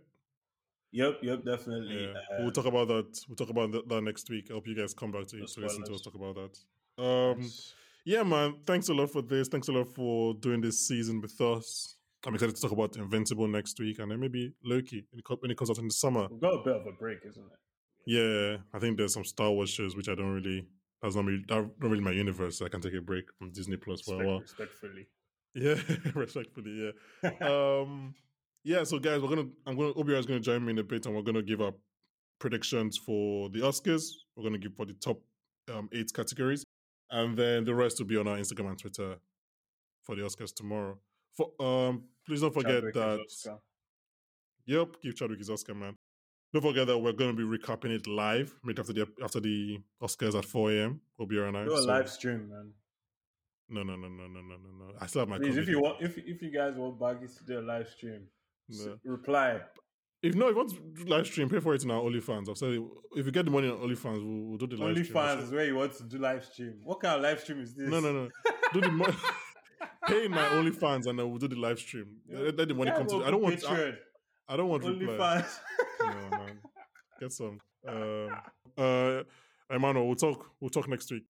yep, 0.91 1.17
yep, 1.23 1.43
definitely. 1.43 2.03
Yeah, 2.05 2.11
Uh, 2.37 2.41
we'll 2.43 2.51
talk 2.51 2.65
about 2.65 2.87
that. 2.89 3.19
We'll 3.27 3.35
talk 3.35 3.49
about 3.49 3.71
that, 3.71 3.87
that 3.89 4.01
next 4.01 4.29
week. 4.29 4.47
I 4.51 4.53
hope 4.53 4.67
you 4.67 4.75
guys 4.75 4.93
come 4.93 5.11
back 5.11 5.25
to, 5.27 5.37
to 5.37 5.59
listen 5.61 5.83
to 5.83 5.93
us 5.93 6.01
talk 6.01 6.13
about 6.15 6.35
that. 6.35 6.57
Um, 6.97 7.41
yes. 7.41 7.73
yeah, 8.05 8.23
man. 8.23 8.55
Thanks 8.65 8.89
a 8.89 8.93
lot 8.93 9.09
for 9.11 9.21
this. 9.21 9.47
Thanks 9.47 9.67
a 9.67 9.71
lot 9.71 9.87
for 9.87 10.33
doing 10.35 10.61
this 10.61 10.87
season 10.87 11.21
with 11.21 11.39
us. 11.41 11.95
I'm 12.25 12.33
excited 12.33 12.55
to 12.55 12.61
talk 12.61 12.71
about 12.71 12.95
Invincible 12.97 13.47
next 13.47 13.79
week, 13.79 13.99
and 13.99 14.11
then 14.11 14.19
maybe 14.19 14.53
Loki 14.63 15.05
when 15.11 15.19
it 15.19 15.23
co- 15.25 15.37
when 15.39 15.51
it 15.51 15.57
comes 15.57 15.69
out 15.69 15.77
in 15.77 15.87
the 15.87 15.93
summer. 15.93 16.27
We've 16.29 16.41
got 16.41 16.53
a 16.53 16.63
bit 16.63 16.75
of 16.75 16.85
a 16.87 16.91
break, 16.91 17.19
isn't 17.27 17.43
it? 17.43 17.59
Yeah, 18.05 18.57
I 18.73 18.79
think 18.79 18.97
there's 18.97 19.13
some 19.13 19.23
Star 19.25 19.51
Wars 19.51 19.69
shows 19.69 19.95
which 19.95 20.09
I 20.09 20.15
don't 20.15 20.33
really. 20.33 20.65
That's 21.01 21.15
not 21.15 21.25
really, 21.25 21.43
that's 21.47 21.67
not 21.79 21.89
really 21.89 22.01
my 22.03 22.11
universe. 22.11 22.57
So 22.57 22.65
I 22.65 22.69
can 22.69 22.81
take 22.81 22.95
a 22.95 23.01
break 23.01 23.25
from 23.37 23.51
Disney 23.51 23.77
Plus 23.77 24.01
for 24.01 24.15
a 24.15 24.17
Respect- 24.17 24.27
while. 24.27 24.39
respectfully. 24.39 25.07
Yeah, 25.53 26.11
respectfully, 26.15 26.91
yeah. 27.23 27.29
um 27.81 28.13
yeah 28.63 28.83
so 28.83 28.99
guys 28.99 29.21
we're 29.21 29.29
gonna 29.29 29.47
i'm 29.65 29.75
gonna 29.77 29.93
obi 29.95 30.13
is 30.13 30.25
gonna 30.25 30.39
join 30.41 30.63
me 30.63 30.71
in 30.71 30.77
a 30.79 30.83
bit 30.83 31.05
and 31.05 31.15
we're 31.15 31.21
gonna 31.21 31.41
give 31.41 31.61
our 31.61 31.71
predictions 32.39 32.97
for 32.97 33.49
the 33.49 33.59
oscars 33.59 34.09
we're 34.35 34.43
gonna 34.43 34.57
give 34.57 34.73
for 34.75 34.85
the 34.85 34.93
top 34.93 35.19
um 35.73 35.87
eight 35.93 36.11
categories 36.13 36.63
and 37.11 37.37
then 37.37 37.65
the 37.65 37.73
rest 37.73 37.99
will 37.99 38.07
be 38.07 38.17
on 38.17 38.27
our 38.27 38.37
Instagram 38.37 38.69
and 38.69 38.79
Twitter 38.79 39.15
for 40.03 40.15
the 40.15 40.21
Oscars 40.21 40.53
tomorrow. 40.53 40.97
For 41.33 41.51
um, 41.59 42.03
please 42.25 42.41
don't 42.41 42.53
forget 42.53 42.81
Chadwick 42.81 42.93
that. 42.95 43.59
Yep, 44.65 45.01
give 45.01 45.15
Chadwick 45.15 45.39
his 45.39 45.49
Oscar, 45.49 45.73
man. 45.73 45.95
Don't 46.53 46.61
forget 46.61 46.87
that 46.87 46.97
we're 46.97 47.11
going 47.11 47.35
to 47.35 47.37
be 47.37 47.57
recapping 47.57 47.91
it 47.91 48.07
live 48.07 48.55
right 48.63 48.77
after 48.77 48.93
the 48.93 49.07
after 49.23 49.39
the 49.39 49.79
Oscars 50.01 50.35
at 50.35 50.45
4 50.45 50.71
a.m. 50.71 51.01
We'll 51.17 51.27
be 51.27 51.37
around. 51.37 51.53
Do 51.65 51.73
a 51.73 51.77
so. 51.77 51.85
live 51.85 52.09
stream, 52.09 52.49
man. 52.49 52.71
No, 53.69 53.83
no, 53.83 53.95
no, 53.97 54.07
no, 54.07 54.27
no, 54.27 54.41
no, 54.41 54.55
no, 54.55 54.85
no. 54.85 54.93
I 54.99 55.07
still 55.07 55.21
have 55.21 55.29
my. 55.29 55.37
Please, 55.37 55.57
if 55.57 55.67
you 55.67 55.81
want, 55.81 56.01
if 56.01 56.17
if 56.17 56.41
you 56.41 56.51
guys 56.51 56.75
want 56.75 56.99
Baggy 56.99 57.27
to 57.27 57.43
do 57.45 57.59
a 57.59 57.61
live 57.61 57.89
stream, 57.89 58.21
no. 58.69 58.97
reply. 59.03 59.59
If 60.23 60.33
no, 60.35 60.47
if 60.47 60.51
you 60.51 60.57
want 60.57 60.69
to 60.97 61.05
live 61.05 61.27
stream, 61.27 61.47
pay 61.49 61.59
for 61.59 61.75
it 61.75 61.83
in 61.83 61.91
our 61.91 62.01
OnlyFans. 62.01 62.49
I've 62.49 62.57
said 62.57 62.71
it. 62.73 62.81
if 63.15 63.25
you 63.25 63.31
get 63.31 63.45
the 63.45 63.51
money 63.51 63.69
on 63.69 63.77
OnlyFans, 63.77 64.23
we'll, 64.25 64.47
we'll 64.49 64.57
do 64.57 64.67
the 64.67 64.75
live 64.77 64.89
Only 64.89 65.03
stream. 65.03 65.13
fans 65.23 65.43
is 65.43 65.51
where 65.51 65.65
you 65.65 65.75
want 65.75 65.93
to 65.97 66.03
do 66.03 66.17
live 66.17 66.43
stream. 66.43 66.79
What 66.83 66.99
kind 67.01 67.15
of 67.17 67.21
live 67.21 67.39
stream 67.39 67.61
is 67.61 67.75
this? 67.75 67.87
No, 67.87 67.99
no, 67.99 68.11
no. 68.11 68.29
Do 68.73 68.81
the 68.81 68.91
money. 68.91 69.13
pay 70.07 70.25
in 70.25 70.31
my 70.31 70.43
OnlyFans 70.49 71.05
and 71.05 71.19
then 71.19 71.29
we'll 71.29 71.37
do 71.37 71.47
the 71.47 71.55
live 71.55 71.77
stream. 71.79 72.07
Let, 72.29 72.57
let 72.57 72.67
the 72.67 72.73
money 72.73 72.89
Yeah, 72.89 72.97
come 72.97 73.07
to. 73.07 73.17
well, 73.17 73.25
I 73.27 73.31
don't 73.31 73.41
want. 73.43 73.63
I. 73.65 73.93
I 74.49 74.55
don't 74.57 74.69
want 74.69 74.83
Only 74.85 75.05
fans. 75.17 75.59
No, 75.99 76.07
man. 76.37 76.59
Get 77.19 77.31
some. 77.33 77.59
Um, 77.87 78.29
uh, 78.77 79.23
Emmanuel, 79.69 80.07
we'll 80.07 80.15
talk. 80.15 80.49
We'll 80.59 80.69
talk 80.69 80.87
next 80.87 81.11
week. 81.11 81.23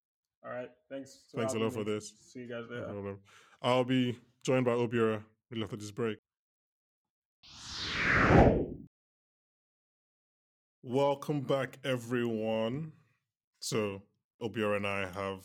All 0.46 0.52
right. 0.52 0.70
Thanks. 0.90 1.26
Thanks 1.36 1.54
a 1.56 1.60
lot 1.60 1.74
for 1.74 1.84
this. 1.84 2.14
See 2.32 2.42
you 2.42 2.48
guys 2.48 2.66
No 2.70 2.76
later. 2.76 2.86
problem. 2.86 3.20
I'll 3.62 3.84
be 3.84 4.18
joined 4.46 4.66
by 4.66 4.72
Obiora 4.72 5.22
middle 5.50 5.64
after 5.66 5.76
this 5.78 5.92
break. 5.92 6.20
Welcome 10.90 11.42
back, 11.42 11.80
everyone. 11.84 12.94
So, 13.60 14.04
Obiora 14.42 14.78
and 14.78 14.88
I 14.88 15.02
have 15.02 15.44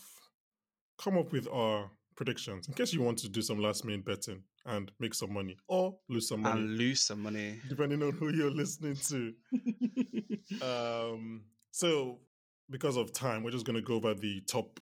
come 0.99 1.19
up 1.19 1.33
with 1.33 1.49
our 1.49 1.91
predictions 2.15 2.69
in 2.69 2.75
case 2.75 2.93
you 2.93 3.03
want 3.03 3.19
to 3.19 3.29
do 3.29 3.43
some 3.43 3.59
last 3.59 3.85
minute 3.85 4.05
betting 4.05 4.45
and 4.67 4.93
make 5.01 5.15
some 5.15 5.33
money 5.35 5.57
or 5.67 5.97
lose 6.09 6.29
some 6.29 6.43
money, 6.43 6.61
and 6.61 6.79
lose 6.79 7.03
some 7.03 7.25
money. 7.25 7.59
depending 7.69 8.05
on 8.05 8.13
who 8.13 8.33
you're 8.33 8.53
listening 8.53 8.95
to. 8.95 9.35
Um, 10.63 11.43
so 11.73 12.21
because 12.71 12.97
of 12.97 13.13
time, 13.13 13.43
we're 13.43 13.51
just 13.51 13.67
going 13.67 13.77
to 13.77 13.83
go 13.83 13.95
over 13.95 14.15
the 14.15 14.43
top 14.43 14.79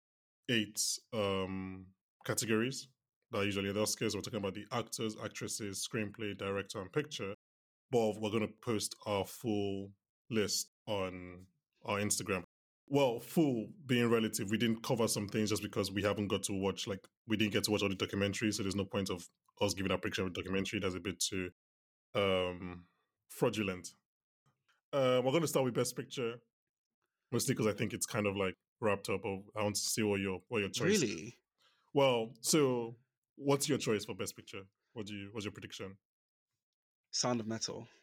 eight 0.49 0.81
um, 1.13 1.87
categories 2.25 2.87
that 3.33 3.39
are 3.39 3.45
usually 3.45 3.73
the 3.73 3.81
Oscars. 3.81 4.15
We're 4.15 4.21
talking 4.21 4.39
about 4.39 4.55
the 4.55 4.67
actors, 4.71 5.17
actresses, 5.25 5.85
screenplay, 5.85 6.39
director, 6.39 6.81
and 6.81 6.93
picture. 6.93 7.35
But 7.91 8.21
we're 8.21 8.31
going 8.31 8.47
to 8.47 8.53
post 8.63 8.95
our 9.07 9.25
full 9.25 9.91
list 10.35 10.69
on 10.87 11.47
our 11.85 11.99
Instagram. 11.99 12.43
Well, 12.89 13.21
full 13.21 13.69
being 13.87 14.11
relative, 14.11 14.51
we 14.51 14.59
didn't 14.59 14.83
cover 14.83 15.09
some 15.09 15.29
things 15.29 15.51
just 15.51 15.63
because 15.63 15.91
we 15.91 16.03
haven't 16.03 16.29
got 16.29 16.43
to 16.45 16.53
watch, 16.53 16.87
like, 16.87 17.01
we 17.27 17.37
didn't 17.37 17.53
get 17.53 17.65
to 17.65 17.71
watch 17.71 17.83
all 17.83 17.89
the 17.89 17.97
documentaries. 17.97 18.55
So 18.55 18.63
there's 18.63 18.77
no 18.77 18.85
point 18.85 19.11
of 19.11 19.27
us 19.61 19.75
giving 19.75 19.91
our 19.91 19.99
prediction 19.99 20.27
of 20.27 20.35
the 20.35 20.41
documentary. 20.41 20.81
That's 20.81 20.95
a 20.95 21.01
bit 21.01 21.19
too 21.19 21.51
um, 22.15 22.85
fraudulent. 23.29 23.89
Uh, 24.93 25.21
we're 25.25 25.33
going 25.33 25.43
to 25.43 25.49
start 25.49 25.65
with 25.65 25.75
Best 25.75 25.97
Picture, 25.97 26.35
mostly 27.33 27.55
because 27.55 27.67
I 27.67 27.77
think 27.77 27.93
it's 27.93 28.07
kind 28.07 28.27
of 28.27 28.37
like 28.37 28.55
wrapped 28.81 29.09
up. 29.09 29.25
Or 29.25 29.43
I 29.57 29.63
want 29.63 29.77
to 29.77 29.81
see 29.81 30.03
what 30.03 30.21
your 30.21 30.41
what 30.49 30.61
your 30.61 30.69
choice. 30.69 30.97
Is. 30.97 31.03
really? 31.03 31.39
Well, 31.93 32.31
so 32.41 32.97
what's 33.37 33.69
your 33.69 33.79
choice 33.79 34.05
for 34.05 34.15
Best 34.15 34.37
Picture? 34.37 34.63
What 34.93 35.07
do 35.07 35.15
you? 35.15 35.31
What's 35.33 35.45
your 35.45 35.53
prediction? 35.53 35.97
Sound 37.11 37.41
of 37.41 37.47
Metal. 37.47 37.89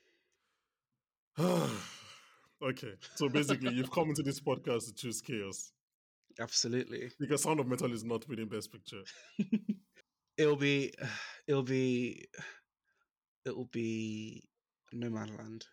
okay, 2.61 2.93
so 3.15 3.29
basically, 3.29 3.73
you've 3.73 3.91
come 3.91 4.09
into 4.09 4.23
this 4.23 4.39
podcast 4.39 4.85
to 4.87 4.93
choose 4.93 5.21
chaos 5.21 5.71
Absolutely. 6.39 7.11
because 7.19 7.43
Sound 7.43 7.59
of 7.59 7.67
Metal 7.67 7.91
is 7.93 8.03
not 8.03 8.27
winning 8.27 8.47
Best 8.47 8.71
Picture. 8.71 9.01
it'll 10.37 10.55
be. 10.55 10.93
It'll 11.47 11.63
be. 11.63 12.25
It'll 13.45 13.69
be 13.71 14.43
Nomadland. 14.93 15.63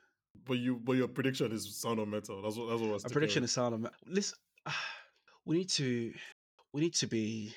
But 0.46 0.58
you, 0.58 0.80
but 0.82 0.92
your 0.92 1.08
prediction 1.08 1.52
is 1.52 1.80
Sound 1.80 1.98
of 2.00 2.08
Metal. 2.08 2.42
That's 2.42 2.56
what. 2.56 2.68
That's 2.68 2.80
what 2.80 2.90
I 2.90 2.92
was. 2.92 3.04
A 3.04 3.10
prediction 3.10 3.44
is 3.44 3.52
Sound 3.52 3.74
of 3.74 3.80
Metal. 3.80 3.96
Listen, 4.06 4.38
we 5.44 5.58
need 5.58 5.68
to. 5.70 6.12
We 6.72 6.80
need 6.80 6.94
to 6.94 7.06
be. 7.06 7.54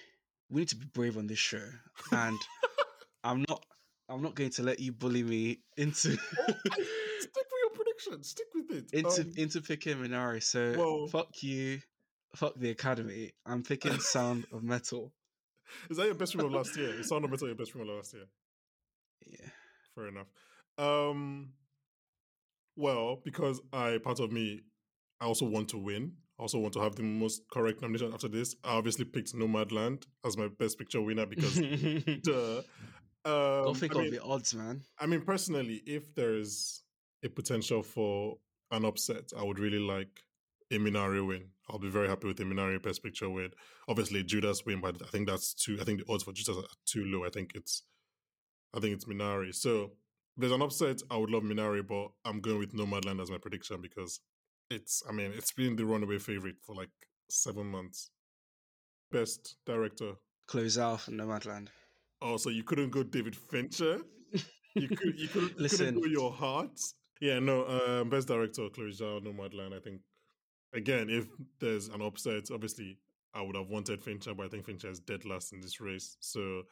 We 0.49 0.61
need 0.61 0.69
to 0.69 0.75
be 0.75 0.85
brave 0.93 1.17
on 1.17 1.27
this 1.27 1.39
show, 1.39 1.63
and 2.11 2.37
I'm 3.23 3.45
not. 3.47 3.63
I'm 4.09 4.21
not 4.21 4.35
going 4.35 4.49
to 4.51 4.63
let 4.63 4.81
you 4.81 4.91
bully 4.91 5.23
me 5.23 5.59
into 5.77 6.17
oh, 6.49 6.53
Stick 8.01 8.11
with. 8.13 8.25
Stick 8.25 8.47
with 8.53 8.71
it. 8.71 8.93
into 8.93 9.21
Um, 9.21 9.33
into 9.37 9.61
picking 9.61 9.97
Minari. 9.97 10.41
So 10.43 10.73
well- 10.77 11.07
fuck 11.07 11.43
you, 11.43 11.79
fuck 12.35 12.53
the 12.57 12.69
Academy. 12.71 13.31
I'm 13.45 13.63
picking 13.63 13.99
Sound 13.99 14.45
of 14.51 14.63
Metal. 14.63 15.11
is 15.89 15.97
that 15.97 16.05
your 16.05 16.15
best 16.15 16.33
film 16.33 16.45
of 16.45 16.51
last 16.51 16.75
year? 16.77 16.99
Is 16.99 17.07
Sound 17.09 17.23
of 17.25 17.31
Metal 17.31 17.47
your 17.47 17.55
best 17.55 17.71
film 17.73 17.87
of 17.89 17.95
last 17.95 18.13
year? 18.13 18.25
Yeah. 19.27 19.49
Fair 19.95 20.07
enough. 20.07 20.27
Um, 20.77 21.53
well, 22.75 23.21
because 23.23 23.61
I 23.73 23.99
part 24.03 24.19
of 24.19 24.31
me, 24.31 24.61
I 25.19 25.25
also 25.25 25.45
want 25.45 25.69
to 25.69 25.77
win. 25.77 26.13
I 26.39 26.43
also 26.43 26.57
want 26.57 26.73
to 26.73 26.79
have 26.81 26.95
the 26.95 27.03
most 27.03 27.43
correct 27.51 27.81
nomination 27.81 28.13
after 28.13 28.27
this. 28.27 28.55
I 28.63 28.71
obviously 28.75 29.05
picked 29.05 29.33
Nomadland 29.35 30.05
as 30.25 30.37
my 30.37 30.47
best 30.47 30.79
picture 30.79 31.01
winner 31.01 31.25
because 31.27 31.55
duh. 32.23 32.61
Um, 33.23 33.65
Go 33.65 33.73
think 33.75 33.95
I 33.95 33.99
mean, 33.99 34.07
of 34.07 34.13
the 34.13 34.23
odds, 34.23 34.55
man. 34.55 34.81
I 34.97 35.05
mean, 35.05 35.21
personally, 35.21 35.83
if 35.85 36.15
there's 36.15 36.81
a 37.23 37.29
potential 37.29 37.83
for 37.83 38.37
an 38.71 38.85
upset, 38.85 39.31
I 39.37 39.43
would 39.43 39.59
really 39.59 39.79
like 39.79 40.23
a 40.71 40.75
Minari 40.75 41.25
win. 41.25 41.49
I'll 41.69 41.79
be 41.79 41.89
very 41.89 42.07
happy 42.07 42.27
with 42.27 42.39
a 42.39 42.43
Minari 42.43 42.81
Best 42.81 43.03
Picture 43.03 43.29
win. 43.29 43.49
Obviously, 43.87 44.23
Judas 44.23 44.65
win, 44.65 44.81
but 44.81 45.01
I 45.01 45.07
think 45.07 45.27
that's 45.27 45.53
too. 45.53 45.77
I 45.79 45.83
think 45.83 45.99
the 45.99 46.13
odds 46.13 46.23
for 46.23 46.33
Judas 46.33 46.57
are 46.57 46.63
too 46.85 47.05
low. 47.05 47.25
I 47.25 47.29
think 47.29 47.51
it's, 47.55 47.83
I 48.73 48.79
think 48.79 48.93
it's 48.93 49.05
Minari. 49.05 49.53
So 49.53 49.91
if 50.37 50.41
there's 50.41 50.51
an 50.53 50.61
upset. 50.61 51.01
I 51.09 51.17
would 51.17 51.29
love 51.29 51.43
Minari, 51.43 51.85
but 51.85 52.09
I'm 52.25 52.39
going 52.39 52.59
with 52.59 52.73
Nomadland 52.73 53.21
as 53.21 53.31
my 53.31 53.37
prediction 53.37 53.81
because 53.81 54.21
it's. 54.69 55.03
I 55.07 55.11
mean, 55.11 55.31
it's 55.35 55.51
been 55.51 55.75
the 55.75 55.85
runaway 55.85 56.19
favorite 56.19 56.55
for 56.65 56.75
like 56.75 56.89
seven 57.29 57.67
months. 57.67 58.09
Best 59.11 59.57
director. 59.65 60.13
Close 60.47 60.77
out 60.77 61.01
Nomadland. 61.01 61.67
Oh, 62.21 62.37
so 62.37 62.49
you 62.49 62.63
couldn't 62.63 62.91
go 62.91 63.03
David 63.03 63.35
Fincher? 63.35 64.01
You 64.75 64.87
could 64.87 65.19
you 65.19 65.27
could 65.27 65.59
Listen. 65.59 65.77
couldn't 65.87 66.01
go 66.01 66.07
your 66.07 66.31
heart. 66.31 66.79
Yeah, 67.21 67.37
no. 67.37 67.67
Um, 67.67 68.09
best 68.09 68.27
director, 68.27 68.67
Chloe 68.69 68.89
Zhao, 68.89 69.23
Nomadland. 69.23 69.77
I 69.77 69.79
think 69.79 70.01
again, 70.73 71.07
if 71.09 71.27
there's 71.59 71.87
an 71.87 72.01
upset, 72.01 72.49
obviously 72.51 72.97
I 73.33 73.43
would 73.43 73.55
have 73.55 73.69
wanted 73.69 74.01
Fincher, 74.01 74.33
but 74.33 74.47
I 74.47 74.49
think 74.49 74.65
Fincher 74.65 74.89
is 74.89 74.99
dead 74.99 75.23
last 75.23 75.53
in 75.53 75.61
this 75.61 75.79
race. 75.79 76.17
So 76.19 76.63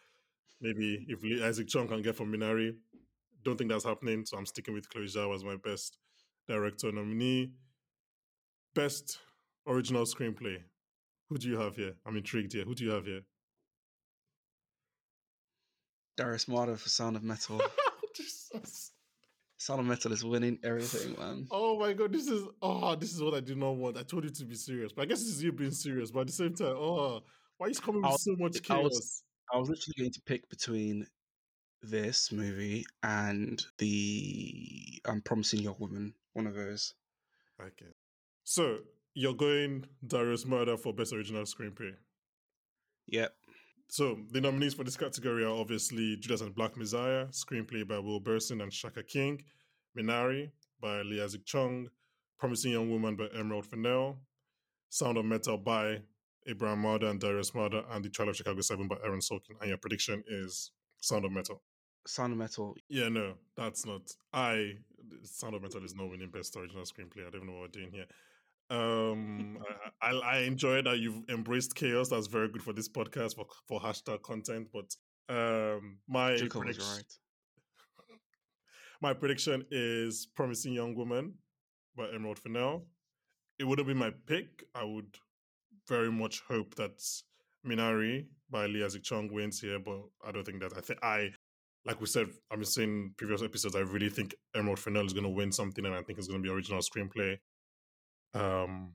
maybe 0.59 1.05
if 1.07 1.23
Isaac 1.43 1.67
Chung 1.67 1.87
can 1.87 2.01
get 2.01 2.15
from 2.15 2.33
Minari, 2.33 2.75
don't 3.43 3.57
think 3.57 3.69
that's 3.69 3.85
happening. 3.85 4.25
So 4.25 4.37
I'm 4.37 4.47
sticking 4.47 4.73
with 4.73 4.89
Chloe 4.89 5.05
Zhao 5.05 5.33
as 5.35 5.43
my 5.43 5.55
best 5.63 5.97
director 6.47 6.91
nominee. 6.91 7.51
Best 8.73 9.19
original 9.67 10.05
screenplay. 10.05 10.57
Who 11.29 11.37
do 11.37 11.47
you 11.47 11.59
have 11.59 11.75
here? 11.75 11.93
I'm 12.07 12.17
intrigued 12.17 12.53
here. 12.53 12.65
Who 12.65 12.73
do 12.73 12.83
you 12.83 12.91
have 12.91 13.05
here? 13.05 13.21
Darius 16.17 16.45
Marder 16.45 16.77
for 16.77 16.89
Sound 16.89 17.15
of 17.15 17.23
Metal. 17.23 17.61
Jesus. 18.15 18.91
Sound 19.59 19.81
of 19.81 19.87
Metal 19.87 20.13
is 20.13 20.23
winning 20.23 20.57
everything, 20.63 21.17
man. 21.19 21.45
Oh 21.51 21.77
my 21.77 21.91
god, 21.91 22.13
this 22.13 22.27
is 22.29 22.47
oh, 22.61 22.95
this 22.95 23.13
is 23.13 23.21
what 23.21 23.33
I 23.33 23.41
did 23.41 23.57
not 23.57 23.75
want. 23.75 23.97
I 23.97 24.03
told 24.03 24.23
you 24.23 24.29
to 24.29 24.45
be 24.45 24.55
serious, 24.55 24.93
but 24.93 25.01
I 25.01 25.05
guess 25.05 25.19
this 25.19 25.35
is 25.35 25.43
you 25.43 25.51
being 25.51 25.71
serious. 25.71 26.11
But 26.11 26.21
at 26.21 26.27
the 26.27 26.33
same 26.33 26.53
time, 26.55 26.75
oh, 26.77 27.23
why 27.57 27.67
is 27.67 27.79
coming 27.79 28.01
with 28.01 28.11
was- 28.11 28.23
so 28.23 28.35
much 28.37 28.69
I 28.69 28.77
was- 28.79 29.23
I 29.53 29.57
was 29.57 29.67
literally 29.67 29.95
going 29.97 30.11
to 30.11 30.21
pick 30.21 30.47
between 30.49 31.07
this 31.81 32.31
movie 32.31 32.85
and 33.03 33.61
the 33.79 35.01
I'm 35.05 35.21
Promising 35.21 35.61
Young 35.61 35.75
Woman, 35.77 36.13
one 36.33 36.47
of 36.47 36.53
those. 36.53 36.93
Okay, 37.59 37.91
so 38.45 38.77
you're 39.13 39.33
going 39.33 39.85
Darius 40.07 40.45
Marder 40.45 40.79
for 40.79 40.93
best 40.93 41.11
original 41.11 41.43
screenplay. 41.43 41.95
Yep. 43.07 43.35
So 43.91 44.19
the 44.31 44.39
nominees 44.39 44.75
for 44.75 44.83
this 44.83 44.95
category 44.95 45.43
are 45.43 45.49
obviously 45.49 46.15
Judas 46.17 46.41
and 46.41 46.53
Black 46.53 46.77
Messiah, 46.77 47.25
screenplay 47.31 47.87
by 47.87 47.97
Will 47.97 48.19
Berson 48.19 48.61
and 48.61 48.71
Shaka 48.71 49.01
King, 49.01 49.43
Minari 49.97 50.51
by 50.79 51.01
Lee 51.01 51.19
Isaac 51.19 51.43
Chung, 51.43 51.89
Promising 52.37 52.73
Young 52.73 52.91
Woman 52.91 53.15
by 53.15 53.25
Emerald 53.35 53.65
Fennell, 53.65 54.19
Sound 54.89 55.17
of 55.17 55.25
Metal 55.25 55.57
by 55.57 56.03
Abraham 56.47 56.83
Marder 56.83 57.09
and 57.09 57.19
Darius 57.19 57.55
Marder, 57.55 57.83
and 57.89 58.05
The 58.05 58.09
Trial 58.09 58.29
of 58.29 58.35
Chicago 58.35 58.61
7 58.61 58.87
by 58.87 58.97
Aaron 59.03 59.21
Sorkin. 59.21 59.59
And 59.59 59.69
your 59.69 59.79
prediction 59.79 60.23
is 60.27 60.69
Sound 61.01 61.25
of 61.25 61.31
Metal. 61.31 61.59
Sound 62.05 62.33
of 62.33 62.37
Metal. 62.37 62.75
Yeah, 62.89 63.09
no, 63.09 63.33
that's 63.57 63.87
not. 63.87 64.01
I 64.31 64.73
Sound 65.23 65.55
of 65.55 65.63
Metal 65.63 65.83
is 65.83 65.95
not 65.95 66.11
winning 66.11 66.29
best 66.29 66.55
original 66.55 66.83
screenplay. 66.83 67.25
I 67.25 67.31
don't 67.31 67.47
know 67.47 67.53
what 67.53 67.61
we're 67.61 67.67
doing 67.81 67.91
here. 67.91 68.05
Um, 68.69 69.57
I, 70.01 70.11
I, 70.11 70.37
enjoy 70.39 70.83
that 70.83 70.99
you've 70.99 71.27
embraced 71.27 71.73
chaos. 71.73 72.09
That's 72.09 72.27
very 72.27 72.49
good 72.49 72.61
for 72.61 72.71
this 72.71 72.87
podcast 72.87 73.35
for 73.35 73.47
for 73.67 73.79
hashtag 73.79 74.21
content. 74.21 74.67
But 74.71 74.95
um, 75.27 75.97
my 76.07 76.35
Jacob 76.35 76.61
prediction, 76.61 76.85
right. 76.87 77.13
my 79.01 79.13
prediction 79.13 79.65
is 79.71 80.27
Promising 80.35 80.73
Young 80.73 80.95
Woman 80.95 81.33
by 81.97 82.09
Emerald 82.13 82.37
Fennell. 82.37 82.85
It 83.57 83.63
wouldn't 83.63 83.87
be 83.87 83.95
my 83.95 84.11
pick. 84.27 84.63
I 84.75 84.83
would 84.83 85.17
very 85.87 86.11
much 86.11 86.43
hope 86.47 86.75
that 86.75 87.01
Minari 87.65 88.27
by 88.49 88.67
Lee 88.67 88.83
Isaac 88.83 89.03
Chung 89.03 89.33
wins 89.33 89.59
here, 89.59 89.79
but 89.79 89.99
I 90.25 90.31
don't 90.31 90.45
think 90.45 90.61
that. 90.61 90.73
I 90.77 90.81
think 90.81 90.99
I, 91.03 91.29
like 91.85 91.99
we 91.99 92.07
said, 92.07 92.27
I've 92.51 92.59
been 92.59 92.65
saying 92.65 93.13
previous 93.17 93.41
episodes, 93.41 93.75
I 93.75 93.79
really 93.79 94.09
think 94.09 94.35
Emerald 94.55 94.79
Fennell 94.79 95.05
is 95.05 95.13
going 95.13 95.23
to 95.23 95.29
win 95.29 95.51
something, 95.51 95.85
and 95.85 95.95
I 95.95 96.01
think 96.01 96.19
it's 96.19 96.27
going 96.27 96.41
to 96.41 96.47
be 96.47 96.53
original 96.53 96.81
screenplay. 96.81 97.37
Um, 98.33 98.93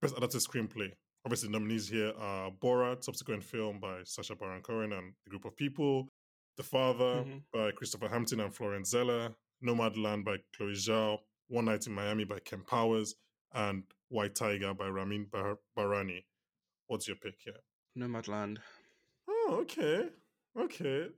best 0.00 0.16
adapted 0.16 0.40
screenplay. 0.40 0.92
Obviously, 1.24 1.48
nominees 1.50 1.88
here 1.88 2.12
are 2.18 2.50
Borat, 2.50 3.04
subsequent 3.04 3.42
film 3.44 3.80
by 3.80 4.00
Sacha 4.04 4.34
Baron 4.36 4.62
Cohen 4.62 4.92
and 4.92 5.12
a 5.26 5.30
group 5.30 5.44
of 5.44 5.56
people. 5.56 6.08
The 6.56 6.62
Father 6.62 7.24
Mhm. 7.24 7.42
by 7.52 7.70
Christopher 7.72 8.08
Hampton 8.08 8.40
and 8.40 8.54
Florian 8.54 8.84
Zeller. 8.84 9.34
Nomadland 9.62 10.24
by 10.24 10.36
Chloe 10.56 10.72
Zhao, 10.72 11.18
One 11.48 11.64
Night 11.64 11.86
in 11.86 11.92
Miami 11.92 12.24
by 12.24 12.38
Kemp 12.40 12.66
Powers, 12.68 13.14
and 13.52 13.82
White 14.08 14.34
Tiger 14.36 14.72
by 14.74 14.88
Ramin 14.88 15.24
Bar- 15.26 15.58
Bahrani. 15.76 16.24
What's 16.86 17.08
your 17.08 17.16
pick 17.16 17.40
here? 17.40 17.60
Nomadland. 17.96 18.58
Oh, 19.26 19.58
okay. 19.62 20.10
Okay. 20.56 21.10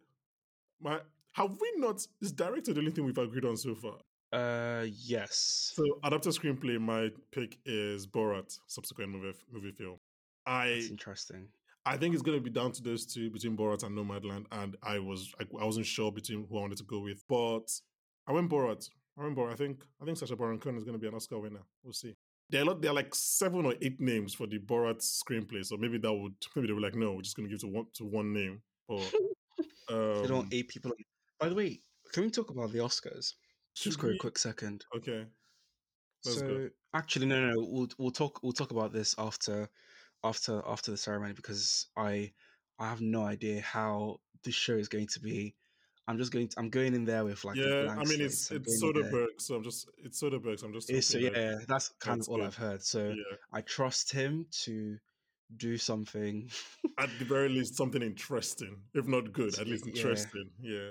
My 0.81 1.03
have 1.33 1.61
we 1.61 1.73
not 1.77 2.07
is 2.21 2.33
directed 2.33 2.75
the 2.75 2.81
only 2.81 2.93
thing 2.93 3.05
we've 3.05 3.19
agreed 3.19 3.45
on 3.45 3.57
so 3.57 3.75
far? 3.75 4.01
Uh, 4.33 4.87
yes. 4.87 5.73
So 5.75 5.85
adapted 6.05 6.33
screenplay, 6.33 6.81
my 6.81 7.11
pick 7.33 7.59
is 7.65 8.07
Borat, 8.07 8.57
subsequent 8.67 9.11
movie 9.11 9.37
movie 9.53 9.73
film. 9.73 9.99
I 10.47 10.69
That's 10.71 10.91
interesting. 10.91 11.49
I 11.87 11.97
think 11.97 12.15
it's 12.15 12.23
gonna 12.23 12.41
be 12.41 12.51
down 12.51 12.73
to 12.73 12.83
those 12.83 13.07
two 13.07 13.31
between 13.31 13.57
Borat 13.57 13.83
and 13.83 13.97
Nomadland, 13.97 14.47
and 14.53 14.77
I 14.83 14.99
was 14.99 15.33
I, 15.41 15.45
I 15.61 15.65
wasn't 15.65 15.87
sure 15.87 16.13
between 16.13 16.47
who 16.49 16.59
I 16.59 16.61
wanted 16.61 16.79
to 16.79 16.85
go 16.85 17.01
with, 17.01 17.25
but 17.29 17.71
I 18.29 18.33
went 18.33 18.51
Borat. 18.51 18.89
I 19.19 19.25
went 19.25 19.37
Borat. 19.37 19.53
I 19.53 19.57
think 19.57 19.83
I 20.01 20.05
think 20.05 20.19
Sacha 20.19 20.37
Baron 20.37 20.59
Cohen 20.59 20.77
is 20.77 20.85
gonna 20.85 20.99
be 20.99 21.09
an 21.09 21.15
Oscar 21.15 21.39
winner. 21.39 21.63
We'll 21.83 21.93
see. 21.93 22.15
There 22.51 22.63
are, 22.63 22.65
lot, 22.65 22.83
there 22.83 22.91
are 22.91 22.95
like 22.95 23.15
seven 23.15 23.65
or 23.65 23.75
eight 23.81 24.01
names 24.01 24.35
for 24.35 24.47
the 24.47 24.59
Borat 24.59 25.01
screenplay, 25.01 25.65
so 25.65 25.77
maybe 25.77 25.99
that 25.99 26.13
would 26.13 26.35
maybe 26.55 26.69
they 26.69 26.73
were 26.73 26.81
like, 26.81 26.97
no, 26.97 27.15
we're 27.15 27.23
just 27.23 27.37
gonna 27.37 27.49
give 27.49 27.57
it 27.57 27.61
to 27.63 27.69
one 27.69 27.87
to 27.95 28.05
one 28.05 28.33
name. 28.33 28.61
But 28.89 29.13
um, 29.91 30.23
they 30.23 30.29
don't 30.29 30.53
eight 30.53 30.69
people. 30.69 30.93
By 31.39 31.49
the 31.49 31.55
way, 31.55 31.81
can 32.13 32.25
we 32.25 32.31
talk 32.31 32.51
about 32.51 32.73
the 32.73 32.79
Oscars? 32.79 33.35
Should 33.75 33.91
Just 33.91 34.01
for 34.01 34.11
a 34.11 34.19
quick 34.19 34.39
second. 34.39 34.85
Okay. 34.97 35.25
Let's 36.25 36.39
so 36.39 36.47
go. 36.47 36.69
actually, 36.95 37.27
no, 37.27 37.41
no, 37.41 37.51
no. 37.53 37.67
We'll 37.69 37.89
we'll 37.99 38.11
talk 38.11 38.43
we'll 38.43 38.53
talk 38.53 38.71
about 38.71 38.93
this 38.93 39.15
after 39.19 39.69
after 40.23 40.63
after 40.67 40.91
the 40.91 40.97
ceremony 40.97 41.33
because 41.33 41.87
I 41.97 42.33
I 42.79 42.89
have 42.89 43.01
no 43.01 43.23
idea 43.23 43.61
how 43.61 44.21
this 44.45 44.55
show 44.55 44.75
is 44.75 44.89
going 44.89 45.07
to 45.09 45.21
be. 45.21 45.55
I'm 46.09 46.19
just 46.19 46.33
going. 46.33 46.49
To, 46.49 46.59
I'm 46.59 46.71
going 46.71 46.95
in 46.95 47.05
there 47.05 47.25
with 47.25 47.45
like 47.45 47.57
a 47.57 47.61
yeah, 47.61 47.97
I 47.97 48.05
mean 48.05 48.21
it's 48.21 48.49
so 48.49 48.57
it's 48.57 48.81
going 48.81 48.97
in 48.97 49.03
there- 49.03 49.13
Soderbergh, 49.13 49.41
so 49.41 49.55
I'm 49.55 49.63
just 49.63 49.89
it's 50.05 50.21
Soderbergh, 50.21 50.59
so 50.59 50.67
I'm 50.67 50.73
just 50.73 50.91
hoping 50.91 51.27
yeah, 51.27 51.31
that- 51.31 51.69
that's 51.69 51.91
kind 52.01 52.19
that's 52.19 52.29
of 52.29 52.33
all 52.33 52.39
good. 52.39 52.47
I've 52.47 52.57
heard. 52.57 52.83
So 52.83 53.09
yeah. 53.09 53.37
I 53.53 53.61
trust 53.61 54.11
him 54.13 54.47
to 54.65 54.99
do 55.57 55.77
something. 55.77 56.51
At 56.99 57.11
the 57.19 57.25
very 57.25 57.49
least, 57.57 57.77
something 57.77 58.03
interesting, 58.03 58.77
if 58.95 59.07
not 59.07 59.33
good, 59.33 59.59
at 59.59 59.67
least 59.69 59.87
interesting. 59.87 60.51
Yeah. 60.61 60.91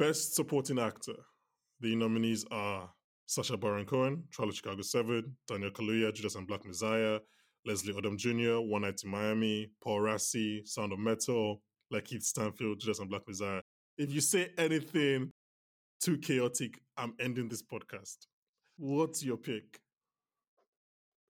Best 0.00 0.34
supporting 0.34 0.78
actor. 0.78 1.12
The 1.80 1.94
nominees 1.94 2.46
are 2.50 2.88
Sacha 3.26 3.58
Baron 3.58 3.84
Cohen, 3.84 4.24
Trial 4.32 4.48
of 4.48 4.54
Chicago 4.54 4.80
7, 4.80 5.36
Daniel 5.46 5.70
Kaluuya, 5.72 6.10
Judas 6.14 6.36
and 6.36 6.46
Black 6.46 6.64
Messiah, 6.64 7.18
Leslie 7.66 7.92
Odom 7.92 8.16
Jr., 8.16 8.66
One 8.66 8.80
Night 8.80 9.02
in 9.04 9.10
Miami, 9.10 9.70
Paul 9.84 10.00
Raci, 10.00 10.66
Sound 10.66 10.94
of 10.94 10.98
Metal, 11.00 11.60
LaKeith 11.92 12.22
Stanfield, 12.22 12.80
Judas 12.80 13.00
and 13.00 13.10
Black 13.10 13.28
Messiah. 13.28 13.60
If 13.98 14.10
you 14.14 14.22
say 14.22 14.48
anything 14.56 15.32
too 16.02 16.16
chaotic, 16.16 16.80
I'm 16.96 17.12
ending 17.20 17.50
this 17.50 17.62
podcast. 17.62 18.16
What's 18.78 19.22
your 19.22 19.36
pick? 19.36 19.80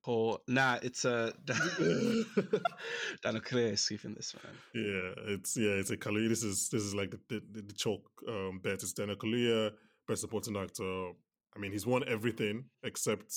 Or 0.04 0.38
nah, 0.48 0.78
it's 0.82 1.04
a 1.04 1.32
Daniel 1.46 2.24
Kaluuya 3.42 3.72
is 3.72 3.80
sweeping 3.82 4.14
this 4.14 4.34
man. 4.34 4.52
Yeah, 4.74 5.34
it's 5.34 5.56
yeah, 5.56 5.70
it's 5.72 5.90
a 5.90 5.96
Kaluuya. 5.96 6.28
This 6.28 6.42
is 6.42 6.68
this 6.70 6.82
is 6.82 6.94
like 6.94 7.10
the 7.10 7.20
the, 7.52 7.62
the 7.62 7.72
chalk 7.74 8.02
um, 8.28 8.60
bet. 8.62 8.74
It's 8.74 8.92
Daniel 8.92 9.16
Kaluuya, 9.16 9.72
best 10.08 10.22
supporting 10.22 10.56
actor. 10.56 11.10
I 11.54 11.58
mean, 11.58 11.72
he's 11.72 11.86
won 11.86 12.02
everything 12.06 12.64
except 12.82 13.34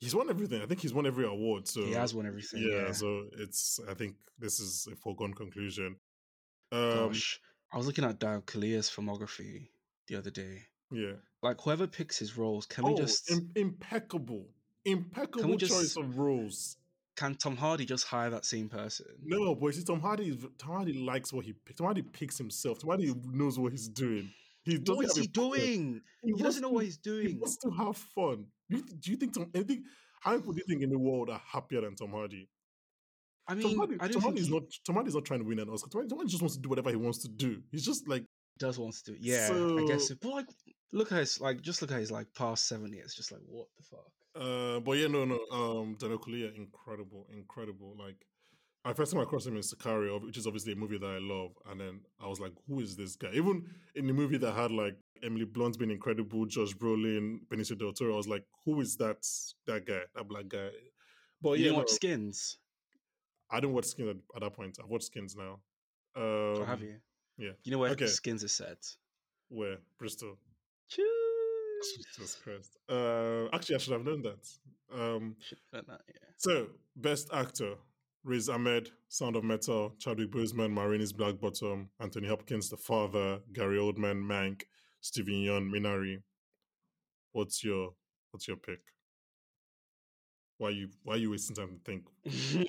he's 0.00 0.14
won 0.14 0.30
everything. 0.30 0.62
I 0.62 0.66
think 0.66 0.80
he's 0.80 0.94
won 0.94 1.06
every 1.06 1.26
award. 1.26 1.66
So 1.68 1.84
he 1.84 1.92
has 1.92 2.14
won 2.14 2.26
everything. 2.26 2.62
yeah, 2.62 2.86
Yeah. 2.86 2.92
so 2.92 3.24
it's 3.38 3.80
I 3.88 3.94
think 3.94 4.16
this 4.38 4.60
is 4.60 4.88
a 4.92 4.96
foregone 4.96 5.34
conclusion. 5.34 5.96
Um, 6.72 7.08
Gosh, 7.08 7.40
I 7.72 7.76
was 7.76 7.86
looking 7.86 8.04
at 8.04 8.18
Daniel 8.18 8.42
Kaluuya's 8.42 8.88
filmography 8.90 9.68
the 10.08 10.16
other 10.16 10.30
day. 10.30 10.62
yeah. 10.90 11.12
Like 11.42 11.60
whoever 11.60 11.86
picks 11.86 12.18
his 12.18 12.38
roles, 12.38 12.64
can 12.64 12.86
oh, 12.86 12.92
we 12.92 12.94
just 12.96 13.30
im- 13.30 13.50
impeccable, 13.54 14.48
impeccable 14.84 15.56
choice 15.58 15.68
just- 15.68 15.96
of 15.96 16.18
roles. 16.18 16.76
can 17.16 17.34
Tom 17.36 17.56
Hardy 17.56 17.84
just 17.84 18.06
hire 18.06 18.30
that 18.30 18.44
same 18.44 18.68
person? 18.68 19.06
No, 19.22 19.54
but 19.54 19.66
you 19.66 19.72
see, 19.72 19.84
Tom 19.84 20.00
Hardy, 20.00 20.36
Tom 20.58 20.70
Hardy 20.76 20.92
likes 20.94 21.32
what 21.32 21.44
he 21.44 21.52
picks. 21.52 21.78
Tom 21.78 21.84
Hardy 21.86 22.02
picks 22.02 22.38
himself. 22.38 22.80
Tom 22.80 22.88
Hardy 22.88 23.12
knows 23.32 23.58
what 23.58 23.72
he's 23.72 23.88
doing. 23.88 24.30
He 24.64 24.78
doesn't 24.78 24.96
What 24.96 25.06
is 25.06 25.16
he 25.16 25.26
doing? 25.26 26.00
He, 26.22 26.32
wants 26.32 26.42
doesn't 26.42 26.62
know 26.62 26.68
to- 26.68 26.74
what 26.74 26.84
he's 26.84 26.96
doing. 26.96 27.28
He 27.28 27.34
wants 27.34 27.56
to 27.58 27.70
have 27.70 27.96
fun. 27.96 28.46
Do 28.70 28.78
you, 28.78 28.82
do 28.82 29.10
you 29.10 29.16
think 29.16 29.34
Tom? 29.34 29.50
I 29.54 29.62
think 29.62 29.84
how 30.20 30.30
many 30.30 30.40
people 30.42 30.54
do 30.54 30.58
you 30.60 30.64
think 30.66 30.82
in 30.82 30.90
the 30.90 30.98
world 30.98 31.28
are 31.30 31.40
happier 31.46 31.82
than 31.82 31.94
Tom 31.94 32.10
Hardy? 32.10 32.48
I 33.46 33.52
Tom 33.52 33.62
mean, 33.62 33.76
Hardy, 33.76 33.96
I 34.00 34.08
Tom 34.08 34.22
Hardy 34.22 34.40
is 34.40 34.46
he 34.48 34.54
not. 34.54 34.62
Tom 34.86 34.94
Hardy's 34.96 35.14
not 35.14 35.24
trying 35.26 35.40
to 35.40 35.46
win 35.46 35.58
an 35.58 35.68
Oscar. 35.68 35.90
Tom 35.90 35.98
Hardy, 36.00 36.08
Tom 36.08 36.18
Hardy 36.18 36.30
just 36.30 36.42
wants 36.42 36.56
to 36.56 36.62
do 36.62 36.70
whatever 36.70 36.88
he 36.90 36.96
wants 36.96 37.18
to 37.18 37.28
do. 37.28 37.62
He's 37.70 37.84
just 37.84 38.08
like 38.08 38.24
does 38.58 38.78
want 38.78 38.94
to 38.94 39.04
do 39.04 39.12
it. 39.12 39.18
Yeah, 39.20 39.48
I 39.52 39.84
guess. 39.86 40.08
So- 40.08 40.14
So, 40.14 40.18
but 40.22 40.30
like, 40.30 40.46
look 40.92 41.12
at 41.12 41.18
his 41.18 41.40
like, 41.40 41.60
just 41.60 41.82
look 41.82 41.92
at 41.92 41.98
his 42.00 42.10
like 42.10 42.32
past 42.34 42.66
seven 42.66 42.92
years. 42.94 43.14
Just 43.14 43.30
like, 43.32 43.42
what 43.46 43.66
the 43.76 43.82
fuck? 43.84 44.10
Uh, 44.34 44.80
but 44.80 44.92
yeah, 44.92 45.06
no, 45.06 45.24
no. 45.24 45.38
Um, 45.50 45.96
Daniel 45.98 46.18
Kaluuya, 46.18 46.54
incredible, 46.56 47.26
incredible. 47.32 47.94
Like, 47.98 48.16
I 48.84 48.92
first 48.92 49.12
time 49.12 49.20
I 49.20 49.24
crossed 49.24 49.46
him 49.46 49.56
in 49.56 49.62
Sicario, 49.62 50.22
which 50.24 50.36
is 50.36 50.46
obviously 50.46 50.72
a 50.72 50.76
movie 50.76 50.98
that 50.98 51.06
I 51.06 51.18
love, 51.18 51.52
and 51.70 51.80
then 51.80 52.00
I 52.20 52.26
was 52.26 52.40
like, 52.40 52.52
"Who 52.68 52.80
is 52.80 52.96
this 52.96 53.16
guy?" 53.16 53.30
Even 53.32 53.64
in 53.94 54.06
the 54.06 54.12
movie 54.12 54.36
that 54.38 54.52
had 54.52 54.72
like 54.72 54.96
Emily 55.22 55.44
Blunt 55.44 55.78
being 55.78 55.90
incredible, 55.90 56.46
Josh 56.46 56.74
Brolin, 56.74 57.38
Benicio 57.48 57.78
del 57.78 57.92
Toro, 57.92 58.14
I 58.14 58.16
was 58.16 58.28
like, 58.28 58.44
"Who 58.64 58.80
is 58.80 58.96
that? 58.96 59.24
That 59.66 59.86
guy? 59.86 60.02
That 60.14 60.28
black 60.28 60.48
guy?" 60.48 60.70
But 61.40 61.58
you 61.58 61.64
yeah, 61.64 61.70
didn't 61.70 61.72
no, 61.72 61.78
watch 61.78 61.90
Skins, 61.90 62.58
I 63.50 63.60
didn't 63.60 63.74
watch 63.74 63.86
Skins 63.86 64.08
at, 64.10 64.16
at 64.36 64.42
that 64.42 64.52
point. 64.54 64.78
I've 64.82 64.90
watched 64.90 65.06
Skins 65.06 65.36
now. 65.36 65.60
Um, 66.16 66.62
or 66.62 66.66
have 66.66 66.82
you? 66.82 66.96
yeah. 67.38 67.52
You 67.64 67.72
know 67.72 67.78
where 67.78 67.90
Okay. 67.92 68.06
Skins 68.06 68.42
is 68.42 68.52
set? 68.52 68.78
Where 69.48 69.78
Bristol? 69.98 70.38
Choose. 70.88 71.23
Jesus 71.96 72.36
Christ. 72.36 72.76
Uh, 72.88 73.46
actually, 73.52 73.76
I 73.76 73.78
should 73.78 73.92
have 73.92 74.04
known 74.04 74.22
that. 74.22 74.48
Um, 74.92 75.36
Should 75.40 75.58
have 75.72 75.86
done 75.86 75.96
that, 75.96 76.02
yeah. 76.08 76.28
So, 76.36 76.66
best 76.96 77.28
actor: 77.32 77.74
Riz 78.22 78.48
Ahmed, 78.48 78.90
Sound 79.08 79.36
of 79.36 79.44
Metal, 79.44 79.94
Chadwick 79.98 80.30
Boseman, 80.30 80.70
Ma 80.70 80.84
Rainey's 80.84 81.12
Black 81.12 81.40
Bottom, 81.40 81.90
Anthony 82.00 82.28
Hopkins, 82.28 82.70
The 82.70 82.76
Father, 82.76 83.40
Gary 83.52 83.78
Oldman, 83.78 84.22
Mank, 84.22 84.62
Steven 85.00 85.34
Yeun, 85.34 85.70
Minari. 85.70 86.22
What's 87.32 87.64
your 87.64 87.94
What's 88.30 88.48
your 88.48 88.56
pick? 88.56 88.80
Why 90.64 90.70
you 90.70 90.88
Why 91.02 91.16
you 91.16 91.30
wasting 91.30 91.54
time 91.56 91.68
to 91.76 91.80
think? 91.84 92.04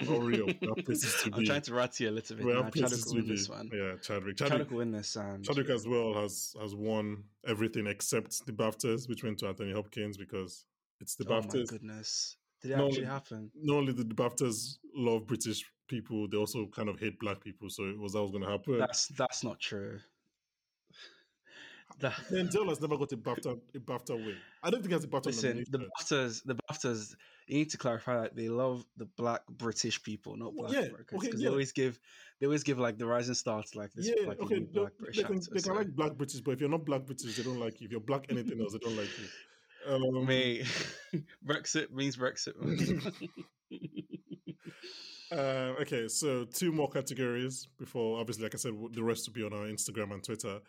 Hurry 0.01 0.41
up, 0.41 0.47
we 0.61 0.67
have 0.75 0.85
places 0.85 1.15
to 1.23 1.31
I'm 1.33 1.45
trying 1.45 1.61
to 1.61 1.73
rat 1.73 1.97
you 2.01 2.09
a 2.09 2.11
little 2.11 2.35
bit. 2.35 2.45
We 2.45 2.51
have 2.51 2.65
Chadwick 2.73 2.73
places 2.73 3.05
will 3.05 3.13
to 3.13 3.17
win 3.19 3.27
be. 3.29 3.35
this 3.35 3.47
one. 3.49 3.69
Yeah, 3.73 3.95
Chadwick. 4.01 4.36
Chadwick 4.36 4.36
Chadwick. 4.37 4.70
will 4.71 4.78
win 4.79 4.91
this, 4.91 5.15
and 5.15 5.45
Chadwick 5.45 5.70
as 5.70 5.87
well 5.87 6.13
has 6.13 6.53
has 6.61 6.75
won 6.75 7.24
everything 7.47 7.87
except 7.87 8.45
the 8.45 8.51
BAFTAs, 8.51 9.07
which 9.07 9.24
went 9.24 9.37
to 9.39 9.47
Anthony 9.47 9.71
Hopkins 9.71 10.17
because 10.17 10.65
it's 10.99 11.15
the 11.15 11.25
oh 11.29 11.41
my 11.41 11.63
goodness, 11.63 12.36
did 12.61 12.71
it 12.71 12.78
No, 12.78 12.87
actually 12.87 13.05
happen? 13.05 13.49
not 13.55 13.78
only 13.78 13.93
did 13.93 14.09
the 14.09 14.15
BAFTAs 14.15 14.75
love 14.93 15.25
British 15.25 15.63
people, 15.87 16.28
they 16.28 16.36
also 16.36 16.65
kind 16.67 16.89
of 16.89 16.99
hate 16.99 17.17
black 17.21 17.41
people. 17.41 17.70
So 17.70 17.86
it 17.86 17.97
was 17.97 18.11
that 18.11 18.21
was 18.21 18.32
going 18.32 18.43
to 18.43 18.49
happen. 18.49 18.78
That's 18.78 19.07
that's 19.07 19.41
not 19.41 19.57
true. 19.61 19.99
Denzel 22.00 22.67
has 22.70 22.82
never 22.82 22.97
got 22.97 23.12
a 23.12 23.17
BAFTA 23.17 23.59
a 23.76 23.80
BAFTA 23.80 24.16
win. 24.16 24.36
I 24.63 24.70
don't 24.70 24.82
think 24.82 24.89
he 24.89 24.93
has 24.93 25.04
a 25.04 25.08
BAFTA 25.08 25.26
listen, 25.28 25.66
the. 25.70 25.80
BAFTAs, 25.80 26.43
the 26.43 26.55
BAFTAs, 26.55 27.16
you 27.47 27.58
need 27.59 27.70
to 27.72 27.78
clarify 27.78 28.22
that 28.22 28.36
they 28.36 28.50
love 28.50 28.86
the 28.97 29.05
black 29.05 29.42
British 29.50 30.01
people, 30.01 30.36
not 30.36 30.55
black 30.55 30.72
yeah, 30.72 30.80
Americans, 30.80 31.08
okay, 31.13 31.28
because 31.28 31.42
yeah. 31.42 31.50
they 31.50 31.51
always 31.51 31.72
give 31.72 32.00
they 32.39 32.47
always 32.47 32.63
give 32.63 32.80
like 32.80 32.97
the 32.97 33.05
rising 33.05 33.36
star 33.36 33.63
to 33.63 33.78
like 33.78 33.93
this 33.93 34.08
yeah, 34.08 34.28
like 34.28 34.39
okay. 34.42 34.59
no, 34.74 34.82
black 34.82 34.93
they, 35.13 35.24
can, 35.24 35.36
they 35.39 35.50
can 35.51 35.59
so- 35.59 35.74
like 35.74 35.96
black 35.96 36.13
British, 36.13 36.42
but 36.42 36.51
if 36.51 36.59
you're 36.59 36.70
not 36.70 36.86
black 36.86 37.05
British, 37.05 37.38
they 37.38 37.43
don't 37.43 37.59
like 37.59 37.80
you. 37.82 37.86
If 37.86 37.92
you're 37.92 38.01
black 38.01 38.26
anything 38.30 38.59
else, 38.59 38.74
they 38.74 38.80
don't 38.80 38.97
like 38.97 39.09
you. 39.20 39.28
Um, 39.88 40.26
Mate, 40.26 40.66
Brexit 41.46 41.92
means 41.92 42.17
Brexit. 42.17 42.55
Uh, 45.32 45.74
okay, 45.82 46.08
so 46.08 46.46
two 46.46 46.72
more 46.72 46.88
categories 46.88 47.67
before, 47.80 48.20
obviously, 48.20 48.43
like 48.43 48.54
I 48.54 48.58
said, 48.58 48.74
the 48.92 49.04
rest 49.04 49.28
will 49.28 49.34
be 49.34 49.43
on 49.43 49.54
our 49.54 49.66
Instagram 49.66 50.13
and 50.13 50.24
Twitter. 50.24 50.59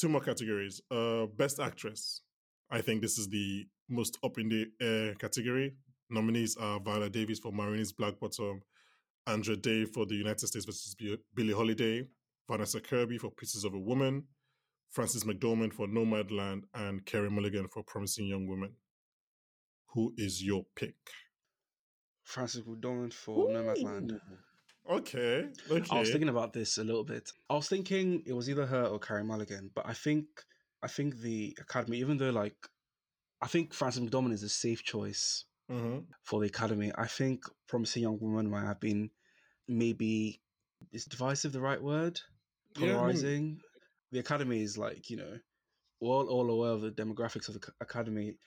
Two 0.00 0.08
more 0.08 0.22
categories. 0.22 0.80
Uh, 0.90 1.26
best 1.26 1.60
actress. 1.60 2.22
I 2.70 2.80
think 2.80 3.02
this 3.02 3.18
is 3.18 3.28
the 3.28 3.66
most 3.90 4.16
up 4.24 4.38
in 4.38 4.48
the 4.48 4.66
air 4.80 5.14
category. 5.16 5.74
Nominees 6.08 6.56
are 6.56 6.80
Viola 6.80 7.10
Davis 7.10 7.38
for 7.38 7.52
Ma 7.52 7.66
Rainey's 7.66 7.92
Black 7.92 8.18
Bottom, 8.18 8.62
Andra 9.26 9.56
Day 9.56 9.84
for 9.84 10.06
The 10.06 10.14
United 10.14 10.46
States 10.46 10.64
versus 10.64 10.94
Bi- 10.98 11.18
Billie 11.34 11.52
Holiday, 11.52 12.08
Vanessa 12.50 12.80
Kirby 12.80 13.18
for 13.18 13.30
Pieces 13.30 13.64
of 13.64 13.74
a 13.74 13.78
Woman, 13.78 14.24
Frances 14.90 15.24
McDormand 15.24 15.74
for 15.74 15.86
Nomadland, 15.86 16.62
and 16.72 17.04
Carey 17.04 17.28
Mulligan 17.28 17.68
for 17.68 17.82
Promising 17.82 18.26
Young 18.26 18.48
Woman. 18.48 18.72
Who 19.92 20.14
is 20.16 20.42
your 20.42 20.64
pick? 20.76 20.96
Frances 22.22 22.62
McDormand 22.62 23.12
for 23.12 23.50
Nomadland. 23.50 24.18
Okay, 24.90 25.48
okay. 25.70 25.86
I 25.90 26.00
was 26.00 26.10
thinking 26.10 26.28
about 26.30 26.52
this 26.52 26.76
a 26.78 26.84
little 26.84 27.04
bit. 27.04 27.30
I 27.48 27.54
was 27.54 27.68
thinking 27.68 28.22
it 28.26 28.32
was 28.32 28.50
either 28.50 28.66
her 28.66 28.84
or 28.86 28.98
Carey 28.98 29.22
Mulligan, 29.22 29.70
but 29.74 29.86
I 29.86 29.92
think 29.94 30.24
I 30.82 30.88
think 30.88 31.20
the 31.20 31.56
Academy, 31.60 31.98
even 31.98 32.16
though 32.16 32.30
like 32.30 32.56
I 33.40 33.46
think 33.46 33.72
Frances 33.72 34.02
McDormand 34.02 34.32
is 34.32 34.42
a 34.42 34.48
safe 34.48 34.82
choice 34.82 35.44
Mhm. 35.70 36.06
for 36.24 36.40
the 36.40 36.48
Academy. 36.48 36.90
I 36.98 37.06
think 37.06 37.44
Promising 37.68 38.02
Young 38.02 38.18
Woman 38.18 38.50
might 38.50 38.64
have 38.66 38.80
been 38.80 39.10
maybe 39.68 40.40
is 40.92 41.04
divisive 41.04 41.52
the 41.52 41.60
right 41.60 41.80
word? 41.80 42.20
Yeah, 42.76 42.82
I 42.82 42.86
mean- 42.86 42.96
polarizing. 42.96 43.60
the 44.10 44.18
academy 44.18 44.60
is 44.62 44.76
like 44.76 45.08
you 45.08 45.16
know, 45.18 45.38
we're 46.00 46.08
all, 46.10 46.26
all 46.28 46.50
aware 46.50 46.70
of 46.72 46.80
the 46.80 46.90
demographics 46.90 47.48
of 47.48 47.54
the 47.54 47.72
academy. 47.80 48.38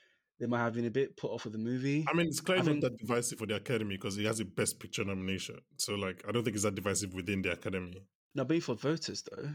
They 0.44 0.50
might 0.50 0.60
have 0.60 0.74
been 0.74 0.84
a 0.84 0.92
bit 0.92 1.16
put 1.16 1.32
off 1.32 1.46
with 1.46 1.54
the 1.54 1.58
movie. 1.60 2.06
I 2.06 2.14
mean, 2.14 2.28
it's 2.28 2.42
clearly 2.42 2.70
I 2.70 2.74
not 2.74 2.82
that 2.82 2.98
divisive 2.98 3.40
for 3.40 3.46
the 3.46 3.56
Academy 3.56 3.96
because 3.96 4.18
it 4.18 4.26
has 4.26 4.42
a 4.42 4.46
Best 4.46 4.78
Picture 4.78 5.06
nomination. 5.06 5.58
So, 5.78 5.96
like, 5.96 6.22
I 6.28 6.34
don't 6.34 6.44
think 6.44 6.56
it's 6.56 6.66
that 6.66 6.76
divisive 6.76 7.14
within 7.14 7.42
the 7.42 7.54
Academy. 7.54 8.04
now, 8.36 8.44
being 8.44 8.60
for 8.60 8.76
voters 8.76 9.24
though, 9.24 9.52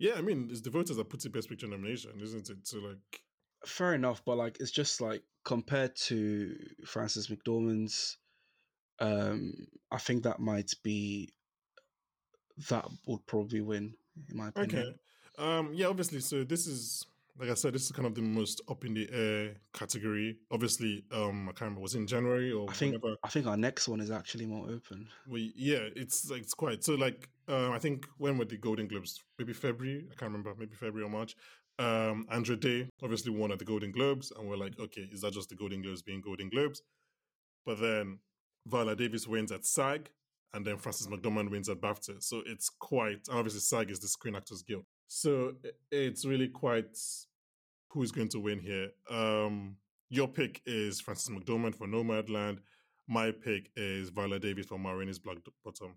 Yeah, 0.00 0.14
I 0.16 0.22
mean, 0.22 0.48
it's 0.50 0.62
the 0.62 0.70
voters 0.70 0.96
that 0.96 1.08
put 1.08 1.22
the 1.22 1.30
Best 1.30 1.48
Picture 1.48 1.68
nomination, 1.68 2.10
isn't 2.20 2.50
it? 2.50 2.66
So, 2.66 2.78
like, 2.78 3.20
fair 3.64 3.94
enough. 3.94 4.24
But 4.24 4.36
like, 4.36 4.56
it's 4.58 4.72
just 4.72 5.00
like 5.00 5.22
compared 5.44 5.94
to 6.08 6.56
Frances 6.84 7.28
McDormand's, 7.28 8.18
um, 8.98 9.52
I 9.92 9.98
think 9.98 10.24
that 10.24 10.40
might 10.40 10.72
be 10.82 11.28
that 12.68 12.84
would 13.06 13.24
probably 13.26 13.60
win 13.60 13.94
in 14.28 14.36
my 14.36 14.48
opinion. 14.48 14.96
okay. 15.38 15.58
Um, 15.58 15.70
yeah, 15.72 15.86
obviously. 15.86 16.18
So, 16.18 16.42
this 16.42 16.66
is, 16.66 17.06
like 17.40 17.50
I 17.50 17.54
said, 17.54 17.72
this 17.72 17.86
is 17.86 17.92
kind 17.92 18.06
of 18.06 18.14
the 18.14 18.20
most 18.20 18.60
up 18.68 18.84
in 18.84 18.92
the 18.92 19.08
air 19.10 19.56
category. 19.72 20.36
Obviously, 20.50 21.04
um, 21.10 21.48
I 21.48 21.52
can't 21.52 21.62
remember, 21.62 21.80
was 21.80 21.94
it 21.94 21.98
in 21.98 22.06
January 22.06 22.52
or 22.52 22.68
I 22.68 22.74
think 22.74 22.92
whenever? 22.92 23.16
I 23.24 23.28
think 23.28 23.46
our 23.46 23.56
next 23.56 23.88
one 23.88 24.00
is 24.00 24.10
actually 24.10 24.44
more 24.44 24.68
open. 24.68 25.08
We, 25.26 25.52
yeah, 25.56 25.88
it's 25.96 26.30
like, 26.30 26.42
it's 26.42 26.52
quite. 26.52 26.84
So, 26.84 26.94
like, 26.96 27.28
um, 27.48 27.72
I 27.72 27.78
think 27.78 28.06
when 28.18 28.36
were 28.36 28.44
the 28.44 28.58
Golden 28.58 28.86
Globes? 28.88 29.22
Maybe 29.38 29.54
February? 29.54 30.06
I 30.10 30.14
can't 30.14 30.30
remember. 30.30 30.54
Maybe 30.58 30.74
February 30.74 31.06
or 31.06 31.10
March. 31.10 31.34
Um, 31.78 32.26
Andra 32.30 32.56
Day 32.56 32.90
obviously 33.02 33.32
won 33.32 33.52
at 33.52 33.58
the 33.58 33.64
Golden 33.64 33.90
Globes, 33.90 34.32
and 34.38 34.46
we're 34.46 34.58
like, 34.58 34.78
okay, 34.78 35.08
is 35.10 35.22
that 35.22 35.32
just 35.32 35.48
the 35.48 35.56
Golden 35.56 35.80
Globes 35.80 36.02
being 36.02 36.20
Golden 36.20 36.50
Globes? 36.50 36.82
But 37.64 37.80
then 37.80 38.18
Viola 38.66 38.94
Davis 38.94 39.26
wins 39.26 39.50
at 39.50 39.64
SAG, 39.64 40.10
and 40.52 40.66
then 40.66 40.76
Frances 40.76 41.06
McDormand 41.06 41.50
wins 41.50 41.70
at 41.70 41.80
BAFTA. 41.80 42.22
So 42.22 42.42
it's 42.44 42.68
quite, 42.68 43.20
obviously 43.30 43.60
SAG 43.60 43.90
is 43.90 44.00
the 44.00 44.08
Screen 44.08 44.36
Actors 44.36 44.62
Guild. 44.62 44.84
So 45.06 45.54
it's 45.90 46.24
really 46.24 46.48
quite 46.48 46.96
who 47.90 48.02
is 48.02 48.12
going 48.12 48.28
to 48.30 48.40
win 48.40 48.58
here. 48.58 48.88
Um, 49.08 49.76
your 50.08 50.28
pick 50.28 50.62
is 50.66 51.00
Frances 51.00 51.28
McDormand 51.28 51.74
for 51.76 51.86
Nomadland. 51.86 52.58
My 53.08 53.30
pick 53.32 53.70
is 53.76 54.10
Viola 54.10 54.38
Davis 54.38 54.66
for 54.66 54.78
Ma 54.78 54.90
Rainey's 54.92 55.18
Black 55.18 55.38
Bottom. 55.64 55.94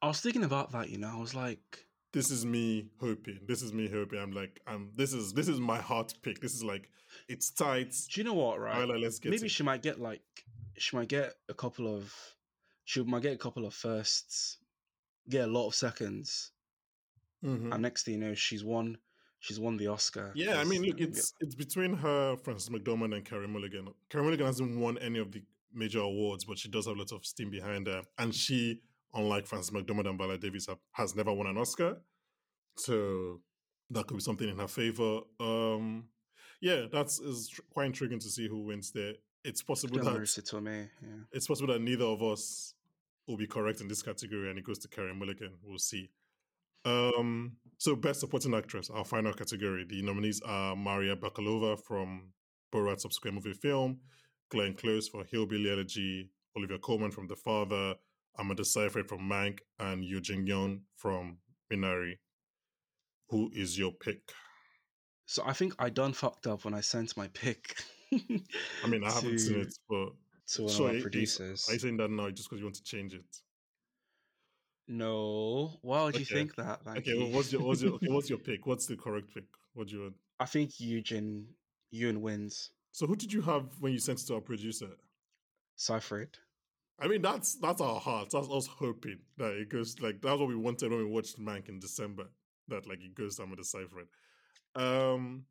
I 0.00 0.06
was 0.08 0.20
thinking 0.20 0.44
about 0.44 0.72
that. 0.72 0.90
You 0.90 0.98
know, 0.98 1.10
I 1.14 1.18
was 1.18 1.34
like, 1.34 1.86
This 2.12 2.30
is 2.30 2.44
me 2.46 2.88
hoping. 3.00 3.40
This 3.46 3.62
is 3.62 3.72
me 3.72 3.88
hoping. 3.88 4.18
I'm 4.18 4.32
like, 4.32 4.60
I'm. 4.66 4.90
This 4.96 5.12
is 5.12 5.32
this 5.32 5.48
is 5.48 5.58
my 5.58 5.78
heart 5.78 6.12
pick. 6.22 6.40
This 6.40 6.54
is 6.54 6.62
like, 6.62 6.88
it's 7.28 7.50
tight. 7.50 7.94
do 8.12 8.20
you 8.20 8.24
know 8.24 8.34
what? 8.34 8.60
Right? 8.60 8.76
Viola, 8.76 8.98
let's 8.98 9.18
get 9.18 9.30
maybe 9.30 9.46
it. 9.46 9.50
she 9.50 9.62
might 9.62 9.82
get 9.82 9.98
like 10.00 10.22
she 10.78 10.96
might 10.96 11.08
get 11.08 11.34
a 11.48 11.54
couple 11.54 11.94
of 11.94 12.14
she 12.84 13.02
might 13.02 13.22
get 13.22 13.32
a 13.34 13.38
couple 13.38 13.64
of 13.66 13.74
firsts, 13.74 14.58
get 15.28 15.48
a 15.48 15.50
lot 15.50 15.66
of 15.68 15.74
seconds, 15.74 16.52
Mhm. 17.44 17.72
and 17.72 17.82
next 17.82 18.04
thing 18.04 18.14
you 18.14 18.20
know, 18.20 18.34
she's 18.34 18.62
won. 18.64 18.98
She's 19.46 19.60
won 19.60 19.76
the 19.76 19.86
Oscar. 19.86 20.32
Yeah, 20.34 20.58
I 20.58 20.64
mean, 20.64 20.82
look, 20.82 21.00
it's 21.00 21.32
it's 21.38 21.54
between 21.54 21.94
her, 21.94 22.36
Frances 22.36 22.68
McDormand, 22.68 23.14
and 23.14 23.24
Carey 23.24 23.46
Mulligan. 23.46 23.88
Carey 24.10 24.24
Mulligan 24.24 24.44
hasn't 24.44 24.76
won 24.76 24.98
any 24.98 25.20
of 25.20 25.30
the 25.30 25.40
major 25.72 26.00
awards, 26.00 26.44
but 26.44 26.58
she 26.58 26.68
does 26.68 26.86
have 26.86 26.96
lots 26.96 27.12
of 27.12 27.24
steam 27.24 27.50
behind 27.50 27.86
her. 27.86 28.02
And 28.18 28.34
she, 28.34 28.80
unlike 29.14 29.46
Frances 29.46 29.70
McDormand 29.70 30.08
and 30.08 30.18
Viola 30.18 30.36
Davis, 30.36 30.66
have, 30.66 30.78
has 30.92 31.14
never 31.14 31.32
won 31.32 31.46
an 31.46 31.58
Oscar. 31.58 31.98
So 32.76 33.40
that 33.90 34.08
could 34.08 34.16
be 34.16 34.22
something 34.22 34.48
in 34.48 34.58
her 34.58 34.66
favor. 34.66 35.20
Um, 35.38 36.08
yeah, 36.60 36.86
that's 36.90 37.20
is 37.20 37.52
quite 37.70 37.86
intriguing 37.86 38.18
to 38.18 38.28
see 38.28 38.48
who 38.48 38.64
wins 38.64 38.90
there. 38.90 39.12
It's 39.44 39.62
possible 39.62 39.98
that 39.98 40.16
Tomei, 40.16 40.88
yeah. 41.00 41.08
it's 41.30 41.46
possible 41.46 41.72
that 41.72 41.80
neither 41.80 42.04
of 42.04 42.20
us 42.20 42.74
will 43.28 43.36
be 43.36 43.46
correct 43.46 43.80
in 43.80 43.86
this 43.86 44.02
category 44.02 44.50
and 44.50 44.58
it 44.58 44.64
goes 44.64 44.78
to 44.80 44.88
Carey 44.88 45.14
Mulligan. 45.14 45.52
We'll 45.62 45.78
see. 45.78 46.10
Um, 46.86 47.56
so 47.78 47.96
best 47.96 48.20
supporting 48.20 48.54
actress, 48.54 48.88
our 48.90 49.04
final 49.04 49.32
category. 49.34 49.84
The 49.88 50.02
nominees 50.02 50.40
are 50.46 50.76
Maria 50.76 51.16
Bakalova 51.16 51.78
from 51.78 52.32
Borat's 52.72 53.02
subsequent 53.02 53.34
movie 53.34 53.52
film, 53.52 53.98
Glenn 54.50 54.74
Close 54.74 55.08
for 55.08 55.24
Hillbilly 55.24 55.70
Elegy, 55.70 56.30
Olivia 56.56 56.78
Colman 56.78 57.10
from 57.10 57.26
The 57.26 57.36
Father, 57.36 57.94
Amanda 58.38 58.64
Seyfried 58.64 59.08
from 59.08 59.20
Mank, 59.28 59.58
and 59.78 60.04
Eugene 60.04 60.46
Yeon 60.46 60.80
from 60.96 61.38
Minari. 61.72 62.18
Who 63.30 63.50
is 63.52 63.76
your 63.78 63.92
pick? 63.92 64.20
So 65.26 65.42
I 65.44 65.52
think 65.52 65.74
I 65.80 65.90
done 65.90 66.12
fucked 66.12 66.46
up 66.46 66.64
when 66.64 66.72
I 66.74 66.80
sent 66.80 67.16
my 67.16 67.26
pick. 67.28 67.74
I 68.12 68.86
mean, 68.88 69.02
I 69.04 69.10
haven't 69.12 69.38
seen 69.40 69.60
it, 69.60 69.74
but 69.88 70.10
to 70.54 70.62
one 70.62 70.72
Sure, 70.72 70.90
of 70.94 71.02
producers. 71.02 71.66
are 71.68 71.72
you 71.72 71.78
saying 71.80 71.96
that 71.96 72.10
now 72.10 72.30
just 72.30 72.48
because 72.48 72.60
you 72.60 72.66
want 72.66 72.76
to 72.76 72.84
change 72.84 73.14
it? 73.14 73.24
No, 74.88 75.78
why 75.82 76.04
would 76.04 76.16
you 76.16 76.24
think 76.24 76.54
that? 76.56 76.84
Thank 76.84 76.98
Okay, 76.98 77.12
you. 77.12 77.20
well, 77.24 77.30
what's 77.32 77.52
your 77.52 77.62
what's 77.62 77.82
your 77.82 77.94
okay, 77.94 78.08
what's 78.08 78.30
your 78.30 78.38
pick? 78.48 78.66
What's 78.66 78.86
the 78.86 78.96
correct 78.96 79.34
pick? 79.34 79.44
What 79.74 79.88
do 79.88 79.96
you 79.96 80.02
want? 80.02 80.14
I 80.38 80.46
think 80.46 80.78
Eugene 80.78 81.46
Ewan 81.90 82.20
wins. 82.20 82.70
So 82.92 83.06
who 83.06 83.16
did 83.16 83.32
you 83.32 83.42
have 83.42 83.64
when 83.80 83.92
you 83.92 83.98
sent 83.98 84.20
it 84.20 84.26
to 84.28 84.34
our 84.36 84.40
producer? 84.40 84.88
Seyfried. 85.74 86.38
I 86.98 87.08
mean, 87.08 87.20
that's 87.20 87.56
that's 87.56 87.80
our 87.80 88.00
heart. 88.00 88.30
That's 88.30 88.48
us 88.48 88.66
hoping 88.66 89.18
that 89.38 89.52
it 89.52 89.68
goes 89.68 90.00
like 90.00 90.22
that's 90.22 90.38
what 90.38 90.48
we 90.48 90.56
wanted 90.56 90.90
when 90.90 91.00
we 91.00 91.04
watched 91.04 91.38
Mank 91.38 91.68
in 91.68 91.78
December. 91.80 92.24
That 92.68 92.88
like 92.88 93.02
it 93.02 93.14
goes 93.14 93.36
down 93.36 93.50
with 93.50 93.58
the 93.58 93.64
Seyfried. 93.64 94.06
Um, 94.74 95.44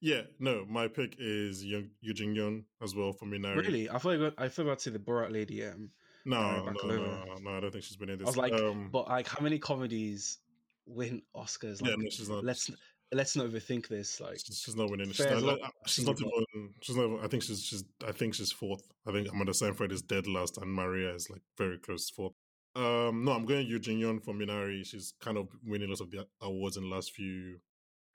yeah, 0.00 0.22
no, 0.40 0.64
my 0.68 0.88
pick 0.88 1.16
is 1.18 1.64
Young, 1.64 1.90
Eugene 2.00 2.34
Young 2.34 2.64
as 2.82 2.94
well 2.94 3.12
for 3.12 3.24
me 3.26 3.38
now. 3.38 3.54
Really? 3.54 3.88
I 3.88 3.98
thought 3.98 4.10
you 4.10 4.30
got, 4.30 4.34
I 4.36 4.48
thought 4.48 4.62
about 4.62 4.78
to 4.80 4.90
the 4.90 4.98
Borat 4.98 5.32
lady. 5.32 5.64
Um, 5.64 5.90
No, 6.24 6.40
Mary 6.40 6.56
no, 6.58 6.64
no, 6.64 6.72
Bakalova. 6.72 7.42
no, 7.42 7.50
I 7.56 7.60
don't 7.60 7.70
think 7.72 7.84
she's 7.84 7.96
been 7.96 8.10
in 8.10 8.18
this. 8.18 8.26
I 8.26 8.30
was 8.30 8.36
like, 8.36 8.52
um, 8.52 8.88
but 8.92 9.08
like, 9.08 9.28
how 9.28 9.42
many 9.42 9.58
comedies 9.58 10.38
win 10.86 11.22
Oscars? 11.36 11.80
Like, 11.82 11.90
yeah, 11.90 11.96
no, 11.98 12.08
she's 12.10 12.28
not. 12.28 12.44
let's 12.44 12.70
let's 13.12 13.36
not 13.36 13.46
overthink 13.46 13.88
this. 13.88 14.20
Like, 14.20 14.38
she's, 14.44 14.58
she's 14.58 14.76
not 14.76 14.90
winning. 14.90 15.08
She's 15.12 15.24
fair 15.26 15.34
not, 15.34 15.42
lot- 15.42 15.60
uh, 15.62 15.68
she's 15.86 16.06
not 16.06 16.20
it, 16.20 16.26
even. 16.26 16.70
She's 16.80 16.96
not. 16.96 17.06
even- 17.06 17.18
I 17.24 17.28
think 17.28 17.42
she's. 17.42 17.64
She's. 17.64 17.84
I 18.06 18.12
think 18.12 18.34
she's 18.34 18.52
fourth. 18.52 18.82
I 19.06 19.12
think 19.12 19.28
Amanda 19.32 19.52
Seyfried 19.54 19.92
is 19.92 20.02
dead 20.02 20.26
last, 20.26 20.58
and 20.58 20.72
Maria 20.72 21.14
is 21.14 21.28
like 21.30 21.42
very 21.58 21.78
close 21.78 22.08
fourth. 22.10 22.32
Um, 22.74 23.24
no, 23.24 23.32
I'm 23.32 23.44
going 23.44 23.66
Eugene 23.66 24.00
Yeon 24.00 24.24
for 24.24 24.32
Minari. 24.32 24.84
She's 24.86 25.12
kind 25.20 25.36
of 25.36 25.48
winning 25.64 25.88
lots 25.88 26.00
of 26.00 26.10
the 26.10 26.26
awards 26.40 26.76
in 26.76 26.84
the 26.84 26.88
last 26.88 27.12
few 27.12 27.58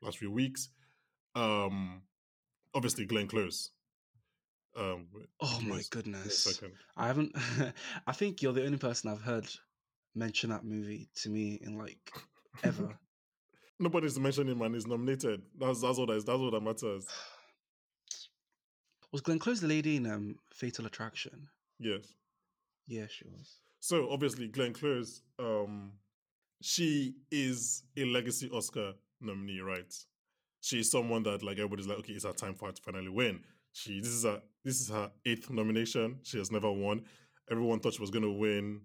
last 0.01 0.17
few 0.17 0.31
weeks. 0.31 0.69
Um, 1.35 2.01
obviously 2.73 3.05
Glenn 3.05 3.27
Close. 3.27 3.71
Um, 4.77 5.07
oh 5.41 5.59
my 5.63 5.77
a 5.77 5.79
s- 5.79 5.89
give 5.89 6.05
me 6.05 6.13
a 6.13 6.19
goodness. 6.19 6.61
I 6.95 7.07
haven't. 7.07 7.35
I 8.07 8.11
think 8.11 8.41
you're 8.41 8.53
the 8.53 8.65
only 8.65 8.77
person 8.77 9.09
I've 9.09 9.21
heard 9.21 9.47
mention 10.15 10.49
that 10.51 10.63
movie 10.63 11.09
to 11.23 11.29
me 11.29 11.59
in 11.61 11.77
like 11.77 12.11
ever. 12.63 12.97
Nobody's 13.79 14.19
mentioning 14.19 14.57
man 14.57 14.75
is 14.75 14.87
nominated. 14.87 15.41
That's 15.59 15.81
that's 15.81 15.97
what 15.97 16.07
that 16.09 16.17
is. 16.17 16.25
That's 16.25 16.39
what 16.39 16.51
that 16.51 16.61
matters. 16.61 17.07
Was 19.11 19.21
Glenn 19.21 19.39
Close 19.39 19.61
the 19.61 19.67
lady 19.67 19.95
in 19.95 20.05
um, 20.05 20.35
Fatal 20.53 20.85
Attraction? 20.85 21.47
Yes. 21.79 22.13
Yeah, 22.87 23.05
she 23.09 23.23
was. 23.25 23.55
So 23.79 24.09
obviously, 24.11 24.49
Glenn 24.49 24.73
Close, 24.73 25.21
um, 25.39 25.93
she 26.61 27.15
is 27.31 27.83
a 27.95 28.03
legacy 28.03 28.49
Oscar 28.53 28.93
nominee, 29.21 29.61
right? 29.61 29.93
She's 30.59 30.91
someone 30.91 31.23
that 31.23 31.41
like 31.41 31.57
everybody's 31.57 31.87
like, 31.87 31.99
okay, 31.99 32.13
it's 32.13 32.25
her 32.25 32.33
time 32.33 32.53
for 32.53 32.65
her 32.67 32.73
to 32.73 32.81
finally 32.81 33.07
win. 33.09 33.39
She 33.73 33.99
this 33.99 34.09
is 34.09 34.23
her 34.23 34.41
this 34.63 34.81
is 34.81 34.89
her 34.89 35.11
eighth 35.25 35.49
nomination. 35.49 36.19
She 36.23 36.37
has 36.37 36.51
never 36.51 36.71
won. 36.71 37.03
Everyone 37.49 37.79
thought 37.79 37.93
she 37.93 38.01
was 38.01 38.11
gonna 38.11 38.31
win 38.31 38.81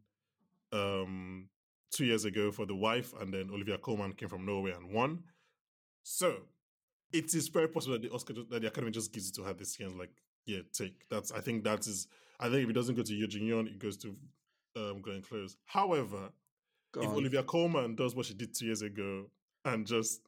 um 0.73 1.49
two 1.91 2.05
years 2.05 2.25
ago 2.25 2.51
for 2.51 2.67
The 2.67 2.75
Wife, 2.75 3.13
and 3.21 3.33
then 3.33 3.51
Olivia 3.53 3.79
Colman 3.79 4.13
came 4.13 4.29
from 4.29 4.47
Norway 4.47 4.73
and 4.73 4.93
won. 4.93 5.25
So 6.03 6.37
it 7.13 7.35
is 7.35 7.49
very 7.49 7.69
possible 7.69 7.95
that 7.95 8.03
the 8.03 8.11
Oscar 8.15 8.35
that 8.51 8.63
the 8.63 8.69
Academy 8.69 8.91
just 8.91 9.13
gives 9.13 9.29
it 9.29 9.35
to 9.35 9.43
her 9.43 9.53
this 9.53 9.79
year 9.79 9.89
and 9.89 9.99
like, 9.99 10.11
yeah, 10.47 10.61
take. 10.73 11.09
That's 11.09 11.33
I 11.33 11.41
think 11.41 11.65
that 11.65 11.87
is 11.87 12.09
I 12.41 12.49
think 12.49 12.65
if 12.65 12.71
it 12.71 12.75
doesn't 12.75 12.95
go 12.95 13.03
to 13.03 13.15
Eugene 13.15 13.43
Yeon, 13.49 13.67
it 13.67 13.79
goes 13.79 13.97
to 13.99 14.17
um 14.77 15.01
Glenn 15.03 15.23
Close. 15.23 15.57
However, 15.67 16.31
Go 16.93 17.01
if. 17.03 17.09
Olivia 17.09 17.43
Colman 17.43 17.95
does 17.95 18.15
what 18.15 18.27
she 18.27 18.35
did 18.35 18.55
two 18.55 18.67
years 18.67 18.83
ago 18.83 19.31
and 19.65 19.87
just 19.87 20.21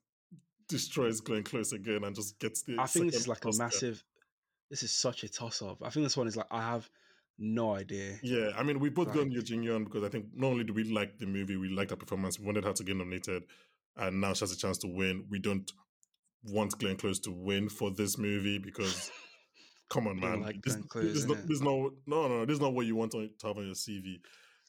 destroys 0.68 1.20
Glenn 1.20 1.42
Close 1.42 1.72
again 1.72 2.04
and 2.04 2.14
just 2.14 2.38
gets 2.38 2.62
the 2.62 2.76
I 2.78 2.86
think 2.86 3.12
this 3.12 3.22
is 3.22 3.28
like 3.28 3.44
a 3.44 3.52
massive. 3.52 4.02
This 4.74 4.82
is 4.82 4.92
such 4.92 5.22
a 5.22 5.28
toss 5.28 5.62
up. 5.62 5.78
I 5.84 5.90
think 5.90 6.04
this 6.04 6.16
one 6.16 6.26
is 6.26 6.36
like 6.36 6.48
I 6.50 6.60
have 6.60 6.90
no 7.38 7.76
idea. 7.76 8.18
Yeah, 8.24 8.50
I 8.56 8.64
mean, 8.64 8.80
we 8.80 8.88
both 8.88 9.14
Like- 9.14 9.30
Eugene 9.30 9.62
Yeon 9.62 9.84
because 9.84 10.02
I 10.02 10.08
think 10.08 10.26
not 10.34 10.48
only 10.48 10.64
do 10.64 10.72
we 10.72 10.82
like 10.82 11.16
the 11.20 11.26
movie, 11.26 11.56
we 11.56 11.68
like 11.68 11.90
her 11.90 11.96
performance. 11.96 12.40
We 12.40 12.46
wanted 12.46 12.64
her 12.64 12.72
to 12.72 12.82
get 12.82 12.96
nominated, 12.96 13.44
and 13.96 14.20
now 14.20 14.32
she 14.34 14.40
has 14.40 14.50
a 14.50 14.56
chance 14.56 14.78
to 14.78 14.88
win. 14.88 15.26
We 15.30 15.38
don't 15.38 15.70
want 16.42 16.76
Glenn 16.76 16.96
Close 16.96 17.20
to 17.20 17.30
win 17.30 17.68
for 17.68 17.92
this 17.92 18.18
movie 18.18 18.58
because, 18.58 19.12
come 19.90 20.08
on, 20.08 20.18
man, 20.18 20.40
like 20.42 20.60
this, 20.60 20.74
Close, 20.88 21.04
this, 21.04 21.16
is 21.18 21.26
not, 21.28 21.36
this 21.42 21.58
is 21.58 21.62
not 21.62 21.92
no 22.08 22.26
no 22.26 22.44
this 22.44 22.54
is 22.54 22.60
not 22.60 22.74
what 22.74 22.84
you 22.86 22.96
want 22.96 23.14
on, 23.14 23.30
to 23.38 23.46
have 23.46 23.56
on 23.56 23.66
your 23.66 23.76
CV. 23.76 24.16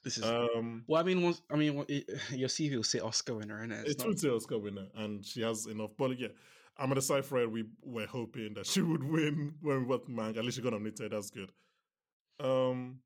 This 0.04 0.20
is. 0.20 0.24
Um, 0.24 0.84
well, 0.86 1.02
I 1.02 1.04
mean, 1.04 1.24
once, 1.24 1.42
I 1.52 1.56
mean, 1.56 1.84
it- 1.88 2.08
your 2.32 2.50
CV 2.50 2.76
will 2.76 2.84
say 2.84 3.00
Oscar 3.00 3.34
winner 3.34 3.64
in 3.64 3.72
it. 3.72 3.88
It's 3.88 3.98
not- 3.98 4.10
would 4.10 4.20
say 4.20 4.30
Oscar 4.30 4.60
winner, 4.60 4.86
and 4.94 5.26
she 5.26 5.42
has 5.42 5.66
enough. 5.66 5.98
But 5.98 6.20
yeah, 6.20 6.28
Amanda 6.78 7.02
Seyfried, 7.02 7.48
we 7.48 7.66
were 7.82 8.06
hoping 8.06 8.54
that 8.56 8.66
she 8.68 8.82
would 8.82 9.04
win 9.04 9.56
when 9.62 9.84
we 9.84 9.90
got 9.90 10.08
Mank. 10.08 10.38
At 10.38 10.44
least 10.44 10.58
she 10.58 10.64
got 10.64 10.74
nominated. 10.74 11.12
That's 11.12 11.30
good. 11.30 11.52
Um, 12.40 13.00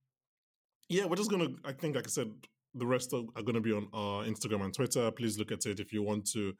yeah, 0.87 1.05
we're 1.05 1.15
just 1.15 1.29
gonna. 1.29 1.49
I 1.63 1.73
think, 1.73 1.95
like 1.95 2.07
I 2.07 2.09
said, 2.09 2.31
the 2.73 2.85
rest 2.85 3.13
are, 3.13 3.23
are 3.35 3.43
going 3.43 3.55
to 3.55 3.61
be 3.61 3.73
on 3.73 3.87
our 3.93 4.23
Instagram 4.23 4.63
and 4.63 4.73
Twitter. 4.73 5.11
Please 5.11 5.37
look 5.37 5.51
at 5.51 5.65
it 5.65 5.79
if 5.79 5.93
you 5.93 6.01
want 6.03 6.29
to. 6.31 6.53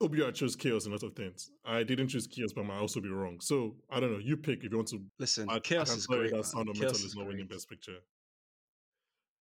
Obi, 0.00 0.24
I 0.24 0.32
chose 0.32 0.56
chaos 0.56 0.86
and 0.86 0.92
a 0.92 0.96
lot 0.96 1.04
of 1.04 1.14
things. 1.14 1.50
I 1.64 1.84
didn't 1.84 2.08
choose 2.08 2.26
chaos, 2.26 2.52
but 2.52 2.62
I 2.62 2.64
might 2.64 2.80
also 2.80 3.00
be 3.00 3.08
wrong. 3.08 3.38
So 3.40 3.76
I 3.90 4.00
don't 4.00 4.12
know. 4.12 4.18
You 4.18 4.36
pick 4.36 4.64
if 4.64 4.70
you 4.70 4.76
want 4.76 4.88
to. 4.88 5.00
Listen, 5.18 5.48
I, 5.48 5.60
chaos 5.60 5.92
I 5.92 5.94
is 5.94 6.06
great. 6.06 6.32
That. 6.32 6.44
Sound 6.44 6.68
of 6.68 6.78
Metal 6.78 6.94
is 6.94 7.14
not 7.16 7.26
winning. 7.26 7.46
Best 7.46 7.68
Picture. 7.68 7.98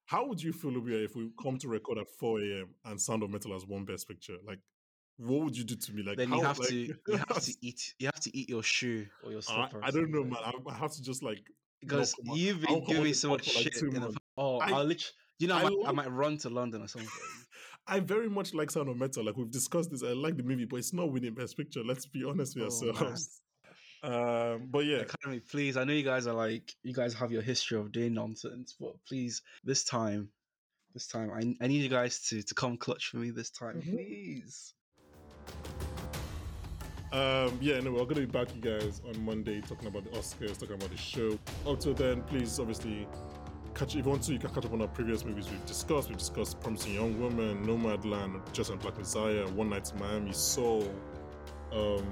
How 0.05 0.25
would 0.25 0.41
you 0.41 0.53
feel, 0.53 0.71
Obia, 0.71 1.03
if 1.03 1.15
we 1.15 1.29
come 1.41 1.57
to 1.57 1.67
record 1.67 1.97
at 1.97 2.07
4 2.17 2.39
a.m. 2.39 2.69
and 2.85 3.01
Sound 3.01 3.23
of 3.23 3.29
Metal 3.29 3.51
has 3.51 3.65
won 3.65 3.83
Best 3.83 4.07
Picture? 4.07 4.37
Like, 4.47 4.59
what 5.17 5.43
would 5.45 5.57
you 5.57 5.63
do 5.63 5.75
to 5.75 5.93
me? 5.93 6.03
Like, 6.03 6.17
then 6.17 6.29
how, 6.29 6.37
you 6.37 6.43
have 6.43 6.59
like, 6.59 6.69
to 6.69 6.75
you 7.07 7.17
have 7.17 7.41
to 7.43 7.53
eat 7.61 7.93
you 7.99 8.07
have 8.07 8.19
to 8.21 8.37
eat 8.37 8.49
your 8.49 8.63
shoe 8.63 9.07
or 9.23 9.31
your 9.31 9.41
I, 9.49 9.53
slipper. 9.55 9.77
or 9.79 9.85
I 9.85 9.91
don't 9.91 10.11
know, 10.11 10.23
man. 10.23 10.39
I, 10.43 10.51
I 10.69 10.73
have 10.75 10.91
to 10.93 11.01
just 11.03 11.23
like 11.23 11.41
Because 11.81 12.13
knock 12.19 12.25
'em 12.27 12.31
out. 12.31 12.37
you've 12.37 12.61
been 12.61 12.83
giving 12.85 13.13
so 13.13 13.29
much 13.29 13.53
like, 13.55 13.63
shit 13.63 13.81
in 13.81 13.89
the 13.91 14.15
oh 14.37 14.59
I- 14.59 14.69
I, 14.69 14.71
will 14.71 14.85
literally 14.85 15.13
you 15.39 15.47
know 15.47 15.55
I, 15.55 15.59
I 15.61 15.63
might, 15.69 15.87
I 15.87 15.91
might 15.91 16.11
run 16.11 16.37
to 16.39 16.49
London 16.49 16.81
or 16.81 16.87
something. 16.87 17.09
I 17.89 17.99
very 18.01 18.29
much 18.29 18.53
like 18.53 18.69
Sound 18.69 18.89
of 18.89 18.97
Metal. 18.97 19.23
Like 19.23 19.37
we've 19.37 19.49
discussed 19.51 19.91
this. 19.91 20.03
I 20.03 20.07
like 20.09 20.35
the 20.35 20.43
movie, 20.43 20.65
but 20.65 20.75
it's 20.77 20.93
not 20.93 21.11
winning 21.11 21.33
Best 21.33 21.55
Picture. 21.55 21.83
Let's 21.85 22.05
be 22.05 22.23
honest 22.23 22.55
with 22.55 22.65
Oh, 22.71 22.87
ourselves. 22.89 23.41
Um, 24.03 24.67
but 24.69 24.85
yeah, 24.85 24.97
Academy, 24.97 25.39
please. 25.39 25.75
I 25.77 25.83
know 25.83 25.93
you 25.93 26.03
guys 26.03 26.27
are 26.27 26.33
like 26.33 26.75
you 26.83 26.93
guys 26.93 27.13
have 27.15 27.31
your 27.31 27.41
history 27.41 27.79
of 27.79 27.91
doing 27.91 28.13
nonsense, 28.13 28.75
but 28.79 28.93
please 29.07 29.41
this 29.63 29.83
time, 29.83 30.29
this 30.93 31.07
time 31.07 31.31
I 31.31 31.63
I 31.63 31.67
need 31.67 31.81
you 31.81 31.89
guys 31.89 32.19
to 32.29 32.43
to 32.43 32.53
come 32.53 32.77
clutch 32.77 33.07
for 33.07 33.17
me 33.17 33.31
this 33.31 33.49
time, 33.49 33.81
Mhm. 33.81 33.91
please. 33.91 34.73
Um, 37.11 37.57
yeah, 37.61 37.79
no, 37.79 37.91
we're 37.91 38.03
going 38.03 38.15
to 38.15 38.21
be 38.21 38.25
back, 38.25 38.47
you 38.53 38.61
guys, 38.61 39.01
on 39.07 39.23
Monday 39.23 39.61
talking 39.61 39.87
about 39.87 40.03
the 40.03 40.09
Oscars, 40.11 40.59
talking 40.59 40.75
about 40.75 40.91
the 40.91 40.97
show. 40.97 41.39
Until 41.65 41.93
then, 41.93 42.21
please, 42.23 42.59
obviously, 42.59 43.07
catch 43.73 43.95
if 43.95 44.05
you 44.05 44.11
want 44.11 44.23
to, 44.23 44.33
you 44.33 44.39
can 44.39 44.49
catch 44.49 44.65
up 44.65 44.73
on 44.73 44.81
our 44.81 44.87
previous 44.87 45.23
movies 45.23 45.49
we've 45.49 45.65
discussed. 45.65 46.09
We've 46.09 46.17
discussed 46.17 46.59
Promising 46.59 46.95
Young 46.95 47.19
Woman, 47.19 47.65
Nomadland, 47.65 48.51
Just 48.51 48.71
and 48.71 48.79
Black 48.79 48.97
Messiah, 48.97 49.47
One 49.49 49.69
Night 49.69 49.91
in 49.91 49.99
Miami, 49.99 50.33
Soul. 50.33 50.91
Um, 51.71 52.05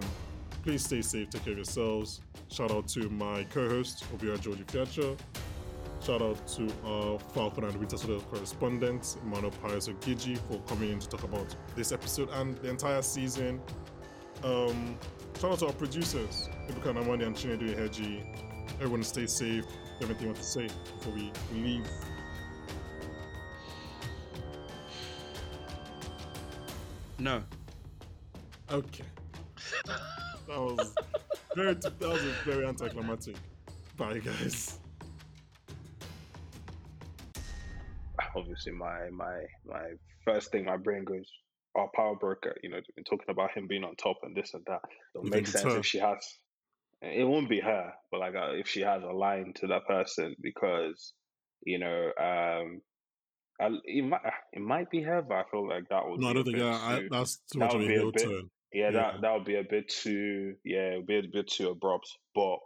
please 0.64 0.86
stay 0.86 1.02
safe, 1.02 1.30
take 1.30 1.44
care 1.44 1.54
of 1.54 1.58
yourselves. 1.58 2.22
Shout 2.50 2.72
out 2.72 2.88
to 2.90 3.10
my 3.10 3.44
co-host, 3.46 4.06
Obia 4.16 4.40
Georgie 4.40 4.64
Fiacha. 4.64 5.18
Shout 6.06 6.22
out 6.22 6.46
to 6.50 6.72
our 6.86 7.18
Falcon 7.34 7.64
and 7.64 7.76
Winter 7.78 7.98
Soldier 7.98 8.24
correspondent, 8.28 9.18
Mano 9.24 9.50
Pius 9.50 9.88
Ogiji, 9.88 10.38
for 10.38 10.60
coming 10.68 10.92
in 10.92 11.00
to 11.00 11.10
talk 11.10 11.24
about 11.24 11.56
this 11.76 11.92
episode 11.92 12.30
and 12.34 12.56
the 12.60 12.70
entire 12.70 13.02
season. 13.02 13.60
Um, 14.44 15.00
shout 15.42 15.54
out 15.54 15.60
to 15.60 15.66
our 15.66 15.74
producers, 15.74 16.48
Ibuka 16.70 16.94
Namani 16.94 17.26
and 17.26 17.36
Chinedu 17.36 17.76
Eheji. 17.76 18.24
Everyone 18.76 19.02
stay 19.02 19.26
safe. 19.26 19.66
Everything 20.00 20.00
you 20.00 20.06
have 20.06 20.10
anything 20.12 20.22
you 20.22 20.28
want 20.28 20.38
to 20.38 20.44
say 20.44 20.68
before 20.96 21.14
we 21.14 21.32
we 21.52 21.60
leave? 21.60 21.90
No. 27.18 27.42
Okay. 28.72 29.06
that 29.86 30.00
was 30.50 30.94
very 31.56 31.74
that 31.74 32.00
was 32.00 32.22
very 32.46 32.68
anticlimactic. 32.68 33.38
Bye 33.98 34.20
guys. 34.20 34.80
Obviously 38.36 38.72
my 38.74 39.10
my 39.12 39.38
my 39.66 39.86
first 40.24 40.52
thing 40.52 40.66
my 40.66 40.78
brain 40.78 41.04
goes 41.04 41.30
our 41.76 41.90
power 41.96 42.16
broker 42.16 42.56
you 42.64 42.70
know 42.70 42.80
been 42.96 43.04
talking 43.04 43.26
about 43.30 43.52
him 43.52 43.68
being 43.68 43.84
on 43.84 43.96
top 43.96 44.18
and 44.24 44.36
this 44.36 44.54
and 44.54 44.64
that 44.68 44.80
it'll 45.14 45.26
You 45.26 45.32
make 45.32 45.48
sense 45.48 45.74
if 45.74 45.86
she 45.86 46.00
has 46.00 46.18
it 47.02 47.28
won't 47.28 47.50
be 47.50 47.60
her 47.60 47.94
but 48.12 48.20
like 48.20 48.36
uh, 48.36 48.52
if 48.54 48.68
she 48.68 48.82
has 48.82 49.04
a 49.04 49.12
line 49.12 49.54
to 49.56 49.68
that 49.68 49.86
person 49.88 50.36
because 50.42 51.14
you 51.64 51.80
know 51.80 52.12
um 52.20 52.82
I, 53.60 53.70
it 53.86 54.04
might 54.06 54.22
it 54.54 54.62
might 54.62 54.90
be 54.90 55.02
her 55.04 55.22
but 55.22 55.36
i 55.36 55.44
feel 55.52 55.68
like 55.68 55.88
that 55.90 56.04
would 56.08 56.20
No, 56.20 56.30
I 56.30 56.34
don't 56.34 56.44
think 56.46 56.58
yeah, 56.58 56.74
I, 56.74 57.02
that's 57.10 57.38
too 57.52 57.60
that 57.60 57.66
much 57.66 57.76
of 57.76 57.82
a 57.82 57.84
would 57.84 57.88
be 57.88 57.96
a 57.96 58.00
heel 58.00 58.12
bit- 58.12 58.24
turn. 58.24 58.50
yeah, 58.74 58.84
Yeah. 58.86 58.92
that 58.92 59.22
that 59.22 59.34
would 59.34 59.46
be 59.46 59.56
a 59.56 59.64
bit 59.64 59.88
too 59.90 60.56
yeah, 60.66 60.94
it 60.94 60.98
would 60.98 61.08
be 61.08 61.18
a 61.20 61.24
bit 61.32 61.48
too 61.48 61.70
abrupt. 61.70 62.10
But 62.34 62.58